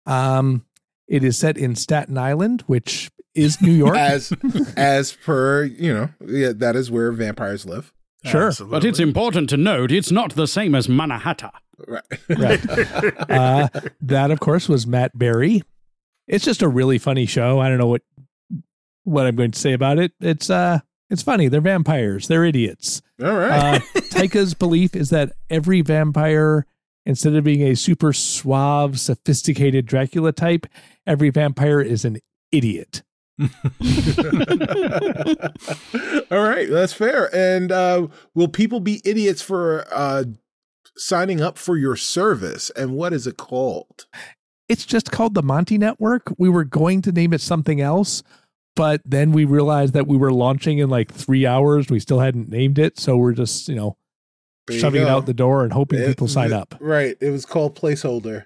Um, 0.07 0.65
it 1.07 1.25
is 1.25 1.37
set 1.37 1.57
in 1.59 1.75
Staten 1.75 2.17
Island, 2.19 2.63
which 2.67 3.11
is 3.35 3.61
New 3.61 3.73
York. 3.85 3.97
As 3.97 4.33
as 4.77 5.13
per, 5.13 5.65
you 5.65 5.93
know, 5.93 6.09
yeah, 6.27 6.53
that 6.55 6.77
is 6.77 6.91
where 6.91 7.13
vampires 7.13 7.67
live. 7.67 7.93
sure, 8.25 8.53
But 8.67 8.85
it's 8.85 9.01
important 9.01 9.49
to 9.51 9.57
note 9.57 9.93
it's 9.93 10.11
not 10.11 10.35
the 10.35 10.47
same 10.47 10.75
as 10.75 10.89
Manhattan. 10.89 11.51
Right. 11.87 12.03
right. 12.29 13.31
uh, 13.31 13.69
that, 14.01 14.31
of 14.31 14.41
course, 14.41 14.69
was 14.69 14.87
Matt 14.87 15.17
Berry. 15.17 15.63
It's 16.27 16.45
just 16.45 16.61
a 16.63 16.69
really 16.69 16.99
funny 16.99 17.25
show. 17.27 17.61
I 17.61 17.69
don't 17.69 17.79
know 17.79 17.87
what 17.87 18.03
what 19.05 19.27
I'm 19.27 19.37
going 19.37 19.53
to 19.53 19.59
say 19.59 19.73
about 19.73 19.99
it. 19.99 20.13
It's 20.21 20.51
uh, 20.51 20.81
it's 21.11 21.23
funny. 21.23 21.49
They're 21.49 21.61
vampires. 21.61 22.29
They're 22.29 22.45
idiots. 22.45 23.03
All 23.23 23.35
right. 23.35 23.77
Uh, 23.77 23.79
Taika's 24.11 24.55
belief 24.55 24.95
is 24.95 25.11
that 25.11 25.33
every 25.49 25.81
vampire, 25.81 26.67
instead 27.07 27.35
of 27.35 27.45
being 27.45 27.63
a 27.63 27.75
super 27.75 28.13
suave, 28.13 29.01
sophisticated 29.01 29.87
Dracula 29.87 30.33
type, 30.33 30.67
every 31.07 31.31
vampire 31.31 31.81
is 31.81 32.05
an 32.05 32.19
idiot. 32.53 33.03
All 33.41 33.47
right, 36.43 36.69
that's 36.69 36.93
fair. 36.93 37.35
And 37.35 37.71
uh, 37.71 38.09
will 38.35 38.49
people 38.49 38.81
be 38.81 39.01
idiots 39.05 39.43
for 39.43 39.87
uh, 39.93 40.25
signing 40.97 41.41
up 41.41 41.57
for 41.57 41.77
your 41.77 41.97
service? 41.97 42.71
And 42.71 42.95
what 42.95 43.13
is 43.13 43.27
it 43.27 43.37
called? 43.37 44.07
It's 44.69 44.85
just 44.85 45.11
called 45.13 45.35
the 45.35 45.43
Monty 45.43 45.79
Network. 45.79 46.35
We 46.37 46.49
were 46.49 46.65
going 46.65 47.01
to 47.03 47.13
name 47.13 47.33
it 47.33 47.41
something 47.41 47.81
else, 47.81 48.23
but 48.77 49.01
then 49.05 49.33
we 49.33 49.45
realized 49.45 49.95
that 49.95 50.07
we 50.07 50.17
were 50.17 50.33
launching 50.33 50.79
in 50.79 50.89
like 50.89 51.13
three 51.13 51.47
hours. 51.47 51.89
We 51.91 52.01
still 52.01 52.21
hadn't 52.21 52.49
named 52.49 52.79
it. 52.79 52.99
So 52.99 53.17
we're 53.17 53.33
just, 53.33 53.69
you 53.69 53.75
know, 53.75 53.97
There 54.67 54.75
you 54.77 54.81
shoving 54.81 55.03
it 55.03 55.09
out 55.09 55.27
the 55.27 55.35
door 55.35 55.65
and 55.65 55.73
hoping 55.73 56.01
It- 56.01 56.07
people 56.09 56.29
sign 56.29 56.49
it- 56.49 56.53
up. 56.53 56.75
Right. 56.81 57.17
It 57.21 57.31
was 57.31 57.45
called 57.47 57.75
placeholder. 57.77 58.45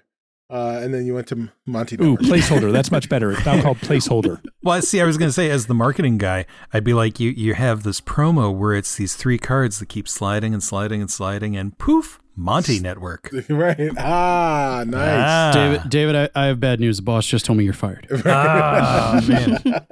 Uh, 0.49 0.79
and 0.83 0.93
then 0.93 1.05
you 1.05 1.15
went 1.15 1.25
to 1.27 1.49
Monty. 1.65 1.95
Ooh, 1.95 2.15
placeholder. 2.17 2.71
That's 2.71 2.91
much 2.91 3.09
better. 3.09 3.31
It's 3.31 3.43
now 3.45 3.59
called 3.61 3.77
placeholder. 3.81 4.39
Well, 4.61 4.79
see, 4.83 5.01
I 5.01 5.05
was 5.05 5.17
going 5.17 5.29
to 5.29 5.33
say, 5.33 5.49
as 5.49 5.65
the 5.65 5.73
marketing 5.73 6.19
guy, 6.19 6.45
I'd 6.71 6.83
be 6.83 6.93
like, 6.93 7.19
you 7.19 7.31
you 7.31 7.55
have 7.55 7.81
this 7.81 7.99
promo 8.01 8.55
where 8.55 8.73
it's 8.73 8.95
these 8.95 9.15
three 9.15 9.39
cards 9.39 9.79
that 9.79 9.87
keep 9.89 10.07
sliding 10.07 10.53
and 10.53 10.61
sliding 10.61 11.01
and 11.01 11.09
sliding, 11.09 11.57
and 11.57 11.75
poof, 11.79 12.19
Monty 12.35 12.79
Network. 12.79 13.29
right. 13.49 13.91
Ah, 13.97 14.83
nice. 14.87 15.23
Ah. 15.25 15.51
David, 15.53 15.89
David, 15.89 16.15
I, 16.15 16.29
I 16.35 16.45
have 16.47 16.59
bad 16.59 16.79
news. 16.79 16.97
The 16.97 17.03
boss 17.03 17.25
just 17.25 17.45
told 17.45 17.57
me 17.57 17.63
you're 17.65 17.73
fired. 17.73 18.07
Ah, 18.25 19.21
man. 19.27 19.83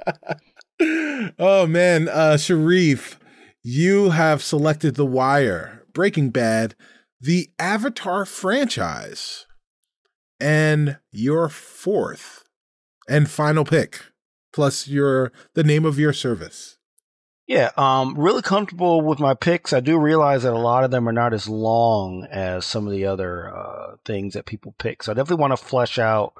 oh 1.38 1.66
man, 1.66 2.08
uh 2.08 2.36
Sharif, 2.36 3.18
you 3.62 4.10
have 4.10 4.42
selected 4.42 4.96
The 4.96 5.06
Wire, 5.06 5.84
Breaking 5.92 6.30
Bad, 6.30 6.74
the 7.20 7.50
Avatar 7.58 8.24
franchise, 8.24 9.46
and 10.40 10.98
your 11.12 11.48
fourth 11.48 12.44
and 13.08 13.30
final 13.30 13.64
pick, 13.64 14.00
plus 14.52 14.88
your 14.88 15.32
the 15.54 15.62
name 15.62 15.84
of 15.84 15.98
your 15.98 16.12
service. 16.12 16.71
Yeah, 17.52 17.70
um, 17.76 18.14
really 18.18 18.40
comfortable 18.40 19.02
with 19.02 19.20
my 19.20 19.34
picks. 19.34 19.74
I 19.74 19.80
do 19.80 19.98
realize 19.98 20.44
that 20.44 20.54
a 20.54 20.58
lot 20.58 20.84
of 20.84 20.90
them 20.90 21.06
are 21.06 21.12
not 21.12 21.34
as 21.34 21.46
long 21.46 22.26
as 22.30 22.64
some 22.64 22.86
of 22.86 22.94
the 22.94 23.04
other 23.04 23.54
uh, 23.54 23.96
things 24.06 24.32
that 24.32 24.46
people 24.46 24.74
pick. 24.78 25.02
So 25.02 25.12
I 25.12 25.14
definitely 25.14 25.42
want 25.42 25.50
to 25.50 25.62
flesh 25.62 25.98
out. 25.98 26.32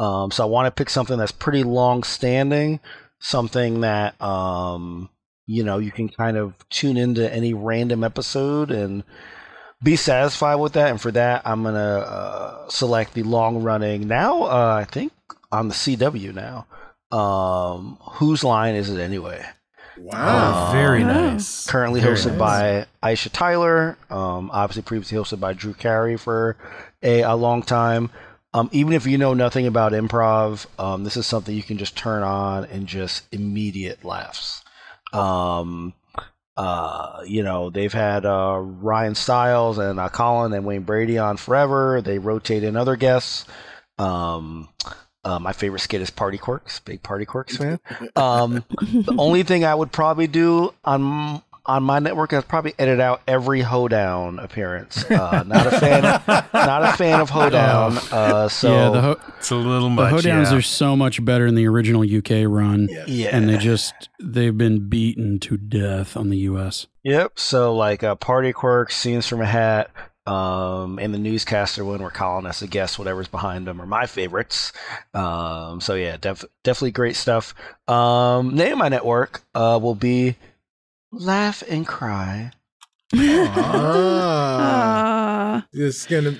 Um, 0.00 0.32
so 0.32 0.42
I 0.42 0.46
want 0.46 0.66
to 0.66 0.72
pick 0.72 0.90
something 0.90 1.16
that's 1.16 1.30
pretty 1.30 1.62
long 1.62 2.02
standing, 2.02 2.80
something 3.20 3.82
that 3.82 4.20
um, 4.20 5.10
you 5.46 5.62
know 5.62 5.78
you 5.78 5.92
can 5.92 6.08
kind 6.08 6.36
of 6.36 6.54
tune 6.70 6.96
into 6.96 7.32
any 7.32 7.54
random 7.54 8.02
episode 8.02 8.72
and 8.72 9.04
be 9.80 9.94
satisfied 9.94 10.56
with 10.56 10.72
that. 10.72 10.90
And 10.90 11.00
for 11.00 11.12
that, 11.12 11.42
I'm 11.44 11.62
gonna 11.62 11.78
uh, 11.78 12.68
select 12.68 13.14
the 13.14 13.22
long 13.22 13.62
running 13.62 14.08
now. 14.08 14.42
Uh, 14.42 14.76
I 14.82 14.90
think 14.90 15.12
on 15.52 15.68
the 15.68 15.74
CW 15.74 16.34
now. 16.34 16.66
Um, 17.16 17.96
whose 18.00 18.42
line 18.42 18.74
is 18.74 18.90
it 18.90 19.00
anyway? 19.00 19.46
Wow. 20.00 20.68
Oh, 20.68 20.72
very 20.72 21.04
Wow. 21.04 21.30
nice. 21.32 21.66
Currently 21.66 22.00
Very 22.00 22.14
hosted 22.16 22.36
nice. 22.36 22.38
by 22.38 22.86
Aisha 23.02 23.30
Tyler. 23.32 23.96
Um, 24.10 24.50
obviously 24.52 24.82
previously 24.82 25.18
hosted 25.18 25.40
by 25.40 25.52
Drew 25.52 25.74
Carey 25.74 26.16
for 26.16 26.56
a, 27.02 27.22
a 27.22 27.34
long 27.34 27.62
time. 27.62 28.10
Um, 28.54 28.70
even 28.72 28.92
if 28.94 29.06
you 29.06 29.18
know 29.18 29.34
nothing 29.34 29.66
about 29.66 29.92
improv, 29.92 30.66
um, 30.78 31.04
this 31.04 31.16
is 31.16 31.26
something 31.26 31.54
you 31.54 31.62
can 31.62 31.76
just 31.78 31.96
turn 31.96 32.22
on 32.22 32.64
and 32.64 32.86
just 32.86 33.24
immediate 33.32 34.04
laughs. 34.04 34.62
Um, 35.12 35.92
uh, 36.56 37.20
you 37.26 37.42
know, 37.42 37.70
they've 37.70 37.92
had 37.92 38.24
uh, 38.24 38.58
Ryan 38.60 39.14
Stiles 39.14 39.78
and 39.78 40.00
uh, 40.00 40.08
Colin 40.08 40.52
and 40.54 40.64
Wayne 40.64 40.82
Brady 40.82 41.18
on 41.18 41.36
forever. 41.36 42.00
They 42.00 42.18
rotate 42.18 42.64
in 42.64 42.76
other 42.76 42.96
guests. 42.96 43.44
Um, 43.98 44.68
uh, 45.24 45.38
my 45.38 45.52
favorite 45.52 45.80
skit 45.80 46.00
is 46.00 46.10
Party 46.10 46.38
Quirks. 46.38 46.80
Big 46.80 47.02
Party 47.02 47.24
Quirks 47.24 47.56
fan. 47.56 47.80
Um, 48.16 48.64
the 48.80 49.14
only 49.18 49.42
thing 49.42 49.64
I 49.64 49.74
would 49.74 49.92
probably 49.92 50.26
do 50.26 50.72
on 50.84 51.42
on 51.66 51.82
my 51.82 51.98
network 51.98 52.32
is 52.32 52.42
probably 52.44 52.72
edit 52.78 52.98
out 52.98 53.20
every 53.28 53.60
hoedown 53.60 54.38
appearance. 54.38 55.04
Uh, 55.10 55.42
not 55.46 55.66
a 55.66 55.70
fan. 55.78 56.02
not 56.54 56.82
a 56.82 56.96
fan 56.96 57.20
of 57.20 57.28
hoedown. 57.28 57.98
Uh, 58.10 58.48
so 58.48 58.72
yeah, 58.72 58.90
the, 58.90 59.00
ho- 59.02 59.20
It's 59.38 59.50
a 59.50 59.56
little 59.56 59.90
much. 59.90 60.22
the 60.22 60.30
hoedowns 60.30 60.50
yeah. 60.50 60.56
are 60.56 60.62
so 60.62 60.96
much 60.96 61.22
better 61.22 61.46
in 61.46 61.54
the 61.54 61.68
original 61.68 62.02
UK 62.02 62.48
run, 62.50 62.88
yeah, 63.06 63.36
and 63.36 63.48
they 63.48 63.58
just 63.58 64.08
they've 64.20 64.56
been 64.56 64.88
beaten 64.88 65.38
to 65.40 65.56
death 65.58 66.16
on 66.16 66.30
the 66.30 66.38
US. 66.38 66.86
Yep. 67.04 67.38
So 67.38 67.74
like 67.74 68.02
uh, 68.02 68.14
party 68.14 68.52
quirks, 68.52 68.96
scenes 68.96 69.26
from 69.26 69.42
a 69.42 69.46
hat, 69.46 69.90
um, 70.28 70.98
and 70.98 71.14
the 71.14 71.18
newscaster 71.18 71.84
one 71.84 72.00
where 72.00 72.10
Colin 72.10 72.44
has 72.44 72.58
to 72.58 72.66
guess 72.66 72.98
whatever's 72.98 73.28
behind 73.28 73.66
them 73.66 73.80
are 73.80 73.86
my 73.86 74.06
favorites. 74.06 74.72
Um, 75.14 75.80
so 75.80 75.94
yeah, 75.94 76.16
def- 76.18 76.44
definitely 76.64 76.90
great 76.92 77.16
stuff. 77.16 77.54
Um, 77.88 78.54
name 78.54 78.72
of 78.72 78.78
my 78.78 78.88
network 78.88 79.42
uh, 79.54 79.78
will 79.80 79.94
be 79.94 80.36
Laugh 81.12 81.62
and 81.68 81.86
Cry. 81.86 82.50
Ah. 83.14 83.14
Ah. 85.60 85.66
it's 85.72 86.06
gonna 86.06 86.34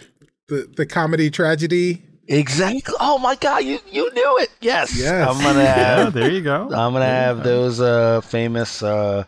the 0.48 0.68
the 0.76 0.86
comedy 0.86 1.30
tragedy. 1.30 2.02
Exactly. 2.30 2.94
Oh 3.00 3.18
my 3.18 3.36
God, 3.36 3.64
you 3.64 3.78
you 3.90 4.12
knew 4.12 4.38
it. 4.40 4.50
Yes. 4.60 4.94
Yes. 4.98 5.26
I'm 5.28 5.42
gonna 5.42 5.60
Yeah, 5.62 5.74
have. 6.04 6.12
there 6.12 6.30
you 6.30 6.42
go. 6.42 6.64
I'm 6.64 6.92
gonna 6.92 7.06
have 7.06 7.42
those 7.42 7.80
uh, 7.80 8.20
famous, 8.20 8.82
uh, 8.82 9.24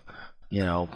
you 0.50 0.62
know, 0.62 0.88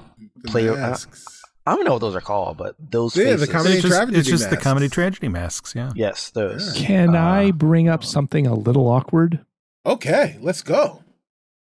The 0.42 0.50
Play- 0.50 0.68
uh, 0.68 0.74
masks. 0.76 1.33
I 1.66 1.74
don't 1.74 1.84
know 1.84 1.92
what 1.92 2.00
those 2.00 2.14
are 2.14 2.20
called, 2.20 2.58
but 2.58 2.74
those 2.78 3.16
Yeah, 3.16 3.34
the 3.36 3.46
comedy 3.46 3.74
it's 3.74 3.82
just, 3.82 3.94
tragedy 3.94 4.18
it's 4.18 4.28
just 4.28 4.50
the 4.50 4.56
comedy 4.56 4.88
tragedy 4.88 5.28
masks. 5.28 5.74
Yeah. 5.74 5.92
Yes, 5.94 6.30
those. 6.30 6.72
Can 6.74 7.14
Uh, 7.16 7.22
I 7.22 7.50
bring 7.52 7.88
up 7.88 8.04
something 8.04 8.46
a 8.46 8.54
little 8.54 8.86
awkward? 8.88 9.44
Okay, 9.86 10.36
let's 10.40 10.62
go. 10.62 11.02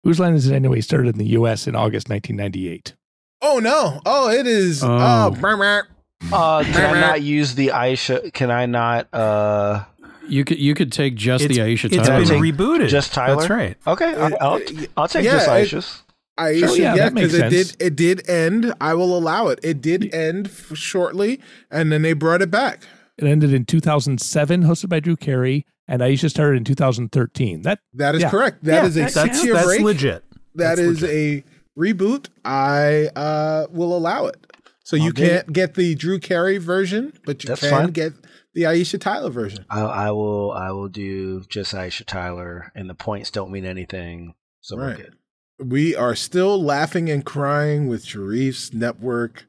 Whose 0.04 0.20
line 0.20 0.34
is 0.34 0.48
it 0.48 0.54
anyway? 0.56 0.82
Started 0.82 1.10
in 1.10 1.18
the 1.18 1.28
U.S. 1.30 1.66
in 1.68 1.76
August 1.76 2.10
1998. 2.10 2.94
Oh 3.42 3.60
no! 3.60 4.02
Oh, 4.06 4.30
it 4.30 4.46
is. 4.48 4.82
Oh, 4.84 5.32
brr, 5.40 5.56
brr. 5.58 5.88
Uh, 6.32 6.64
can 6.64 6.96
I 6.96 7.00
not 7.00 7.22
use 7.22 7.56
the 7.56 7.68
Aisha? 7.70 8.32
Can 8.34 8.50
I 8.52 8.66
not? 8.66 9.14
Uh, 9.14 9.84
You 10.28 10.44
could 10.46 10.58
you 10.60 10.74
could 10.74 10.92
take 10.92 11.16
just 11.16 11.44
It's, 11.44 11.56
the 11.56 11.62
Aisha 11.62 11.92
it's 11.94 12.08
Tyler. 12.08 12.26
been 12.26 12.42
rebooted. 12.42 12.88
just 12.90 13.14
Tyler? 13.14 13.36
That's 13.38 13.50
right. 13.50 13.78
okay, 13.86 14.16
I- 14.16 14.32
I'll, 14.42 14.62
I'll 14.98 15.08
take 15.08 15.26
Yeah, 15.26 15.32
just 15.34 15.48
it- 15.48 15.52
Aisha's. 15.52 16.02
Aisha, 16.38 16.60
Sure, 16.68 16.70
yeah, 16.78 16.96
yeah, 16.96 16.96
that 16.96 17.14
makes 17.14 17.32
because 17.34 17.54
it 17.54 17.76
did. 17.78 17.82
It 17.88 17.96
did 17.96 18.30
end. 18.30 18.74
I 18.82 18.94
will 18.94 19.18
allow 19.18 19.48
it. 19.48 19.60
It 19.64 19.82
did 19.82 20.14
end 20.14 20.48
f- 20.48 20.76
shortly, 20.78 21.40
and 21.72 21.92
then 21.92 22.02
they 22.02 22.14
brought 22.14 22.42
it 22.42 22.52
back. 22.52 22.84
It 23.18 23.24
ended 23.26 23.54
in 23.54 23.64
2007, 23.66 24.64
hosted 24.64 24.90
by 24.90 25.00
Drew 25.00 25.16
Carey, 25.16 25.66
and 25.88 26.02
Aisha 26.02 26.30
started 26.30 26.58
in 26.58 26.64
2013. 26.66 27.62
That 27.62 27.80
That 27.94 28.16
is 28.16 28.22
Yeah. 28.24 28.30
correct. 28.30 28.64
That 28.66 28.82
Yeah, 28.84 28.86
is 28.88 28.98
a 28.98 29.00
that 29.02 29.12
six 29.12 29.26
counts. 29.28 29.44
year 29.46 29.54
That's 29.54 29.66
break. 29.68 29.82
legit. 29.82 30.24
That 30.56 30.76
That's 30.76 30.80
is 30.82 31.02
legit. 31.02 31.10
a 31.16 31.80
reboot. 31.80 32.28
I 32.44 33.08
uh, 33.16 33.68
will 33.72 33.96
allow 33.96 34.26
it. 34.26 34.36
So 34.84 34.96
you 34.98 35.06
I'll 35.06 35.12
do 35.12 35.28
can't 35.28 35.54
get 35.54 35.76
the 35.76 35.96
Drew 35.96 36.20
Carey 36.20 36.58
version, 36.58 37.14
but 37.26 37.44
you 37.44 37.48
That's 37.48 37.62
can 37.62 37.70
fine. 37.72 37.88
get 37.92 38.14
the 38.54 38.64
Aisha 38.64 39.00
Tyler 39.00 39.30
version. 39.32 39.66
I, 39.70 39.82
I 39.82 40.12
will. 40.12 40.52
I 40.52 40.72
will 40.72 40.90
do 40.90 41.42
just 41.50 41.74
Aisha 41.74 42.06
Tyler, 42.06 42.72
and 42.76 42.90
the 42.90 42.94
points 42.94 43.32
don't 43.32 43.52
mean 43.52 43.66
anything, 43.66 44.36
so 44.62 44.76
we're 44.76 44.96
good. 44.96 45.16
We 45.60 45.96
are 45.96 46.16
still 46.16 46.62
laughing 46.62 47.10
and 47.10 47.26
crying 47.26 47.88
with 47.88 48.06
Sharif's 48.06 48.74
network. 48.74 49.48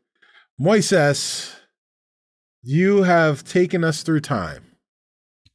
Moises, 0.60 1.54
you 2.62 3.02
have 3.02 3.44
taken 3.44 3.82
us 3.84 4.02
through 4.02 4.20
time 4.20 4.76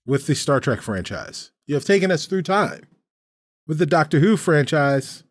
with 0.05 0.27
the 0.27 0.35
Star 0.35 0.59
Trek 0.59 0.81
franchise. 0.81 1.51
You 1.65 1.75
have 1.75 1.85
taken 1.85 2.11
us 2.11 2.25
through 2.25 2.43
time 2.43 2.83
with 3.67 3.77
the 3.79 3.85
Doctor 3.85 4.19
Who 4.19 4.35
franchise. 4.35 5.23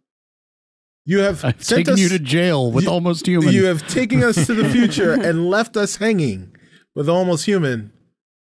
You 1.04 1.18
have 1.20 1.44
I've 1.44 1.62
sent 1.62 1.80
taken 1.80 1.94
us, 1.94 2.00
you 2.00 2.08
to 2.10 2.18
jail 2.18 2.70
with 2.72 2.84
you- 2.84 2.90
almost 2.90 3.26
human. 3.26 3.52
You 3.52 3.66
have 3.66 3.86
taken 3.88 4.22
us 4.22 4.46
to 4.46 4.54
the 4.54 4.68
future 4.68 5.12
and 5.20 5.48
left 5.50 5.76
us 5.76 5.96
hanging 5.96 6.54
with 6.94 7.08
Almost 7.08 7.46
Human. 7.46 7.92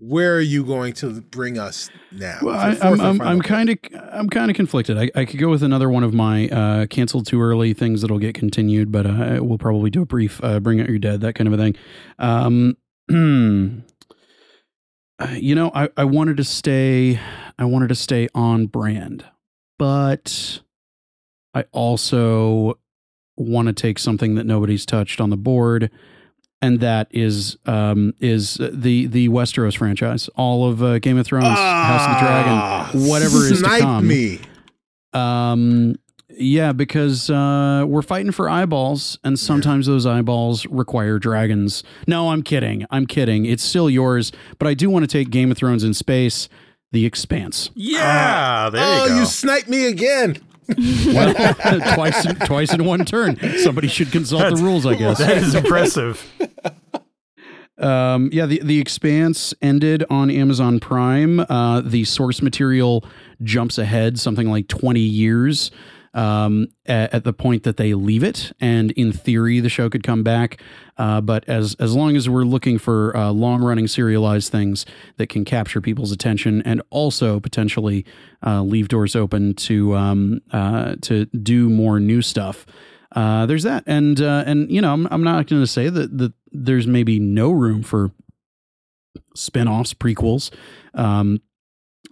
Where 0.06 0.36
are 0.36 0.42
you 0.42 0.66
going 0.66 0.92
to 0.96 1.22
bring 1.22 1.58
us 1.58 1.90
now? 2.12 2.40
Well, 2.42 2.60
I, 2.60 2.78
I'm, 2.82 3.00
I'm, 3.00 3.22
I'm 3.22 3.42
kind 3.42 3.70
of 3.70 3.78
I'm 4.12 4.28
kind 4.28 4.52
of 4.52 4.58
conflicted. 4.58 4.98
I, 4.98 5.10
I 5.16 5.24
could 5.24 5.40
go 5.40 5.50
with 5.50 5.64
another 5.64 5.90
one 5.90 6.04
of 6.04 6.14
my 6.14 6.50
uh, 6.50 6.88
canceled 6.88 7.26
too 7.26 7.42
early 7.42 7.74
things 7.74 8.02
that'll 8.02 8.20
get 8.20 8.36
continued, 8.36 8.92
but 8.92 9.06
uh, 9.06 9.40
we'll 9.42 9.58
probably 9.58 9.90
do 9.90 10.02
a 10.02 10.06
brief 10.06 10.44
uh, 10.44 10.60
bring 10.60 10.82
out 10.82 10.90
your 10.90 11.00
dead 11.00 11.22
that 11.22 11.36
kind 11.36 11.48
of 11.48 11.54
a 11.54 11.58
thing. 11.58 11.76
Um, 12.20 12.76
uh, 15.20 15.36
you 15.36 15.56
know, 15.56 15.72
I, 15.74 15.88
I 15.96 16.04
wanted 16.04 16.36
to 16.36 16.44
stay 16.44 17.18
I 17.58 17.64
wanted 17.64 17.88
to 17.88 17.96
stay 17.96 18.28
on 18.36 18.66
brand, 18.66 19.24
but 19.80 20.60
I 21.54 21.64
also 21.72 22.78
want 23.38 23.70
to 23.70 23.74
take 23.74 24.00
something 24.00 24.36
that 24.36 24.46
nobody's 24.46 24.86
touched 24.86 25.22
on 25.22 25.30
the 25.30 25.38
board 25.38 25.90
and 26.64 26.80
that 26.80 27.08
is 27.12 27.58
um, 27.66 28.14
is 28.20 28.56
the 28.56 29.06
the 29.08 29.28
Westeros 29.28 29.78
franchise, 29.78 30.30
all 30.36 30.68
of 30.68 30.82
uh, 30.82 31.00
Game 31.00 31.18
of 31.18 31.26
Thrones, 31.26 31.46
House 31.46 32.06
of 32.08 32.12
the 32.22 32.32
Ah, 32.32 32.90
Dragon, 32.92 33.10
whatever 33.10 33.38
is 33.46 33.62
to 33.62 33.80
come. 33.80 34.08
me. 34.08 34.40
Um, 35.12 35.96
yeah, 36.30 36.72
because 36.72 37.30
uh, 37.30 37.84
we're 37.86 38.02
fighting 38.02 38.32
for 38.32 38.50
eyeballs, 38.50 39.20
and 39.26 39.38
sometimes 39.38 39.88
those 39.88 40.06
eyeballs 40.06 40.66
require 40.68 41.20
dragons. 41.20 41.84
No, 42.08 42.30
I'm 42.30 42.42
kidding. 42.42 42.86
I'm 42.90 43.06
kidding. 43.06 43.46
It's 43.46 43.62
still 43.64 43.90
yours, 43.90 44.32
but 44.58 44.68
I 44.68 44.74
do 44.74 44.90
want 44.90 45.04
to 45.04 45.08
take 45.08 45.30
Game 45.30 45.52
of 45.52 45.58
Thrones 45.58 45.84
in 45.84 45.94
space, 45.94 46.48
The 46.94 47.06
Expanse. 47.06 47.72
Yeah, 47.76 48.70
there 48.72 48.82
oh, 48.84 49.04
you 49.04 49.10
go. 49.10 49.16
Oh 49.16 49.20
you 49.20 49.26
sniped 49.26 49.68
me 49.68 49.86
again. 49.86 50.38
twice, 51.96 52.26
in, 52.26 52.36
twice 52.38 52.74
in 52.74 52.86
one 52.86 53.06
turn. 53.06 53.38
Somebody 53.58 53.88
should 53.88 54.12
consult 54.12 54.56
the 54.56 54.62
rules, 54.62 54.86
I 54.86 54.96
guess. 54.96 55.18
that 55.20 55.38
is 55.38 55.56
impressive. 55.56 56.26
Um, 57.78 58.30
yeah, 58.32 58.46
the 58.46 58.62
the 58.64 58.80
Expanse 58.80 59.54
ended 59.62 60.06
on 60.10 60.30
Amazon 60.30 60.80
Prime. 60.80 61.40
Uh, 61.42 61.82
the 61.82 62.04
source 62.06 62.42
material 62.42 63.04
jumps 63.42 63.78
ahead 63.78 64.20
something 64.20 64.50
like 64.50 64.68
twenty 64.68 65.02
years 65.02 65.72
um, 66.14 66.68
at, 66.86 67.14
at 67.14 67.24
the 67.24 67.34
point 67.34 67.64
that 67.64 67.78
they 67.78 67.94
leave 67.94 68.24
it, 68.24 68.52
and 68.60 68.92
in 68.92 69.12
theory, 69.12 69.60
the 69.60 69.70
show 69.70 69.90
could 69.90 70.04
come 70.04 70.24
back. 70.24 70.62
Uh, 70.98 71.22
but 71.22 71.48
as 71.50 71.76
as 71.80 71.96
long 71.96 72.16
as 72.16 72.30
we're 72.30 72.44
looking 72.44 72.78
for 72.78 73.16
uh, 73.18 73.32
long 73.32 73.64
running 73.64 73.88
serialized 73.88 74.52
things 74.52 74.86
that 75.18 75.28
can 75.28 75.44
capture 75.44 75.82
people's 75.82 76.12
attention 76.12 76.62
and 76.64 76.82
also 76.92 77.40
potentially 77.40 78.06
uh, 78.46 78.62
leave 78.62 78.88
doors 78.88 79.16
open 79.16 79.56
to 79.56 79.96
um, 79.96 80.40
uh, 80.52 80.96
to 81.02 81.26
do 81.26 81.70
more 81.70 82.00
new 82.00 82.22
stuff. 82.22 82.66
Uh, 83.16 83.46
there's 83.46 83.64
that, 83.64 83.84
and 83.86 84.22
uh, 84.22 84.44
and 84.46 84.72
you 84.72 84.82
know, 84.82 84.94
I'm, 84.94 85.08
I'm 85.12 85.24
not 85.24 85.48
going 85.48 85.62
to 85.62 85.68
say 85.68 85.90
that 85.90 86.18
that 86.18 86.34
there's 86.52 86.88
maybe 86.88 87.20
no 87.20 87.52
room 87.52 87.84
for 87.84 88.12
spin-offs, 89.36 89.94
prequels, 89.94 90.52
um, 90.94 91.42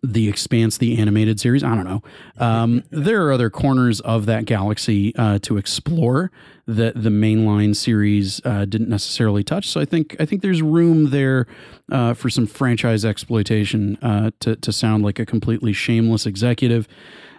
the 0.03 0.27
Expanse, 0.27 0.77
the 0.77 0.97
animated 0.97 1.39
series. 1.39 1.63
I 1.63 1.75
don't 1.75 1.85
know. 1.85 2.01
Um, 2.37 2.83
there 2.89 3.25
are 3.25 3.31
other 3.31 3.49
corners 3.49 3.99
of 4.01 4.25
that 4.25 4.45
galaxy 4.45 5.15
uh, 5.15 5.39
to 5.43 5.57
explore 5.57 6.31
that 6.67 7.01
the 7.01 7.09
mainline 7.09 7.75
series 7.75 8.41
uh, 8.45 8.65
didn't 8.65 8.89
necessarily 8.89 9.43
touch. 9.43 9.67
So 9.67 9.79
I 9.79 9.85
think 9.85 10.15
I 10.19 10.25
think 10.25 10.41
there's 10.41 10.61
room 10.61 11.09
there 11.09 11.47
uh, 11.91 12.13
for 12.13 12.29
some 12.29 12.47
franchise 12.47 13.05
exploitation 13.05 13.97
uh, 13.97 14.31
to 14.39 14.55
to 14.55 14.71
sound 14.71 15.03
like 15.03 15.19
a 15.19 15.25
completely 15.25 15.73
shameless 15.73 16.25
executive. 16.25 16.87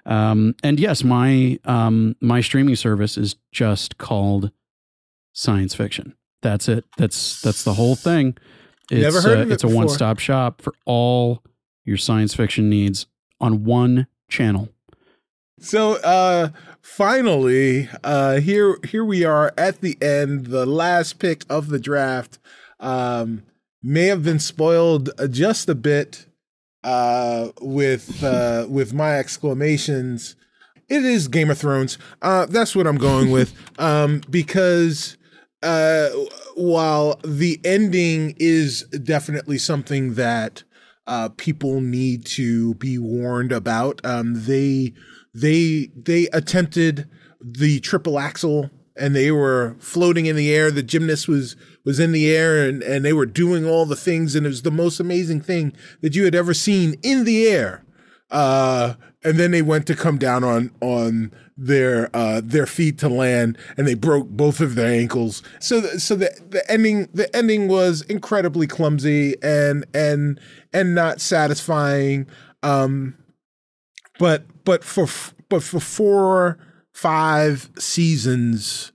Um, 0.05 0.55
and 0.62 0.79
yes, 0.79 1.05
my 1.05 1.59
um, 1.65 2.16
my 2.20 2.41
streaming 2.41 2.77
service 2.77 3.16
is 3.16 3.37
just 3.53 3.99
called 3.99 4.51
science 5.33 5.74
fiction. 5.74 6.15
That's 6.43 6.69
it. 6.69 6.85
That's 6.97 7.41
that's 7.41 7.65
the 7.65 7.74
whole 7.74 7.97
thing. 7.97 8.37
It's, 8.91 9.03
Never 9.03 9.23
heard 9.23 9.39
uh, 9.39 9.43
of 9.43 9.51
it 9.51 9.55
It's 9.55 9.65
a 9.65 9.69
one 9.69 9.89
stop 9.89 10.19
shop 10.19 10.61
for 10.61 10.74
all 10.85 11.43
your 11.85 11.97
science 11.97 12.35
fiction 12.35 12.69
needs 12.69 13.07
on 13.41 13.65
one 13.65 14.07
channel. 14.29 14.69
So 15.61 15.95
uh 16.03 16.51
finally, 16.81 17.89
uh 18.03 18.41
here 18.41 18.79
here 18.87 19.05
we 19.05 19.25
are 19.25 19.53
at 19.57 19.81
the 19.81 19.97
end, 20.03 20.47
the 20.47 20.67
last 20.67 21.19
pick 21.19 21.45
of 21.49 21.69
the 21.69 21.79
draft. 21.79 22.39
Um 22.81 23.45
may 23.83 24.07
have 24.07 24.23
been 24.23 24.39
spoiled 24.39 25.11
just 25.31 25.69
a 25.69 25.75
bit 25.75 26.27
uh, 26.85 27.49
with 27.61 28.23
uh, 28.23 28.67
with 28.69 28.93
my 28.93 29.19
exclamations. 29.19 30.37
It 30.89 31.05
is 31.05 31.29
Game 31.29 31.51
of 31.51 31.59
Thrones. 31.59 31.97
Uh, 32.21 32.47
that's 32.47 32.77
what 32.77 32.87
I'm 32.87 32.99
going 32.99 33.31
with 33.31 33.55
um, 33.79 34.21
because 34.29 35.17
uh, 35.63 36.09
while 36.55 37.21
the 37.25 37.61
ending 37.65 38.35
is 38.39 38.83
definitely 38.85 39.59
something 39.59 40.15
that 40.15 40.65
uh, 41.07 41.31
people 41.31 41.81
need 41.81 42.24
to 42.24 42.74
be 42.74 42.99
warned 42.99 43.53
about, 43.53 44.01
um, 44.05 44.45
they 44.47 44.93
they 45.35 45.91
they 45.97 46.29
attempted 46.29 47.09
the 47.41 47.81
triple 47.81 48.19
axel 48.19 48.70
and 48.97 49.16
they 49.16 49.31
were 49.31 49.74
floating 49.79 50.27
in 50.27 50.37
the 50.37 50.55
air. 50.55 50.70
The 50.70 50.83
gymnast 50.83 51.29
was 51.29 51.57
was 51.85 51.99
in 51.99 52.12
the 52.12 52.31
air 52.31 52.69
and, 52.69 52.83
and 52.83 53.05
they 53.05 53.12
were 53.12 53.27
doing 53.27 53.66
all 53.66 53.87
the 53.87 53.97
things, 53.97 54.35
and 54.35 54.47
it 54.47 54.51
was 54.51 54.62
the 54.62 54.70
most 54.70 55.01
amazing 55.01 55.41
thing 55.41 55.73
that 56.01 56.15
you 56.15 56.24
had 56.24 56.35
ever 56.35 56.55
seen 56.55 56.95
in 57.03 57.24
the 57.24 57.47
air. 57.49 57.85
Uh, 58.31 58.95
and 59.24 59.39
then 59.39 59.51
they 59.51 59.62
went 59.62 59.86
to 59.86 59.94
come 59.94 60.19
down 60.19 60.44
on 60.44 60.70
on 60.81 61.32
their 61.57 62.11
uh, 62.15 62.40
their 62.43 62.66
feet 62.66 62.99
to 62.99 63.09
land, 63.09 63.57
and 63.77 63.86
they 63.86 63.94
broke 63.94 64.28
both 64.28 64.61
of 64.61 64.74
their 64.74 64.93
ankles. 64.93 65.43
So 65.61 65.81
th- 65.81 66.01
so 66.01 66.16
the 66.16 66.31
the 66.49 66.69
ending 66.70 67.09
the 67.12 67.35
ending 67.35 67.69
was 67.69 68.03
incredibly 68.03 68.66
clumsy 68.66 69.36
and 69.43 69.85
and 69.94 70.40
and 70.73 70.94
not 70.94 71.20
satisfying. 71.20 72.27
Um, 72.62 73.16
but 74.19 74.44
but 74.65 74.85
for 74.85 75.07
but 75.49 75.62
for 75.62 75.81
four 75.81 76.59
five 76.93 77.70
seasons 77.78 78.93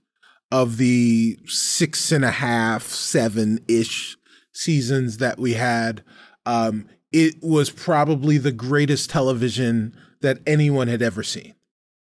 of 0.50 0.76
the 0.76 1.38
six 1.46 2.10
and 2.10 2.24
a 2.24 2.30
half 2.30 2.84
seven 2.84 3.60
ish 3.68 4.16
seasons 4.52 5.18
that 5.18 5.38
we 5.38 5.54
had, 5.54 6.02
um, 6.46 6.86
it 7.12 7.34
was 7.42 7.70
probably 7.70 8.38
the 8.38 8.52
greatest 8.52 9.10
television 9.10 9.94
that 10.20 10.38
anyone 10.46 10.88
had 10.88 11.02
ever 11.02 11.22
seen. 11.22 11.54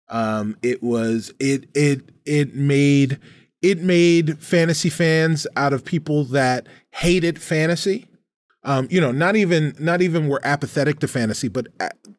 Um, 0.09 0.57
it 0.61 0.83
was 0.83 1.33
it 1.39 1.65
it 1.73 2.09
it 2.25 2.55
made 2.55 3.19
it 3.61 3.79
made 3.79 4.39
fantasy 4.39 4.89
fans 4.89 5.47
out 5.55 5.73
of 5.73 5.85
people 5.85 6.25
that 6.25 6.67
hated 6.91 7.41
fantasy. 7.41 8.07
Um, 8.65 8.87
you 8.91 9.01
know, 9.01 9.11
not 9.11 9.35
even 9.35 9.75
not 9.79 10.01
even 10.01 10.27
were 10.27 10.41
apathetic 10.43 10.99
to 10.99 11.07
fantasy, 11.07 11.47
but 11.47 11.67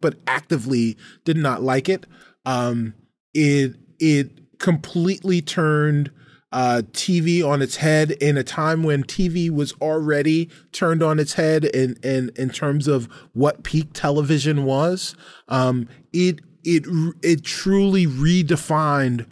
but 0.00 0.16
actively 0.26 0.96
did 1.24 1.36
not 1.36 1.62
like 1.62 1.88
it. 1.88 2.06
Um, 2.44 2.94
it 3.32 3.76
it 3.98 4.58
completely 4.58 5.40
turned 5.40 6.10
uh, 6.54 6.82
TV 6.92 7.44
on 7.44 7.60
its 7.62 7.76
head 7.76 8.12
in 8.12 8.36
a 8.36 8.44
time 8.44 8.84
when 8.84 9.02
TV 9.02 9.50
was 9.50 9.72
already 9.82 10.48
turned 10.70 11.02
on 11.02 11.18
its 11.18 11.34
head 11.34 11.64
in 11.64 11.96
in 12.04 12.30
in 12.36 12.48
terms 12.48 12.86
of 12.86 13.08
what 13.32 13.64
peak 13.64 13.88
television 13.92 14.64
was. 14.64 15.16
Um, 15.48 15.88
it 16.12 16.40
it 16.62 16.84
it 17.22 17.42
truly 17.42 18.06
redefined 18.06 19.26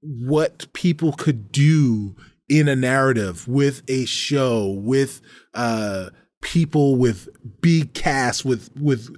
what 0.00 0.72
people 0.72 1.12
could 1.12 1.50
do 1.50 2.14
in 2.48 2.68
a 2.68 2.76
narrative 2.76 3.48
with 3.48 3.82
a 3.88 4.04
show 4.04 4.68
with 4.68 5.20
uh, 5.54 6.10
people 6.40 6.94
with 6.94 7.28
big 7.62 7.94
casts 7.94 8.44
with 8.44 8.70
with 8.80 9.08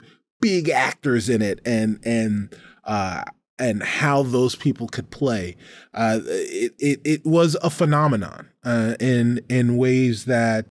big 0.41 0.71
actors 0.71 1.29
in 1.29 1.43
it 1.43 1.61
and 1.67 2.01
and 2.03 2.57
uh, 2.85 3.25
and 3.59 3.83
how 3.83 4.23
those 4.23 4.55
people 4.55 4.87
could 4.89 5.11
play. 5.11 5.57
Uh, 5.95 6.21
it, 6.25 6.75
it, 6.79 7.01
it 7.05 7.25
was 7.25 7.57
a 7.63 7.71
phenomenon 7.71 8.51
uh, 8.65 8.95
in 9.01 9.41
in 9.49 9.77
ways 9.77 10.27
that 10.27 10.67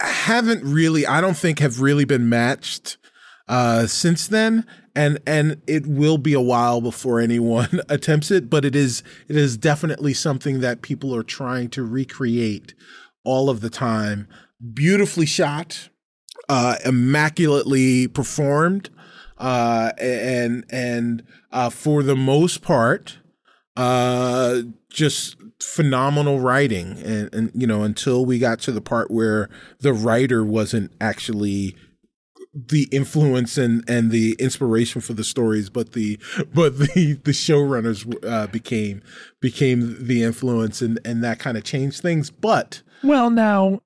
haven't 0.00 0.62
really, 0.62 1.06
I 1.06 1.20
don't 1.20 1.36
think, 1.36 1.58
have 1.58 1.80
really 1.80 2.04
been 2.04 2.28
matched 2.28 2.98
uh, 3.48 3.86
since 3.86 4.26
then. 4.28 4.66
And 4.94 5.18
and 5.26 5.62
it 5.66 5.86
will 5.86 6.18
be 6.18 6.32
a 6.32 6.40
while 6.40 6.80
before 6.80 7.20
anyone 7.20 7.80
attempts 7.88 8.30
it, 8.30 8.50
but 8.50 8.64
it 8.64 8.74
is 8.74 9.02
it 9.28 9.36
is 9.36 9.56
definitely 9.56 10.12
something 10.12 10.60
that 10.60 10.82
people 10.82 11.14
are 11.14 11.22
trying 11.22 11.68
to 11.70 11.84
recreate 11.84 12.74
all 13.24 13.48
of 13.48 13.60
the 13.60 13.70
time. 13.70 14.26
Beautifully 14.74 15.26
shot, 15.26 15.88
uh, 16.48 16.76
immaculately 16.84 18.08
performed 18.08 18.90
uh, 19.38 19.92
and 19.98 20.64
and 20.70 21.24
uh, 21.52 21.70
for 21.70 22.02
the 22.02 22.16
most 22.16 22.62
part, 22.62 23.18
uh, 23.76 24.62
just 24.90 25.36
phenomenal 25.60 26.40
writing, 26.40 26.98
and, 27.04 27.32
and 27.32 27.50
you 27.54 27.66
know 27.66 27.82
until 27.82 28.26
we 28.26 28.38
got 28.38 28.58
to 28.60 28.72
the 28.72 28.80
part 28.80 29.10
where 29.10 29.48
the 29.80 29.92
writer 29.92 30.44
wasn't 30.44 30.92
actually 31.00 31.76
the 32.54 32.88
influence 32.90 33.56
and 33.56 33.84
and 33.88 34.10
the 34.10 34.34
inspiration 34.38 35.00
for 35.00 35.12
the 35.12 35.24
stories, 35.24 35.70
but 35.70 35.92
the 35.92 36.18
but 36.52 36.78
the 36.78 37.18
the 37.24 37.32
showrunners 37.32 38.12
uh, 38.24 38.48
became 38.48 39.02
became 39.40 40.04
the 40.04 40.22
influence, 40.22 40.82
and 40.82 40.98
and 41.04 41.22
that 41.22 41.38
kind 41.38 41.56
of 41.56 41.64
changed 41.64 42.02
things. 42.02 42.30
But 42.30 42.82
well, 43.04 43.30
now 43.30 43.80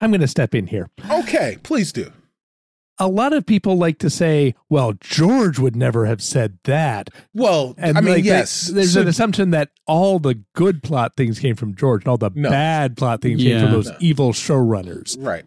I'm 0.00 0.10
going 0.10 0.20
to 0.20 0.28
step 0.28 0.54
in 0.54 0.66
here. 0.66 0.88
Okay, 1.10 1.58
please 1.62 1.92
do 1.92 2.12
a 2.98 3.08
lot 3.08 3.32
of 3.32 3.44
people 3.44 3.76
like 3.76 3.98
to 3.98 4.10
say, 4.10 4.54
well, 4.68 4.94
George 5.00 5.58
would 5.58 5.76
never 5.76 6.06
have 6.06 6.22
said 6.22 6.58
that. 6.64 7.10
Well, 7.34 7.74
and 7.78 7.98
I 7.98 8.00
mean, 8.00 8.14
like, 8.14 8.24
yes. 8.24 8.68
there's 8.68 8.94
so, 8.94 9.02
an 9.02 9.08
assumption 9.08 9.50
that 9.50 9.70
all 9.86 10.18
the 10.18 10.42
good 10.54 10.82
plot 10.82 11.12
things 11.16 11.38
came 11.38 11.56
from 11.56 11.74
George 11.74 12.04
and 12.04 12.08
all 12.08 12.16
the 12.16 12.30
no. 12.34 12.50
bad 12.50 12.96
plot 12.96 13.20
things 13.20 13.42
yeah. 13.42 13.58
came 13.58 13.64
from 13.66 13.72
those 13.72 13.88
no. 13.88 13.96
evil 14.00 14.32
showrunners. 14.32 15.16
Right. 15.18 15.44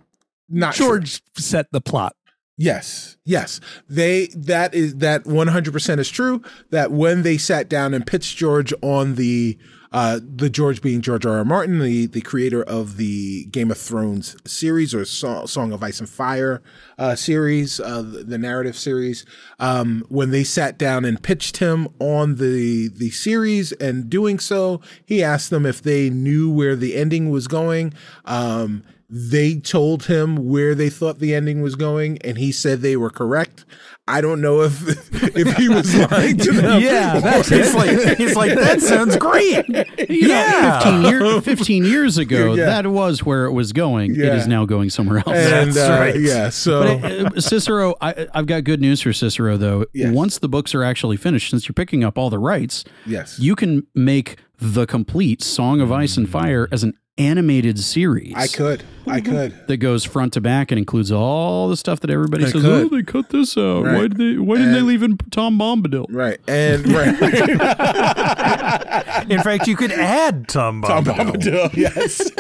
Not 0.47 0.75
George 0.75 1.23
true. 1.23 1.43
set 1.43 1.71
the 1.71 1.81
plot. 1.81 2.15
Yes. 2.57 3.17
Yes. 3.23 3.61
They 3.87 4.27
that 4.35 4.73
is 4.73 4.97
that 4.97 5.23
100% 5.23 5.99
is 5.99 6.09
true 6.09 6.43
that 6.71 6.91
when 6.91 7.23
they 7.23 7.37
sat 7.37 7.69
down 7.69 7.93
and 7.93 8.05
pitched 8.05 8.37
George 8.37 8.73
on 8.81 9.15
the 9.15 9.57
uh, 9.91 10.19
the 10.23 10.49
George 10.49 10.81
being 10.81 11.01
George 11.01 11.25
R. 11.25 11.37
R. 11.37 11.45
Martin, 11.45 11.79
the, 11.79 12.05
the 12.05 12.21
creator 12.21 12.61
of 12.63 12.97
the 12.97 13.45
Game 13.45 13.71
of 13.71 13.77
Thrones 13.77 14.35
series 14.45 14.93
or 14.93 15.03
so- 15.05 15.45
Song 15.45 15.71
of 15.71 15.81
Ice 15.81 15.99
and 15.99 16.09
Fire 16.09 16.61
uh, 16.97 17.15
series, 17.15 17.79
uh, 17.79 18.03
the, 18.03 18.37
narrative 18.37 18.77
series. 18.77 19.25
Um, 19.59 20.05
when 20.09 20.31
they 20.31 20.43
sat 20.43 20.77
down 20.77 21.05
and 21.05 21.21
pitched 21.21 21.57
him 21.57 21.87
on 21.99 22.35
the 22.35 22.87
the 22.87 23.09
series 23.09 23.71
and 23.73 24.09
doing 24.09 24.39
so, 24.39 24.81
he 25.05 25.23
asked 25.23 25.49
them 25.49 25.65
if 25.65 25.81
they 25.81 26.09
knew 26.09 26.51
where 26.51 26.75
the 26.75 26.95
ending 26.95 27.29
was 27.29 27.47
going. 27.47 27.93
Um, 28.25 28.83
they 29.09 29.55
told 29.55 30.05
him 30.05 30.35
where 30.49 30.75
they 30.75 30.89
thought 30.89 31.17
the 31.17 31.33
ending 31.33 31.61
was 31.61 31.75
going, 31.75 32.19
and 32.19 32.37
he 32.37 32.51
said 32.51 32.81
they 32.81 32.95
were 32.95 33.09
correct. 33.09 33.65
I 34.09 34.21
don't 34.21 34.41
know 34.41 34.61
if 34.61 34.81
if 35.35 35.55
he 35.57 35.69
was 35.69 35.95
lying 36.11 36.37
to 36.37 36.51
them. 36.51 36.81
Yeah, 36.81 37.19
that's 37.19 37.47
he's 37.47 37.75
like 37.75 38.17
he's 38.17 38.35
like 38.35 38.55
that 38.55 38.81
sounds 38.81 39.15
great. 39.17 39.67
You 40.09 40.27
yeah, 40.27 40.81
know, 40.83 41.01
15, 41.01 41.01
year, 41.03 41.41
15 41.41 41.85
years 41.85 42.17
ago, 42.17 42.55
yeah. 42.55 42.65
that 42.65 42.87
was 42.87 43.23
where 43.23 43.45
it 43.45 43.51
was 43.51 43.71
going. 43.71 44.15
Yeah. 44.15 44.27
It 44.27 44.35
is 44.35 44.47
now 44.47 44.65
going 44.65 44.89
somewhere 44.89 45.19
else. 45.19 45.27
And, 45.29 45.71
that's 45.71 45.77
uh, 45.77 45.99
right. 45.99 46.19
Yeah. 46.19 46.49
So 46.49 46.97
but, 46.97 47.37
uh, 47.37 47.39
Cicero, 47.41 47.93
I, 48.01 48.27
have 48.33 48.47
got 48.47 48.63
good 48.63 48.81
news 48.81 48.99
for 48.99 49.13
Cicero 49.13 49.57
though. 49.57 49.85
Yes. 49.93 50.11
Once 50.11 50.39
the 50.39 50.49
books 50.49 50.73
are 50.73 50.83
actually 50.83 51.17
finished, 51.17 51.51
since 51.51 51.67
you're 51.67 51.73
picking 51.73 52.03
up 52.03 52.17
all 52.17 52.31
the 52.31 52.39
rights, 52.39 52.83
yes, 53.05 53.37
you 53.39 53.55
can 53.55 53.85
make 53.93 54.37
the 54.57 54.87
complete 54.87 55.43
Song 55.43 55.81
of 55.81 55.91
Ice 55.91 56.17
and 56.17 56.27
Fire 56.27 56.67
as 56.71 56.83
an 56.83 56.97
animated 57.19 57.77
series. 57.77 58.33
I 58.35 58.47
could. 58.47 58.83
I 59.05 59.21
could. 59.21 59.67
That 59.67 59.77
goes 59.77 60.05
front 60.05 60.33
to 60.33 60.41
back 60.41 60.71
and 60.71 60.79
includes 60.79 61.11
all 61.11 61.67
the 61.67 61.77
stuff 61.77 61.99
that 62.01 62.09
everybody 62.09 62.45
I 62.45 62.49
says, 62.49 62.61
could. 62.61 62.65
"Oh, 62.65 62.89
they 62.89 63.03
cut 63.03 63.29
this 63.29 63.57
out. 63.57 63.85
Right. 63.85 63.95
Why 63.95 64.01
did 64.07 64.17
they 64.17 64.37
why 64.37 64.57
didn't 64.57 64.73
they 64.73 64.81
leave 64.81 65.03
in 65.03 65.17
Tom 65.31 65.59
Bombadil?" 65.59 66.05
Right. 66.09 66.39
And 66.47 66.87
right. 66.87 67.07
in 69.29 69.41
fact, 69.41 69.67
you 69.67 69.75
could 69.75 69.91
add 69.91 70.47
Tom 70.47 70.81
Bombadil. 70.81 71.15
Tom 71.15 71.27
Bombadil, 71.27 71.75
yes. 71.75 72.31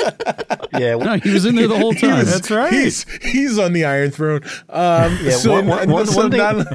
yeah, 0.73 0.95
no, 0.95 1.17
he 1.17 1.31
was 1.31 1.45
in 1.45 1.55
there 1.55 1.67
the 1.67 1.77
whole 1.77 1.93
time. 1.93 2.19
Was, 2.19 2.31
That's 2.31 2.51
right. 2.51 2.71
He's, 2.71 3.05
he's 3.21 3.59
on 3.59 3.73
the 3.73 3.85
Iron 3.85 4.11
Throne. 4.11 4.41
Um, 4.69 5.17
yeah, 5.21 5.31
so, 5.31 5.51
one, 5.51 5.67
one, 5.67 5.89
one, 5.89 6.07
so 6.07 6.17
one 6.17 6.31
thing, 6.31 6.65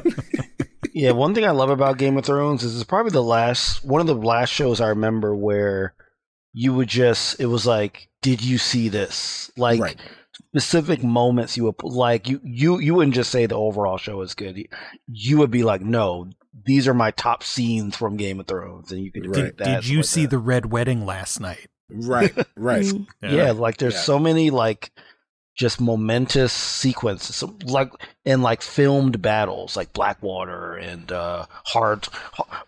yeah, 0.93 1.11
one 1.11 1.33
thing 1.33 1.45
I 1.45 1.51
love 1.51 1.69
about 1.69 1.97
Game 1.97 2.17
of 2.17 2.25
Thrones 2.25 2.63
is 2.63 2.75
it's 2.75 2.83
probably 2.83 3.11
the 3.11 3.23
last 3.23 3.83
one 3.83 4.01
of 4.01 4.07
the 4.07 4.15
last 4.15 4.49
shows 4.49 4.79
I 4.79 4.89
remember 4.89 5.35
where 5.35 5.93
you 6.57 6.73
would 6.73 6.87
just 6.87 7.39
it 7.39 7.47
was 7.47 7.67
like 7.67 8.07
did 8.21 8.41
you 8.41 8.57
see 8.57 8.87
this 8.87 9.51
like 9.57 9.81
right. 9.81 9.97
specific 10.31 11.03
moments 11.03 11.57
you 11.57 11.65
would 11.65 11.75
like 11.83 12.29
you 12.29 12.39
you 12.43 12.79
you 12.79 12.95
wouldn't 12.95 13.13
just 13.13 13.29
say 13.29 13.45
the 13.45 13.55
overall 13.55 13.97
show 13.97 14.21
is 14.21 14.33
good 14.33 14.65
you 15.05 15.37
would 15.37 15.51
be 15.51 15.63
like 15.63 15.81
no 15.81 16.29
these 16.65 16.87
are 16.87 16.93
my 16.93 17.11
top 17.11 17.43
scenes 17.43 17.97
from 17.97 18.15
game 18.15 18.39
of 18.39 18.47
thrones 18.47 18.89
and 18.93 19.01
you 19.01 19.11
could 19.11 19.27
right. 19.27 19.57
did, 19.57 19.57
did 19.57 19.87
you 19.87 20.01
see 20.01 20.21
that. 20.21 20.29
the 20.29 20.37
red 20.37 20.71
wedding 20.71 21.05
last 21.05 21.41
night 21.41 21.67
right 21.89 22.33
right 22.55 22.85
yeah. 23.21 23.31
yeah. 23.31 23.51
like 23.51 23.75
there's 23.75 23.93
yeah. 23.93 23.99
so 23.99 24.17
many 24.17 24.49
like 24.49 24.91
just 25.55 25.79
momentous 25.79 26.53
sequences. 26.53 27.43
Like 27.63 27.91
in 28.25 28.41
like 28.41 28.61
filmed 28.61 29.21
battles 29.21 29.75
like 29.75 29.93
blackwater 29.93 30.75
and 30.75 31.11
uh 31.11 31.45
hard 31.65 32.07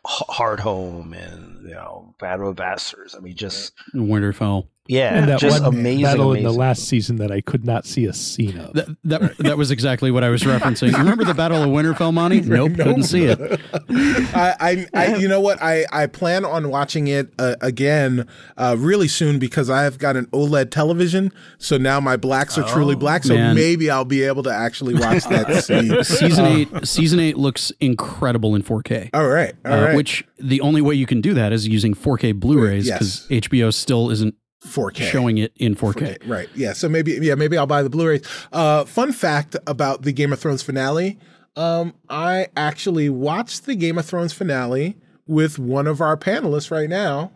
hard 0.06 0.60
home 0.62 1.14
and 1.14 1.68
you 1.68 1.76
know 1.76 2.16
battle 2.20 2.50
of 2.50 2.56
bastards. 2.56 3.16
I 3.16 3.20
mean 3.20 3.36
just 3.36 3.74
winterfell 3.94 4.68
Yeah, 4.88 5.14
and 5.14 5.30
that 5.30 5.40
just 5.40 5.62
one 5.62 5.74
amazing. 5.76 6.04
battle 6.04 6.34
in 6.34 6.44
the 6.44 6.52
last 6.52 6.88
season 6.88 7.18
that 7.18 7.32
I 7.32 7.42
could 7.42 7.66
not 7.66 7.86
see 7.86 8.06
a 8.06 8.14
scene 8.14 8.58
of. 8.58 8.74
That 8.74 8.98
that, 9.04 9.38
that 9.40 9.58
was 9.58 9.72
exactly 9.72 10.12
what 10.12 10.24
I 10.24 10.30
was 10.30 10.44
referencing. 10.44 10.98
Remember 10.98 11.24
the 11.24 11.34
Battle 11.34 11.62
of 11.62 11.70
Winterfell, 11.70 12.14
Monty? 12.14 12.42
Nope, 12.48 12.76
couldn't 12.76 13.04
see 13.04 13.26
it. 13.26 13.40
I, 13.90 14.56
I, 14.60 14.88
I, 14.94 15.16
you 15.18 15.28
know 15.28 15.42
what? 15.42 15.62
I, 15.62 15.86
I 15.92 16.08
plan 16.08 16.46
on 16.46 16.70
watching 16.70 17.08
it 17.08 17.34
uh, 17.38 17.56
again 17.62 18.28
uh, 18.56 18.76
really 18.80 19.08
soon 19.08 19.38
because 19.38 19.70
I 19.70 19.84
have 19.84 19.98
got 19.98 20.16
an 20.16 20.28
OLED 20.28 20.72
television. 20.72 21.32
So 21.58 21.78
now 21.78 22.00
my 22.00 22.16
blacks 22.16 22.58
are 22.58 22.64
truly 22.64 22.96
black. 22.96 23.24
So 23.24 23.34
man. 23.34 23.56
maybe 23.56 23.90
I'll 23.90 24.06
be 24.06 24.24
able 24.24 24.44
to 24.44 24.50
actually 24.50 24.94
watch 24.94 25.26
that 25.26 25.64
scene. 25.64 26.04
Season 26.04 26.46
Uh, 26.46 26.50
eight, 26.50 26.88
season 26.88 27.20
eight 27.20 27.38
looks 27.38 27.72
incredible 27.80 28.56
in 28.56 28.64
4K. 28.64 29.10
All 29.14 29.28
right, 29.28 29.54
all 29.66 29.74
uh, 29.74 29.86
right. 29.86 29.96
Which 29.96 30.26
the 30.40 30.62
only 30.62 30.82
way 30.82 30.96
you 30.96 31.06
can 31.06 31.22
do 31.22 31.34
that 31.34 31.52
is 31.52 31.68
using 31.68 31.94
4K 31.94 32.40
Blu-rays 32.40 32.90
because 32.90 33.28
HBO 33.30 33.74
still 33.74 34.10
isn't 34.10 34.36
4K. 34.66 35.10
showing 35.12 35.38
it 35.38 35.52
in 35.58 35.76
4K. 35.76 35.96
Okay, 35.96 36.18
right. 36.28 36.50
Yeah. 36.56 36.74
So 36.74 36.90
maybe, 36.90 37.14
yeah, 37.22 37.36
maybe 37.36 37.58
I'll 37.58 37.68
buy 37.68 37.84
the 37.84 37.90
Blu-rays. 37.90 38.22
Uh, 38.52 38.86
fun 38.86 39.12
fact 39.12 39.56
about 39.68 40.02
the 40.02 40.12
Game 40.12 40.34
of 40.34 40.40
Thrones 40.40 40.64
finale. 40.64 41.20
Um, 41.56 41.94
I 42.10 42.48
actually 42.56 43.10
watched 43.10 43.66
the 43.66 43.76
Game 43.76 43.98
of 43.98 44.06
Thrones 44.06 44.34
finale 44.34 44.98
with 45.28 45.58
one 45.60 45.88
of 45.88 46.02
our 46.02 46.16
panelists 46.18 46.72
right 46.72 46.90
now 46.90 47.32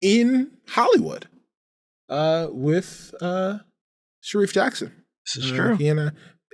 in 0.00 0.50
Hollywood, 0.68 1.28
uh, 2.08 2.48
with 2.50 3.14
uh, 3.20 3.58
Sharif 4.20 4.52
Jackson. 4.52 4.92
This 5.34 5.44
is 5.44 5.52
Uh, 5.52 5.56
true. 5.56 5.76
he 5.76 5.88
and 5.88 6.00
I, 6.00 6.10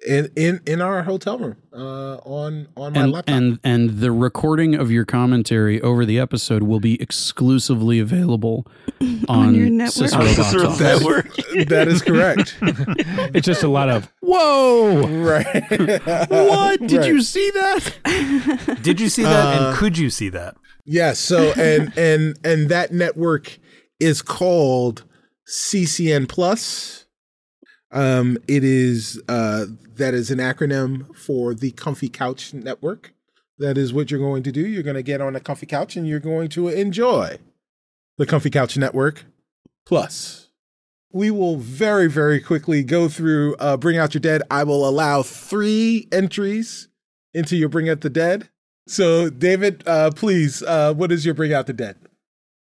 in 0.06 0.30
in 0.36 0.60
in 0.66 0.80
our 0.80 1.02
hotel 1.02 1.38
room, 1.38 1.56
uh, 1.72 2.16
on 2.24 2.68
on 2.76 2.92
my 2.92 3.00
And, 3.02 3.12
laptop. 3.12 3.34
and 3.36 3.58
and 3.64 3.98
the 4.00 4.12
recording 4.12 4.74
of 4.74 4.90
your 4.90 5.04
commentary 5.04 5.80
over 5.82 6.04
the 6.04 6.18
episode 6.18 6.62
will 6.62 6.80
be 6.80 7.00
exclusively 7.02 7.98
available 7.98 8.66
on, 9.28 9.54
your 9.54 9.70
network. 9.70 10.08
Cicero 10.10 10.20
On 10.26 10.26
Box 10.26 10.36
Cicero's 10.36 10.64
Office. 10.64 10.80
network. 10.80 11.36
that 11.68 11.88
is 11.88 12.02
correct. 12.02 12.56
it's 13.34 13.46
just 13.46 13.62
a 13.62 13.68
lot 13.68 13.88
of 13.88 14.08
whoa. 14.20 15.06
right. 15.08 15.68
What 16.30 16.80
did 16.86 16.98
Right. 17.00 17.08
you 17.08 17.22
see 17.22 17.50
that? 17.52 18.78
Did 18.82 19.00
you 19.00 19.08
see 19.08 19.22
that? 19.22 19.46
Uh, 19.62 19.66
and 19.68 19.76
could 19.76 19.98
you 19.98 20.10
see 20.10 20.28
that? 20.28 20.56
Yes. 20.84 21.18
So 21.18 21.52
and 21.56 21.92
and 21.98 22.38
and 22.44 22.68
that 22.68 22.92
network 22.92 23.58
is 24.00 24.22
called 24.22 25.04
CCN 25.48 26.28
Plus. 26.28 27.04
Um, 27.90 28.36
it 28.46 28.64
is 28.64 29.20
uh, 29.28 29.64
that 29.98 30.14
is 30.14 30.30
an 30.30 30.38
acronym 30.38 31.14
for 31.16 31.54
the 31.54 31.70
Comfy 31.72 32.08
Couch 32.08 32.54
Network. 32.54 33.12
That 33.58 33.76
is 33.76 33.92
what 33.92 34.10
you're 34.10 34.20
going 34.20 34.42
to 34.44 34.52
do. 34.52 34.66
You're 34.66 34.82
going 34.82 34.96
to 34.96 35.02
get 35.02 35.20
on 35.20 35.36
a 35.36 35.40
comfy 35.40 35.66
couch 35.66 35.96
and 35.96 36.06
you're 36.06 36.20
going 36.20 36.48
to 36.50 36.68
enjoy 36.68 37.38
the 38.16 38.26
Comfy 38.26 38.50
Couch 38.50 38.76
Network 38.76 39.24
Plus. 39.84 40.50
We 41.12 41.30
will 41.30 41.56
very 41.56 42.08
very 42.08 42.40
quickly 42.40 42.82
go 42.82 43.08
through 43.08 43.56
uh, 43.56 43.76
Bring 43.76 43.96
Out 43.98 44.14
Your 44.14 44.20
Dead. 44.20 44.42
I 44.50 44.64
will 44.64 44.88
allow 44.88 45.22
three 45.22 46.06
entries 46.12 46.88
into 47.34 47.56
your 47.56 47.68
Bring 47.68 47.88
Out 47.88 48.00
the 48.02 48.10
Dead. 48.10 48.48
So, 48.86 49.28
David, 49.28 49.82
uh, 49.86 50.10
please, 50.12 50.62
uh, 50.62 50.94
what 50.94 51.12
is 51.12 51.24
your 51.24 51.34
Bring 51.34 51.52
Out 51.52 51.66
the 51.66 51.72
Dead? 51.74 51.96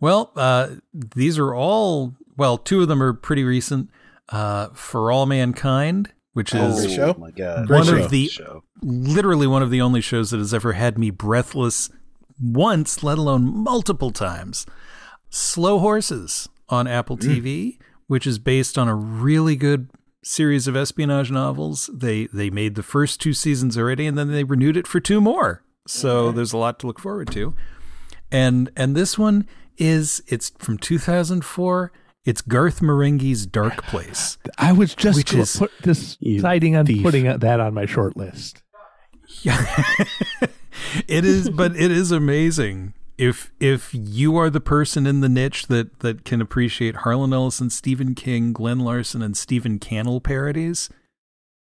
Well, 0.00 0.32
uh, 0.36 0.76
these 0.92 1.38
are 1.38 1.54
all, 1.54 2.14
well, 2.36 2.56
two 2.56 2.82
of 2.82 2.88
them 2.88 3.02
are 3.02 3.12
pretty 3.12 3.44
recent. 3.44 3.90
Uh, 4.30 4.68
For 4.72 5.12
All 5.12 5.26
Mankind, 5.26 6.12
which 6.34 6.54
Oh, 6.54 6.66
is 6.68 6.84
great 6.86 6.94
show. 6.94 7.14
Oh 7.16 7.20
my 7.20 7.30
god! 7.30 7.66
Great 7.66 7.78
one 7.78 7.86
show. 7.86 8.04
of 8.04 8.10
the, 8.10 8.28
Show. 8.28 8.64
literally 8.82 9.46
one 9.46 9.62
of 9.62 9.70
the 9.70 9.80
only 9.80 10.00
shows 10.02 10.30
that 10.30 10.38
has 10.38 10.52
ever 10.52 10.74
had 10.74 10.98
me 10.98 11.10
breathless 11.10 11.90
once, 12.40 13.02
let 13.02 13.16
alone 13.16 13.44
multiple 13.44 14.10
times. 14.10 14.66
Slow 15.30 15.78
Horses 15.78 16.48
on 16.68 16.86
Apple 16.86 17.16
mm. 17.16 17.22
TV, 17.22 17.78
which 18.06 18.26
is 18.26 18.38
based 18.38 18.76
on 18.76 18.88
a 18.88 18.94
really 18.94 19.56
good 19.56 19.88
series 20.22 20.66
of 20.66 20.76
espionage 20.76 21.30
novels. 21.30 21.88
They 21.92 22.26
they 22.26 22.50
made 22.50 22.74
the 22.74 22.82
first 22.82 23.20
two 23.20 23.32
seasons 23.32 23.78
already, 23.78 24.06
and 24.06 24.18
then 24.18 24.30
they 24.30 24.44
renewed 24.44 24.76
it 24.76 24.86
for 24.86 25.00
two 25.00 25.20
more. 25.20 25.62
So 25.86 26.32
there's 26.32 26.52
a 26.52 26.58
lot 26.58 26.78
to 26.80 26.86
look 26.86 26.98
forward 26.98 27.30
to. 27.32 27.54
And 28.32 28.70
and 28.76 28.96
this 28.96 29.18
one 29.18 29.46
is 29.78 30.22
it's 30.26 30.50
from 30.58 30.78
2004. 30.78 31.92
It's 32.24 32.40
Garth 32.40 32.80
Marenghi's 32.80 33.46
Dark 33.46 33.82
Place. 33.86 34.38
I 34.58 34.72
was 34.72 34.94
just 34.94 35.16
Which 35.16 35.34
is- 35.34 35.56
put 35.56 35.72
this 35.82 36.16
deciding 36.16 36.76
on 36.76 36.86
thief. 36.86 37.02
putting 37.02 37.24
that 37.24 37.60
on 37.60 37.74
my 37.74 37.86
short 37.86 38.16
list. 38.16 38.62
Yeah. 39.42 39.64
it 41.08 41.24
is 41.24 41.50
but 41.50 41.76
it 41.76 41.90
is 41.90 42.10
amazing. 42.12 42.94
If 43.16 43.52
if 43.60 43.90
you 43.92 44.36
are 44.36 44.50
the 44.50 44.60
person 44.60 45.06
in 45.06 45.20
the 45.20 45.28
niche 45.28 45.66
that 45.68 46.00
that 46.00 46.24
can 46.24 46.40
appreciate 46.40 46.96
Harlan 46.96 47.32
Ellison, 47.32 47.70
Stephen 47.70 48.14
King, 48.14 48.52
Glen 48.52 48.80
Larson 48.80 49.22
and 49.22 49.36
Stephen 49.36 49.78
Cannell 49.78 50.20
parodies, 50.20 50.90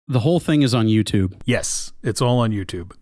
The 0.07 0.21
whole 0.21 0.39
thing 0.39 0.61
is 0.61 0.73
on 0.73 0.87
YouTube. 0.87 1.33
yes, 1.45 1.91
it's 2.03 2.21
all 2.21 2.39
on 2.39 2.51
YouTube. 2.51 2.93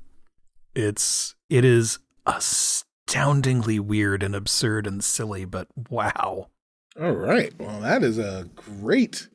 It's 0.75 1.35
it 1.49 1.63
is 1.65 1.99
astoundingly 2.25 3.79
weird 3.79 4.23
and 4.23 4.35
absurd 4.35 4.87
and 4.87 5.03
silly, 5.03 5.45
but 5.45 5.67
wow. 5.89 6.47
All 7.01 7.13
right. 7.13 7.53
Well, 7.57 7.79
that 7.79 8.03
is 8.03 8.17
a 8.17 8.49
great, 8.55 9.29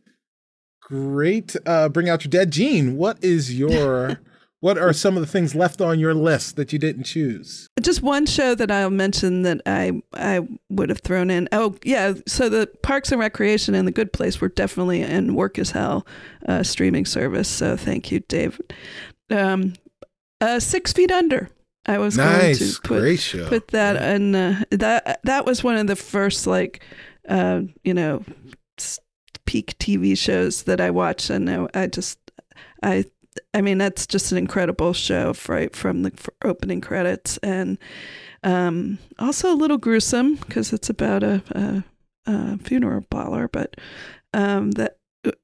great. 0.82 1.56
Uh, 1.64 1.88
bring 1.88 2.08
out 2.08 2.24
your 2.24 2.30
dead, 2.30 2.50
Jean. 2.50 2.96
What 2.96 3.22
is 3.24 3.56
your? 3.58 4.20
what 4.60 4.76
are 4.76 4.92
some 4.92 5.16
of 5.16 5.20
the 5.20 5.26
things 5.26 5.54
left 5.54 5.80
on 5.80 5.98
your 5.98 6.14
list 6.14 6.56
that 6.56 6.72
you 6.72 6.78
didn't 6.78 7.04
choose? 7.04 7.68
Just 7.80 8.02
one 8.02 8.26
show 8.26 8.54
that 8.54 8.70
I'll 8.70 8.90
mention 8.90 9.42
that 9.42 9.62
I 9.64 10.02
I 10.12 10.46
would 10.68 10.90
have 10.90 11.00
thrown 11.00 11.30
in. 11.30 11.48
Oh 11.52 11.76
yeah, 11.84 12.14
so 12.26 12.50
the 12.50 12.66
Parks 12.82 13.12
and 13.12 13.20
Recreation 13.20 13.74
and 13.74 13.88
the 13.88 13.92
Good 13.92 14.12
Place 14.12 14.42
were 14.42 14.48
definitely 14.48 15.00
in 15.00 15.34
Work 15.34 15.58
as 15.58 15.70
Hell 15.70 16.06
uh, 16.46 16.62
streaming 16.62 17.06
service. 17.06 17.48
So 17.48 17.76
thank 17.78 18.12
you, 18.12 18.20
David. 18.20 18.74
Um, 19.30 19.72
uh, 20.40 20.60
Six 20.60 20.92
Feet 20.92 21.10
Under. 21.10 21.48
I 21.86 21.98
was 21.98 22.16
going 22.16 22.54
to 22.56 22.74
put 22.82 23.48
put 23.48 23.68
that 23.68 23.96
in. 23.96 24.34
Uh, 24.34 24.64
that 24.70 25.20
that 25.24 25.44
was 25.44 25.62
one 25.62 25.76
of 25.76 25.86
the 25.86 25.96
first 25.96 26.46
like 26.46 26.82
uh, 27.28 27.62
you 27.82 27.94
know 27.94 28.24
peak 29.46 29.78
TV 29.78 30.16
shows 30.16 30.64
that 30.64 30.80
I 30.80 30.90
watch. 30.90 31.30
and 31.30 31.48
I, 31.50 31.66
I 31.74 31.86
just 31.86 32.18
I 32.82 33.04
I 33.52 33.60
mean, 33.60 33.78
that's 33.78 34.06
just 34.06 34.32
an 34.32 34.38
incredible 34.38 34.92
show 34.92 35.34
right 35.48 35.74
from 35.74 36.02
the 36.02 36.12
opening 36.44 36.80
credits, 36.80 37.38
and 37.38 37.78
um, 38.42 38.98
also 39.18 39.52
a 39.52 39.56
little 39.56 39.78
gruesome 39.78 40.36
because 40.36 40.72
it's 40.72 40.90
about 40.90 41.22
a, 41.22 41.42
a, 41.50 41.84
a 42.30 42.58
funeral 42.58 43.04
parlor, 43.10 43.48
but 43.48 43.76
um, 44.32 44.72
that 44.72 44.98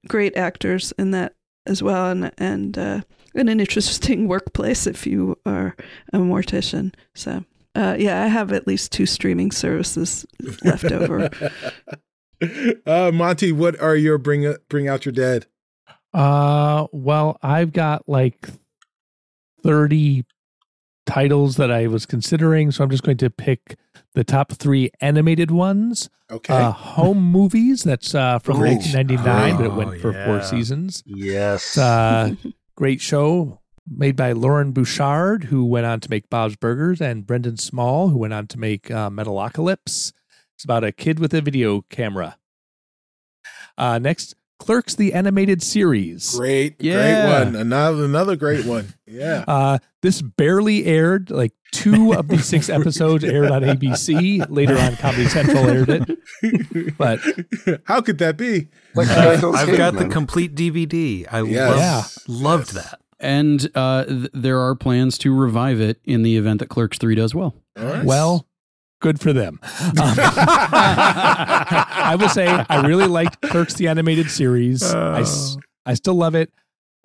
great 0.07 0.37
actors 0.37 0.93
in 0.99 1.11
that 1.13 1.35
as 1.67 1.83
well, 1.83 2.11
and 2.11 2.33
and 2.39 2.79
uh, 2.79 3.01
and 3.35 3.49
an 3.49 3.61
interesting 3.61 4.29
workplace 4.29 4.87
if 4.87 5.07
you 5.07 5.39
are 5.45 5.77
a 6.13 6.19
mortician. 6.19 6.95
So. 7.15 7.45
Uh, 7.75 7.97
yeah, 7.99 8.23
I 8.23 8.27
have 8.27 8.53
at 8.53 8.67
least 8.67 8.91
two 8.93 9.07
streaming 9.07 9.51
services 9.53 10.27
left 10.65 10.85
over. 10.91 11.31
uh, 12.87 13.11
Monty, 13.13 13.53
what 13.53 13.81
are 13.81 13.95
your 13.97 14.19
bring 14.19 14.55
bring 14.69 14.89
out 14.89 15.05
your 15.05 15.13
dead? 15.13 15.47
Uh, 16.13 16.87
well, 16.93 17.39
I've 17.43 17.73
got 17.73 18.09
like 18.09 18.49
30 19.63 20.25
titles 21.07 21.57
that 21.57 21.71
I 21.71 21.87
was 21.87 22.07
considering, 22.07 22.71
so 22.71 22.83
I'm 22.83 22.91
just 22.91 23.03
going 23.03 23.17
to 23.19 23.31
pick 23.31 23.77
the 24.15 24.25
top 24.25 24.53
three 24.53 24.91
animated 25.01 25.51
ones. 25.51 26.11
Okay. 26.31 26.55
Uh, 26.55 26.71
home 26.73 27.23
movies, 27.31 27.83
that's 27.85 28.15
uh, 28.15 28.39
from 28.41 28.59
Great. 28.59 28.79
1999, 28.79 29.57
but 29.57 29.65
it 29.65 29.71
Oh, 29.71 29.75
went 29.77 30.01
for 30.01 30.13
four 30.25 30.43
seasons. 30.43 31.03
Yes. 31.07 31.63
It's 31.65 31.79
a 31.79 32.37
great 32.77 33.01
show 33.01 33.61
made 33.89 34.17
by 34.17 34.33
Loren 34.33 34.73
Bouchard, 34.73 35.45
who 35.45 35.65
went 35.65 35.87
on 35.87 36.01
to 36.01 36.11
make 36.11 36.31
Bob's 36.31 36.57
Burgers, 36.57 37.01
and 37.01 37.27
Brendan 37.27 37.57
Small, 37.57 38.09
who 38.09 38.19
went 38.19 38.33
on 38.35 38.47
to 38.49 38.59
make 38.59 38.91
uh, 38.91 39.11
Metalocalypse. 39.11 40.13
It's 40.57 40.65
about 40.65 40.85
a 40.85 40.93
kid 40.93 41.19
with 41.19 41.33
a 41.35 41.41
video 41.41 41.83
camera. 41.91 42.37
Uh, 43.79 43.99
next, 43.99 44.35
Clerks, 44.59 44.95
the 44.95 45.15
animated 45.15 45.63
series. 45.63 46.37
great, 46.37 46.77
Yeah. 46.83 47.25
great 47.25 47.45
one. 47.47 47.57
Another 47.57 48.05
another 48.05 48.37
great 48.37 48.67
one. 48.67 48.93
Yeah. 49.07 49.45
Uh, 49.49 49.79
this 50.03 50.21
barely 50.21 50.85
aired. 50.85 51.31
Like 51.31 51.53
two 51.73 52.13
of 52.13 52.29
the 52.29 52.39
six 52.39 52.69
episodes 52.69 53.25
aired 53.25 53.51
on 53.51 53.63
ABC. 53.63 54.45
Later 54.51 54.77
on, 54.77 54.97
Comedy 54.97 55.29
Central 55.29 55.67
aired 55.67 55.89
it. 55.89 56.97
But 56.99 57.21
how 57.85 58.03
could 58.03 58.19
that 58.19 58.37
be? 58.37 58.69
Like 58.95 59.09
I've, 59.09 59.43
I've 59.45 59.77
got 59.79 59.95
the 59.95 60.09
complete 60.09 60.55
DVD. 60.55 61.27
I 61.33 61.41
Yes. 61.43 62.29
loved, 62.29 62.43
loved 62.43 62.75
that. 62.75 63.00
And 63.21 63.71
uh, 63.75 64.05
th- 64.05 64.31
there 64.33 64.59
are 64.61 64.75
plans 64.75 65.19
to 65.19 65.35
revive 65.35 65.81
it 65.81 66.01
in 66.05 66.23
the 66.23 66.37
event 66.37 66.61
that 66.61 66.69
Clerks 66.71 66.97
3 66.99 67.15
does 67.15 67.35
well. 67.35 67.55
All 67.79 67.85
right. 67.85 68.05
well, 68.05 68.47
good 69.01 69.21
for 69.21 69.33
them. 69.33 69.61
Um, 70.01 70.17
I 70.83 72.17
will 72.19 72.29
say 72.29 72.47
I 72.49 72.87
really 72.87 73.07
liked 73.07 73.41
Clerks 73.43 73.75
the 73.75 73.89
animated 73.89 74.31
series. 74.31 74.83
I, 74.95 75.21
s- 75.21 75.57
I 75.87 75.95
still 75.95 76.15
love 76.15 76.35
it. 76.35 76.51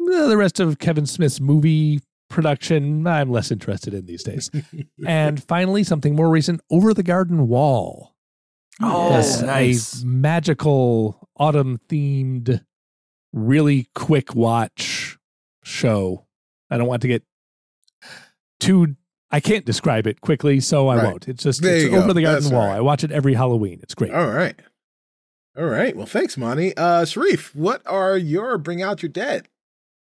Uh, 0.01 0.27
The 0.27 0.37
rest 0.37 0.59
of 0.59 0.79
Kevin 0.79 1.05
Smith's 1.05 1.39
movie 1.39 2.01
production, 2.29 3.05
I'm 3.07 3.29
less 3.29 3.51
interested 3.51 3.93
in 3.93 4.05
these 4.05 4.23
days. 4.23 4.49
and 5.07 5.43
finally, 5.43 5.83
something 5.83 6.15
more 6.15 6.29
recent, 6.29 6.61
Over 6.69 6.93
the 6.93 7.03
Garden 7.03 7.47
Wall. 7.47 8.15
Oh, 8.81 9.09
Yes, 9.11 9.41
nice. 9.41 10.01
a 10.03 10.05
magical 10.05 11.27
autumn 11.37 11.79
themed, 11.89 12.63
really 13.33 13.87
quick 13.95 14.35
watch 14.35 15.14
show. 15.65 16.25
I 16.69 16.77
don't 16.77 16.87
want 16.87 17.01
to 17.01 17.07
get 17.07 17.23
too. 18.59 18.95
I 19.31 19.39
can't 19.39 19.65
describe 19.65 20.07
it 20.07 20.21
quickly, 20.21 20.59
so 20.59 20.87
I 20.87 20.95
Right. 20.97 21.03
won't. 21.05 21.27
It's 21.27 21.43
just 21.43 21.61
There 21.61 21.75
it's 21.75 21.83
you 21.85 21.91
go. 21.91 21.97
over 21.97 22.13
the 22.13 22.21
garden 22.21 22.43
That's 22.43 22.53
wall. 22.53 22.61
all 22.61 22.67
right. 22.69 22.77
I 22.77 22.81
watch 22.81 23.03
it 23.03 23.11
every 23.11 23.33
Halloween. 23.33 23.79
It's 23.83 23.93
great. 23.95 24.11
All 24.13 24.27
right. 24.27 24.55
All 25.57 25.65
right. 25.65 25.95
Well, 25.95 26.05
thanks, 26.05 26.37
Monty. 26.37 26.75
Uh, 26.77 27.05
Sharif, 27.05 27.53
what 27.55 27.81
are 27.85 28.17
your 28.17 28.57
Bring 28.57 28.81
Out 28.81 29.01
Your 29.01 29.09
Dead? 29.09 29.47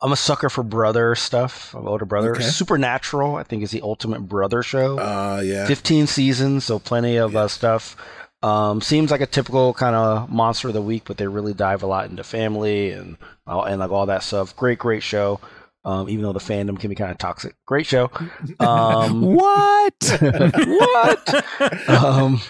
I'm 0.02 0.12
a 0.12 0.16
sucker 0.16 0.51
for 0.51 0.62
brother 0.62 1.14
stuff. 1.14 1.74
I'm 1.74 1.86
older 1.89 2.05
brother. 2.05 2.32
Okay. 2.35 2.43
Supernatural, 2.44 3.36
I 3.36 3.43
think, 3.44 3.62
is 3.62 3.70
the 3.70 3.81
ultimate 3.82 4.20
brother 4.28 4.62
show. 4.62 4.98
Uh, 4.98 5.40
yeah. 5.43 5.66
15 5.66 6.06
seasons, 6.06 6.64
so 6.64 6.78
plenty 6.78 7.16
of 7.16 7.35
uh, 7.35 7.48
stuff. 7.48 7.97
Um, 8.42 8.80
seems 8.80 9.10
like 9.10 9.20
a 9.22 9.26
typical 9.26 9.72
kind 9.74 9.96
of 9.96 10.30
monster 10.30 10.68
of 10.68 10.74
the 10.74 10.82
week, 10.82 11.02
but 11.06 11.16
they 11.16 11.26
really 11.26 11.54
dive 11.54 11.82
a 11.82 11.86
lot 11.86 12.08
into 12.10 12.22
family 12.22 12.90
and 12.92 13.16
all- 13.46 13.64
and 13.64 13.80
like 13.80 13.90
all 13.90 14.06
that 14.06 14.22
stuff. 14.22 14.54
Great, 14.56 14.78
great 14.78 15.02
show. 15.02 15.40
Um, 15.84 16.08
even 16.08 16.24
though 16.24 16.32
the 16.32 16.40
fandom 16.40 16.78
can 16.80 16.90
be 16.90 16.96
kind 16.96 17.12
of 17.12 17.18
toxic. 17.18 17.54
Great 17.64 17.86
show. 17.86 18.10
Um, 18.58 19.22
What? 19.36 20.18
what? 20.20 21.88
um, 21.88 22.40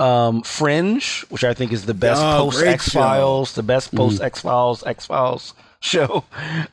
um, 0.00 0.42
Fringe, 0.42 1.22
which 1.28 1.44
I 1.44 1.54
think 1.54 1.72
is 1.72 1.86
the 1.86 1.94
best 1.94 2.20
Oh, 2.20 2.50
post 2.50 2.64
X 2.64 2.88
Files, 2.88 3.54
the 3.54 3.62
best 3.62 3.94
post 3.94 4.20
X 4.20 4.40
Files, 4.40 4.82
X 4.84 5.06
Files 5.06 5.54
show. 5.80 6.24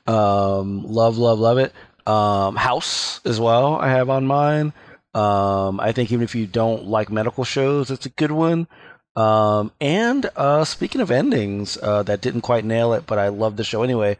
Um, 0.08 0.84
love, 0.84 1.18
love, 1.20 1.40
love 1.40 1.60
it. 1.60 1.74
Um, 2.08 2.56
House 2.56 3.22
as 3.24 3.40
well. 3.40 3.76
I 3.76 3.90
have 3.90 4.10
on 4.10 4.26
mine. 4.26 4.74
Um, 5.14 5.80
I 5.80 5.92
think 5.92 6.12
even 6.12 6.24
if 6.24 6.36
you 6.36 6.46
don't 6.46 6.86
like 6.86 7.12
medical 7.12 7.44
shows, 7.44 7.92
it's 7.92 8.06
a 8.06 8.10
good 8.12 8.32
one. 8.32 8.68
Um, 9.16 9.72
and 9.82 10.30
uh, 10.36 10.64
speaking 10.66 11.02
of 11.02 11.12
endings, 11.12 11.78
uh, 11.82 12.04
that 12.04 12.22
didn't 12.22 12.42
quite 12.42 12.64
nail 12.64 12.94
it, 12.94 13.06
but 13.08 13.20
I 13.20 13.30
love 13.30 13.58
the 13.58 13.64
show 13.64 13.84
anyway. 13.84 14.18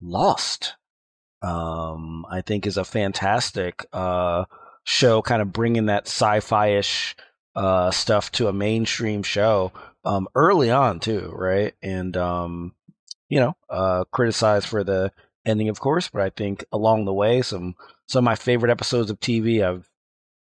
Lost 0.00 0.74
um, 1.42 2.26
I 2.30 2.42
think 2.42 2.66
is 2.66 2.76
a 2.76 2.84
fantastic 2.84 3.86
uh, 3.92 4.44
show, 4.84 5.22
kind 5.22 5.42
of 5.42 5.52
bringing 5.52 5.86
that 5.86 6.06
sci-fi 6.06 6.76
ish 6.78 7.16
uh, 7.56 7.90
stuff 7.90 8.30
to 8.32 8.48
a 8.48 8.52
mainstream 8.52 9.22
show 9.22 9.72
um, 10.04 10.28
early 10.34 10.70
on 10.70 11.00
too, 11.00 11.32
right? 11.34 11.74
And 11.82 12.16
um, 12.16 12.74
you 13.28 13.40
know, 13.40 13.56
uh, 13.68 14.04
criticized 14.10 14.66
for 14.66 14.84
the 14.84 15.12
ending, 15.46 15.68
of 15.68 15.80
course, 15.80 16.08
but 16.08 16.22
I 16.22 16.30
think 16.30 16.64
along 16.72 17.04
the 17.04 17.14
way, 17.14 17.42
some 17.42 17.74
some 18.06 18.24
of 18.24 18.30
my 18.30 18.36
favorite 18.36 18.70
episodes 18.70 19.10
of 19.10 19.20
TV 19.20 19.64
I've 19.64 19.88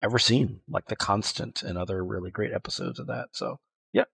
ever 0.02 0.18
seen, 0.18 0.60
like 0.68 0.86
The 0.86 0.96
Constant 0.96 1.62
and 1.62 1.76
other 1.76 2.04
really 2.04 2.30
great 2.30 2.52
episodes 2.52 2.98
of 2.98 3.06
that. 3.08 3.28
So 3.32 3.58
yeah. 3.92 4.04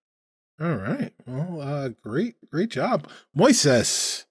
All 0.60 0.74
right. 0.74 1.12
Well, 1.26 1.60
uh, 1.60 1.88
great, 2.02 2.36
great 2.50 2.70
job. 2.70 3.08
Moises. 3.36 4.24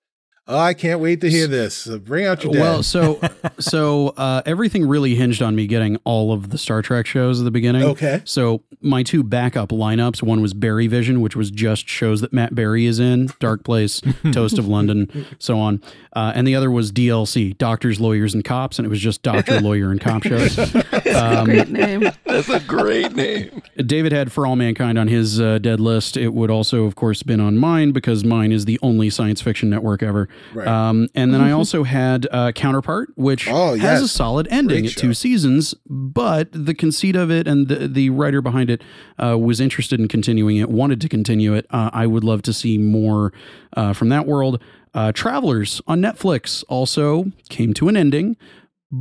Oh, 0.48 0.60
I 0.60 0.76
can't 0.76 1.00
wait 1.00 1.22
to 1.22 1.30
hear 1.30 1.48
this. 1.48 1.90
Uh, 1.90 1.98
bring 1.98 2.28
out 2.28 2.44
your 2.44 2.54
dad. 2.54 2.62
Well, 2.62 2.84
so 2.84 3.20
so 3.60 4.10
uh, 4.10 4.44
everything 4.46 4.88
really 4.88 5.16
hinged 5.16 5.42
on 5.42 5.56
me 5.56 5.66
getting 5.66 5.98
all 6.04 6.32
of 6.32 6.52
the 6.52 6.60
Star 6.60 6.84
Trek 6.84 7.08
shows 7.08 7.40
at 7.42 7.46
the 7.46 7.52
beginning. 7.52 7.82
Okay. 7.82 8.22
So 8.26 8.62
my 8.80 9.02
two 9.02 9.24
backup 9.24 9.70
lineups, 9.70 10.22
one 10.22 10.42
was 10.42 10.54
Berry 10.54 10.86
Vision, 10.86 11.22
which 11.22 11.36
was 11.36 11.50
just 11.50 11.90
shows 11.90 12.22
that 12.22 12.32
Matt 12.32 12.54
Berry 12.54 12.86
is 12.86 13.00
in, 13.00 13.30
Dark 13.40 13.64
Place, 13.64 14.02
Toast 14.32 14.60
of 14.60 14.68
London, 14.68 15.26
so 15.40 15.58
on, 15.58 15.82
uh, 16.14 16.34
and 16.36 16.48
the 16.48 16.54
other 16.54 16.70
was 16.70 16.92
DLC, 16.92 17.58
Doctors, 17.58 18.00
Lawyers, 18.00 18.36
and 18.36 18.46
Cops, 18.46 18.78
and 18.78 18.86
it 18.86 18.90
was 18.90 19.00
just 19.00 19.24
Doctor, 19.24 19.60
Lawyer, 19.62 19.90
and 19.90 20.00
Cop 20.00 20.22
shows. 20.22 20.56
Um, 21.16 21.46
Great 21.46 21.70
name. 21.70 22.02
that's 22.26 22.50
a 22.50 22.60
great 22.60 23.16
name. 23.16 23.62
David 23.86 24.12
had 24.12 24.32
For 24.32 24.46
All 24.46 24.56
Mankind 24.56 24.98
on 24.98 25.08
his 25.08 25.40
uh, 25.40 25.60
dead 25.60 25.80
list. 25.80 26.18
It 26.18 26.34
would 26.34 26.50
also, 26.52 26.86
of 26.86 26.96
course, 26.96 27.24
been 27.24 27.40
on 27.40 27.58
mine 27.58 27.92
because 27.92 28.24
mine 28.24 28.52
is 28.52 28.66
the 28.66 28.80
only 28.82 29.10
science 29.10 29.42
fiction 29.42 29.70
network 29.70 30.04
ever. 30.04 30.28
Right. 30.54 30.68
Um, 30.68 31.08
and 31.16 31.34
then 31.34 31.42
I 31.42 31.52
also 31.52 31.84
had 31.84 32.28
uh, 32.32 32.52
Counterpart, 32.52 33.10
which 33.16 33.48
Oh, 33.50 33.76
has 33.76 34.02
a 34.02 34.08
solid 34.08 34.48
ending 34.50 34.86
at 34.86 34.92
two 34.94 35.14
seasons, 35.14 35.74
but 35.88 36.50
the 36.52 36.74
conceit 36.74 37.16
of 37.16 37.32
it 37.32 37.48
and 37.48 37.68
the, 37.68 37.88
the 37.88 38.10
writer 38.10 38.42
behind 38.42 38.70
it 38.70 38.82
uh, 39.22 39.38
was 39.38 39.60
interested 39.60 40.00
in 40.00 40.08
continuing 40.08 40.58
it, 40.58 40.70
wanted 40.70 41.00
to 41.02 41.10
continue 41.10 41.54
it. 41.54 41.66
Uh, 41.70 41.90
I 41.94 42.08
would 42.08 42.24
love 42.24 42.42
to 42.44 42.54
see 42.54 42.78
more 42.78 43.32
uh, 43.74 43.94
from 43.94 44.10
that 44.10 44.26
world. 44.26 44.62
Uh, 44.94 45.12
Travelers 45.12 45.82
on 45.88 46.02
Netflix 46.02 46.64
also 46.70 47.32
came 47.50 47.74
to 47.74 47.90
an 47.90 47.98
ending 47.98 48.38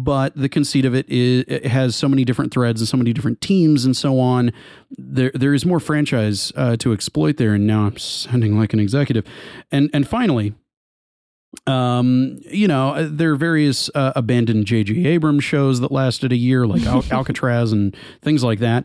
but 0.03 0.35
the 0.35 0.49
conceit 0.49 0.85
of 0.85 0.95
it 0.95 1.09
is 1.09 1.45
it 1.47 1.67
has 1.67 1.95
so 1.95 2.09
many 2.09 2.25
different 2.25 2.53
threads 2.53 2.81
and 2.81 2.89
so 2.89 2.97
many 2.97 3.13
different 3.13 3.41
teams 3.41 3.85
and 3.85 3.97
so 3.97 4.19
on. 4.19 4.53
There 4.91 5.31
there 5.35 5.55
is 5.55 5.65
more 5.65 5.79
franchise 5.79 6.53
uh, 6.57 6.77
to 6.79 6.93
exploit 6.93 7.37
there, 7.37 7.55
and 7.55 7.67
now 7.67 7.87
I'm 7.87 7.97
sounding 7.97 8.59
like 8.59 8.73
an 8.73 8.81
executive. 8.81 9.25
And 9.71 9.91
and 9.93 10.07
finally. 10.09 10.55
Um, 11.69 12.41
you 12.51 12.67
know, 12.67 12.91
uh, 12.91 13.09
there 13.09 13.31
are 13.31 13.37
various 13.37 13.89
uh, 13.95 14.13
abandoned 14.17 14.67
J.J. 14.67 15.07
Abrams 15.07 15.45
shows 15.45 15.79
that 15.81 15.93
lasted 15.93 16.33
a 16.33 16.37
year, 16.37 16.67
like 16.67 16.83
Al- 16.83 17.05
Alcatraz 17.13 17.71
and 17.71 17.97
things 18.23 18.43
like 18.43 18.59
that. 18.59 18.85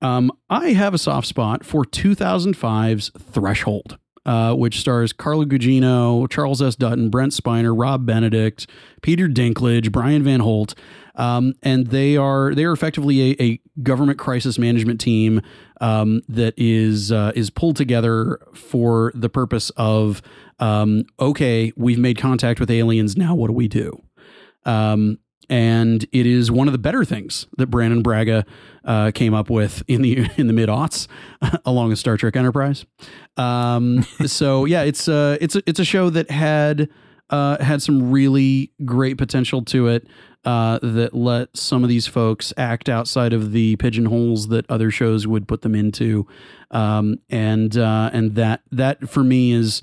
Um, 0.00 0.32
I 0.48 0.70
have 0.70 0.94
a 0.94 0.98
soft 0.98 1.26
spot 1.26 1.62
for 1.62 1.84
2005's 1.84 3.10
Threshold, 3.18 3.98
uh, 4.26 4.52
which 4.54 4.80
stars 4.80 5.12
Carla 5.12 5.46
Gugino, 5.46 6.28
Charles 6.28 6.60
S. 6.60 6.74
Dutton, 6.76 7.08
Brent 7.08 7.32
Spiner, 7.32 7.72
Rob 7.78 8.04
Benedict, 8.04 8.66
Peter 9.00 9.28
Dinklage, 9.28 9.90
Brian 9.90 10.22
Van 10.24 10.40
Holt, 10.40 10.74
um, 11.14 11.54
and 11.62 11.86
they 11.86 12.16
are 12.16 12.54
they 12.54 12.64
are 12.64 12.72
effectively 12.72 13.30
a, 13.30 13.42
a 13.42 13.60
government 13.82 14.18
crisis 14.18 14.58
management 14.58 15.00
team 15.00 15.40
um, 15.80 16.22
that 16.28 16.52
is 16.56 17.12
uh, 17.12 17.32
is 17.34 17.50
pulled 17.50 17.76
together 17.76 18.40
for 18.52 19.12
the 19.14 19.28
purpose 19.28 19.70
of 19.76 20.20
um, 20.58 21.04
okay, 21.20 21.72
we've 21.76 21.98
made 21.98 22.18
contact 22.18 22.60
with 22.60 22.70
aliens. 22.70 23.16
Now, 23.16 23.34
what 23.34 23.46
do 23.46 23.52
we 23.52 23.68
do? 23.68 24.02
Um, 24.64 25.18
and 25.48 26.04
it 26.12 26.26
is 26.26 26.50
one 26.50 26.66
of 26.66 26.72
the 26.72 26.78
better 26.78 27.04
things 27.04 27.46
that 27.56 27.68
Brannon 27.68 28.02
Braga 28.02 28.44
uh, 28.84 29.12
came 29.12 29.32
up 29.34 29.48
with 29.48 29.82
in 29.86 30.02
the 30.02 30.28
in 30.36 30.46
the 30.46 30.52
mid 30.52 30.68
aughts, 30.68 31.06
along 31.64 31.90
with 31.90 31.98
Star 31.98 32.16
Trek 32.16 32.36
Enterprise. 32.36 32.84
Um, 33.36 34.02
so 34.26 34.64
yeah, 34.64 34.82
it's 34.82 35.08
uh, 35.08 35.36
it's 35.40 35.56
a, 35.56 35.62
it's 35.66 35.80
a 35.80 35.84
show 35.84 36.10
that 36.10 36.30
had 36.30 36.88
uh, 37.30 37.62
had 37.62 37.82
some 37.82 38.10
really 38.10 38.72
great 38.84 39.18
potential 39.18 39.62
to 39.66 39.88
it. 39.88 40.06
Uh, 40.44 40.78
that 40.80 41.12
let 41.12 41.56
some 41.56 41.82
of 41.82 41.88
these 41.88 42.06
folks 42.06 42.52
act 42.56 42.88
outside 42.88 43.32
of 43.32 43.50
the 43.50 43.74
pigeonholes 43.76 44.46
that 44.46 44.64
other 44.70 44.92
shows 44.92 45.26
would 45.26 45.48
put 45.48 45.62
them 45.62 45.74
into, 45.74 46.24
um, 46.70 47.16
and 47.28 47.76
uh, 47.76 48.10
and 48.12 48.36
that 48.36 48.60
that 48.70 49.10
for 49.10 49.24
me 49.24 49.50
is 49.50 49.82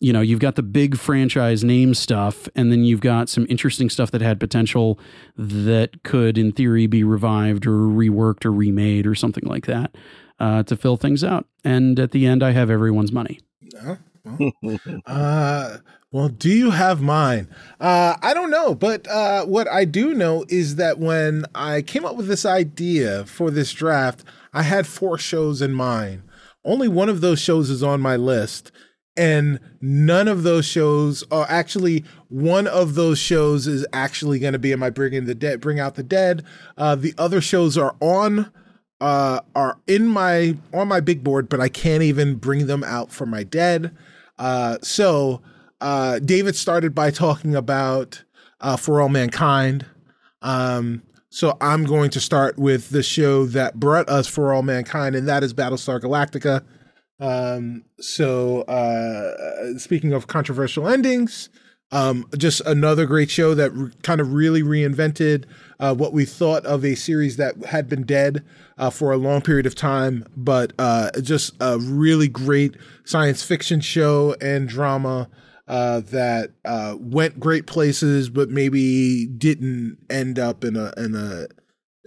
you 0.00 0.12
know, 0.12 0.20
you've 0.20 0.40
got 0.40 0.56
the 0.56 0.64
big 0.64 0.98
franchise 0.98 1.62
name 1.62 1.94
stuff, 1.94 2.48
and 2.56 2.72
then 2.72 2.82
you've 2.82 3.00
got 3.00 3.28
some 3.28 3.46
interesting 3.48 3.88
stuff 3.88 4.10
that 4.10 4.20
had 4.20 4.40
potential 4.40 4.98
that 5.36 6.02
could, 6.02 6.36
in 6.36 6.50
theory, 6.50 6.88
be 6.88 7.04
revived 7.04 7.68
or 7.68 7.86
reworked 7.86 8.44
or 8.44 8.50
remade 8.50 9.06
or 9.06 9.14
something 9.14 9.44
like 9.44 9.64
that 9.66 9.94
uh, 10.40 10.62
to 10.64 10.76
fill 10.76 10.96
things 10.96 11.22
out. 11.22 11.46
And 11.64 11.98
at 11.98 12.10
the 12.10 12.26
end, 12.26 12.42
I 12.42 12.52
have 12.52 12.70
everyone's 12.70 13.12
money. 13.12 13.40
Uh, 13.80 13.96
well, 14.24 14.78
uh, 15.06 15.76
well, 16.12 16.28
do 16.28 16.50
you 16.50 16.70
have 16.70 17.00
mine? 17.00 17.48
Uh, 17.80 18.16
I 18.20 18.34
don't 18.34 18.50
know, 18.50 18.74
but 18.74 19.08
uh, 19.08 19.46
what 19.46 19.66
I 19.68 19.86
do 19.86 20.12
know 20.12 20.44
is 20.48 20.76
that 20.76 20.98
when 20.98 21.46
I 21.54 21.80
came 21.82 22.04
up 22.04 22.16
with 22.16 22.28
this 22.28 22.44
idea 22.44 23.24
for 23.24 23.50
this 23.50 23.72
draft, 23.72 24.22
I 24.52 24.62
had 24.62 24.86
four 24.86 25.16
shows 25.16 25.62
in 25.62 25.72
mind. 25.72 26.22
Only 26.64 26.86
one 26.86 27.08
of 27.08 27.22
those 27.22 27.40
shows 27.40 27.70
is 27.70 27.82
on 27.82 28.00
my 28.00 28.16
list, 28.16 28.70
and 29.16 29.58
none 29.80 30.28
of 30.28 30.42
those 30.42 30.66
shows 30.66 31.24
are 31.30 31.46
actually 31.48 32.04
one 32.28 32.66
of 32.66 32.94
those 32.94 33.18
shows 33.18 33.66
is 33.66 33.86
actually 33.92 34.38
going 34.38 34.52
to 34.52 34.58
be 34.58 34.72
in 34.72 34.78
my 34.78 34.90
Bring 34.90 35.14
in 35.14 35.24
the 35.24 35.34
Dead, 35.34 35.60
Bring 35.60 35.80
Out 35.80 35.94
the 35.94 36.02
Dead. 36.02 36.44
Uh, 36.76 36.94
the 36.94 37.14
other 37.18 37.40
shows 37.40 37.76
are 37.76 37.96
on 38.00 38.52
uh, 39.02 39.40
are 39.56 39.78
in 39.88 40.06
my 40.06 40.56
on 40.72 40.86
my 40.86 41.00
big 41.00 41.24
board, 41.24 41.48
but 41.48 41.60
I 41.60 41.68
can't 41.68 42.04
even 42.04 42.36
bring 42.36 42.68
them 42.68 42.84
out 42.84 43.10
for 43.10 43.26
my 43.26 43.42
dead. 43.42 43.94
Uh, 44.38 44.78
so 44.80 45.42
uh, 45.80 46.20
David 46.20 46.54
started 46.54 46.94
by 46.94 47.10
talking 47.10 47.56
about 47.56 48.22
uh, 48.60 48.76
For 48.76 49.00
All 49.02 49.08
Mankind. 49.08 49.84
Um, 50.40 51.02
so 51.30 51.56
I'm 51.60 51.84
going 51.84 52.10
to 52.10 52.20
start 52.20 52.58
with 52.58 52.90
the 52.90 53.02
show 53.02 53.44
that 53.46 53.80
brought 53.80 54.08
us 54.08 54.28
For 54.28 54.54
All 54.54 54.62
Mankind, 54.62 55.16
and 55.16 55.28
that 55.28 55.42
is 55.42 55.52
Battlestar 55.52 56.00
Galactica. 56.00 56.64
Um, 57.18 57.84
so 57.98 58.62
uh, 58.62 59.78
speaking 59.78 60.12
of 60.12 60.28
controversial 60.28 60.88
endings, 60.88 61.48
um, 61.92 62.26
just 62.36 62.60
another 62.62 63.06
great 63.06 63.30
show 63.30 63.54
that 63.54 63.70
re- 63.72 63.92
kind 64.02 64.20
of 64.20 64.32
really 64.32 64.62
reinvented 64.62 65.44
uh, 65.78 65.94
what 65.94 66.12
we 66.12 66.24
thought 66.24 66.64
of 66.64 66.84
a 66.84 66.94
series 66.94 67.36
that 67.36 67.66
had 67.66 67.88
been 67.88 68.04
dead 68.04 68.42
uh, 68.78 68.90
for 68.90 69.12
a 69.12 69.16
long 69.16 69.42
period 69.42 69.66
of 69.66 69.74
time, 69.74 70.24
but 70.36 70.72
uh, 70.78 71.10
just 71.20 71.52
a 71.60 71.78
really 71.78 72.28
great 72.28 72.76
science 73.04 73.42
fiction 73.42 73.80
show 73.80 74.34
and 74.40 74.68
drama 74.68 75.28
uh, 75.68 76.00
that 76.00 76.50
uh, 76.64 76.96
went 76.98 77.38
great 77.38 77.66
places, 77.66 78.28
but 78.28 78.48
maybe 78.48 79.26
didn't 79.26 79.98
end 80.10 80.38
up 80.38 80.64
in 80.64 80.76
a 80.76 80.92
in 80.96 81.14
a 81.14 81.46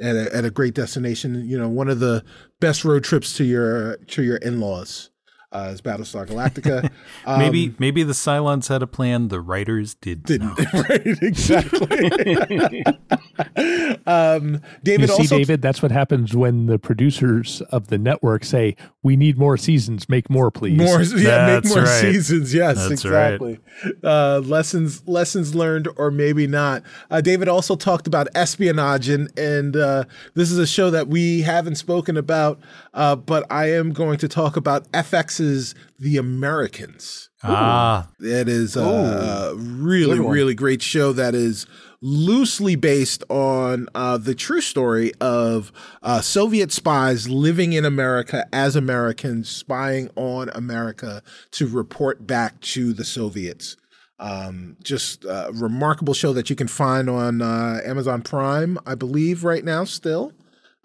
at 0.03 0.15
a, 0.15 0.35
at 0.35 0.45
a 0.45 0.51
great 0.51 0.73
destination. 0.73 1.47
You 1.47 1.57
know, 1.57 1.69
one 1.69 1.89
of 1.89 1.99
the 1.99 2.23
best 2.59 2.83
road 2.83 3.03
trips 3.03 3.35
to 3.37 3.43
your 3.43 3.97
to 4.07 4.23
your 4.23 4.37
in 4.37 4.59
laws. 4.59 5.09
Uh, 5.55 5.71
is 5.71 5.81
Battlestar 5.81 6.27
Galactica. 6.27 6.89
Um, 7.27 7.39
maybe 7.39 7.73
maybe 7.79 8.03
the 8.03 8.13
Cylons 8.13 8.67
had 8.67 8.83
a 8.83 8.87
plan. 8.87 9.29
The 9.29 9.41
writers 9.41 9.95
did 9.95 10.23
didn't 10.23 10.59
not. 10.59 10.73
right 10.89 11.01
exactly. 11.23 12.85
um, 14.05 14.61
David 14.83 15.01
you 15.01 15.07
see, 15.07 15.13
also 15.13 15.37
David, 15.37 15.61
that's 15.61 15.81
what 15.81 15.91
happens 15.91 16.35
when 16.35 16.67
the 16.67 16.77
producers 16.77 17.61
of 17.71 17.87
the 17.87 17.97
network 17.97 18.45
say, 18.45 18.75
"We 19.01 19.15
need 19.15 19.39
more 19.39 19.57
seasons. 19.57 20.07
Make 20.07 20.29
more, 20.29 20.51
please." 20.51 20.77
more 20.77 21.01
yeah 21.01 21.59
make 21.59 21.65
more 21.65 21.83
right. 21.83 22.01
seasons 22.01 22.53
yes 22.53 22.75
That's 22.75 23.05
right. 23.05 23.33
exactly 23.33 23.59
uh 24.03 24.41
lessons 24.43 25.07
lessons 25.07 25.55
learned 25.55 25.87
or 25.97 26.11
maybe 26.11 26.47
not 26.47 26.83
uh 27.09 27.21
david 27.21 27.47
also 27.47 27.75
talked 27.75 28.07
about 28.07 28.27
espionage 28.35 29.09
and 29.09 29.31
and 29.37 29.75
uh 29.75 30.05
this 30.33 30.51
is 30.51 30.57
a 30.57 30.67
show 30.67 30.89
that 30.91 31.07
we 31.07 31.41
haven't 31.41 31.75
spoken 31.75 32.17
about 32.17 32.59
uh 32.95 33.15
but 33.15 33.45
i 33.51 33.69
am 33.71 33.93
going 33.93 34.17
to 34.17 34.27
talk 34.27 34.57
about 34.57 34.91
fx's 34.91 35.75
the 35.99 36.17
americans. 36.17 37.29
Ah, 37.43 38.09
it 38.19 38.49
is 38.49 38.75
a 38.75 39.53
really, 39.55 40.19
really 40.19 40.55
great 40.55 40.81
show 40.81 41.13
that 41.13 41.35
is 41.35 41.67
loosely 42.01 42.75
based 42.75 43.23
on 43.29 43.87
uh, 43.93 44.17
the 44.17 44.33
true 44.33 44.61
story 44.61 45.11
of 45.21 45.71
uh, 46.01 46.21
Soviet 46.21 46.71
spies 46.71 47.29
living 47.29 47.73
in 47.73 47.85
America 47.85 48.47
as 48.51 48.75
Americans, 48.75 49.47
spying 49.47 50.09
on 50.15 50.49
America 50.55 51.21
to 51.51 51.67
report 51.67 52.25
back 52.25 52.59
to 52.61 52.93
the 52.93 53.05
Soviets. 53.05 53.77
Um, 54.17 54.77
just 54.81 55.23
a 55.25 55.51
remarkable 55.53 56.13
show 56.13 56.33
that 56.33 56.49
you 56.49 56.55
can 56.55 56.67
find 56.67 57.09
on 57.09 57.41
uh, 57.41 57.79
Amazon 57.85 58.21
Prime, 58.21 58.79
I 58.85 58.95
believe, 58.95 59.43
right 59.43 59.63
now, 59.63 59.83
still. 59.83 60.31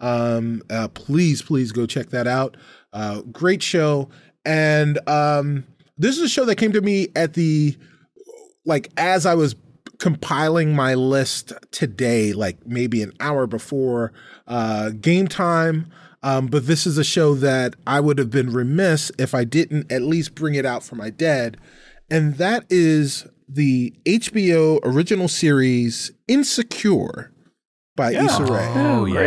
Um, 0.01 0.61
uh, 0.69 0.89
please, 0.89 1.41
please 1.41 1.71
go 1.71 1.85
check 1.85 2.09
that 2.09 2.27
out. 2.27 2.57
Uh, 2.91 3.21
great 3.21 3.63
show. 3.63 4.09
And 4.43 4.99
um, 5.07 5.63
this 5.97 6.17
is 6.17 6.23
a 6.23 6.29
show 6.29 6.45
that 6.45 6.55
came 6.55 6.73
to 6.73 6.81
me 6.81 7.07
at 7.15 7.33
the 7.33 7.77
like 8.65 8.91
as 8.97 9.25
I 9.25 9.35
was 9.35 9.55
compiling 9.99 10.75
my 10.75 10.95
list 10.95 11.53
today, 11.71 12.33
like 12.33 12.65
maybe 12.65 13.03
an 13.03 13.13
hour 13.19 13.45
before 13.45 14.11
uh, 14.47 14.89
game 14.89 15.27
time. 15.27 15.91
Um, 16.23 16.47
but 16.47 16.67
this 16.67 16.85
is 16.85 16.97
a 16.97 17.03
show 17.03 17.33
that 17.35 17.75
I 17.87 17.99
would 17.99 18.17
have 18.17 18.29
been 18.29 18.51
remiss 18.51 19.11
if 19.17 19.33
I 19.33 19.43
didn't 19.43 19.91
at 19.91 20.01
least 20.01 20.35
bring 20.35 20.55
it 20.55 20.65
out 20.65 20.83
for 20.83 20.95
my 20.95 21.09
dad, 21.09 21.57
and 22.11 22.35
that 22.35 22.65
is 22.69 23.25
the 23.49 23.93
HBO 24.05 24.79
original 24.83 25.27
series 25.27 26.11
Insecure 26.27 27.31
by 27.95 28.13
Issa 28.13 28.43
Rae. 28.45 28.71
oh 28.75 29.05
great. 29.05 29.25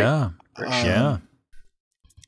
Yeah, 0.59 0.85
yeah. 0.85 1.17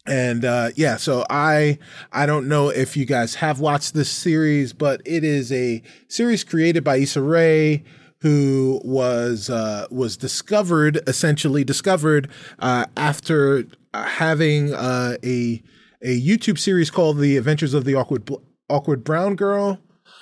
And 0.07 0.45
uh, 0.45 0.69
yeah, 0.75 0.95
so 0.95 1.25
I 1.29 1.79
I 2.11 2.25
don't 2.25 2.47
know 2.47 2.69
if 2.69 2.95
you 2.95 3.05
guys 3.05 3.35
have 3.35 3.59
watched 3.59 3.93
this 3.93 4.09
series, 4.09 4.71
but 4.71 5.01
it 5.05 5.23
is 5.23 5.51
a 5.51 5.83
series 6.07 6.43
created 6.45 6.83
by 6.83 6.97
Issa 6.97 7.21
Rae, 7.21 7.83
who 8.21 8.79
was 8.85 9.49
uh, 9.49 9.87
was 9.91 10.15
discovered 10.15 11.01
essentially 11.07 11.65
discovered 11.65 12.29
uh, 12.59 12.85
after 12.95 13.65
uh, 13.93 14.03
having 14.03 14.73
uh, 14.73 15.17
a 15.23 15.61
a 16.01 16.21
YouTube 16.21 16.57
series 16.57 16.89
called 16.89 17.17
The 17.17 17.35
Adventures 17.35 17.73
of 17.73 17.83
the 17.83 17.95
Awkward 17.95 18.29
Awkward 18.69 19.03
Brown 19.03 19.35
Girl, 19.35 19.79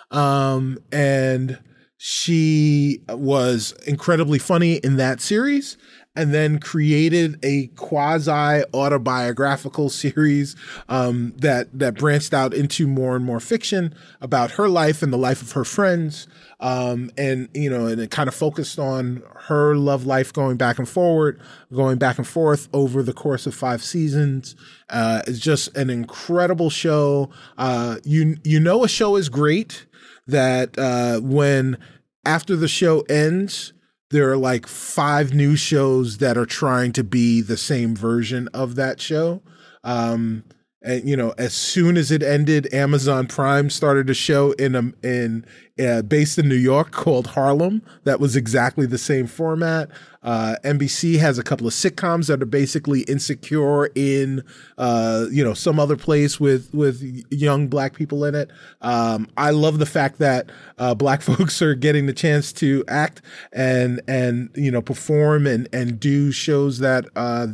um, 0.09 0.79
and 0.91 1.59
she 1.97 3.01
was 3.09 3.73
incredibly 3.85 4.39
funny 4.39 4.75
in 4.77 4.97
that 4.97 5.21
series 5.21 5.77
and 6.15 6.33
then 6.33 6.59
created 6.59 7.37
a 7.43 7.67
quasi 7.75 8.63
autobiographical 8.73 9.89
series 9.89 10.55
um, 10.89 11.33
that 11.37 11.67
that 11.77 11.95
branched 11.95 12.33
out 12.33 12.53
into 12.53 12.87
more 12.87 13.15
and 13.15 13.25
more 13.25 13.39
fiction 13.39 13.93
about 14.21 14.51
her 14.51 14.67
life 14.67 15.01
and 15.01 15.11
the 15.11 15.17
life 15.17 15.41
of 15.41 15.51
her 15.53 15.65
friends. 15.65 16.27
Um, 16.59 17.11
and 17.17 17.49
you 17.53 17.69
know 17.69 17.87
and 17.87 17.99
it 17.99 18.11
kind 18.11 18.29
of 18.29 18.35
focused 18.35 18.79
on 18.79 19.23
her 19.47 19.75
love 19.75 20.05
life 20.05 20.31
going 20.31 20.55
back 20.55 20.79
and 20.79 20.87
forward 20.87 21.39
going 21.73 21.97
back 21.97 22.17
and 22.17 22.25
forth 22.25 22.69
over 22.73 23.03
the 23.03 23.13
course 23.13 23.45
of 23.45 23.53
five 23.53 23.83
seasons. 23.83 24.55
Uh, 24.89 25.21
it's 25.27 25.39
just 25.39 25.75
an 25.75 25.89
incredible 25.89 26.69
show. 26.69 27.29
Uh, 27.57 27.97
you 28.03 28.37
you 28.43 28.59
know 28.59 28.83
a 28.83 28.87
show 28.87 29.15
is 29.15 29.29
great 29.29 29.85
that 30.27 30.77
uh, 30.77 31.19
when 31.19 31.77
after 32.25 32.55
the 32.55 32.67
show 32.67 33.01
ends, 33.01 33.73
there 34.15 34.31
are 34.31 34.37
like 34.37 34.65
five 34.65 35.33
new 35.33 35.57
shows 35.57 36.19
that 36.19 36.37
are 36.37 36.45
trying 36.45 36.93
to 36.93 37.03
be 37.03 37.41
the 37.41 37.57
same 37.57 37.93
version 37.93 38.47
of 38.53 38.75
that 38.75 39.01
show. 39.01 39.41
Um, 39.83 40.45
and 40.85 41.09
you 41.09 41.17
know, 41.17 41.33
as 41.37 41.53
soon 41.53 41.97
as 41.97 42.11
it 42.11 42.21
ended, 42.21 42.71
Amazon 42.71 43.25
Prime 43.25 43.69
started 43.71 44.09
a 44.09 44.13
show 44.13 44.51
in 44.53 44.75
a 44.75 44.93
in 45.05 45.45
uh, 45.79 46.03
based 46.03 46.37
in 46.37 46.47
New 46.47 46.55
York 46.55 46.91
called 46.91 47.27
Harlem. 47.27 47.81
That 48.03 48.19
was 48.19 48.35
exactly 48.35 48.85
the 48.85 48.99
same 48.99 49.25
format. 49.25 49.89
Uh, 50.21 50.55
NBC 50.63 51.19
has 51.19 51.37
a 51.37 51.43
couple 51.43 51.67
of 51.67 51.73
sitcoms 51.73 52.27
that 52.27 52.41
are 52.41 52.47
basically 52.47 53.01
insecure 53.01 53.87
in 53.95 54.43
uh, 54.77 55.25
you 55.31 55.43
know 55.43 55.53
some 55.53 55.79
other 55.79 55.95
place 55.95 56.39
with 56.39 56.73
with 56.73 57.25
young 57.31 57.67
black 57.67 57.95
people 57.95 58.23
in 58.23 58.35
it. 58.35 58.51
Um, 58.81 59.27
I 59.37 59.49
love 59.51 59.79
the 59.79 59.85
fact 59.85 60.19
that 60.19 60.51
uh, 60.77 60.93
black 60.93 61.21
folks 61.23 61.61
are 61.63 61.75
getting 61.75 62.05
the 62.05 62.13
chance 62.13 62.53
to 62.53 62.83
act 62.87 63.23
and 63.51 64.01
and 64.07 64.51
you 64.55 64.69
know 64.69 64.83
perform 64.83 65.47
and 65.47 65.67
and 65.73 65.99
do 65.99 66.31
shows 66.31 66.77
that 66.79 67.05
uh, 67.15 67.47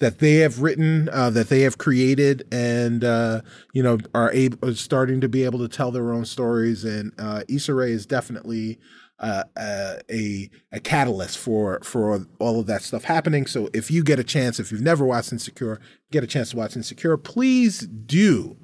that 0.00 0.18
they 0.18 0.36
have 0.36 0.60
written, 0.60 1.08
uh, 1.12 1.30
that 1.30 1.48
they 1.48 1.60
have 1.60 1.78
created, 1.78 2.46
and 2.52 3.04
uh, 3.04 3.40
you 3.72 3.82
know 3.82 3.98
are 4.14 4.32
able 4.32 4.68
are 4.68 4.74
starting 4.74 5.20
to 5.20 5.28
be 5.28 5.44
able 5.44 5.58
to 5.60 5.68
tell 5.68 5.90
their 5.90 6.12
own 6.12 6.24
stories. 6.24 6.84
And 6.84 7.12
uh, 7.18 7.42
Issa 7.48 7.74
Rae 7.74 7.92
is 7.92 8.06
definitely 8.06 8.78
uh, 9.20 9.44
uh, 9.56 9.96
a 10.10 10.50
a 10.72 10.80
catalyst 10.80 11.38
for 11.38 11.80
for 11.82 12.26
all 12.38 12.60
of 12.60 12.66
that 12.66 12.82
stuff 12.82 13.04
happening. 13.04 13.46
So 13.46 13.68
if 13.72 13.90
you 13.90 14.02
get 14.02 14.18
a 14.18 14.24
chance, 14.24 14.58
if 14.58 14.72
you've 14.72 14.82
never 14.82 15.04
watched 15.04 15.32
Insecure, 15.32 15.80
get 16.10 16.24
a 16.24 16.26
chance 16.26 16.50
to 16.50 16.56
watch 16.56 16.76
Insecure, 16.76 17.16
please 17.16 17.80
do. 17.80 18.56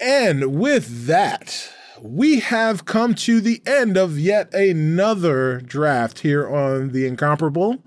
And 0.00 0.58
with 0.58 1.06
that, 1.06 1.70
we 2.02 2.40
have 2.40 2.84
come 2.84 3.14
to 3.14 3.40
the 3.40 3.62
end 3.66 3.96
of 3.96 4.18
yet 4.18 4.52
another 4.52 5.60
draft 5.60 6.20
here 6.20 6.48
on 6.48 6.92
the 6.92 7.06
Incomparable. 7.06 7.84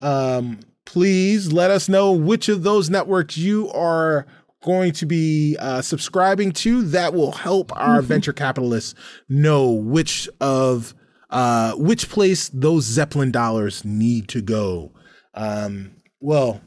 Um, 0.00 0.60
please 0.92 1.50
let 1.50 1.70
us 1.70 1.88
know 1.88 2.12
which 2.12 2.50
of 2.50 2.64
those 2.64 2.90
networks 2.90 3.38
you 3.38 3.70
are 3.70 4.26
going 4.62 4.92
to 4.92 5.06
be 5.06 5.56
uh, 5.58 5.80
subscribing 5.80 6.52
to. 6.52 6.82
That 6.82 7.14
will 7.14 7.32
help 7.32 7.74
our 7.74 8.02
venture 8.02 8.34
capitalists 8.34 8.94
know 9.26 9.70
which 9.70 10.28
of 10.38 10.94
uh, 11.30 11.72
which 11.76 12.10
place 12.10 12.50
those 12.50 12.84
Zeppelin 12.84 13.30
dollars 13.30 13.86
need 13.86 14.28
to 14.28 14.42
go. 14.42 14.92
Um, 15.32 15.92
well, 16.20 16.60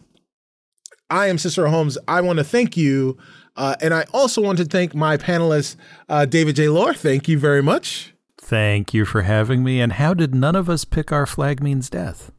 I 1.12 1.28
am 1.28 1.38
Cicero 1.38 1.70
Holmes. 1.70 1.96
I 2.08 2.22
want 2.22 2.40
to 2.40 2.44
thank 2.44 2.76
you. 2.76 3.20
Uh, 3.56 3.76
and 3.80 3.94
I 3.94 4.06
also 4.12 4.42
want 4.42 4.58
to 4.58 4.66
thank 4.66 4.96
my 4.96 5.18
panelist, 5.18 5.76
uh, 6.10 6.26
David 6.26 6.56
J. 6.56 6.68
Loehr. 6.68 6.96
Thank 6.96 7.28
you 7.28 7.38
very 7.38 7.62
much. 7.62 8.16
Thank 8.42 8.92
you 8.92 9.06
for 9.06 9.22
having 9.22 9.64
me. 9.64 9.80
And 9.80 9.94
how 9.94 10.16
did 10.16 10.34
none 10.34 10.56
of 10.56 10.68
us 10.68 10.84
pick 10.84 11.12
our 11.12 11.28
flag 11.28 11.62
means 11.62 11.92
death? 11.92 12.32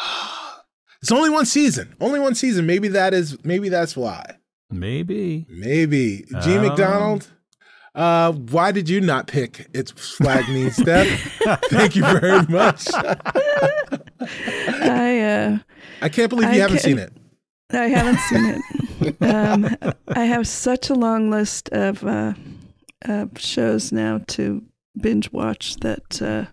It's 1.02 1.10
only 1.12 1.30
one 1.30 1.46
season. 1.46 1.94
Only 2.00 2.20
one 2.20 2.34
season. 2.34 2.66
Maybe 2.66 2.88
that 2.88 3.14
is. 3.14 3.42
Maybe 3.44 3.68
that's 3.68 3.96
why. 3.96 4.36
Maybe. 4.70 5.46
Maybe 5.48 6.24
G. 6.42 6.56
Oh. 6.56 6.62
MacDonald. 6.68 7.28
Uh, 7.94 8.30
why 8.32 8.70
did 8.70 8.88
you 8.88 9.00
not 9.00 9.26
pick 9.26 9.66
its 9.74 9.90
flag 9.90 10.48
means 10.48 10.76
death? 10.84 11.08
Thank 11.70 11.96
you 11.96 12.02
very 12.02 12.46
much. 12.48 12.86
I 14.20 15.20
uh, 15.20 15.58
I 16.02 16.08
can't 16.08 16.30
believe 16.30 16.48
you 16.50 16.54
I 16.56 16.58
haven't 16.58 16.76
can't- 16.76 16.82
seen 16.84 16.98
it. 16.98 17.12
I 17.72 17.86
haven't 17.88 18.18
seen 18.28 18.62
it. 19.00 19.16
Um, 19.22 19.76
I 20.08 20.24
have 20.24 20.46
such 20.46 20.90
a 20.90 20.94
long 20.94 21.30
list 21.30 21.68
of 21.70 22.04
uh, 22.04 22.34
uh, 23.08 23.26
shows 23.36 23.92
now 23.92 24.18
to 24.28 24.62
binge 25.00 25.30
watch 25.32 25.76
that 25.76 26.20
uh, 26.20 26.46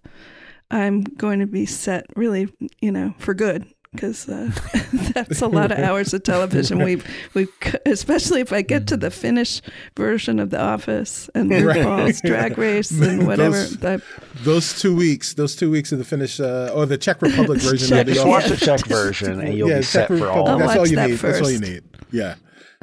I'm 0.70 1.02
going 1.02 1.40
to 1.40 1.48
be 1.48 1.66
set 1.66 2.06
really, 2.16 2.54
you 2.82 2.92
know, 2.92 3.16
for 3.18 3.34
good 3.34 3.66
because 3.92 4.28
uh, 4.30 4.52
that's 5.14 5.42
a 5.42 5.48
lot 5.48 5.72
of 5.72 5.80
hours 5.80 6.14
of 6.14 6.24
television. 6.24 6.84
We 6.84 7.02
we 7.34 7.48
especially 7.86 8.42
if 8.42 8.52
I 8.54 8.62
get 8.62 8.88
to 8.88 8.98
the 8.98 9.10
Finnish 9.12 9.62
version 9.96 10.40
of 10.40 10.50
The 10.50 10.62
Office 10.62 11.30
and 11.36 11.50
Right. 11.52 11.78
RuPaul's 11.78 12.22
Drag 12.22 12.58
Race 12.58 12.92
and 12.92 13.26
whatever. 13.28 13.64
Those- 13.64 14.02
Those 14.44 14.80
two 14.82 14.96
weeks, 14.96 15.34
those 15.34 15.56
two 15.56 15.72
weeks 15.72 15.92
of 15.92 15.98
the 15.98 16.06
Finnish 16.06 16.40
uh, 16.40 16.72
or 16.76 16.86
the 16.86 16.98
Czech 16.98 17.22
Republic 17.24 17.60
version 17.62 17.88
Czech- 17.90 18.02
of 18.02 18.06
the 18.08 18.14
Just 18.14 18.26
Yeah. 18.26 18.32
watch 18.32 18.46
Office. 18.46 18.60
the 18.60 18.66
Czech 18.66 18.86
version 18.86 19.40
and 19.42 19.54
you'll 19.58 19.70
yeah, 19.70 19.78
be 19.78 19.84
set 19.84 20.08
Czech 20.10 20.18
for 20.20 20.28
all. 20.30 20.48
I'll 20.48 20.58
That's 20.60 20.78
all 20.78 20.88
you 20.88 20.96
that 20.96 21.10
need. 21.10 21.20
That's 21.20 21.42
all 21.42 21.50
you 21.52 21.60
need. 21.60 21.84
Yeah. 22.12 22.36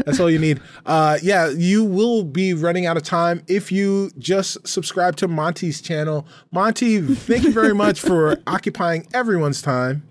That's 0.05 0.19
all 0.19 0.29
you 0.29 0.41
need. 0.41 0.61
Uh, 0.85 1.19
yeah, 1.23 1.51
you 1.51 1.85
will 1.85 2.25
be 2.25 2.53
running 2.53 2.85
out 2.85 2.97
of 2.97 3.05
time 3.05 3.45
if 3.47 3.71
you 3.71 4.11
just 4.19 4.67
subscribe 4.67 5.15
to 5.19 5.29
Monty's 5.29 5.81
channel. 5.81 6.27
Monty, 6.51 7.01
thank 7.01 7.45
you 7.45 7.53
very 7.53 7.73
much 7.73 8.01
for 8.01 8.37
occupying 8.49 9.07
everyone's 9.15 9.63
time. 9.63 10.03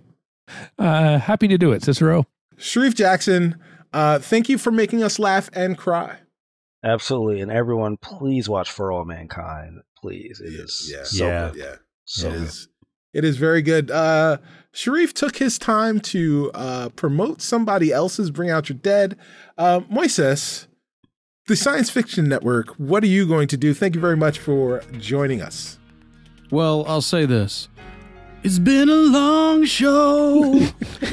Uh, 0.77 1.17
happy 1.19 1.47
to 1.47 1.57
do 1.57 1.71
it, 1.71 1.83
Cicero. 1.83 2.25
Sharif 2.57 2.95
Jackson, 2.95 3.55
Uh, 3.93 4.17
thank 4.17 4.49
you 4.49 4.57
for 4.57 4.71
making 4.71 5.03
us 5.03 5.19
laugh 5.19 5.51
and 5.53 5.77
cry. 5.77 6.17
Absolutely. 6.83 7.41
And 7.41 7.51
everyone, 7.51 7.95
please 7.97 8.49
watch 8.49 8.71
For 8.71 8.91
All 8.91 9.05
Mankind. 9.05 9.81
Please. 10.01 10.41
It 10.43 10.53
is 10.53 10.91
Yeah. 10.91 11.03
so 11.03 11.27
Yeah. 11.27 11.49
good. 11.51 11.59
Yeah. 11.59 11.75
So 12.05 12.27
it 12.29 12.31
good. 12.31 12.41
is. 12.41 12.67
It 13.13 13.23
is 13.23 13.37
very 13.37 13.61
good. 13.61 13.91
Uh, 13.91 14.37
Sharif 14.71 15.13
took 15.13 15.35
his 15.37 15.59
time 15.59 15.99
to 15.99 16.49
uh, 16.55 16.89
promote 16.89 17.39
somebody 17.43 17.91
else's 17.93 18.31
Bring 18.31 18.49
Out 18.49 18.67
Your 18.69 18.79
Dead. 18.79 19.15
Uh, 19.59 19.81
Moises, 19.81 20.65
the 21.47 21.55
Science 21.55 21.91
Fiction 21.91 22.27
Network, 22.27 22.69
what 22.79 23.03
are 23.03 23.07
you 23.07 23.27
going 23.27 23.47
to 23.49 23.57
do? 23.57 23.75
Thank 23.75 23.93
you 23.93 24.01
very 24.01 24.17
much 24.17 24.39
for 24.39 24.81
joining 24.97 25.39
us. 25.39 25.77
Well, 26.49 26.83
I'll 26.87 27.01
say 27.01 27.27
this. 27.27 27.67
It's 28.43 28.59
been 28.59 28.89
a 28.89 28.93
long 28.95 29.63
show 29.65 30.59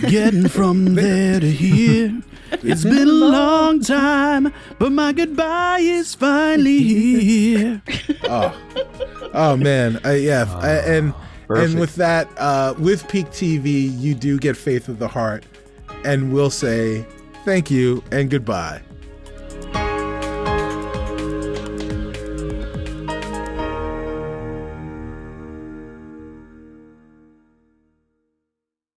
getting 0.09 0.49
from 0.49 0.95
there 0.97 1.39
to 1.41 1.51
here. 1.51 2.21
It's 2.53 2.83
been 2.83 3.07
a 3.09 3.13
long 3.13 3.81
time, 3.81 4.53
but 4.81 4.91
my 4.91 5.13
goodbye 5.13 5.79
is 5.81 6.15
finally 6.17 6.83
here. 6.83 7.83
Oh, 8.25 8.53
oh 9.35 9.57
man, 9.57 10.01
uh, 10.05 10.11
yeah, 10.11 10.45
Ah, 10.49 10.61
I- 10.61 10.71
and 10.97 11.15
Perfect. 11.47 11.71
and 11.73 11.81
with 11.81 11.95
that, 11.97 12.29
uh, 12.39 12.75
with 12.79 13.07
Peak 13.09 13.27
TV, 13.27 13.97
you 13.99 14.15
do 14.15 14.39
get 14.39 14.57
Faith 14.57 14.89
of 14.89 14.99
the 14.99 15.09
Heart, 15.09 15.45
and 16.05 16.33
we'll 16.33 16.51
say 16.51 17.07
thank 17.45 17.71
you 17.71 18.03
and 18.11 18.29
goodbye. 18.31 18.81